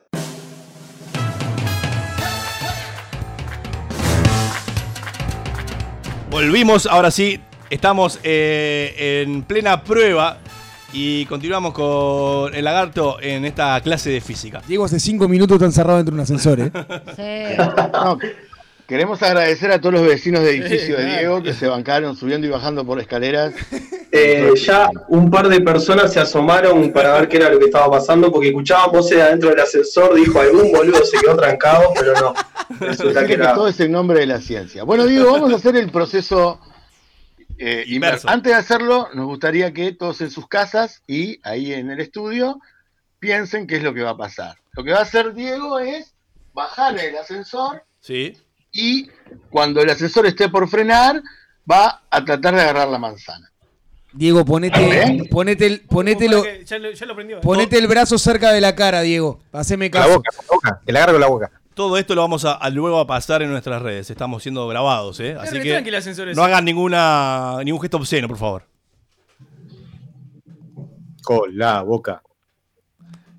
Volvimos, 6.31 6.87
ahora 6.87 7.11
sí, 7.11 7.39
estamos 7.69 8.19
eh, 8.23 9.23
en 9.23 9.43
plena 9.43 9.83
prueba 9.83 10.41
y 10.93 11.25
continuamos 11.25 11.73
con 11.73 12.53
el 12.53 12.63
lagarto 12.63 13.17
en 13.21 13.45
esta 13.45 13.79
clase 13.81 14.09
de 14.09 14.21
física. 14.21 14.61
Diego 14.67 14.85
hace 14.85 14.99
cinco 14.99 15.27
minutos 15.27 15.55
está 15.55 15.65
encerrado 15.65 15.97
dentro 15.97 16.13
de 16.15 16.19
un 16.19 16.23
ascensor, 16.23 16.59
¿eh? 16.59 16.71
No, 17.93 18.17
queremos 18.87 19.21
agradecer 19.21 19.71
a 19.71 19.81
todos 19.81 19.95
los 19.95 20.03
vecinos 20.07 20.41
de 20.43 20.51
edificio 20.51 20.79
Sí, 20.79 20.91
de 20.91 20.95
claro. 20.95 21.19
Diego 21.19 21.43
que 21.43 21.53
se 21.53 21.67
bancaron 21.67 22.15
subiendo 22.15 22.47
y 22.47 22.49
bajando 22.49 22.85
por 22.85 22.99
escaleras. 22.99 23.53
Eh, 24.11 24.53
ya 24.55 24.89
un 25.09 25.29
par 25.29 25.49
de 25.49 25.59
personas 25.59 26.13
se 26.13 26.21
asomaron 26.21 26.91
para 26.93 27.13
ver 27.19 27.27
qué 27.27 27.37
era 27.37 27.49
lo 27.49 27.59
que 27.59 27.65
estaba 27.65 27.91
pasando 27.91 28.31
porque 28.31 28.47
escuchaban 28.47 28.91
voces 28.91 29.21
adentro 29.21 29.49
del 29.49 29.59
ascensor, 29.59 30.15
dijo 30.15 30.39
algún 30.39 30.71
boludo 30.71 31.03
se 31.03 31.17
quedó 31.17 31.35
trancado, 31.35 31.91
pero 31.99 32.13
no. 32.13 32.33
Resulta 32.79 33.21
que 33.21 33.27
que 33.27 33.33
era... 33.33 33.53
todo 33.53 33.67
es 33.67 33.79
en 33.81 33.91
nombre 33.91 34.21
de 34.21 34.27
la 34.27 34.39
ciencia. 34.39 34.83
Bueno, 34.83 35.05
Diego, 35.05 35.33
vamos 35.33 35.51
a 35.51 35.57
hacer 35.57 35.75
el 35.75 35.91
proceso 35.91 36.59
eh, 37.57 37.83
inverso. 37.87 38.29
Antes 38.29 38.53
de 38.53 38.57
hacerlo, 38.59 39.09
nos 39.13 39.25
gustaría 39.25 39.73
que 39.73 39.91
todos 39.93 40.21
en 40.21 40.31
sus 40.31 40.47
casas 40.47 41.01
y 41.07 41.39
ahí 41.43 41.73
en 41.73 41.89
el 41.91 41.99
estudio 41.99 42.59
piensen 43.19 43.65
qué 43.67 43.77
es 43.77 43.83
lo 43.83 43.93
que 43.93 44.03
va 44.03 44.11
a 44.11 44.17
pasar. 44.17 44.57
Lo 44.73 44.83
que 44.83 44.91
va 44.91 44.99
a 44.99 45.03
hacer 45.03 45.33
Diego 45.33 45.79
es 45.79 46.13
bajar 46.53 46.97
el 46.99 47.17
ascensor 47.17 47.83
Sí. 47.99 48.37
y 48.71 49.09
cuando 49.49 49.81
el 49.81 49.89
ascensor 49.89 50.25
esté 50.27 50.49
por 50.49 50.67
frenar, 50.69 51.21
va 51.69 52.03
a 52.09 52.23
tratar 52.25 52.55
de 52.55 52.61
agarrar 52.61 52.87
la 52.87 52.97
manzana. 52.99 53.51
Diego, 54.13 54.45
ponete, 54.45 55.27
ponete, 55.29 55.65
el, 55.67 55.81
ponete, 55.81 56.27
lo- 56.29 56.43
Ya 56.63 56.79
lo, 56.79 56.91
ya 56.91 57.05
lo 57.05 57.13
prendió. 57.15 57.41
ponete 57.41 57.77
el 57.77 57.87
brazo 57.87 58.17
cerca 58.17 58.51
de 58.51 58.61
la 58.61 58.73
cara, 58.75 59.01
Diego. 59.01 59.39
Haceme 59.51 59.89
la 59.89 60.07
boca, 60.07 60.29
la 60.35 60.43
boca. 60.49 60.81
Que 60.85 60.91
la 60.91 60.99
agarro 60.99 61.13
con 61.13 61.21
la 61.21 61.27
boca. 61.27 61.51
Todo 61.77 61.95
esto 61.99 62.15
lo 62.15 62.21
vamos 62.21 62.43
a, 62.43 62.53
a 62.53 62.71
luego 62.71 62.99
a 62.99 63.05
pasar 63.05 63.43
en 63.43 63.51
nuestras 63.51 63.79
redes. 63.83 64.09
Estamos 64.09 64.41
siendo 64.41 64.67
grabados, 64.67 65.19
¿eh? 65.19 65.37
Así 65.39 65.61
que 65.61 65.79
no 66.33 66.43
hagan 66.43 66.65
ninguna 66.65 67.59
ningún 67.63 67.79
gesto 67.79 67.97
obsceno, 67.97 68.27
por 68.27 68.37
favor. 68.37 68.63
Con 71.21 71.55
la 71.55 71.83
boca. 71.83 72.23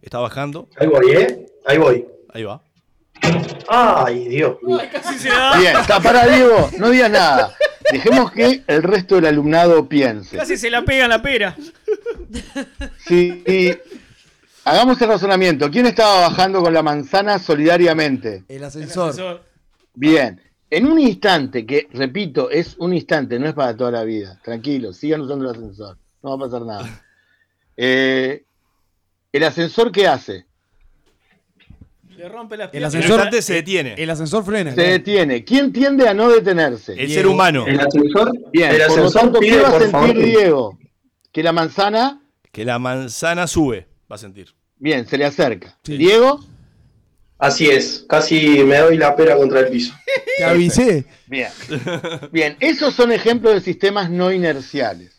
Está 0.00 0.20
bajando. 0.20 0.68
Ahí 0.78 0.86
voy, 0.86 1.10
¿eh? 1.10 1.46
Ahí 1.66 1.78
voy. 1.78 2.06
Ahí 2.32 2.44
va. 2.44 2.62
Ay, 3.68 4.28
Dios. 4.28 4.56
Casi 4.92 5.18
se 5.18 5.30
da. 5.30 5.58
Bien, 5.58 5.76
está 5.76 5.98
para 5.98 6.24
Diego, 6.28 6.70
no 6.78 6.90
digas 6.90 7.10
nada. 7.10 7.56
Dejemos 7.90 8.30
que 8.30 8.62
el 8.68 8.84
resto 8.84 9.16
del 9.16 9.26
alumnado 9.26 9.88
piense. 9.88 10.36
Casi 10.36 10.56
se 10.56 10.70
la 10.70 10.82
pega 10.82 11.06
en 11.06 11.10
la 11.10 11.20
pera. 11.20 11.56
Sí, 13.04 13.42
hagamos 14.70 15.00
el 15.00 15.08
razonamiento. 15.08 15.70
¿Quién 15.70 15.86
estaba 15.86 16.28
bajando 16.28 16.62
con 16.62 16.72
la 16.72 16.82
manzana 16.82 17.38
solidariamente? 17.38 18.44
El 18.48 18.64
ascensor. 18.64 19.42
Bien. 19.94 20.40
En 20.70 20.86
un 20.86 20.98
instante, 21.00 21.64
que 21.64 21.88
repito, 21.92 22.50
es 22.50 22.76
un 22.78 22.92
instante, 22.92 23.38
no 23.38 23.48
es 23.48 23.54
para 23.54 23.74
toda 23.76 23.90
la 23.90 24.04
vida. 24.04 24.38
Tranquilo, 24.44 24.92
sigan 24.92 25.22
usando 25.22 25.46
el 25.46 25.56
ascensor. 25.56 25.96
No 26.22 26.36
va 26.38 26.46
a 26.46 26.48
pasar 26.48 26.66
nada. 26.66 27.04
Eh, 27.80 28.42
¿El 29.30 29.44
ascensor 29.44 29.92
qué 29.92 30.08
hace? 30.08 30.48
Le 32.16 32.28
rompe 32.28 32.56
las 32.56 32.64
El 32.66 32.70
piernas. 32.72 32.92
ascensor 32.92 33.42
se 33.42 33.54
detiene. 33.54 33.94
El 33.96 34.10
ascensor 34.10 34.44
frena. 34.44 34.74
Se 34.74 34.82
detiene. 34.82 35.44
¿Quién 35.44 35.72
tiende 35.72 36.08
a 36.08 36.12
no 36.12 36.28
detenerse? 36.28 36.94
El 37.00 37.08
ser 37.08 37.28
humano. 37.28 37.64
El 37.68 37.78
ascensor, 37.78 38.32
Bien, 38.52 38.72
el 38.72 38.78
por 38.78 38.88
lo 38.88 38.94
ascensor 39.04 39.20
tanto, 39.22 39.38
¿qué 39.38 39.60
va 39.60 39.68
a 39.68 39.70
sentir 39.78 39.90
favor, 39.92 40.16
Diego? 40.16 40.78
Que 41.30 41.42
la 41.44 41.52
manzana, 41.52 42.20
Que 42.50 42.64
la 42.64 42.80
manzana 42.80 43.46
sube, 43.46 43.86
va 44.10 44.16
a 44.16 44.18
sentir. 44.18 44.52
Bien, 44.78 45.06
se 45.06 45.18
le 45.18 45.24
acerca. 45.24 45.76
Sí. 45.84 45.96
Diego, 45.96 46.40
Así 47.40 47.66
es, 47.70 48.04
casi 48.08 48.64
me 48.64 48.78
doy 48.78 48.96
la 48.96 49.14
pera 49.14 49.36
contra 49.36 49.60
el 49.60 49.68
piso. 49.68 49.94
Te 50.38 50.44
avisé. 50.44 51.04
bien. 51.28 51.50
Bien, 52.32 52.56
esos 52.58 52.94
son 52.94 53.12
ejemplos 53.12 53.54
de 53.54 53.60
sistemas 53.60 54.10
no 54.10 54.32
inerciales. 54.32 55.14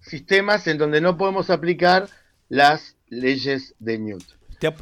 Sistemas 0.00 0.66
en 0.66 0.78
donde 0.78 1.00
no 1.00 1.16
podemos 1.16 1.50
aplicar 1.50 2.08
las 2.48 2.96
leyes 3.08 3.74
de 3.78 3.98
Newton. 3.98 4.36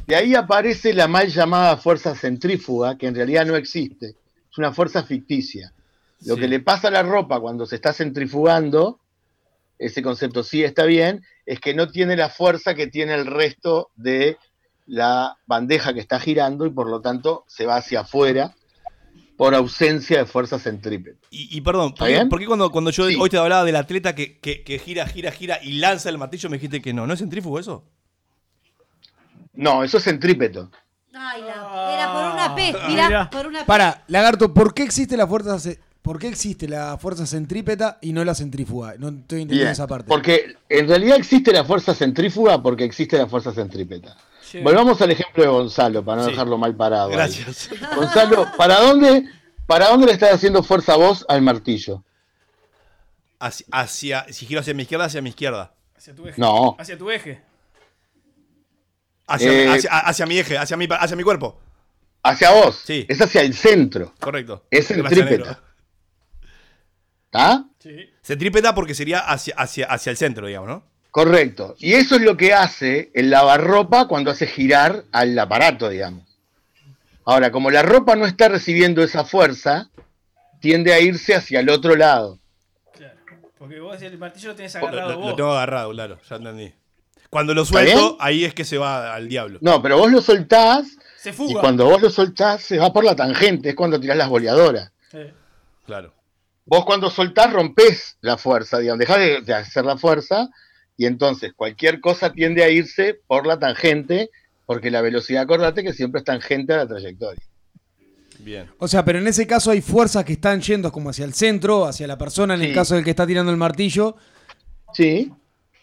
De 0.07 0.15
ahí 0.15 0.33
aparece 0.33 0.93
la 0.93 1.07
mal 1.07 1.27
llamada 1.27 1.77
fuerza 1.77 2.15
centrífuga, 2.15 2.97
que 2.97 3.05
en 3.07 3.13
realidad 3.15 3.45
no 3.45 3.55
existe. 3.55 4.15
Es 4.51 4.57
una 4.57 4.73
fuerza 4.73 5.03
ficticia. 5.03 5.73
Lo 6.25 6.33
Sí. 6.35 6.41
que 6.41 6.47
le 6.47 6.59
pasa 6.61 6.87
a 6.87 6.91
la 6.91 7.03
ropa 7.03 7.39
cuando 7.39 7.67
se 7.67 7.75
está 7.75 7.93
centrifugando, 7.93 8.99
ese 9.81 10.01
concepto 10.01 10.43
sí 10.43 10.63
está 10.63 10.85
bien, 10.85 11.23
es 11.45 11.59
que 11.59 11.73
no 11.73 11.89
tiene 11.89 12.15
la 12.15 12.29
fuerza 12.29 12.75
que 12.75 12.87
tiene 12.87 13.13
el 13.15 13.25
resto 13.25 13.89
de 13.95 14.37
la 14.85 15.37
bandeja 15.45 15.93
que 15.93 15.99
está 15.99 16.19
girando 16.19 16.65
y 16.65 16.69
por 16.69 16.89
lo 16.89 17.01
tanto 17.01 17.43
se 17.47 17.65
va 17.65 17.77
hacia 17.77 18.01
afuera 18.01 18.53
por 19.37 19.55
ausencia 19.55 20.19
de 20.19 20.25
fuerza 20.25 20.59
centrípeta. 20.59 21.17
Y, 21.31 21.57
y 21.57 21.61
perdón, 21.61 21.93
¿por 21.93 21.93
¿Está 21.93 22.05
qué, 22.07 22.13
bien? 22.13 22.29
por 22.29 22.39
qué 22.39 22.45
cuando, 22.45 22.69
cuando 22.71 22.91
yo 22.91 23.07
Sí. 23.07 23.17
hoy 23.19 23.29
te 23.29 23.37
hablaba 23.37 23.63
del 23.63 23.75
atleta 23.75 24.13
que, 24.13 24.37
que- 24.39 24.63
que 24.63 24.77
gira, 24.77 25.07
gira, 25.07 25.31
gira 25.31 25.59
y 25.63 25.73
lanza 25.79 26.09
el 26.09 26.17
martillo 26.19 26.49
me 26.49 26.57
dijiste 26.57 26.81
que 26.81 26.93
no? 26.93 27.07
¿No 27.07 27.13
es 27.13 27.19
centrífugo 27.19 27.57
eso? 27.59 27.83
No, 29.53 29.83
eso 29.83 29.97
es 29.97 30.03
centrípeto. 30.03 30.69
Ay, 31.13 31.41
la- 31.41 31.93
era 31.93 32.13
por 32.13 32.33
una 32.33 32.55
P. 32.55 32.73
Ah, 32.79 32.87
Mirá, 32.87 33.07
mirá. 33.07 33.29
por 33.29 33.47
una 33.47 33.59
P. 33.59 33.65
Para, 33.65 34.03
Lagarto, 34.07 34.53
¿por 34.53 34.73
qué 34.73 34.83
existe 34.83 35.17
la 35.17 35.27
fuerza 35.27 35.59
ce- 35.59 35.79
¿Por 36.01 36.17
qué 36.17 36.27
existe 36.29 36.67
la 36.67 36.97
fuerza 36.97 37.25
centrípeta 37.27 37.99
y 38.01 38.11
no 38.13 38.23
la 38.25 38.33
centrífuga? 38.33 38.95
No 38.97 39.09
estoy 39.09 39.41
entendiendo 39.43 39.53
Bien, 39.55 39.67
esa 39.67 39.85
parte. 39.87 40.07
Porque 40.07 40.55
en 40.67 40.87
realidad 40.87 41.17
existe 41.17 41.51
la 41.53 41.63
fuerza 41.63 41.93
centrífuga 41.93 42.61
porque 42.61 42.83
existe 42.83 43.17
la 43.17 43.27
fuerza 43.27 43.51
centrípeta. 43.53 44.17
Sí. 44.41 44.59
Volvamos 44.61 44.99
al 45.01 45.11
ejemplo 45.11 45.43
de 45.43 45.49
Gonzalo 45.49 46.03
para 46.03 46.21
no 46.21 46.25
Sí. 46.25 46.31
dejarlo 46.31 46.57
mal 46.57 46.75
parado. 46.75 47.09
ahí. 47.09 47.15
Gracias. 47.15 47.69
Gonzalo, 47.95 48.47
¿para 48.57 48.79
dónde, 48.79 49.25
¿para 49.67 49.89
dónde 49.89 50.07
le 50.07 50.13
estás 50.13 50.33
haciendo 50.33 50.63
fuerza 50.63 50.95
vos 50.95 51.23
al 51.29 51.41
martillo? 51.43 52.03
Hacia, 53.39 53.65
hacia- 53.71 54.25
si 54.33 54.45
giro 54.47 54.59
hacia 54.59 54.73
mi 54.73 54.81
izquierda, 54.83 55.05
hacia 55.05 55.21
mi 55.21 55.29
izquierda. 55.29 55.73
Hacia 55.95 56.15
tu 56.15 56.27
eje. 56.27 56.41
No. 56.41 56.75
Hacia 56.79 56.97
tu 56.97 57.11
eje. 57.11 57.41
Hacia, 59.27 59.51
Eh, 59.53 59.69
hacia, 59.69 59.99
hacia 59.99 60.25
mi 60.25 60.37
eje, 60.39 60.57
hacia 60.57 60.75
mi, 60.77 60.87
hacia 60.89 61.15
mi 61.15 61.23
cuerpo. 61.23 61.57
Hacia 62.23 62.51
vos. 62.51 62.81
Sí. 62.85 63.05
Es 63.07 63.21
hacia 63.21 63.41
el 63.41 63.53
centro. 63.53 64.13
Correcto. 64.19 64.63
Es 64.69 64.89
Gracias, 64.89 65.13
centrípeta. 65.19 65.59
¿Está? 67.31 67.65
Sí. 67.79 68.09
Centrípeta 68.21 68.75
porque 68.75 68.93
sería 68.93 69.19
hacia, 69.19 69.55
hacia, 69.55 69.85
hacia 69.85 70.09
el 70.09 70.17
centro, 70.17 70.47
digamos, 70.47 70.67
¿no? 70.69 70.83
Correcto. 71.11 71.75
Y 71.79 71.93
eso 71.93 72.15
es 72.15 72.21
lo 72.21 72.35
que 72.35 72.53
hace 72.53 73.09
el 73.13 73.29
lavarropa 73.29 74.07
cuando 74.07 74.31
hace 74.31 74.47
girar 74.47 75.05
al 75.13 75.37
aparato, 75.39 75.87
digamos. 75.89 76.25
Ahora, 77.25 77.51
como 77.51 77.71
la 77.71 77.83
ropa 77.83 78.15
no 78.15 78.25
está 78.25 78.49
recibiendo 78.49 79.01
esa 79.03 79.23
fuerza, 79.23 79.89
tiende 80.59 80.93
a 80.93 80.99
irse 80.99 81.33
hacia 81.35 81.61
el 81.61 81.69
otro 81.69 81.95
lado. 81.95 82.37
Claro. 82.97 83.15
Porque 83.57 83.79
vos 83.79 84.01
el 84.01 84.17
martillo 84.17 84.49
lo 84.49 84.55
tenés 84.55 84.73
Lo, 84.75 84.87
agarrado 84.87 85.11
lo- 85.11 85.17
vos. 85.19 85.29
lo 85.29 85.35
tengo 85.35 85.51
agarrado, 85.53 85.91
claro, 85.91 86.19
ya 86.29 86.35
entendí. 86.35 86.73
Cuando 87.29 87.53
lo 87.53 87.61
¿Está 87.63 87.73
suelto, 87.85 88.17
ahí 88.19 88.43
es 88.43 88.53
que 88.53 88.65
se 88.65 88.77
va 88.77 89.13
al 89.13 89.29
diablo. 89.29 89.57
No, 89.61 89.81
pero 89.81 89.97
vos 89.97 90.11
lo 90.11 90.21
soltás 90.21 90.97
Se 91.17 91.29
y 91.29 91.33
fuga. 91.33 91.61
cuando 91.61 91.85
vos 91.85 92.01
lo 92.01 92.09
soltás 92.09 92.61
se 92.61 92.77
va 92.77 92.91
por 92.91 93.05
la 93.05 93.15
tangente, 93.15 93.69
es 93.69 93.75
cuando 93.75 93.99
tirás 94.01 94.17
las 94.17 94.27
boleadoras. 94.27 94.91
Eh, 95.13 95.33
Claro. 95.85 96.13
Vos 96.65 96.85
cuando 96.85 97.09
soltás 97.09 97.51
rompés 97.51 98.17
la 98.21 98.37
fuerza, 98.37 98.79
digamos, 98.79 98.99
dejás 98.99 99.19
de, 99.19 99.41
de 99.41 99.53
hacer 99.53 99.85
la 99.85 99.97
fuerza 99.97 100.49
y 100.97 101.05
entonces 101.05 101.53
cualquier 101.55 101.99
cosa 101.99 102.31
tiende 102.31 102.63
a 102.63 102.69
irse 102.69 103.19
por 103.27 103.47
la 103.47 103.59
tangente 103.59 104.29
porque 104.71 104.89
la 104.89 105.01
velocidad, 105.01 105.41
acordate 105.41 105.83
que 105.83 105.91
siempre 105.91 106.19
es 106.19 106.23
tangente 106.23 106.71
a 106.71 106.77
la 106.77 106.87
trayectoria. 106.87 107.43
Bien. 108.39 108.69
O 108.77 108.87
sea, 108.87 109.03
pero 109.03 109.19
en 109.19 109.27
ese 109.27 109.45
caso 109.45 109.69
hay 109.69 109.81
fuerzas 109.81 110.23
que 110.23 110.31
están 110.31 110.61
yendo 110.61 110.93
como 110.93 111.09
hacia 111.09 111.25
el 111.25 111.33
centro, 111.33 111.85
hacia 111.85 112.07
la 112.07 112.17
persona, 112.17 112.55
en 112.55 112.61
el 112.61 112.73
caso 112.73 112.95
del 112.95 113.03
que 113.03 113.09
está 113.09 113.27
tirando 113.27 113.51
el 113.51 113.57
martillo. 113.57 114.15
Sí. 114.93 115.29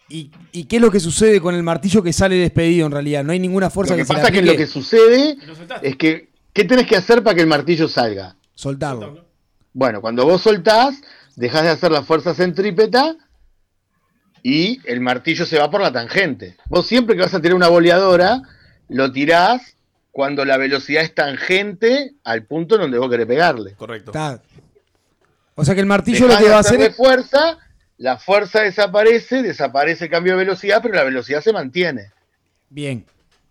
¿Y, 0.08 0.30
y 0.52 0.64
qué 0.64 0.76
es 0.76 0.82
lo 0.82 0.90
que 0.90 1.00
sucede 1.00 1.38
con 1.38 1.54
el 1.54 1.62
martillo 1.62 2.02
que 2.02 2.14
sale 2.14 2.36
despedido 2.36 2.86
en 2.86 2.92
realidad? 2.92 3.24
No 3.24 3.32
hay 3.32 3.38
ninguna 3.38 3.68
fuerza 3.68 3.92
Lo 3.92 3.98
que 3.98 4.02
que 4.04 4.06
se 4.06 4.14
pasa 4.14 4.28
es 4.28 4.32
que 4.32 4.42
lo 4.42 4.56
que 4.56 4.66
sucede 4.66 5.36
es 5.82 5.96
que, 5.96 6.30
¿qué 6.54 6.64
tenés 6.64 6.86
que 6.86 6.96
hacer 6.96 7.22
para 7.22 7.34
que 7.34 7.42
el 7.42 7.46
martillo 7.46 7.88
salga? 7.88 8.36
Soltarlo. 8.54 9.27
Bueno, 9.72 10.00
cuando 10.00 10.24
vos 10.24 10.42
soltás, 10.42 11.00
dejás 11.36 11.62
de 11.62 11.70
hacer 11.70 11.92
la 11.92 12.02
fuerza 12.02 12.34
centrípeta 12.34 13.16
y 14.42 14.80
el 14.84 15.00
martillo 15.00 15.46
se 15.46 15.58
va 15.58 15.70
por 15.70 15.80
la 15.80 15.92
tangente. 15.92 16.56
Vos 16.66 16.86
siempre 16.86 17.16
que 17.16 17.22
vas 17.22 17.34
a 17.34 17.40
tirar 17.40 17.54
una 17.54 17.68
boleadora, 17.68 18.42
lo 18.88 19.12
tirás 19.12 19.76
cuando 20.10 20.44
la 20.44 20.56
velocidad 20.56 21.02
es 21.02 21.14
tangente 21.14 22.14
al 22.24 22.44
punto 22.44 22.74
en 22.74 22.82
donde 22.82 22.98
vos 22.98 23.10
querés 23.10 23.26
pegarle. 23.26 23.74
Correcto. 23.74 24.10
Está. 24.10 24.42
O 25.54 25.64
sea 25.64 25.74
que 25.74 25.80
el 25.80 25.86
martillo 25.86 26.26
Dejás 26.26 26.40
lo 26.40 26.46
que 26.46 26.50
va 26.50 26.56
a 26.56 26.60
hacer 26.60 26.80
es. 26.80 26.96
fuerza, 26.96 27.58
la 27.98 28.16
fuerza 28.16 28.62
desaparece, 28.62 29.42
desaparece 29.42 30.04
el 30.04 30.10
cambio 30.10 30.32
de 30.32 30.44
velocidad, 30.44 30.80
pero 30.82 30.94
la 30.94 31.04
velocidad 31.04 31.40
se 31.40 31.52
mantiene. 31.52 32.12
Bien. 32.70 33.04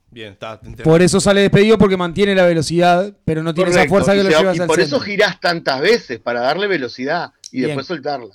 Bien, 0.09 0.33
está. 0.33 0.59
Por 0.83 1.01
eso 1.01 1.19
sale 1.19 1.41
despedido 1.41 1.77
porque 1.77 1.97
mantiene 1.97 2.33
la 2.33 2.45
velocidad, 2.45 3.13
pero 3.25 3.43
no 3.43 3.53
tiene 3.53 3.69
esa 3.71 3.79
Correcto, 3.79 3.93
fuerza 3.93 4.11
que 4.13 4.19
y 4.19 4.23
lo 4.23 4.29
se- 4.31 4.37
lleva 4.37 4.55
y 4.55 4.59
el 4.59 4.65
por 4.67 4.79
eso 4.79 4.99
girás 4.99 5.39
tantas 5.39 5.81
veces, 5.81 6.19
para 6.19 6.41
darle 6.41 6.67
velocidad 6.67 7.33
y 7.51 7.57
Bien. 7.57 7.67
después 7.69 7.87
soltarla. 7.87 8.33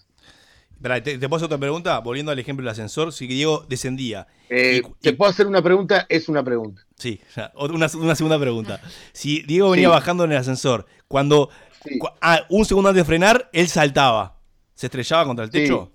¿te, 1.02 1.16
te 1.16 1.28
puedo 1.28 1.36
hacer 1.36 1.46
otra 1.46 1.58
pregunta? 1.58 1.98
Volviendo 2.00 2.30
al 2.32 2.38
ejemplo 2.38 2.64
del 2.64 2.72
ascensor, 2.72 3.12
si 3.12 3.26
Diego 3.26 3.64
descendía. 3.68 4.26
Eh, 4.50 4.82
y- 4.84 4.92
¿Te 5.00 5.12
puedo 5.14 5.30
hacer 5.30 5.46
una 5.46 5.62
pregunta? 5.62 6.06
Es 6.08 6.28
una 6.28 6.42
pregunta. 6.44 6.82
Sí, 6.98 7.20
una, 7.54 7.86
una 7.94 8.14
segunda 8.16 8.38
pregunta. 8.38 8.80
Si 9.12 9.42
Diego 9.42 9.70
venía 9.70 9.88
Sí. 9.88 9.92
bajando 9.92 10.24
en 10.24 10.32
el 10.32 10.38
ascensor, 10.38 10.86
cuando 11.08 11.48
Sí. 11.84 11.98
cu- 11.98 12.08
ah, 12.20 12.40
un 12.50 12.64
segundo 12.64 12.90
antes 12.90 13.02
de 13.02 13.06
frenar, 13.06 13.48
él 13.52 13.68
saltaba. 13.68 14.38
¿Se 14.74 14.86
estrellaba 14.86 15.24
contra 15.24 15.44
el 15.46 15.50
Sí. 15.52 15.58
techo? 15.58 15.92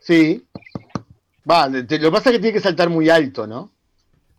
Sí. 0.00 0.46
Va, 1.48 1.70
te- 1.70 1.98
lo 1.98 2.08
que 2.08 2.10
pasa 2.12 2.30
es 2.30 2.36
que 2.36 2.40
tiene 2.40 2.54
que 2.54 2.60
saltar 2.60 2.88
muy 2.88 3.08
alto, 3.10 3.46
¿no? 3.46 3.72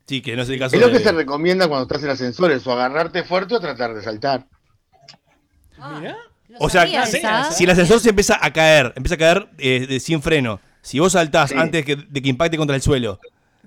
Sí, 0.07 0.21
que 0.21 0.35
no 0.35 0.43
es 0.43 0.49
el 0.49 0.57
caso 0.57 0.75
Es 0.75 0.81
lo 0.81 0.88
de- 0.88 0.93
que 0.93 0.99
se 1.03 1.11
recomienda 1.11 1.67
cuando 1.67 1.84
estás 1.84 2.01
en 2.03 2.09
ascensores, 2.09 2.65
o 2.65 2.71
agarrarte 2.71 3.23
fuerte 3.23 3.55
o 3.55 3.59
tratar 3.59 3.93
de 3.93 4.01
saltar. 4.01 4.47
Mirá. 5.99 6.15
O 6.59 6.69
sea, 6.69 6.88
si 7.51 7.63
el 7.65 7.69
ascensor 7.69 7.99
se 7.99 8.09
empieza 8.09 8.39
a 8.41 8.51
caer, 8.51 8.93
empieza 8.95 9.15
a 9.15 9.17
caer 9.17 9.49
eh, 9.57 9.85
de- 9.88 9.99
sin 9.99 10.21
freno, 10.21 10.59
si 10.81 10.99
vos 10.99 11.11
saltás 11.13 11.49
Sí. 11.51 11.55
antes 11.57 11.85
que- 11.85 11.97
de 11.97 12.21
que 12.21 12.29
impacte 12.29 12.57
contra 12.57 12.75
el 12.75 12.81
suelo, 12.81 13.19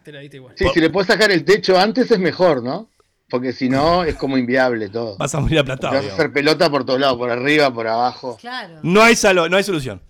Te 0.02 0.12
la 0.12 0.20
diste 0.20 0.38
igual. 0.38 0.54
Sí, 0.56 0.64
si 0.72 0.80
le 0.80 0.88
puedes 0.88 1.08
sacar 1.08 1.30
el 1.30 1.44
techo 1.44 1.78
antes 1.78 2.10
es 2.10 2.18
mejor, 2.18 2.62
¿no? 2.62 2.88
Porque 3.28 3.52
si 3.52 3.68
no 3.68 4.02
es 4.02 4.16
como 4.16 4.38
inviable 4.38 4.88
todo. 4.88 5.18
vas 5.18 5.34
a 5.34 5.40
morir 5.40 5.56
Te 5.56 5.60
aplastado. 5.60 5.92
vas 5.94 6.06
a 6.06 6.14
hacer 6.14 6.32
pelota 6.32 6.70
por 6.70 6.84
todos 6.86 6.98
lados, 6.98 7.18
por 7.18 7.30
arriba, 7.30 7.72
por 7.72 7.86
abajo. 7.86 8.38
Claro. 8.40 8.80
No 8.82 9.02
hay, 9.02 9.14
salo- 9.14 9.48
no 9.50 9.58
hay 9.58 9.62
solución. 9.62 10.00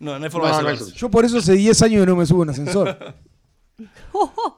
No, 0.00 0.18
no 0.18 0.24
hay 0.24 0.30
forma 0.30 0.50
No, 0.50 0.68
de 0.68 0.74
no. 0.76 0.86
Yo 0.88 1.08
por 1.10 1.24
eso 1.24 1.38
hace 1.38 1.52
10 1.54 1.80
años 1.82 2.00
que 2.02 2.06
no 2.06 2.16
me 2.16 2.26
subo 2.26 2.40
a 2.40 2.42
un 2.42 2.50
ascensor. 2.50 3.14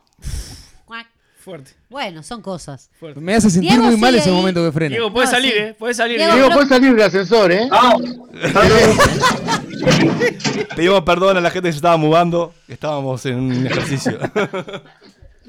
Fuerte. 1.49 1.71
Bueno, 1.89 2.23
son 2.23 2.43
cosas. 2.43 2.91
fuerte. 3.01 3.19
Me 3.21 3.35
hace 3.35 3.49
sentir 3.49 3.71
Diego 3.71 3.87
muy 3.87 3.97
mal 3.97 4.11
sigue 4.11 4.21
ese 4.21 4.29
ahí. 4.29 4.37
momento 4.37 4.63
que 4.67 4.71
frena. 4.73 4.91
Diego, 4.91 5.11
puedes 5.11 5.31
No, 5.31 5.37
salir, 5.37 5.53
sí. 5.53 5.59
¿eh? 5.59 5.75
Puedes 5.79 5.97
salir. 5.97 6.19
Diego, 6.19 6.35
Diego, 6.35 6.51
puedes 6.51 6.69
salir 6.69 6.95
del 6.95 7.03
ascensor, 7.07 7.53
¿eh? 7.53 7.71
Pedimos 10.77 11.01
perdón 11.03 11.37
a 11.39 11.41
la 11.41 11.51
gente 11.51 11.69
que 11.69 11.73
se 11.73 11.77
estaba 11.79 11.97
mudando, 11.97 12.53
estábamos 12.69 13.25
en 13.27 13.37
un 13.37 13.67
ejercicio. 13.67 14.19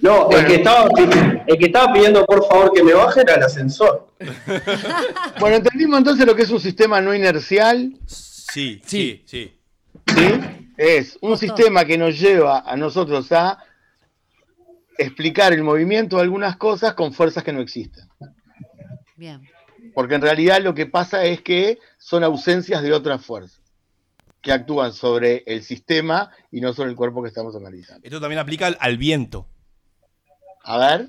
No, 0.01 0.27
Bueno. 0.27 0.39
el, 0.39 0.45
que 0.47 0.55
estaba, 0.55 0.87
el 1.45 1.57
que 1.57 1.65
estaba 1.65 1.91
pidiendo 1.91 2.25
por 2.25 2.47
favor 2.47 2.71
que 2.71 2.81
me 2.81 2.93
baje 2.93 3.19
era 3.19 3.35
el 3.35 3.43
ascensor. 3.43 4.07
Bueno, 5.41 5.57
entendimos 5.57 5.97
entonces 5.97 6.25
lo 6.25 6.33
que 6.37 6.43
es 6.43 6.49
un 6.51 6.61
sistema 6.61 7.01
no 7.01 7.13
inercial. 7.13 7.91
Sí, 8.05 8.81
sí, 8.85 9.21
sí. 9.25 9.53
¿sí? 10.07 10.39
Es 10.77 11.17
un 11.19 11.37
sistema 11.37 11.83
que 11.83 11.97
nos 11.97 12.17
lleva 12.17 12.59
a 12.65 12.77
nosotros 12.77 13.29
a 13.33 13.57
explicar 14.99 15.53
el 15.53 15.63
movimiento 15.63 16.17
de 16.17 16.23
algunas 16.23 16.57
cosas 16.57 16.93
con 16.93 17.13
fuerzas 17.13 17.43
que 17.43 17.53
no 17.53 17.61
existen. 17.61 18.03
Bien. 19.15 19.41
Porque 19.93 20.15
en 20.15 20.21
realidad 20.21 20.61
lo 20.61 20.73
que 20.73 20.85
pasa 20.85 21.23
es 21.25 21.41
que 21.41 21.79
son 21.97 22.23
ausencias 22.23 22.81
de 22.83 22.93
otras 22.93 23.25
fuerzas 23.25 23.59
que 24.41 24.51
actúan 24.51 24.93
sobre 24.93 25.43
el 25.47 25.63
sistema 25.63 26.31
y 26.51 26.61
no 26.61 26.73
sobre 26.73 26.89
el 26.91 26.95
cuerpo 26.95 27.21
que 27.21 27.27
estamos 27.29 27.55
analizando. 27.55 28.01
Esto 28.05 28.21
también 28.21 28.39
aplica 28.39 28.67
al, 28.67 28.77
al 28.79 28.97
viento. 28.97 29.47
A 30.63 30.77
ver. 30.77 31.07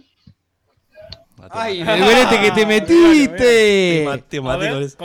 Ay, 1.51 1.81
el 1.81 1.87
brete 2.05 2.41
que 2.41 2.51
te 2.51 2.67
metiste. 2.67 3.37
Te 3.37 4.03
maté, 4.05 4.23
te 4.29 4.41
maté 4.41 4.59
ver, 4.73 4.83
eso. 4.83 4.97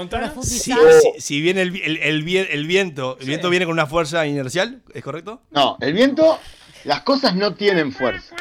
Si, 0.44 0.72
si- 1.16 1.22
si 1.22 1.42
viene 1.42 1.62
el, 1.62 1.72
vi- 1.72 1.82
el, 1.84 1.98
el 1.98 2.24
vi- 2.24 2.38
el 2.38 2.68
viento, 2.68 3.18
el 3.20 3.28
viento 3.28 3.50
viene 3.50 3.66
con 3.66 3.74
una 3.74 3.86
fuerza 3.88 4.26
inercial, 4.28 4.82
¿es 4.94 5.02
correcto? 5.04 5.44
No, 5.52 5.78
el 5.80 5.94
viento, 5.94 6.38
las 6.84 7.02
cosas 7.04 7.36
no 7.36 7.54
tienen 7.56 7.94
fuerza. 7.94 8.36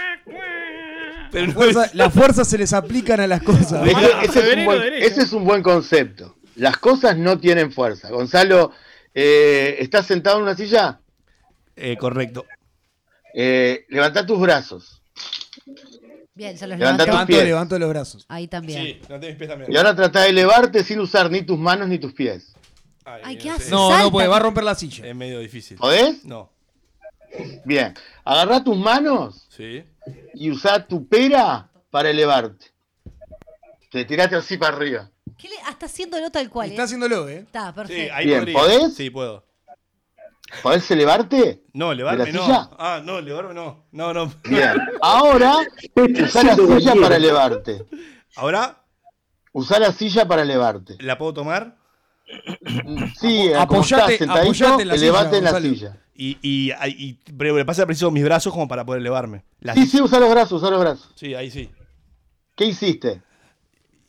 Pero 1.35 1.47
La 1.49 1.53
fuerza- 1.53 1.91
las 1.93 2.15
fuerzas 2.15 2.49
se 2.49 2.57
les 2.59 2.73
aplican 2.73 3.21
a 3.21 3.27
las 3.27 3.43
cosas. 3.43 3.87
Ese, 3.87 4.11
ese 4.25 4.41
es 4.53 4.57
un 4.57 4.65
buen, 4.65 4.83
ese 4.95 5.23
es 5.23 5.33
un 5.33 5.45
buen 5.45 5.63
concepto. 5.63 6.37
Las 6.57 6.79
cosas 6.79 7.17
no 7.19 7.39
tienen 7.39 7.73
fuerza. 7.73 8.09
Gonzalo, 8.11 8.71
eh, 9.15 9.77
¿estás 9.81 10.07
sentado 10.07 10.37
en 10.39 10.45
una 10.45 10.57
silla? 10.57 11.01
Eh, 11.77 11.97
correcto. 11.97 12.47
Eh, 13.35 13.85
levanta 13.89 14.25
tus 14.25 14.39
brazos. 14.41 15.03
Bien, 16.37 16.57
se 16.59 16.67
los 16.67 16.79
Levanta 16.79 17.05
levantó. 17.05 17.27
tus 17.27 17.35
pies. 17.37 17.45
Levanto 17.47 17.79
los 17.79 17.89
brazos. 17.89 18.25
Ahí 18.29 18.49
también. 18.49 18.83
Sí, 18.83 19.01
levanté 19.09 19.27
mis 19.29 19.37
pies 19.37 19.51
también. 19.51 19.73
Y 19.73 19.77
ahora 19.77 19.95
trata 19.95 20.23
de 20.23 20.29
elevarte 20.31 20.83
sin 20.85 20.99
usar 21.01 21.31
ni 21.31 21.43
tus 21.43 21.59
manos 21.59 21.89
ni 21.89 21.99
tus 21.99 22.13
pies. 22.13 22.55
Ay, 23.05 23.37
¿qué 23.37 23.51
hace? 23.51 23.71
No, 23.71 23.89
Salta. 23.89 24.05
no 24.05 24.11
puede, 24.13 24.29
va 24.29 24.37
a 24.37 24.41
romper 24.41 24.65
la 24.65 24.75
silla. 24.75 25.07
Es 25.07 25.15
medio 25.15 25.39
difícil. 25.41 25.77
¿Podés? 25.77 26.25
No. 26.25 26.51
Bien. 27.65 27.93
Agarrá 28.25 28.63
tus 28.63 28.77
manos 28.77 29.47
Sí. 29.49 29.85
Y 30.35 30.51
usá 30.51 30.87
tu 30.87 31.07
pera 31.09 31.71
para 31.91 32.11
elevarte. 32.11 32.67
Te 33.91 34.05
tiraste 34.05 34.37
así 34.37 34.57
para 34.57 34.77
arriba. 34.77 35.11
¿Qué 35.39 35.49
le- 35.49 35.57
está 35.71 35.87
haciéndolo 35.87 36.31
tal 36.31 36.49
cual. 36.51 36.71
Está 36.71 36.83
¿eh? 36.83 36.85
haciéndolo, 36.85 37.29
¿eh? 37.29 37.39
Está, 37.39 37.73
perfecto. 37.75 38.03
Sí, 38.03 38.09
ahí 38.11 38.27
Bien, 38.27 38.41
podría. 38.41 38.59
¿podés? 38.59 38.95
Sí, 38.95 39.11
puedo. 39.11 39.45
¿Podés 40.63 40.89
elevarte? 40.91 41.65
No, 41.73 41.89
¿De 41.89 41.95
elevarme 41.95 42.27
la 42.27 42.33
no. 42.33 42.45
silla? 42.45 42.71
Ah, 42.79 43.01
no, 43.05 43.19
elevarme 43.19 43.55
no. 43.55 43.87
No, 43.93 44.13
no. 44.13 44.33
Bien. 44.49 44.77
Ahora, 45.01 45.55
usá 45.97 46.43
la 46.45 46.55
silla 46.57 46.95
para 47.01 47.17
elevarte. 47.17 47.85
Ahora, 48.37 48.81
Usá 49.57 49.79
la 49.79 49.93
silla 49.93 50.27
para 50.27 50.43
elevarte. 50.43 50.97
¿la 50.99 51.17
puedo 51.17 51.33
tomar? 51.35 51.77
Sí, 53.21 53.49
Apoyate- 53.55 54.13
estás 54.13 54.19
sentadito, 54.19 54.43
apoyate 54.67 54.83
en 54.83 54.89
la 54.89 54.95
elevate 54.95 55.27
silla, 55.27 55.39
en 55.39 55.45
la 55.45 55.51
Gonzalo. 55.53 55.75
silla. 55.75 56.01
Y, 56.17 56.39
y, 56.43 56.73
y, 56.97 57.15
pero 57.37 57.57
le 57.57 57.65
pasa 57.65 57.85
preciso 57.87 58.11
mis 58.11 58.25
brazos 58.25 58.53
como 58.53 58.69
para 58.69 58.85
poder 58.85 59.01
elevarme. 59.01 59.45
La- 59.61 59.75
Sí, 59.75 59.87
sí, 59.87 60.01
usá 60.01 60.21
los 60.21 60.31
brazos, 60.31 60.63
usá 60.63 60.71
los 60.71 60.81
brazos. 60.81 61.11
sí, 61.17 61.35
ahí 61.35 61.51
sí. 61.51 61.71
¿Qué 62.57 62.67
hiciste? 62.67 63.21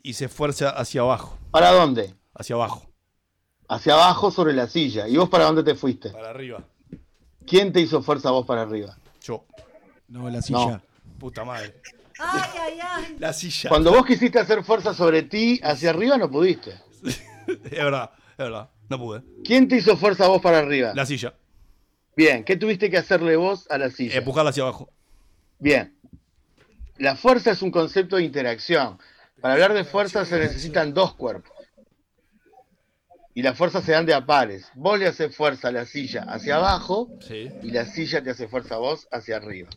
Hice 0.03 0.27
fuerza 0.29 0.69
hacia 0.69 1.01
abajo. 1.01 1.37
¿Para 1.51 1.71
dónde? 1.71 2.13
Hacia 2.35 2.55
abajo. 2.55 2.87
Hacia 3.67 3.93
abajo 3.93 4.29
sobre 4.29 4.53
la 4.53 4.67
silla. 4.67 5.07
¿Y 5.07 5.17
vos 5.17 5.29
para 5.29 5.45
dónde 5.45 5.63
te 5.63 5.73
fuiste? 5.73 6.11
Para 6.11 6.29
arriba. 6.29 6.63
¿Quién 7.47 7.73
te 7.73 7.81
hizo 7.81 8.03
fuerza 8.03 8.29
vos 8.29 8.45
para 8.45 8.61
arriba? 8.61 8.95
Yo. 9.21 9.45
No, 10.07 10.29
la 10.29 10.41
silla. 10.43 10.81
Puta 11.19 11.43
madre. 11.43 11.73
Ay, 12.19 12.49
ay, 12.61 12.79
ay. 12.81 13.15
La 13.17 13.33
silla. 13.33 13.69
Cuando 13.69 13.91
vos 13.91 14.05
quisiste 14.05 14.37
hacer 14.39 14.63
fuerza 14.63 14.93
sobre 14.93 15.23
ti 15.23 15.59
hacia 15.63 15.89
arriba, 15.89 16.17
no 16.19 16.29
pudiste. 16.29 16.79
Es 17.47 17.71
verdad, 17.71 18.11
es 18.31 18.37
verdad. 18.37 18.69
No 18.89 18.99
pude. 18.99 19.23
¿Quién 19.43 19.67
te 19.67 19.77
hizo 19.77 19.97
fuerza 19.97 20.25
a 20.25 20.27
vos 20.27 20.41
para 20.41 20.59
arriba? 20.59 20.93
La 20.93 21.05
silla. 21.05 21.33
Bien, 22.15 22.43
¿qué 22.43 22.55
tuviste 22.55 22.89
que 22.89 22.97
hacerle 22.97 23.35
vos 23.35 23.67
a 23.69 23.77
la 23.77 23.89
silla? 23.89 24.17
Empujarla 24.17 24.51
hacia 24.51 24.63
abajo. 24.63 24.89
Bien. 25.59 25.95
La 26.97 27.15
fuerza 27.15 27.51
es 27.51 27.61
un 27.61 27.71
concepto 27.71 28.15
de 28.17 28.23
interacción. 28.23 28.97
Para 29.41 29.55
hablar 29.55 29.73
de 29.73 29.83
fuerza 29.83 30.23
se 30.25 30.39
necesitan 30.39 30.93
dos 30.93 31.13
cuerpos. 31.15 31.51
Y 33.33 33.41
las 33.41 33.57
fuerzas 33.57 33.83
se 33.83 33.91
dan 33.91 34.05
de 34.05 34.13
a 34.13 34.25
pares. 34.25 34.67
Vos 34.75 34.97
le 34.97 35.07
haces 35.07 35.35
fuerza 35.35 35.67
a 35.67 35.71
la 35.71 35.85
silla 35.85 36.23
hacia 36.23 36.55
abajo 36.55 37.09
Sí. 37.19 37.49
y 37.63 37.71
la 37.71 37.85
silla 37.85 38.23
te 38.23 38.29
hace 38.29 38.47
fuerza 38.47 38.75
a 38.75 38.77
vos 38.77 39.07
hacia 39.11 39.35
arriba. 39.35 39.69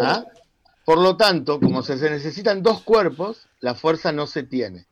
¿Ah? 0.00 0.24
Por 0.86 0.98
lo 0.98 1.16
tanto, 1.18 1.60
como 1.60 1.82
se 1.82 1.96
necesitan 1.96 2.62
dos 2.62 2.82
cuerpos, 2.82 3.48
la 3.60 3.74
fuerza 3.74 4.12
no 4.12 4.26
se 4.26 4.44
tiene. 4.44 4.86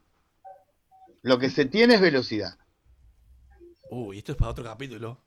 Lo 1.22 1.38
que 1.38 1.50
se 1.50 1.64
tiene 1.64 1.94
es 1.94 2.00
velocidad. 2.00 2.56
Uy, 3.90 4.18
esto 4.18 4.32
es 4.32 4.38
para 4.38 4.50
otro 4.50 4.64
capítulo. 4.64 5.18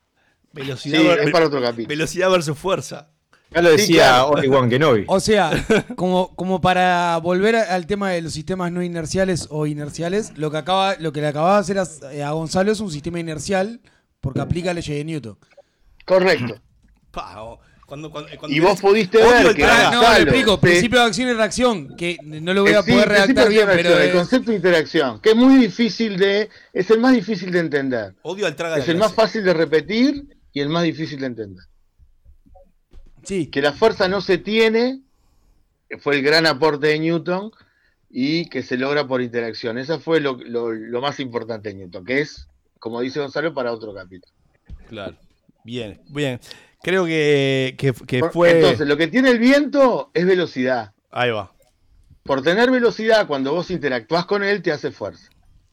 Velocidad, 0.54 1.00
Sí, 1.00 1.08
ver- 1.08 1.20
es 1.20 1.32
para 1.32 1.48
otro 1.48 1.62
capítulo. 1.62 1.88
velocidad 1.88 2.30
versus 2.30 2.58
fuerza. 2.58 3.10
Ya 3.54 3.62
lo 3.62 3.70
Sí, 3.72 3.78
decía 3.78 4.04
claro. 4.08 4.28
Obi-Wan 4.30 4.70
Kenobi. 4.70 5.04
O 5.08 5.20
sea, 5.20 5.52
como, 5.96 6.34
como 6.36 6.62
para 6.62 7.18
volver 7.18 7.56
al 7.56 7.86
tema 7.86 8.12
de 8.12 8.22
los 8.22 8.34
sistemas 8.34 8.72
no 8.72 8.82
inerciales 8.82 9.48
o 9.50 9.66
inerciales, 9.66 10.38
lo 10.38 10.52
que 10.52 10.58
acaba, 10.58 10.96
lo 10.96 11.12
que 11.12 11.20
le 11.22 11.28
acababa 11.28 11.56
de 11.56 11.60
hacer 11.62 11.80
a, 11.80 12.14
eh, 12.14 12.24
a 12.24 12.32
Gonzalo 12.32 12.72
es 12.72 12.80
un 12.80 12.92
sistema 12.92 13.20
inercial 13.20 13.82
porque 14.22 14.40
aplica 14.40 14.74
leyes 14.74 14.96
de 14.96 15.04
Newton. 15.04 15.38
Correcto. 16.06 16.62
Pa, 17.12 17.44
o- 17.44 17.60
cuando, 17.92 18.10
cuando, 18.10 18.30
cuando 18.40 18.56
Y 18.56 18.62
vos 18.62 18.80
pudiste 18.80 19.18
odio 19.18 19.48
ver 19.48 19.56
que. 19.58 19.66
Ah, 19.66 19.92
no, 19.94 20.02
le 20.14 20.22
explico. 20.22 20.58
te- 20.58 20.68
Principio 20.70 21.00
de 21.02 21.06
acción 21.08 21.28
y 21.30 21.34
reacción, 21.34 21.96
que 21.98 22.18
no 22.24 22.54
lo 22.54 22.62
voy 22.64 22.72
a 22.72 22.80
Eh, 22.80 22.84
sí, 22.86 22.92
poder 22.94 23.08
principio 23.10 23.44
redactar 23.44 23.50
bien, 23.50 23.68
pero 23.84 24.00
el 24.00 24.12
concepto 24.14 24.52
de 24.52 24.56
interacción, 24.56 25.20
que 25.20 25.32
es 25.32 25.36
muy 25.36 25.56
difícil 25.58 26.16
de, 26.18 26.48
es 26.72 26.90
el 26.90 27.02
más 27.02 27.14
difícil 27.14 27.52
de 27.52 27.60
entender. 27.60 28.16
Odio 28.22 28.46
al 28.48 28.56
traga 28.56 28.78
Es 28.78 28.88
el 28.88 28.96
más 28.96 29.14
fácil 29.14 29.44
de 29.44 29.54
repetir 29.54 30.24
y 30.54 30.62
el 30.62 30.70
más 30.70 30.84
difícil 30.84 31.20
de 31.20 31.26
entender. 31.26 31.66
sí. 33.24 33.48
Que 33.48 33.62
la 33.62 33.74
fuerza 33.74 34.08
no 34.08 34.22
se 34.22 34.38
tiene, 34.38 35.02
que 35.90 35.98
fue 35.98 36.16
el 36.16 36.24
gran 36.24 36.46
aporte 36.48 36.88
de 36.88 36.98
Newton, 37.00 37.52
y 38.10 38.46
que 38.48 38.64
se 38.64 38.78
logra 38.78 39.06
por 39.06 39.22
interacción. 39.22 39.78
Esa 39.78 40.00
fue 40.00 40.22
lo, 40.22 40.38
lo- 40.38 40.72
lo 40.72 41.02
más 41.02 41.20
importante 41.20 41.70
de 41.70 41.76
Newton, 41.76 42.06
que 42.06 42.22
es, 42.22 42.48
como 42.80 43.02
dice 43.02 43.20
Gonzalo, 43.20 43.54
para 43.54 43.74
otro 43.74 43.94
capítulo. 43.94 44.34
Claro. 44.88 45.18
Bien, 45.66 46.00
bien. 46.08 46.40
Creo 46.84 47.06
que, 47.06 47.76
que, 47.78 48.24
fue. 48.32 48.58
Entonces, 48.58 48.88
lo 48.88 48.98
que 48.98 49.08
tiene 49.08 49.30
el 49.30 49.40
viento 49.40 50.10
es 50.14 50.26
velocidad. 50.26 50.92
Ahí 51.12 51.30
va. 51.32 51.52
Por 52.24 52.42
tener 52.42 52.70
velocidad, 52.72 53.28
cuando 53.28 53.54
vos 53.54 53.70
interactúas 53.72 54.26
con 54.26 54.44
él, 54.44 54.62
te 54.62 54.72
hace 54.72 54.92
fuerza. 54.92 55.30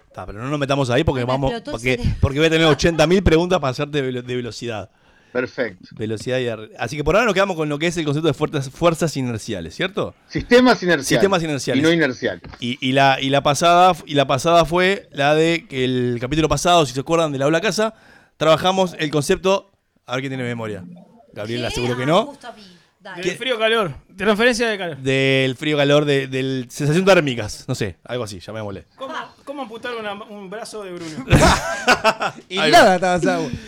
Está, 0.06 0.26
pero 0.26 0.39
no 0.43 0.48
nos 0.48 0.59
metamos 0.59 0.90
ahí 0.90 1.05
porque 1.05 1.20
me 1.20 1.26
vamos. 1.26 1.52
Porque, 1.70 2.01
porque 2.20 2.39
voy 2.39 2.47
a 2.48 2.51
tener 2.51 2.66
80.000 2.66 3.22
preguntas 3.22 3.59
para 3.60 3.70
hacerte 3.70 4.02
de, 4.02 4.09
velo- 4.10 4.22
de 4.22 4.36
velocidad. 4.36 4.90
Perfecto. 5.32 5.86
Velocidad 5.93 6.39
y 6.39 6.48
ar- 6.48 6.70
Así 6.78 6.97
que 6.97 7.05
por 7.05 7.14
ahora 7.14 7.26
nos 7.26 7.35
quedamos 7.35 7.55
con 7.56 7.68
lo 7.68 7.78
que 7.78 7.86
es 7.86 7.97
el 7.98 8.05
concepto 8.06 8.28
de 8.28 8.35
fuerzas, 8.35 8.70
fuerzas 8.70 9.14
inerciales, 9.18 9.74
¿cierto? 9.76 10.14
Sistemas 10.26 10.82
inerciales. 10.82 11.06
Sistemas 11.06 11.43
inerciales. 11.43 11.80
Y 11.82 11.86
no 11.86 11.93
inerciales. 11.93 12.43
Y, 12.60 12.78
y 12.80 12.93
la, 12.93 13.18
y, 13.20 13.28
la 13.28 13.43
pasada, 13.43 13.93
y 14.06 14.14
la 14.14 14.26
pasada 14.26 14.64
fue 14.64 15.09
la 15.12 15.35
de 15.35 15.66
que 15.68 15.85
el 15.85 16.16
capítulo 16.20 16.48
pasado, 16.48 16.86
si 16.86 16.94
se 16.94 17.01
acuerdan 17.01 17.30
de 17.30 17.39
la 17.39 17.44
aula 17.44 17.60
casa, 17.60 17.93
trabajamos 18.39 18.97
el 18.98 19.10
concepto. 19.10 19.67
A 20.09 20.12
ver 20.12 20.22
quién 20.22 20.30
tiene 20.32 20.43
memoria. 20.44 20.85
Gabriela, 21.32 21.70
seguro 21.70 21.97
que 21.97 22.06
no. 22.06 22.26
Justo 22.26 22.48
a 22.48 22.52
mí. 22.52 22.62
Dale. 23.01 23.22
Del 23.22 23.36
frío 23.36 23.59
calor. 23.59 23.94
Transferencia 24.16 24.68
de 24.68 24.76
calor. 24.76 24.97
Del 24.97 25.55
frío 25.55 25.76
calor, 25.76 26.05
de, 26.05 26.26
del 26.26 26.66
sensación 26.68 27.05
térmicas. 27.05 27.64
No 27.68 27.74
sé, 27.76 27.97
algo 28.05 28.24
así, 28.24 28.40
llamémosle. 28.40 28.86
¿Cómo, 28.97 29.14
cómo 29.44 29.62
amputar 29.62 29.94
una- 29.94 30.14
un 30.14 30.51
brazo 30.51 30.82
de 30.82 30.93
Bruno? 30.93 31.24
Y 32.48 32.59
Ahí 32.59 32.72
nada, 32.72 32.97
estaba 32.97 33.14
así. 33.36 33.59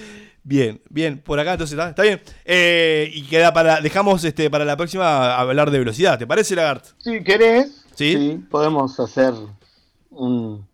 Bien, 0.43 0.81
bien, 0.89 1.19
por 1.19 1.39
acá 1.39 1.53
entonces 1.53 1.79
está, 1.79 1.91
está 1.91 2.03
bien. 2.03 2.21
Eh, 2.45 3.09
y 3.15 3.23
queda 3.25 3.53
para, 3.53 3.81
dejamos 3.81 4.25
este 4.25 4.51
para 4.51 4.65
la 4.65 4.77
próxima 4.77 5.37
hablar 5.37 5.71
de 5.71 5.79
velocidad, 5.79 6.19
¿te 6.19 6.27
parece, 6.27 6.57
Lagart? 6.57 6.87
Si 6.99 7.23
querés, 7.23 7.85
¿Sí? 7.95 8.41
podemos 8.51 8.99
hacer 8.99 9.35
un... 10.11 10.67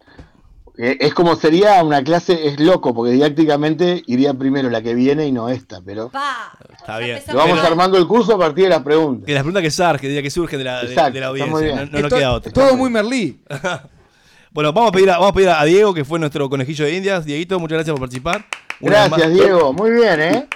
eh, 0.78 0.96
Es 1.00 1.14
como 1.14 1.36
sería 1.36 1.82
una 1.82 2.02
clase, 2.04 2.48
es 2.48 2.58
loco, 2.60 2.94
porque 2.94 3.12
didácticamente 3.12 4.02
iría 4.06 4.34
primero 4.34 4.68
la 4.70 4.82
que 4.82 4.94
viene 4.94 5.26
y 5.26 5.32
no 5.32 5.48
esta, 5.48 5.80
pero 5.84 6.10
Pa. 6.10 6.52
Está 6.78 6.98
bien. 6.98 7.20
lo 7.28 7.34
vamos 7.38 7.58
armando 7.60 7.98
el 7.98 8.06
curso 8.06 8.34
a 8.34 8.38
partir 8.38 8.64
de 8.64 8.70
las 8.70 8.82
preguntas. 8.82 9.26
Que 9.26 9.34
las 9.34 9.42
preguntas 9.42 9.62
que 9.62 9.70
surgen, 9.70 10.22
que, 10.22 10.30
surgen 10.30 10.58
de 10.58 10.64
la, 10.64 10.82
de- 10.82 10.88
Exacto, 10.88 11.12
de 11.14 11.20
la 11.20 11.26
audiencia, 11.28 11.58
bien. 11.58 11.76
no, 11.76 11.84
no 11.84 11.90
nos 11.92 12.02
Esto- 12.04 12.16
queda 12.16 12.32
otra. 12.32 12.52
Todo 12.52 12.76
muy 12.76 12.90
Merlí. 12.90 13.40
Bueno, 14.52 14.72
vamos 14.72 14.88
a 14.88 14.92
pedir 14.92 15.10
a, 15.10 15.14
vamos 15.18 15.32
a 15.32 15.34
pedir 15.34 15.48
a 15.50 15.62
Diego, 15.66 15.92
que 15.92 16.02
fue 16.02 16.18
nuestro 16.18 16.48
conejillo 16.48 16.86
de 16.86 16.94
indias. 16.96 17.26
Dieguito, 17.26 17.60
muchas 17.60 17.76
gracias 17.76 17.92
por 17.92 18.00
participar. 18.00 18.42
Una 18.80 19.06
Gracias. 19.06 19.34
Diego. 19.34 19.74
Muy 19.74 19.90
bien, 19.90 20.18
¿eh? 20.18 20.48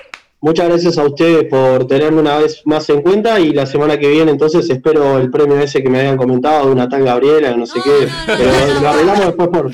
Muchas 0.43 0.69
gracias 0.69 0.97
a 0.97 1.05
ustedes 1.05 1.45
por 1.51 1.87
tenerme 1.87 2.21
una 2.21 2.39
vez 2.39 2.63
más 2.65 2.89
en 2.89 3.03
cuenta 3.03 3.39
y 3.39 3.53
la 3.53 3.67
semana 3.67 3.99
que 3.99 4.09
viene 4.09 4.31
entonces 4.31 4.71
espero 4.71 5.19
el 5.19 5.31
premio 5.31 5.59
ese 5.61 5.83
que 5.83 5.91
me 5.91 5.99
habían 6.01 6.17
comentado 6.17 6.67
de 6.67 6.73
una 6.73 6.89
tal 6.89 7.05
Gabriela, 7.05 7.55
no 7.57 7.67
sé 7.67 7.79
qué, 7.85 8.09
pero 8.27 8.81
lo 8.81 8.89
arreglamos 8.89 9.27
después 9.27 9.49
por, 9.49 9.71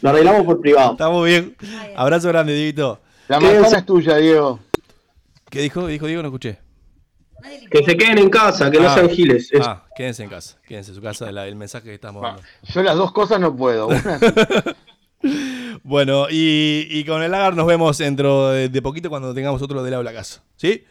lo 0.00 0.08
arreglamos 0.08 0.42
por 0.44 0.60
privado. 0.60 0.92
Estamos 0.92 1.26
bien. 1.26 1.54
Abrazo 1.96 2.28
grande, 2.28 2.54
Dieguito. 2.54 2.98
La 3.28 3.40
manzana 3.40 3.78
es 3.78 3.84
tuya, 3.86 4.16
Diego. 4.16 4.60
¿Qué 5.50 5.60
dijo? 5.60 5.86
¿Dijo 5.86 6.06
Diego? 6.06 6.22
No 6.22 6.28
escuché. 6.28 6.58
Que 7.70 7.84
se 7.84 7.96
queden 7.96 8.16
en 8.18 8.30
casa, 8.30 8.70
que 8.70 8.80
no 8.80 8.88
Ah, 8.88 8.94
sean 8.94 9.10
giles. 9.10 9.50
Ah, 9.60 9.84
quédense 9.94 10.22
en 10.24 10.30
casa. 10.30 10.58
Quédense 10.66 10.92
en 10.92 10.94
su 10.96 11.02
casa, 11.02 11.30
la- 11.30 11.46
el 11.46 11.56
mensaje 11.56 11.88
que 11.88 11.94
estamos 11.94 12.22
dando. 12.22 12.42
Yo 12.62 12.82
las 12.82 12.96
dos 12.96 13.12
cosas 13.12 13.38
no 13.38 13.54
puedo. 13.54 13.88
Una, 13.88 14.18
Bueno, 15.82 16.26
y, 16.30 16.86
y 16.90 17.04
con 17.04 17.22
el 17.22 17.30
lagar 17.30 17.54
nos 17.54 17.66
vemos 17.66 17.98
dentro 17.98 18.50
de, 18.50 18.68
de 18.68 18.82
poquito 18.82 19.08
cuando 19.08 19.32
tengamos 19.34 19.60
otro 19.62 19.82
del 19.82 19.94
aula 19.94 20.12
casa. 20.12 20.42
¿Sí? 20.56 20.84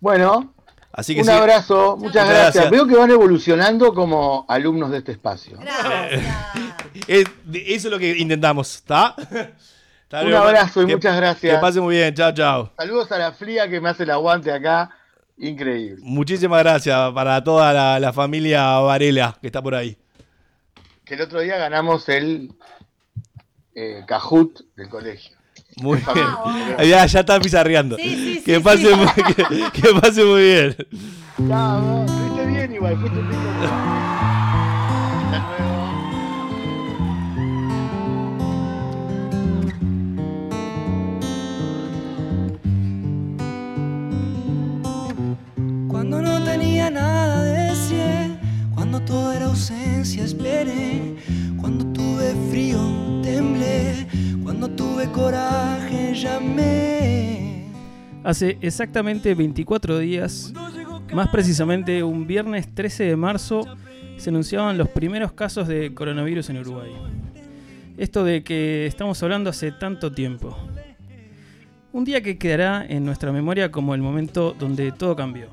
Bueno, 0.00 0.54
Así 0.92 1.14
que 1.14 1.20
un 1.22 1.26
sí. 1.26 1.32
abrazo, 1.32 1.96
muchas 1.96 1.98
Muchas 1.98 2.28
gracias. 2.28 2.54
gracias. 2.54 2.70
Veo 2.70 2.86
que 2.86 2.94
van 2.96 3.10
evolucionando 3.10 3.92
como 3.94 4.46
alumnos 4.48 4.90
de 4.92 4.98
este 4.98 5.12
espacio. 5.12 5.58
Es- 7.08 7.24
de- 7.44 7.74
eso 7.74 7.88
es 7.88 7.92
lo 7.92 7.98
que 7.98 8.16
intentamos, 8.16 8.76
¿está? 8.76 9.14
Un 10.22 10.32
abrazo 10.34 10.82
y 10.82 10.86
que- 10.86 10.94
muchas 10.94 11.16
gracias. 11.16 11.54
Que 11.56 11.60
pase 11.60 11.80
muy 11.80 11.96
bien, 11.96 12.14
chao, 12.14 12.32
chao. 12.32 12.70
Saludos 12.76 13.10
a 13.10 13.18
la 13.18 13.32
fría 13.32 13.68
que 13.68 13.80
me 13.80 13.88
hace 13.88 14.04
el 14.04 14.10
aguante 14.10 14.52
acá. 14.52 14.90
Increíble. 15.36 15.96
Muchísimas 16.04 16.62
gracias 16.62 17.10
para 17.12 17.42
toda 17.42 17.72
la, 17.72 17.98
la 17.98 18.12
familia 18.12 18.78
Varela 18.78 19.36
que 19.40 19.48
está 19.48 19.60
por 19.60 19.74
ahí. 19.74 19.96
Que 21.04 21.14
el 21.14 21.22
otro 21.22 21.40
día 21.40 21.56
ganamos 21.58 22.08
el 22.08 22.52
eh, 23.74 24.02
Cajut 24.06 24.60
del 24.76 24.88
colegio. 24.88 25.36
Muy 25.76 25.98
bien. 26.14 26.26
familia. 26.28 26.84
Ya, 26.84 27.06
ya 27.06 27.20
está 27.20 27.40
pizarreando. 27.40 27.96
que, 27.96 28.60
pase 28.62 28.94
muy, 28.94 29.06
que, 29.06 29.80
que 29.80 30.00
pase 30.00 30.24
muy 30.24 30.42
bien. 30.42 30.76
Chao, 31.48 32.06
fuiste 32.06 32.46
bien 32.46 32.74
igual, 32.74 32.96
fuiste 32.98 33.18
un 33.18 33.30
lindo. 33.30 33.50
Hasta 33.50 33.66
luego. 33.66 34.04
Cuando 45.88 46.20
no 46.20 46.44
tenía 46.44 46.90
nada 46.90 47.42
deseé, 47.42 47.53
cuando 48.94 49.12
todo 49.12 49.32
era 49.32 49.46
ausencia 49.46 50.22
esperé, 50.22 51.16
cuando 51.60 51.84
tuve 51.86 52.32
frío 52.48 52.78
temblé, 53.24 54.06
cuando 54.44 54.70
tuve 54.70 55.10
coraje 55.10 56.14
llamé. 56.14 57.64
Hace 58.22 58.56
exactamente 58.60 59.34
24 59.34 59.98
días, 59.98 60.52
más 61.12 61.28
precisamente 61.30 62.04
un 62.04 62.28
viernes 62.28 62.72
13 62.72 63.02
de 63.02 63.16
marzo, 63.16 63.66
se 64.16 64.30
anunciaban 64.30 64.78
los 64.78 64.88
primeros 64.90 65.32
casos 65.32 65.66
de 65.66 65.92
coronavirus 65.92 66.50
en 66.50 66.58
Uruguay. 66.58 66.92
Esto 67.98 68.22
de 68.22 68.44
que 68.44 68.86
estamos 68.86 69.20
hablando 69.24 69.50
hace 69.50 69.72
tanto 69.72 70.12
tiempo. 70.12 70.56
Un 71.92 72.04
día 72.04 72.22
que 72.22 72.38
quedará 72.38 72.86
en 72.88 73.04
nuestra 73.04 73.32
memoria 73.32 73.72
como 73.72 73.92
el 73.96 74.02
momento 74.02 74.54
donde 74.56 74.92
todo 74.92 75.16
cambió. 75.16 75.48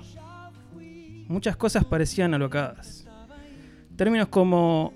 Muchas 1.28 1.56
cosas 1.56 1.84
parecían 1.86 2.36
alocadas. 2.36 3.01
Términos 4.02 4.30
como 4.30 4.94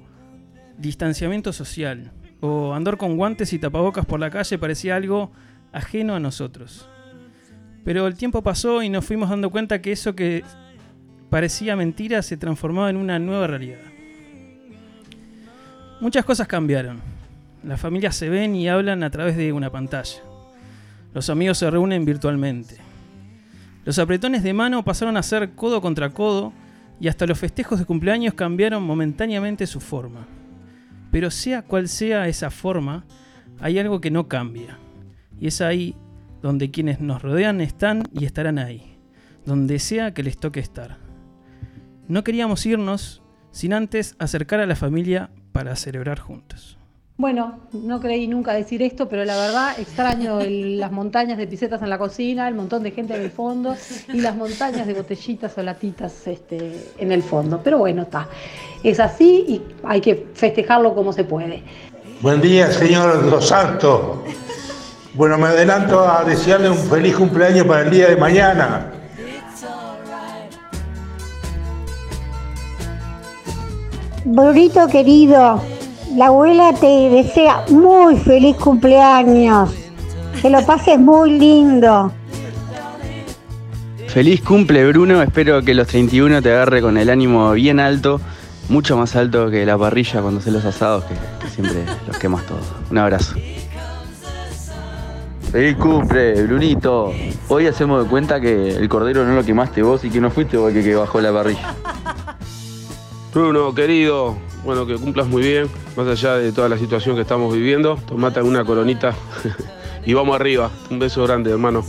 distanciamiento 0.79 1.53
social 1.53 2.11
o 2.41 2.73
andar 2.73 2.97
con 2.97 3.17
guantes 3.17 3.53
y 3.53 3.59
tapabocas 3.59 4.03
por 4.03 4.19
la 4.19 4.31
calle 4.31 4.57
parecía 4.57 4.95
algo 4.95 5.31
ajeno 5.71 6.15
a 6.15 6.19
nosotros. 6.19 6.89
Pero 7.83 8.07
el 8.07 8.15
tiempo 8.15 8.41
pasó 8.41 8.81
y 8.81 8.89
nos 8.89 9.05
fuimos 9.05 9.29
dando 9.29 9.51
cuenta 9.51 9.79
que 9.79 9.91
eso 9.91 10.15
que 10.15 10.43
parecía 11.29 11.75
mentira 11.75 12.23
se 12.23 12.35
transformaba 12.35 12.89
en 12.89 12.97
una 12.97 13.19
nueva 13.19 13.45
realidad. 13.45 13.77
Muchas 16.01 16.25
cosas 16.25 16.47
cambiaron. 16.47 16.99
Las 17.63 17.79
familias 17.79 18.15
se 18.15 18.27
ven 18.27 18.55
y 18.55 18.69
hablan 18.69 19.03
a 19.03 19.11
través 19.11 19.37
de 19.37 19.53
una 19.53 19.69
pantalla. 19.69 20.23
Los 21.13 21.29
amigos 21.29 21.59
se 21.59 21.69
reúnen 21.69 22.05
virtualmente. 22.05 22.77
Los 23.85 23.99
apretones 23.99 24.41
de 24.41 24.53
mano 24.53 24.83
pasaron 24.83 25.15
a 25.15 25.21
ser 25.21 25.51
codo 25.51 25.79
contra 25.79 26.09
codo 26.09 26.53
y 26.99 27.07
hasta 27.07 27.25
los 27.25 27.39
festejos 27.39 27.79
de 27.79 27.85
cumpleaños 27.85 28.33
cambiaron 28.33 28.83
momentáneamente 28.83 29.67
su 29.67 29.79
forma. 29.79 30.27
Pero 31.11 31.31
sea 31.31 31.61
cual 31.61 31.87
sea 31.87 32.27
esa 32.27 32.49
forma, 32.49 33.05
hay 33.59 33.79
algo 33.79 34.01
que 34.01 34.11
no 34.11 34.27
cambia. 34.27 34.79
Y 35.39 35.47
es 35.47 35.61
ahí 35.61 35.95
donde 36.41 36.71
quienes 36.71 36.99
nos 36.99 37.21
rodean 37.21 37.61
están 37.61 38.03
y 38.13 38.25
estarán 38.25 38.59
ahí, 38.59 38.97
donde 39.45 39.79
sea 39.79 40.13
que 40.13 40.23
les 40.23 40.37
toque 40.37 40.59
estar. 40.59 40.97
No 42.07 42.23
queríamos 42.23 42.65
irnos 42.65 43.23
sin 43.51 43.73
antes 43.73 44.15
acercar 44.19 44.59
a 44.59 44.65
la 44.65 44.75
familia 44.75 45.31
para 45.51 45.75
celebrar 45.75 46.19
juntos. 46.19 46.77
Bueno, 47.17 47.59
no 47.71 48.01
creí 48.01 48.27
nunca 48.27 48.51
decir 48.51 48.81
esto, 48.81 49.07
pero 49.07 49.23
la 49.23 49.37
verdad 49.37 49.79
extraño 49.79 50.41
el- 50.41 50.77
las 50.77 50.91
montañas 50.91 51.37
de 51.37 51.47
pisetas 51.47 51.81
en 51.81 51.89
la 51.89 51.97
cocina, 51.97 52.45
el 52.49 52.55
montón 52.55 52.83
de 52.83 52.91
gente 52.91 53.15
en 53.15 53.21
el 53.21 53.31
fondo 53.31 53.73
y 54.11 54.19
las 54.19 54.35
montañas 54.35 54.85
de 54.85 54.93
botellitas 54.93 55.57
o 55.57 55.63
latitas 55.63 56.27
este, 56.27 56.89
en 56.97 57.13
el 57.13 57.23
fondo. 57.23 57.61
Pero 57.63 57.77
bueno, 57.77 58.01
está. 58.01 58.27
Es 58.83 58.99
así 58.99 59.45
y 59.47 59.61
hay 59.85 60.01
que 60.01 60.27
festejarlo 60.33 60.93
como 60.93 61.13
se 61.13 61.23
puede. 61.23 61.63
Buen 62.21 62.41
día, 62.41 62.69
señor 62.69 63.29
Dos 63.29 63.47
Santos. 63.47 64.17
Bueno, 65.13 65.37
me 65.37 65.47
adelanto 65.47 66.01
a 66.05 66.25
desearle 66.25 66.69
un 66.69 66.77
feliz 66.77 67.15
cumpleaños 67.15 67.65
para 67.65 67.83
el 67.83 67.91
día 67.91 68.09
de 68.09 68.17
mañana. 68.17 68.91
Brunito 74.25 74.87
querido, 74.87 75.61
la 76.15 76.27
abuela 76.27 76.73
te 76.73 77.09
desea 77.09 77.65
muy 77.69 78.17
feliz 78.17 78.55
cumpleaños. 78.57 79.73
Que 80.41 80.49
lo 80.49 80.65
pases 80.65 80.99
muy 80.99 81.37
lindo. 81.37 82.11
Feliz 84.07 84.41
cumple 84.41 84.87
Bruno, 84.87 85.21
espero 85.21 85.61
que 85.61 85.73
los 85.73 85.87
31 85.87 86.41
te 86.41 86.51
agarre 86.51 86.81
con 86.81 86.97
el 86.97 87.09
ánimo 87.09 87.51
bien 87.51 87.81
alto, 87.81 88.21
mucho 88.69 88.95
más 88.95 89.15
alto 89.15 89.49
que 89.49 89.65
la 89.65 89.77
parrilla 89.77 90.21
cuando 90.21 90.39
haces 90.39 90.53
los 90.53 90.63
asados, 90.63 91.03
que, 91.03 91.15
que 91.41 91.49
siempre 91.49 91.83
los 92.07 92.17
quemas 92.17 92.45
todos. 92.45 92.63
Un 92.89 92.97
abrazo. 92.97 93.35
Feliz 95.51 95.75
cumple, 95.75 96.43
Brunito. 96.43 97.13
Hoy 97.49 97.67
hacemos 97.67 98.03
de 98.03 98.09
cuenta 98.09 98.39
que 98.39 98.69
el 98.69 98.87
cordero 98.87 99.25
no 99.25 99.35
lo 99.35 99.43
quemaste 99.43 99.81
vos 99.81 100.03
y 100.05 100.09
que 100.09 100.21
no 100.21 100.29
fuiste 100.29 100.55
vos 100.55 100.69
el 100.69 100.81
que, 100.81 100.89
que 100.89 100.95
bajó 100.95 101.19
la 101.19 101.33
parrilla. 101.33 101.73
Bruno, 103.33 103.73
querido, 103.75 104.37
bueno, 104.65 104.87
que 104.87 104.95
cumplas 104.95 105.27
muy 105.27 105.43
bien, 105.43 105.69
más 105.95 106.07
allá 106.07 106.37
de 106.37 106.51
toda 106.51 106.67
la 106.67 106.77
situación 106.77 107.15
que 107.15 107.21
estamos 107.21 107.53
viviendo. 107.53 107.97
Tomate 108.07 108.41
una 108.41 108.65
coronita 108.65 109.13
y 110.05 110.13
vamos 110.13 110.35
arriba. 110.35 110.71
Un 110.89 110.97
beso 110.97 111.23
grande, 111.23 111.51
hermano. 111.51 111.85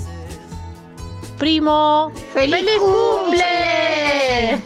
Primo, 1.39 2.13
feliz, 2.35 2.67
cumple. 2.79 4.63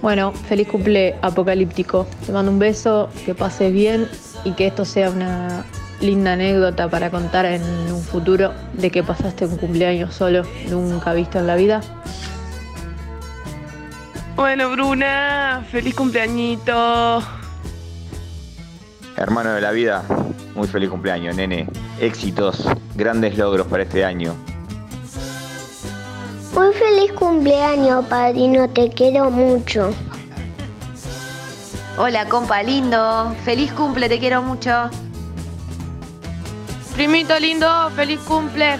Bueno, 0.00 0.32
feliz 0.32 0.68
cumple 0.68 1.16
apocalíptico. 1.22 2.06
Te 2.24 2.32
mando 2.32 2.52
un 2.52 2.58
beso, 2.58 3.08
que 3.24 3.34
pases 3.34 3.72
bien 3.72 4.08
y 4.44 4.52
que 4.52 4.68
esto 4.68 4.84
sea 4.84 5.10
una 5.10 5.64
linda 6.00 6.32
anécdota 6.32 6.88
para 6.88 7.10
contar 7.10 7.46
en 7.46 7.62
un 7.62 8.02
futuro 8.02 8.52
de 8.74 8.90
que 8.90 9.02
pasaste 9.02 9.46
un 9.46 9.56
cumpleaños 9.56 10.14
solo, 10.14 10.42
nunca 10.68 11.14
visto 11.14 11.38
en 11.38 11.46
la 11.46 11.56
vida. 11.56 11.80
Bueno, 14.34 14.70
Bruna, 14.70 15.64
feliz 15.70 15.94
cumpleañito. 15.94 17.22
Hermano 19.16 19.52
de 19.52 19.60
la 19.60 19.70
vida, 19.72 20.04
muy 20.54 20.66
feliz 20.66 20.88
cumpleaños, 20.88 21.36
nene. 21.36 21.68
Éxitos, 22.00 22.66
grandes 22.94 23.36
logros 23.36 23.66
para 23.66 23.82
este 23.82 24.04
año. 24.04 24.34
Muy 26.54 26.72
feliz 26.74 27.12
cumpleaños, 27.12 28.06
padrino, 28.06 28.68
te 28.70 28.88
quiero 28.90 29.30
mucho. 29.30 29.92
Hola, 31.98 32.26
compa 32.26 32.62
lindo. 32.62 33.34
Feliz 33.44 33.70
cumple, 33.72 34.08
te 34.08 34.18
quiero 34.18 34.42
mucho. 34.42 34.90
Primito 36.94 37.38
lindo, 37.38 37.90
feliz 37.94 38.20
cumple. 38.20 38.78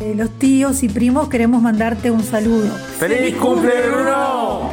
Eh, 0.00 0.14
los 0.14 0.30
tíos 0.38 0.82
y 0.82 0.88
primos 0.88 1.28
queremos 1.28 1.62
mandarte 1.62 2.10
un 2.10 2.22
saludo. 2.22 2.68
¡Feliz 2.98 3.34
cumple, 3.36 3.72
Bruno! 3.88 4.70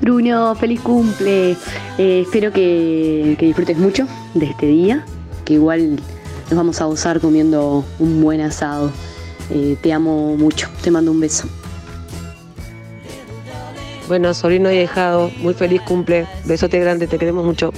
Bruno, 0.00 0.54
feliz 0.54 0.80
cumple. 0.80 1.56
Eh, 1.98 2.22
espero 2.26 2.52
que, 2.52 3.36
que 3.38 3.46
disfrutes 3.46 3.76
mucho 3.76 4.06
de 4.34 4.46
este 4.46 4.66
día, 4.66 5.04
que 5.44 5.54
igual 5.54 6.00
nos 6.48 6.56
vamos 6.56 6.80
a 6.80 6.86
gozar 6.86 7.20
comiendo 7.20 7.84
un 7.98 8.22
buen 8.22 8.40
asado. 8.40 8.90
Eh, 9.50 9.76
te 9.80 9.92
amo 9.92 10.36
mucho, 10.36 10.68
te 10.82 10.90
mando 10.90 11.10
un 11.10 11.20
beso. 11.20 11.46
Bueno, 14.08 14.32
sobrino 14.34 14.70
y 14.70 14.76
dejado, 14.76 15.30
muy 15.40 15.54
feliz 15.54 15.82
cumple. 15.82 16.26
Besote 16.44 16.78
grande, 16.78 17.06
te 17.06 17.18
queremos 17.18 17.44
mucho. 17.44 17.72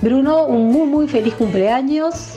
Bruno, 0.00 0.44
un 0.44 0.70
muy 0.70 0.86
muy 0.86 1.08
feliz 1.08 1.34
cumpleaños. 1.34 2.33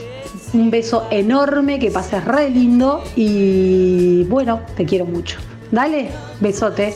Un 0.52 0.70
beso 0.70 1.06
enorme, 1.10 1.78
que 1.78 1.90
pases 1.90 2.24
re 2.24 2.48
lindo 2.50 3.02
y 3.16 4.24
bueno, 4.24 4.60
te 4.76 4.84
quiero 4.84 5.04
mucho. 5.04 5.38
Dale, 5.70 6.10
besote. 6.40 6.94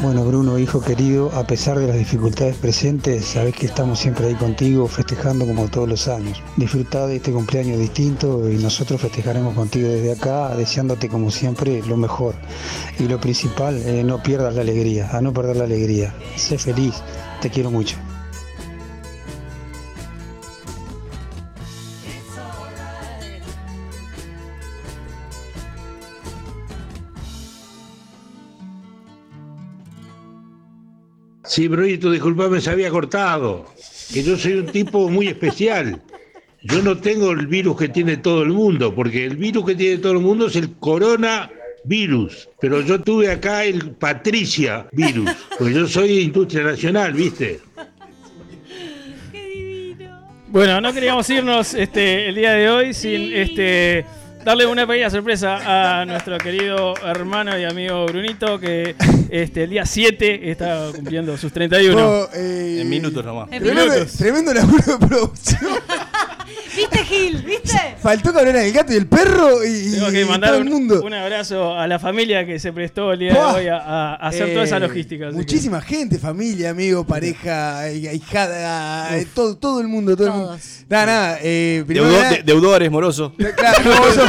Bueno, 0.00 0.24
Bruno, 0.24 0.60
hijo 0.60 0.80
querido, 0.80 1.32
a 1.34 1.44
pesar 1.44 1.76
de 1.76 1.88
las 1.88 1.96
dificultades 1.96 2.56
presentes, 2.56 3.24
sabes 3.24 3.52
que 3.56 3.66
estamos 3.66 3.98
siempre 3.98 4.28
ahí 4.28 4.34
contigo, 4.36 4.86
festejando 4.86 5.44
como 5.44 5.66
todos 5.68 5.88
los 5.88 6.06
años. 6.06 6.40
Disfruta 6.56 7.08
de 7.08 7.16
este 7.16 7.32
cumpleaños 7.32 7.80
distinto 7.80 8.48
y 8.48 8.58
nosotros 8.58 9.00
festejaremos 9.00 9.54
contigo 9.54 9.88
desde 9.88 10.12
acá, 10.12 10.54
deseándote 10.54 11.08
como 11.08 11.32
siempre 11.32 11.82
lo 11.82 11.96
mejor. 11.96 12.36
Y 13.00 13.08
lo 13.08 13.20
principal, 13.20 13.76
eh, 13.84 14.04
no 14.04 14.22
pierdas 14.22 14.54
la 14.54 14.60
alegría, 14.60 15.10
a 15.16 15.20
no 15.20 15.32
perder 15.32 15.56
la 15.56 15.64
alegría. 15.64 16.14
Sé 16.36 16.58
feliz, 16.58 16.94
te 17.40 17.50
quiero 17.50 17.72
mucho. 17.72 17.96
Sí, 31.48 31.66
Brunito, 31.66 32.10
disculpame, 32.10 32.60
se 32.60 32.70
había 32.70 32.90
cortado. 32.90 33.64
Que 34.12 34.22
yo 34.22 34.36
soy 34.36 34.52
un 34.54 34.66
tipo 34.66 35.08
muy 35.08 35.28
especial. 35.28 36.00
Yo 36.62 36.82
no 36.82 36.98
tengo 36.98 37.32
el 37.32 37.46
virus 37.46 37.78
que 37.78 37.88
tiene 37.88 38.18
todo 38.18 38.42
el 38.42 38.50
mundo, 38.50 38.94
porque 38.94 39.24
el 39.24 39.36
virus 39.36 39.64
que 39.64 39.74
tiene 39.74 39.96
todo 39.96 40.12
el 40.12 40.18
mundo 40.18 40.48
es 40.48 40.56
el 40.56 40.74
coronavirus. 40.76 42.50
Pero 42.60 42.82
yo 42.82 43.00
tuve 43.00 43.30
acá 43.30 43.64
el 43.64 43.92
Patricia 43.92 44.86
virus, 44.92 45.30
porque 45.58 45.72
yo 45.72 45.88
soy 45.88 46.18
industria 46.18 46.64
nacional, 46.64 47.14
¿viste? 47.14 47.60
Bueno, 50.48 50.80
no 50.82 50.92
queríamos 50.92 51.28
irnos 51.30 51.72
este, 51.72 52.28
el 52.28 52.34
día 52.34 52.52
de 52.52 52.68
hoy 52.68 52.92
sin 52.92 53.32
este, 53.32 54.04
darle 54.48 54.64
una 54.64 54.86
pequeña 54.86 55.10
sorpresa 55.10 56.00
a 56.00 56.06
nuestro 56.06 56.38
querido 56.38 56.94
hermano 57.04 57.58
y 57.58 57.64
amigo 57.64 58.06
Brunito, 58.06 58.58
que 58.58 58.96
este, 59.28 59.64
el 59.64 59.70
día 59.70 59.84
7 59.84 60.50
está 60.50 60.86
cumpliendo 60.96 61.36
sus 61.36 61.52
31. 61.52 62.08
Oh, 62.08 62.28
eh, 62.32 62.78
En 62.80 62.88
minutos 62.88 63.22
nomás. 63.22 63.52
En 63.52 63.62
Tremendo, 63.62 63.92
minutos. 63.92 64.16
tremendo 64.16 64.54
laburo 64.54 64.84
de 64.98 65.06
producción. 65.06 65.60
¿Viste, 66.76 66.98
Gil? 67.04 67.42
¿Viste? 67.42 67.78
Faltó 68.00 68.32
que 68.32 68.38
hablara 68.38 68.64
el 68.64 68.72
gato 68.72 68.92
y 68.92 68.96
el 68.96 69.06
perro 69.06 69.64
y, 69.64 69.92
Tengo 69.92 70.10
que 70.10 70.20
y 70.22 70.24
mandar 70.24 70.50
todo 70.50 70.60
el 70.60 70.66
un, 70.68 70.72
mundo. 70.72 71.02
un 71.04 71.14
abrazo 71.14 71.74
a 71.76 71.86
la 71.86 71.98
familia 71.98 72.46
que 72.46 72.58
se 72.58 72.72
prestó 72.72 73.12
el 73.12 73.18
día 73.20 73.32
de 73.34 73.40
hoy 73.40 73.66
a, 73.68 73.78
a 73.78 74.14
hacer 74.14 74.52
toda 74.52 74.64
esa 74.64 74.76
Eh, 74.76 74.80
logística. 74.80 75.26
que- 75.28 75.32
Muchísima 75.32 75.80
gente, 75.80 76.18
familia, 76.18 76.70
amigo, 76.70 77.04
pareja, 77.06 77.88
eh, 77.88 78.08
ahijada, 78.08 79.16
eh, 79.18 79.26
todo, 79.34 79.56
todo 79.56 79.80
el 79.80 79.88
mundo, 79.88 80.16
todo 80.16 80.26
el 80.28 80.32
mundo. 80.34 80.58
Nada, 80.88 81.06
nada. 81.06 81.38
Eh, 81.42 81.84
primero 81.86 82.06
que 82.08 82.12
Deudor- 82.14 82.22
nada- 82.22 82.36
de- 82.36 82.42
deudores, 82.42 82.90
moroso. 82.90 83.32
Claro, 83.56 83.82
no, 83.84 83.96
vos 83.98 84.14
sos- 84.14 84.28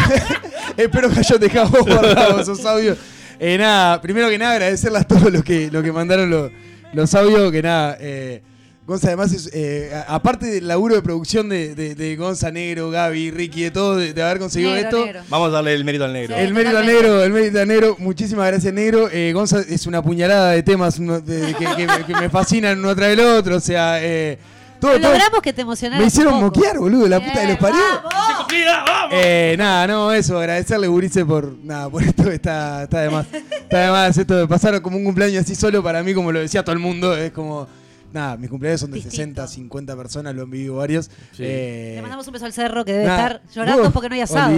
espero 0.78 1.10
que 1.10 1.20
hayas 1.20 1.40
dejado 1.40 1.70
guardado 1.86 2.40
esos 2.42 2.66
audios. 2.66 2.98
Eh, 3.40 3.58
nada, 3.58 4.02
primero 4.02 4.30
que 4.30 4.38
nada, 4.38 4.54
agradecerle 4.54 4.98
a 5.00 5.04
todos 5.04 5.32
los 5.32 5.44
que, 5.44 5.70
los 5.72 5.84
que 5.84 5.92
mandaron 5.92 6.30
los, 6.30 6.52
los 6.94 7.14
audios, 7.16 7.52
que 7.52 7.62
nada. 7.62 7.98
Eh, 8.00 8.42
Gonza 8.90 9.08
además 9.08 9.32
es, 9.32 9.50
eh, 9.54 9.92
a- 9.94 10.16
aparte 10.16 10.48
del 10.48 10.68
laburo 10.68 10.96
de 10.96 11.02
producción 11.02 11.48
de, 11.48 11.76
de, 11.76 11.94
de 11.96 12.16
Gonza 12.16 12.50
Negro, 12.52 12.90
Gaby, 12.90 13.30
Ricky, 13.32 13.62
de 13.64 13.72
todo, 13.72 13.96
de, 13.98 14.14
de 14.14 14.24
haber 14.24 14.40
conseguido 14.40 14.74
Negro, 14.74 14.90
esto. 14.90 15.06
negro. 15.06 15.22
Vamos 15.30 15.50
a 15.50 15.52
darle 15.52 15.74
el 15.76 15.86
mérito 15.86 16.06
al 16.06 16.14
negro. 16.14 16.36
El 16.36 16.54
mérito 16.54 16.78
al 16.78 16.86
negro, 16.88 17.24
el 17.24 17.32
mérito 17.32 17.60
al 17.60 17.68
negro. 17.68 17.96
Muchísimas 18.00 18.48
gracias, 18.48 18.74
negro. 18.74 19.08
Eh, 19.12 19.32
Gonza 19.34 19.60
es 19.62 19.86
una 19.88 20.02
puñalada 20.02 20.52
de 20.52 20.64
temas 20.64 20.98
uno- 21.00 21.22
de- 21.22 21.40
de- 21.40 21.54
que, 21.54 21.66
que 21.66 21.86
me- 21.88 22.06
que 22.06 22.16
me 22.16 22.30
fascinan 22.30 22.80
uno 22.80 22.96
tras 22.96 23.10
el 23.10 23.20
otro. 23.20 23.58
O 23.58 23.60
sea, 23.60 24.04
eh, 24.04 24.38
todo, 24.82 24.92
todo- 25.00 25.12
Logramos 25.12 25.42
que 25.42 25.54
te 25.54 25.62
emocionaras 25.62 26.02
me 26.02 26.08
hicieron 26.08 26.40
moquear, 26.40 26.80
boludo, 26.80 27.08
la 27.08 27.20
puta 27.24 27.42
de 27.42 27.48
los 27.48 27.58
parió. 27.58 27.80
¡Vamos! 28.04 28.48
Eh, 29.12 29.56
nada, 29.58 29.88
no, 29.88 30.12
eso, 30.14 30.38
agradecerle 30.40 30.88
Gurice 30.88 31.26
por 31.26 31.54
nada, 31.64 31.90
por 31.90 32.02
esto 32.04 32.30
está, 32.32 32.84
está 32.84 33.02
de 33.02 33.10
más. 33.10 33.28
Está 33.34 33.80
de 33.86 33.92
más 33.92 34.18
esto 34.18 34.36
de 34.36 34.48
pasar 34.48 34.82
como 34.82 34.98
un 34.98 35.04
cumpleaños 35.04 35.44
así 35.44 35.54
solo 35.56 35.84
para 35.84 36.02
mí, 36.04 36.14
como 36.14 36.32
lo 36.32 36.40
decía 36.40 36.64
todo 36.64 36.74
el 36.74 36.80
mundo, 36.80 37.16
es 37.16 37.32
como. 37.32 37.68
Nada, 38.12 38.38
mis 38.38 38.50
cumpleaños 38.50 38.82
son 38.82 38.92
de 38.92 39.02
60, 39.02 39.48
50 39.48 39.96
personas, 39.96 40.34
lo 40.36 40.42
han 40.44 40.50
vivido 40.50 40.76
varios. 40.78 41.10
Eh, 41.38 41.94
Le 41.96 42.02
mandamos 42.02 42.26
un 42.28 42.34
beso 42.34 42.46
al 42.46 42.54
cerro 42.54 42.84
que 42.84 42.94
debe 42.94 43.04
estar 43.06 43.42
llorando 43.54 43.92
porque 43.92 44.10
no 44.10 44.16
hay 44.16 44.22
asado. 44.22 44.56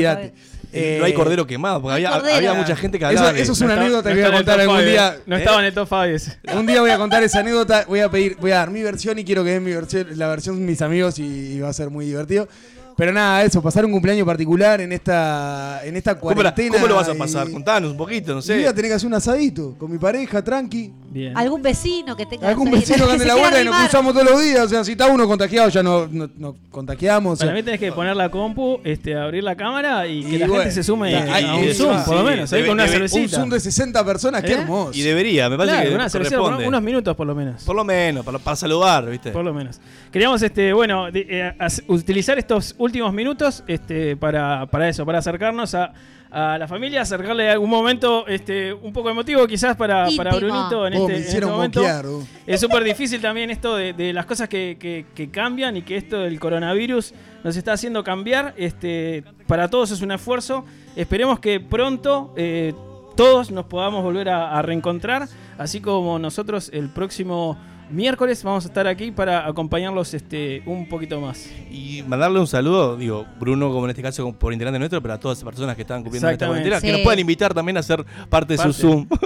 Eh, 0.74 0.98
no 1.00 1.06
hay 1.06 1.14
cordero 1.14 1.46
quemado, 1.46 1.82
porque 1.82 1.96
había, 1.96 2.12
cordero. 2.12 2.36
había 2.38 2.54
mucha 2.54 2.78
gente 2.78 2.98
que 2.98 3.04
Eso- 3.04 3.10
hablaba 3.10 3.34
de- 3.34 3.42
eso 3.42 3.52
es 3.52 3.60
una 3.60 3.68
No 3.68 3.74
está- 3.74 3.82
anécdota 3.84 4.10
no 4.10 4.16
que 4.16 4.22
voy 4.22 4.32
a 4.32 4.36
contar 4.38 4.60
algún 4.62 4.78
five, 4.78 4.90
día. 4.90 5.16
eh. 5.18 5.22
No 5.26 5.36
estaba 5.36 5.60
en 5.60 5.66
el 5.66 5.74
top 5.74 5.88
5 5.90 6.04
ese. 6.04 6.40
Un 6.58 6.66
día 6.66 6.80
voy 6.82 6.92
a 6.92 6.98
contar 6.98 7.24
esa 7.24 7.40
anécdota, 7.42 7.84
voy 7.90 8.00
a 8.00 8.10
pedir, 8.10 8.38
voy 8.40 8.52
a 8.52 8.56
dar 8.56 8.72
mi 8.72 8.82
versión 8.82 9.20
y 9.20 9.26
quiero 9.26 9.44
que 9.44 9.50
den 9.52 9.64
mi 9.66 9.74
versión, 9.74 10.08
la 10.18 10.30
versión 10.30 10.58
de 10.58 10.66
mis 10.66 10.82
amigos 10.82 11.20
y, 11.20 11.24
y 11.24 11.60
va 11.60 11.68
a 11.68 11.74
ser 11.74 11.90
muy 11.90 12.06
divertido. 12.06 12.48
Pero 12.96 13.12
nada, 13.14 13.44
eso, 13.44 13.62
pasar 13.62 13.84
un 13.84 13.92
cumpleaños 13.92 14.26
particular 14.26 14.80
en 14.80 14.92
esta, 14.94 15.82
en 15.84 15.98
esta 15.98 16.16
¿Cómo, 16.18 16.30
la- 16.32 16.36
cuarentena. 16.36 16.72
cómo 16.76 16.88
lo 16.88 16.96
vas 16.96 17.10
a 17.10 17.16
y- 17.16 17.18
pasar? 17.18 17.50
Contanos 17.52 17.92
un 17.92 17.98
poquito, 17.98 18.34
no 18.34 18.40
y 18.40 18.48
voy 18.48 18.62
sé. 18.62 18.68
a 18.68 18.74
tener 18.74 18.92
que 18.92 18.96
hacer 18.96 19.08
un 19.08 19.14
asadito 19.16 19.76
con 19.78 19.92
mi 19.92 19.98
pareja, 19.98 20.42
tranqui. 20.42 20.94
Bien. 21.14 21.38
Algún 21.38 21.62
vecino 21.62 22.16
que 22.16 22.26
tenga. 22.26 22.48
Algún 22.48 22.72
vecino 22.72 23.06
que 23.06 23.12
ande 23.12 23.26
la 23.26 23.36
vuelta 23.36 23.62
y 23.62 23.66
nos 23.66 23.76
cruzamos 23.76 24.14
todos 24.14 24.30
los 24.32 24.42
días. 24.42 24.66
O 24.66 24.70
sea, 24.70 24.84
si 24.86 24.94
está 24.94 25.08
uno 25.08 25.28
contagiado, 25.28 25.68
ya 25.68 25.84
no, 25.84 26.08
no, 26.08 26.30
no 26.38 26.56
contagiamos. 26.72 27.34
o 27.34 27.36
sea. 27.36 27.48
Para 27.48 27.58
mí 27.58 27.64
tenés 27.64 27.82
que 27.82 27.92
poner 27.92 28.16
la 28.16 28.32
compu, 28.32 28.80
este, 28.86 29.16
abrir 29.16 29.44
la 29.44 29.56
cámara 29.58 30.08
y 30.08 30.24
que 30.24 30.36
Y 30.36 30.38
la 30.38 30.48
bueno, 30.48 30.62
gente 30.64 30.76
se 30.76 30.84
sume 30.84 31.14
a 31.16 31.56
un 31.56 31.74
Zoom, 31.74 32.04
por 32.06 32.16
lo 32.16 32.24
menos, 32.24 32.54
ahí 32.54 32.60
debe- 32.62 32.68
con 32.70 32.76
una 32.76 32.84
debe- 32.86 32.94
cervecita. 32.94 33.38
Un 33.38 33.42
Zoom 33.44 33.50
de 33.50 33.60
60 33.60 34.06
personas, 34.06 34.42
qué 34.42 34.54
¿Eh? 34.54 34.60
hermoso. 34.62 34.92
Y 34.98 35.02
debería, 35.02 35.50
me 35.50 35.58
parece 35.58 35.76
Claro, 35.76 35.90
que 35.90 35.96
una 35.96 36.10
cervecita, 36.10 36.42
unos 36.42 36.82
minutos 36.82 37.16
por 37.16 37.28
lo 37.28 37.36
menos. 37.36 37.62
Por 37.64 37.76
lo 37.76 37.84
menos, 37.84 38.24
para, 38.26 38.40
para 38.40 38.56
saludar, 38.56 39.10
¿viste? 39.10 39.32
Por 39.32 39.44
lo 39.44 39.54
menos. 39.54 39.82
Queríamos, 40.14 40.42
este, 40.42 40.72
bueno, 40.72 41.12
de- 41.12 41.28
eh, 41.30 41.54
utilizar 41.88 42.40
estos 42.40 42.74
últimos 42.78 43.12
minutos 43.14 43.64
este, 43.68 44.16
para, 44.16 44.66
para 44.68 44.88
eso, 44.88 45.06
para 45.06 45.18
acercarnos 45.20 45.76
a, 45.76 45.92
a 46.32 46.58
la 46.58 46.68
familia, 46.68 47.02
acercarle 47.02 47.50
algún 47.50 47.70
momento 47.70 48.26
este, 48.26 48.72
un 48.74 48.94
poco 48.94 49.10
emotivo 49.10 49.46
quizás 49.48 49.76
para, 49.76 50.08
para. 50.16 50.32
Brunito 50.32 50.88
en 50.88 50.94
Oh, 50.94 50.98
este, 50.98 51.08
me 51.08 51.14
en 51.14 51.16
este 51.18 51.28
hicieron 51.30 51.52
momento. 51.52 51.80
moquear, 51.82 52.06
oh. 52.06 52.24
Es 52.48 52.62
súper 52.62 52.84
difícil 52.84 53.20
también 53.20 53.50
esto 53.52 53.76
de, 53.76 53.92
de 53.94 54.14
las 54.14 54.26
cosas 54.26 54.48
que, 54.48 54.78
que- 54.80 55.06
que 55.14 55.30
cambian 55.30 55.76
y 55.78 55.82
que 55.82 55.98
esto 55.98 56.20
del 56.20 56.40
coronavirus 56.40 57.14
nos 57.44 57.56
está 57.58 57.74
haciendo 57.74 58.04
cambiar. 58.04 58.54
Este, 58.58 59.24
para 59.46 59.68
todos 59.70 59.92
es 59.92 60.02
un 60.02 60.12
esfuerzo. 60.14 60.64
Esperemos 60.96 61.40
que 61.40 61.60
pronto 61.60 62.34
eh, 62.38 62.74
todos 63.18 63.52
nos 63.52 63.66
podamos 63.66 64.02
volver 64.04 64.30
a, 64.30 64.58
a 64.58 64.62
reencontrar, 64.62 65.28
así 65.58 65.82
como 65.82 66.18
nosotros 66.18 66.70
el 66.74 66.90
próximo 66.90 67.58
miércoles 67.92 68.44
vamos 68.44 68.66
a 68.66 68.68
estar 68.68 68.88
aquí 68.88 69.12
para 69.12 69.46
acompañarlos 69.48 70.14
este, 70.14 70.62
un 70.66 70.88
poquito 70.88 71.20
más. 71.22 71.50
Y 71.70 72.04
mandarle 72.08 72.40
un 72.40 72.48
saludo, 72.48 72.98
digo, 72.98 73.26
Bruno, 73.40 73.70
como 73.72 73.86
en 73.86 73.92
este 73.92 74.02
caso 74.02 74.32
por 74.34 74.54
internet 74.54 74.80
nuestro, 74.80 75.02
pero 75.02 75.14
a 75.16 75.20
todas 75.20 75.38
las 75.40 75.46
personas 75.46 75.76
que 75.76 75.82
están 75.84 76.02
cumpliendo 76.02 76.30
esta 76.30 76.48
cuarentena, 76.48 76.82
que 76.82 76.92
nos 76.92 77.02
puedan 77.02 77.20
invitar 77.20 77.54
también 77.54 77.78
a 77.78 77.84
ser 77.84 78.06
parte 78.30 78.54
de 78.56 78.64
su 78.64 78.74
Zoom. 78.74 79.08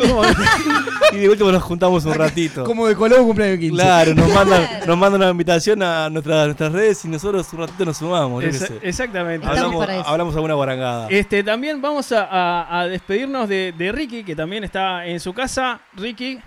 y 1.14 1.18
de 1.18 1.30
último 1.30 1.52
nos 1.52 1.64
juntamos 1.64 2.06
un 2.06 2.14
ratito. 2.14 2.64
Como 2.64 2.88
de 2.88 2.96
Colón 2.96 3.26
cumpleaños 3.26 3.60
15. 3.60 3.76
Claro, 3.76 4.14
nos 4.16 4.34
mandan, 4.34 4.68
nos 4.88 4.98
mandan 4.98 5.22
una 5.22 5.30
invitación 5.32 5.82
a 5.84 6.10
nuestra- 6.10 6.46
nuestras 6.46 6.72
redes 6.72 7.04
y 7.06 7.08
nosotros 7.08 7.52
un 7.54 7.60
ratito 7.60 7.86
nos 7.86 7.98
sumamos. 7.98 8.44
yo 8.44 8.50
Esa- 8.50 8.68
sé. 8.68 8.80
exactamente. 8.82 9.46
Hablamos, 9.48 9.88
hablamos 10.06 10.36
alguna 10.36 10.54
guarangada. 10.56 11.08
Este, 11.10 11.44
también 11.44 11.82
vamos 11.82 12.12
a, 12.12 12.24
a- 12.26 12.80
a 12.82 12.88
despedirnos 12.88 13.48
de, 13.50 13.74
de 13.78 13.92
Ricky, 13.92 14.24
que 14.24 14.36
también 14.36 14.64
está 14.64 15.06
en 15.06 15.20
su 15.20 15.34
casa. 15.34 15.80
Ricky, 15.96 16.40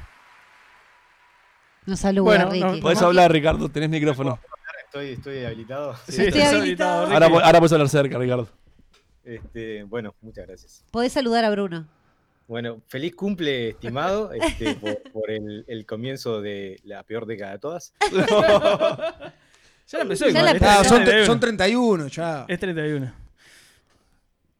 Nos 1.88 2.00
saluda, 2.00 2.24
Bueno, 2.24 2.50
Ricky. 2.50 2.64
no, 2.76 2.80
Podés 2.80 3.00
hablar, 3.00 3.32
Ricardo, 3.32 3.68
tenés 3.70 3.88
micrófono. 3.88 4.38
Estoy, 4.84 5.12
estoy 5.12 5.44
habilitado. 5.44 5.94
Sí, 6.08 6.22
Estoy 6.26 6.42
habilitado. 6.42 7.06
Ahora, 7.12 7.26
ahora 7.26 7.58
puedes 7.58 7.72
hablar 7.72 7.88
cerca, 7.88 8.18
Ricardo. 8.18 8.48
Este, 9.24 9.82
bueno, 9.84 10.14
muchas 10.20 10.46
gracias. 10.46 10.84
Podés 10.90 11.12
saludar 11.12 11.44
a 11.44 11.50
Bruno. 11.50 11.86
Bueno, 12.46 12.80
feliz 12.88 13.14
cumple, 13.14 13.70
estimado, 13.70 14.32
este, 14.32 14.74
por, 14.80 15.02
por 15.12 15.30
el, 15.30 15.64
el 15.66 15.84
comienzo 15.86 16.40
de 16.40 16.78
la 16.84 17.02
peor 17.04 17.24
década 17.26 17.52
de 17.52 17.58
todas. 17.58 17.94
Ya 19.90 19.96
la 19.96 20.02
empezó 20.02 20.28
Ya 20.28 20.42
la 20.42 20.50
este 20.50 20.66
Ah, 20.66 20.84
son, 20.84 20.98
31. 21.02 21.24
son 21.26 21.40
31 21.40 22.06
ya. 22.08 22.44
Es 22.46 22.60
31. 22.60 23.10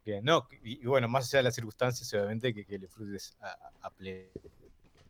Que 0.03 0.21
no, 0.23 0.47
y, 0.63 0.81
y 0.81 0.85
bueno, 0.87 1.07
más 1.07 1.27
allá 1.27 1.37
de 1.37 1.43
las 1.43 1.53
circunstancias, 1.53 2.11
obviamente, 2.15 2.51
que, 2.51 2.65
que 2.65 2.79
le 2.79 2.87
disfrutes 2.87 3.37
a, 3.39 3.49
a- 3.49 3.71
a 3.83 3.89
pleno. 3.91 4.27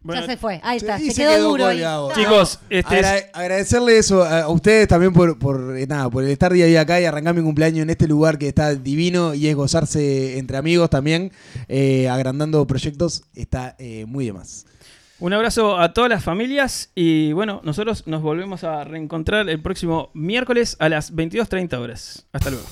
Bueno, 0.02 0.22
ya 0.22 0.28
se 0.28 0.38
fue. 0.38 0.62
Ahí 0.64 0.78
está. 0.78 0.98
Sí, 0.98 1.12
se, 1.12 1.22
quedó, 1.24 1.50
duro 1.50 1.66
ahí. 1.66 1.76
colgado. 1.78 2.12
Chicos, 2.16 2.60
este 2.70 3.00
es- 3.00 3.06
Agra- 3.06 3.30
agradecerle 3.34 3.98
eso 3.98 4.24
a, 4.24 4.42
a 4.44 4.50
ustedes 4.50 4.88
también 4.88 5.12
por, 5.12 5.38
por, 5.38 5.78
eh, 5.78 5.86
nada, 5.88 6.10
por 6.10 6.24
estar 6.24 6.54
día 6.54 6.66
a 6.66 6.68
día 6.68 6.82
acá 6.82 7.02
y 7.02 7.06
arrancar 7.06 7.36
mi 7.36 7.42
cumpleaños 7.42 7.84
en 7.84 7.90
este 7.90 8.08
lugar 8.08 8.38
que 8.38 8.48
está 8.48 8.74
divino 8.76 9.34
y 9.34 9.48
es 9.48 9.56
gozarse 9.56 10.38
entre 10.38 10.56
amigos 10.58 10.90
también, 10.90 11.32
eh, 11.68 12.08
agrandando 12.08 12.66
proyectos, 12.66 13.24
está 13.36 13.76
eh, 13.78 14.06
muy 14.08 14.26
de 14.26 14.34
más. 14.34 14.66
un 15.20 15.34
abrazo 15.34 15.78
a 15.78 15.92
todas 15.94 16.10
las 16.10 16.24
familias 16.24 16.92
y 16.96 17.34
bueno, 17.34 17.60
nosotros 17.66 18.04
nos 18.08 18.22
volvemos 18.22 18.64
a 18.64 18.86
reencontrar 18.86 19.50
el 19.50 19.62
próximo 19.62 20.12
miércoles 20.14 20.78
a 20.80 20.88
las 20.88 21.14
22.30 21.14 21.78
horas. 21.78 22.26
Hasta 22.32 22.52
luego. 22.52 22.66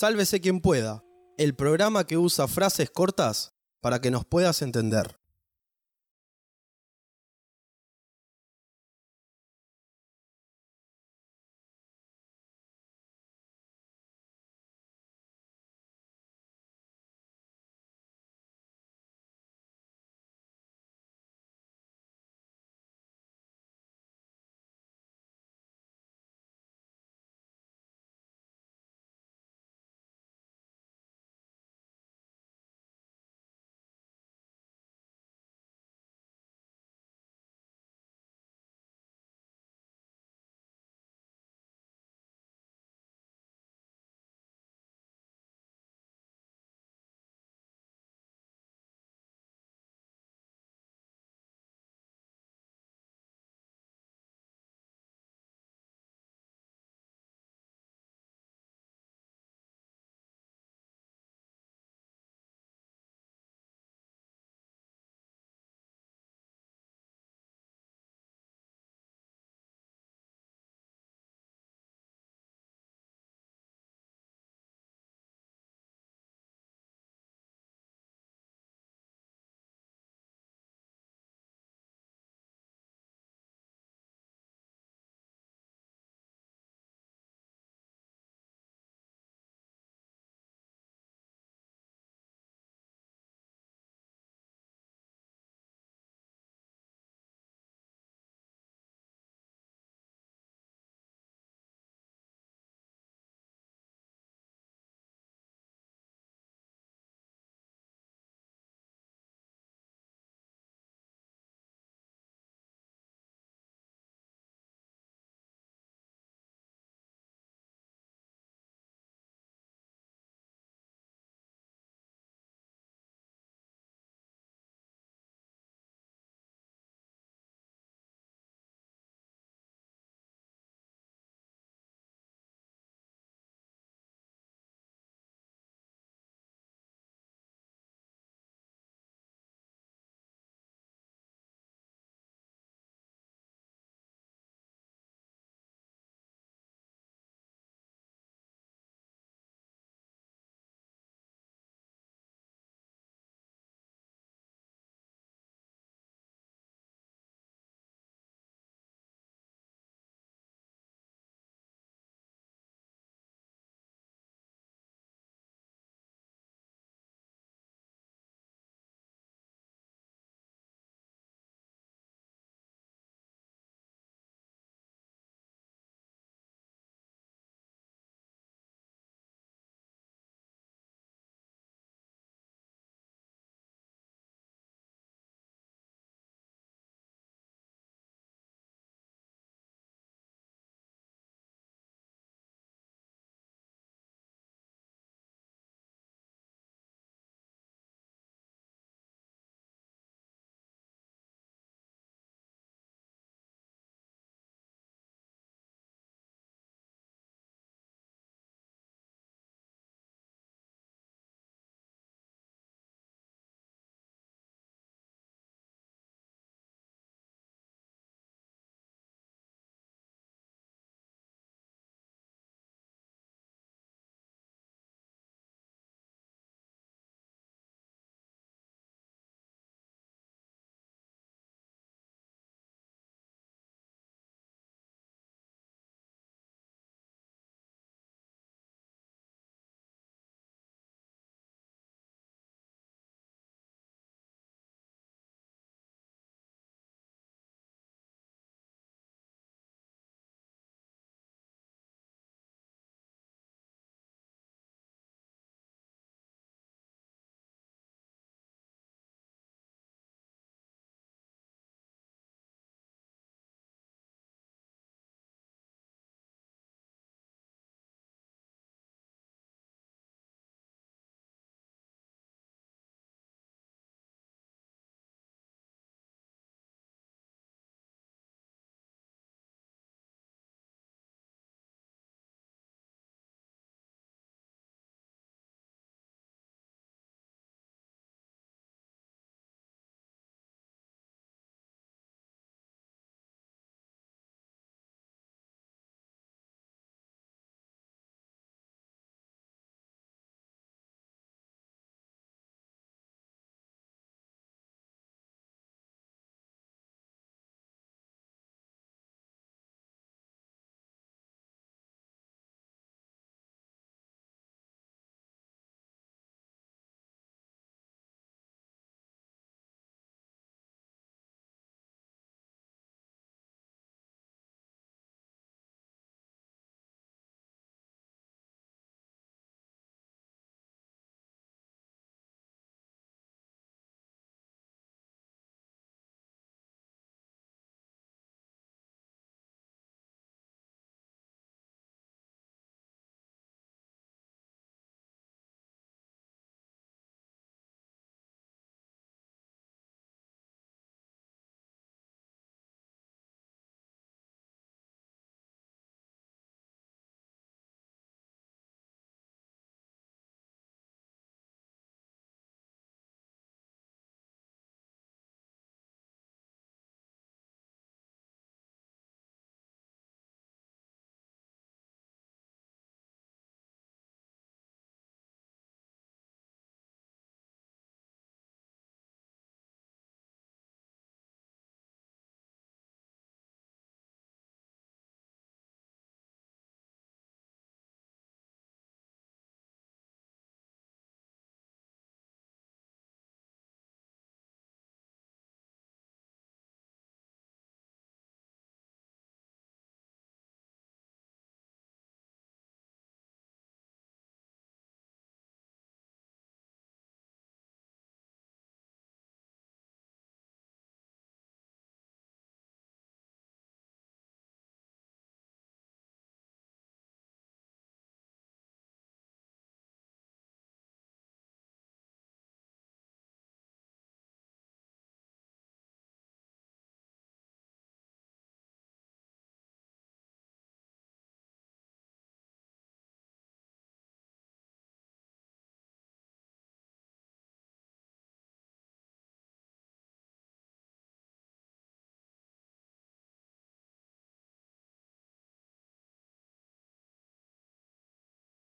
Sálvese 0.00 0.40
quien 0.40 0.62
pueda, 0.62 1.04
el 1.36 1.54
programa 1.54 2.06
que 2.06 2.16
usa 2.16 2.48
frases 2.48 2.88
cortas 2.88 3.52
para 3.82 4.00
que 4.00 4.10
nos 4.10 4.24
puedas 4.24 4.62
entender. 4.62 5.19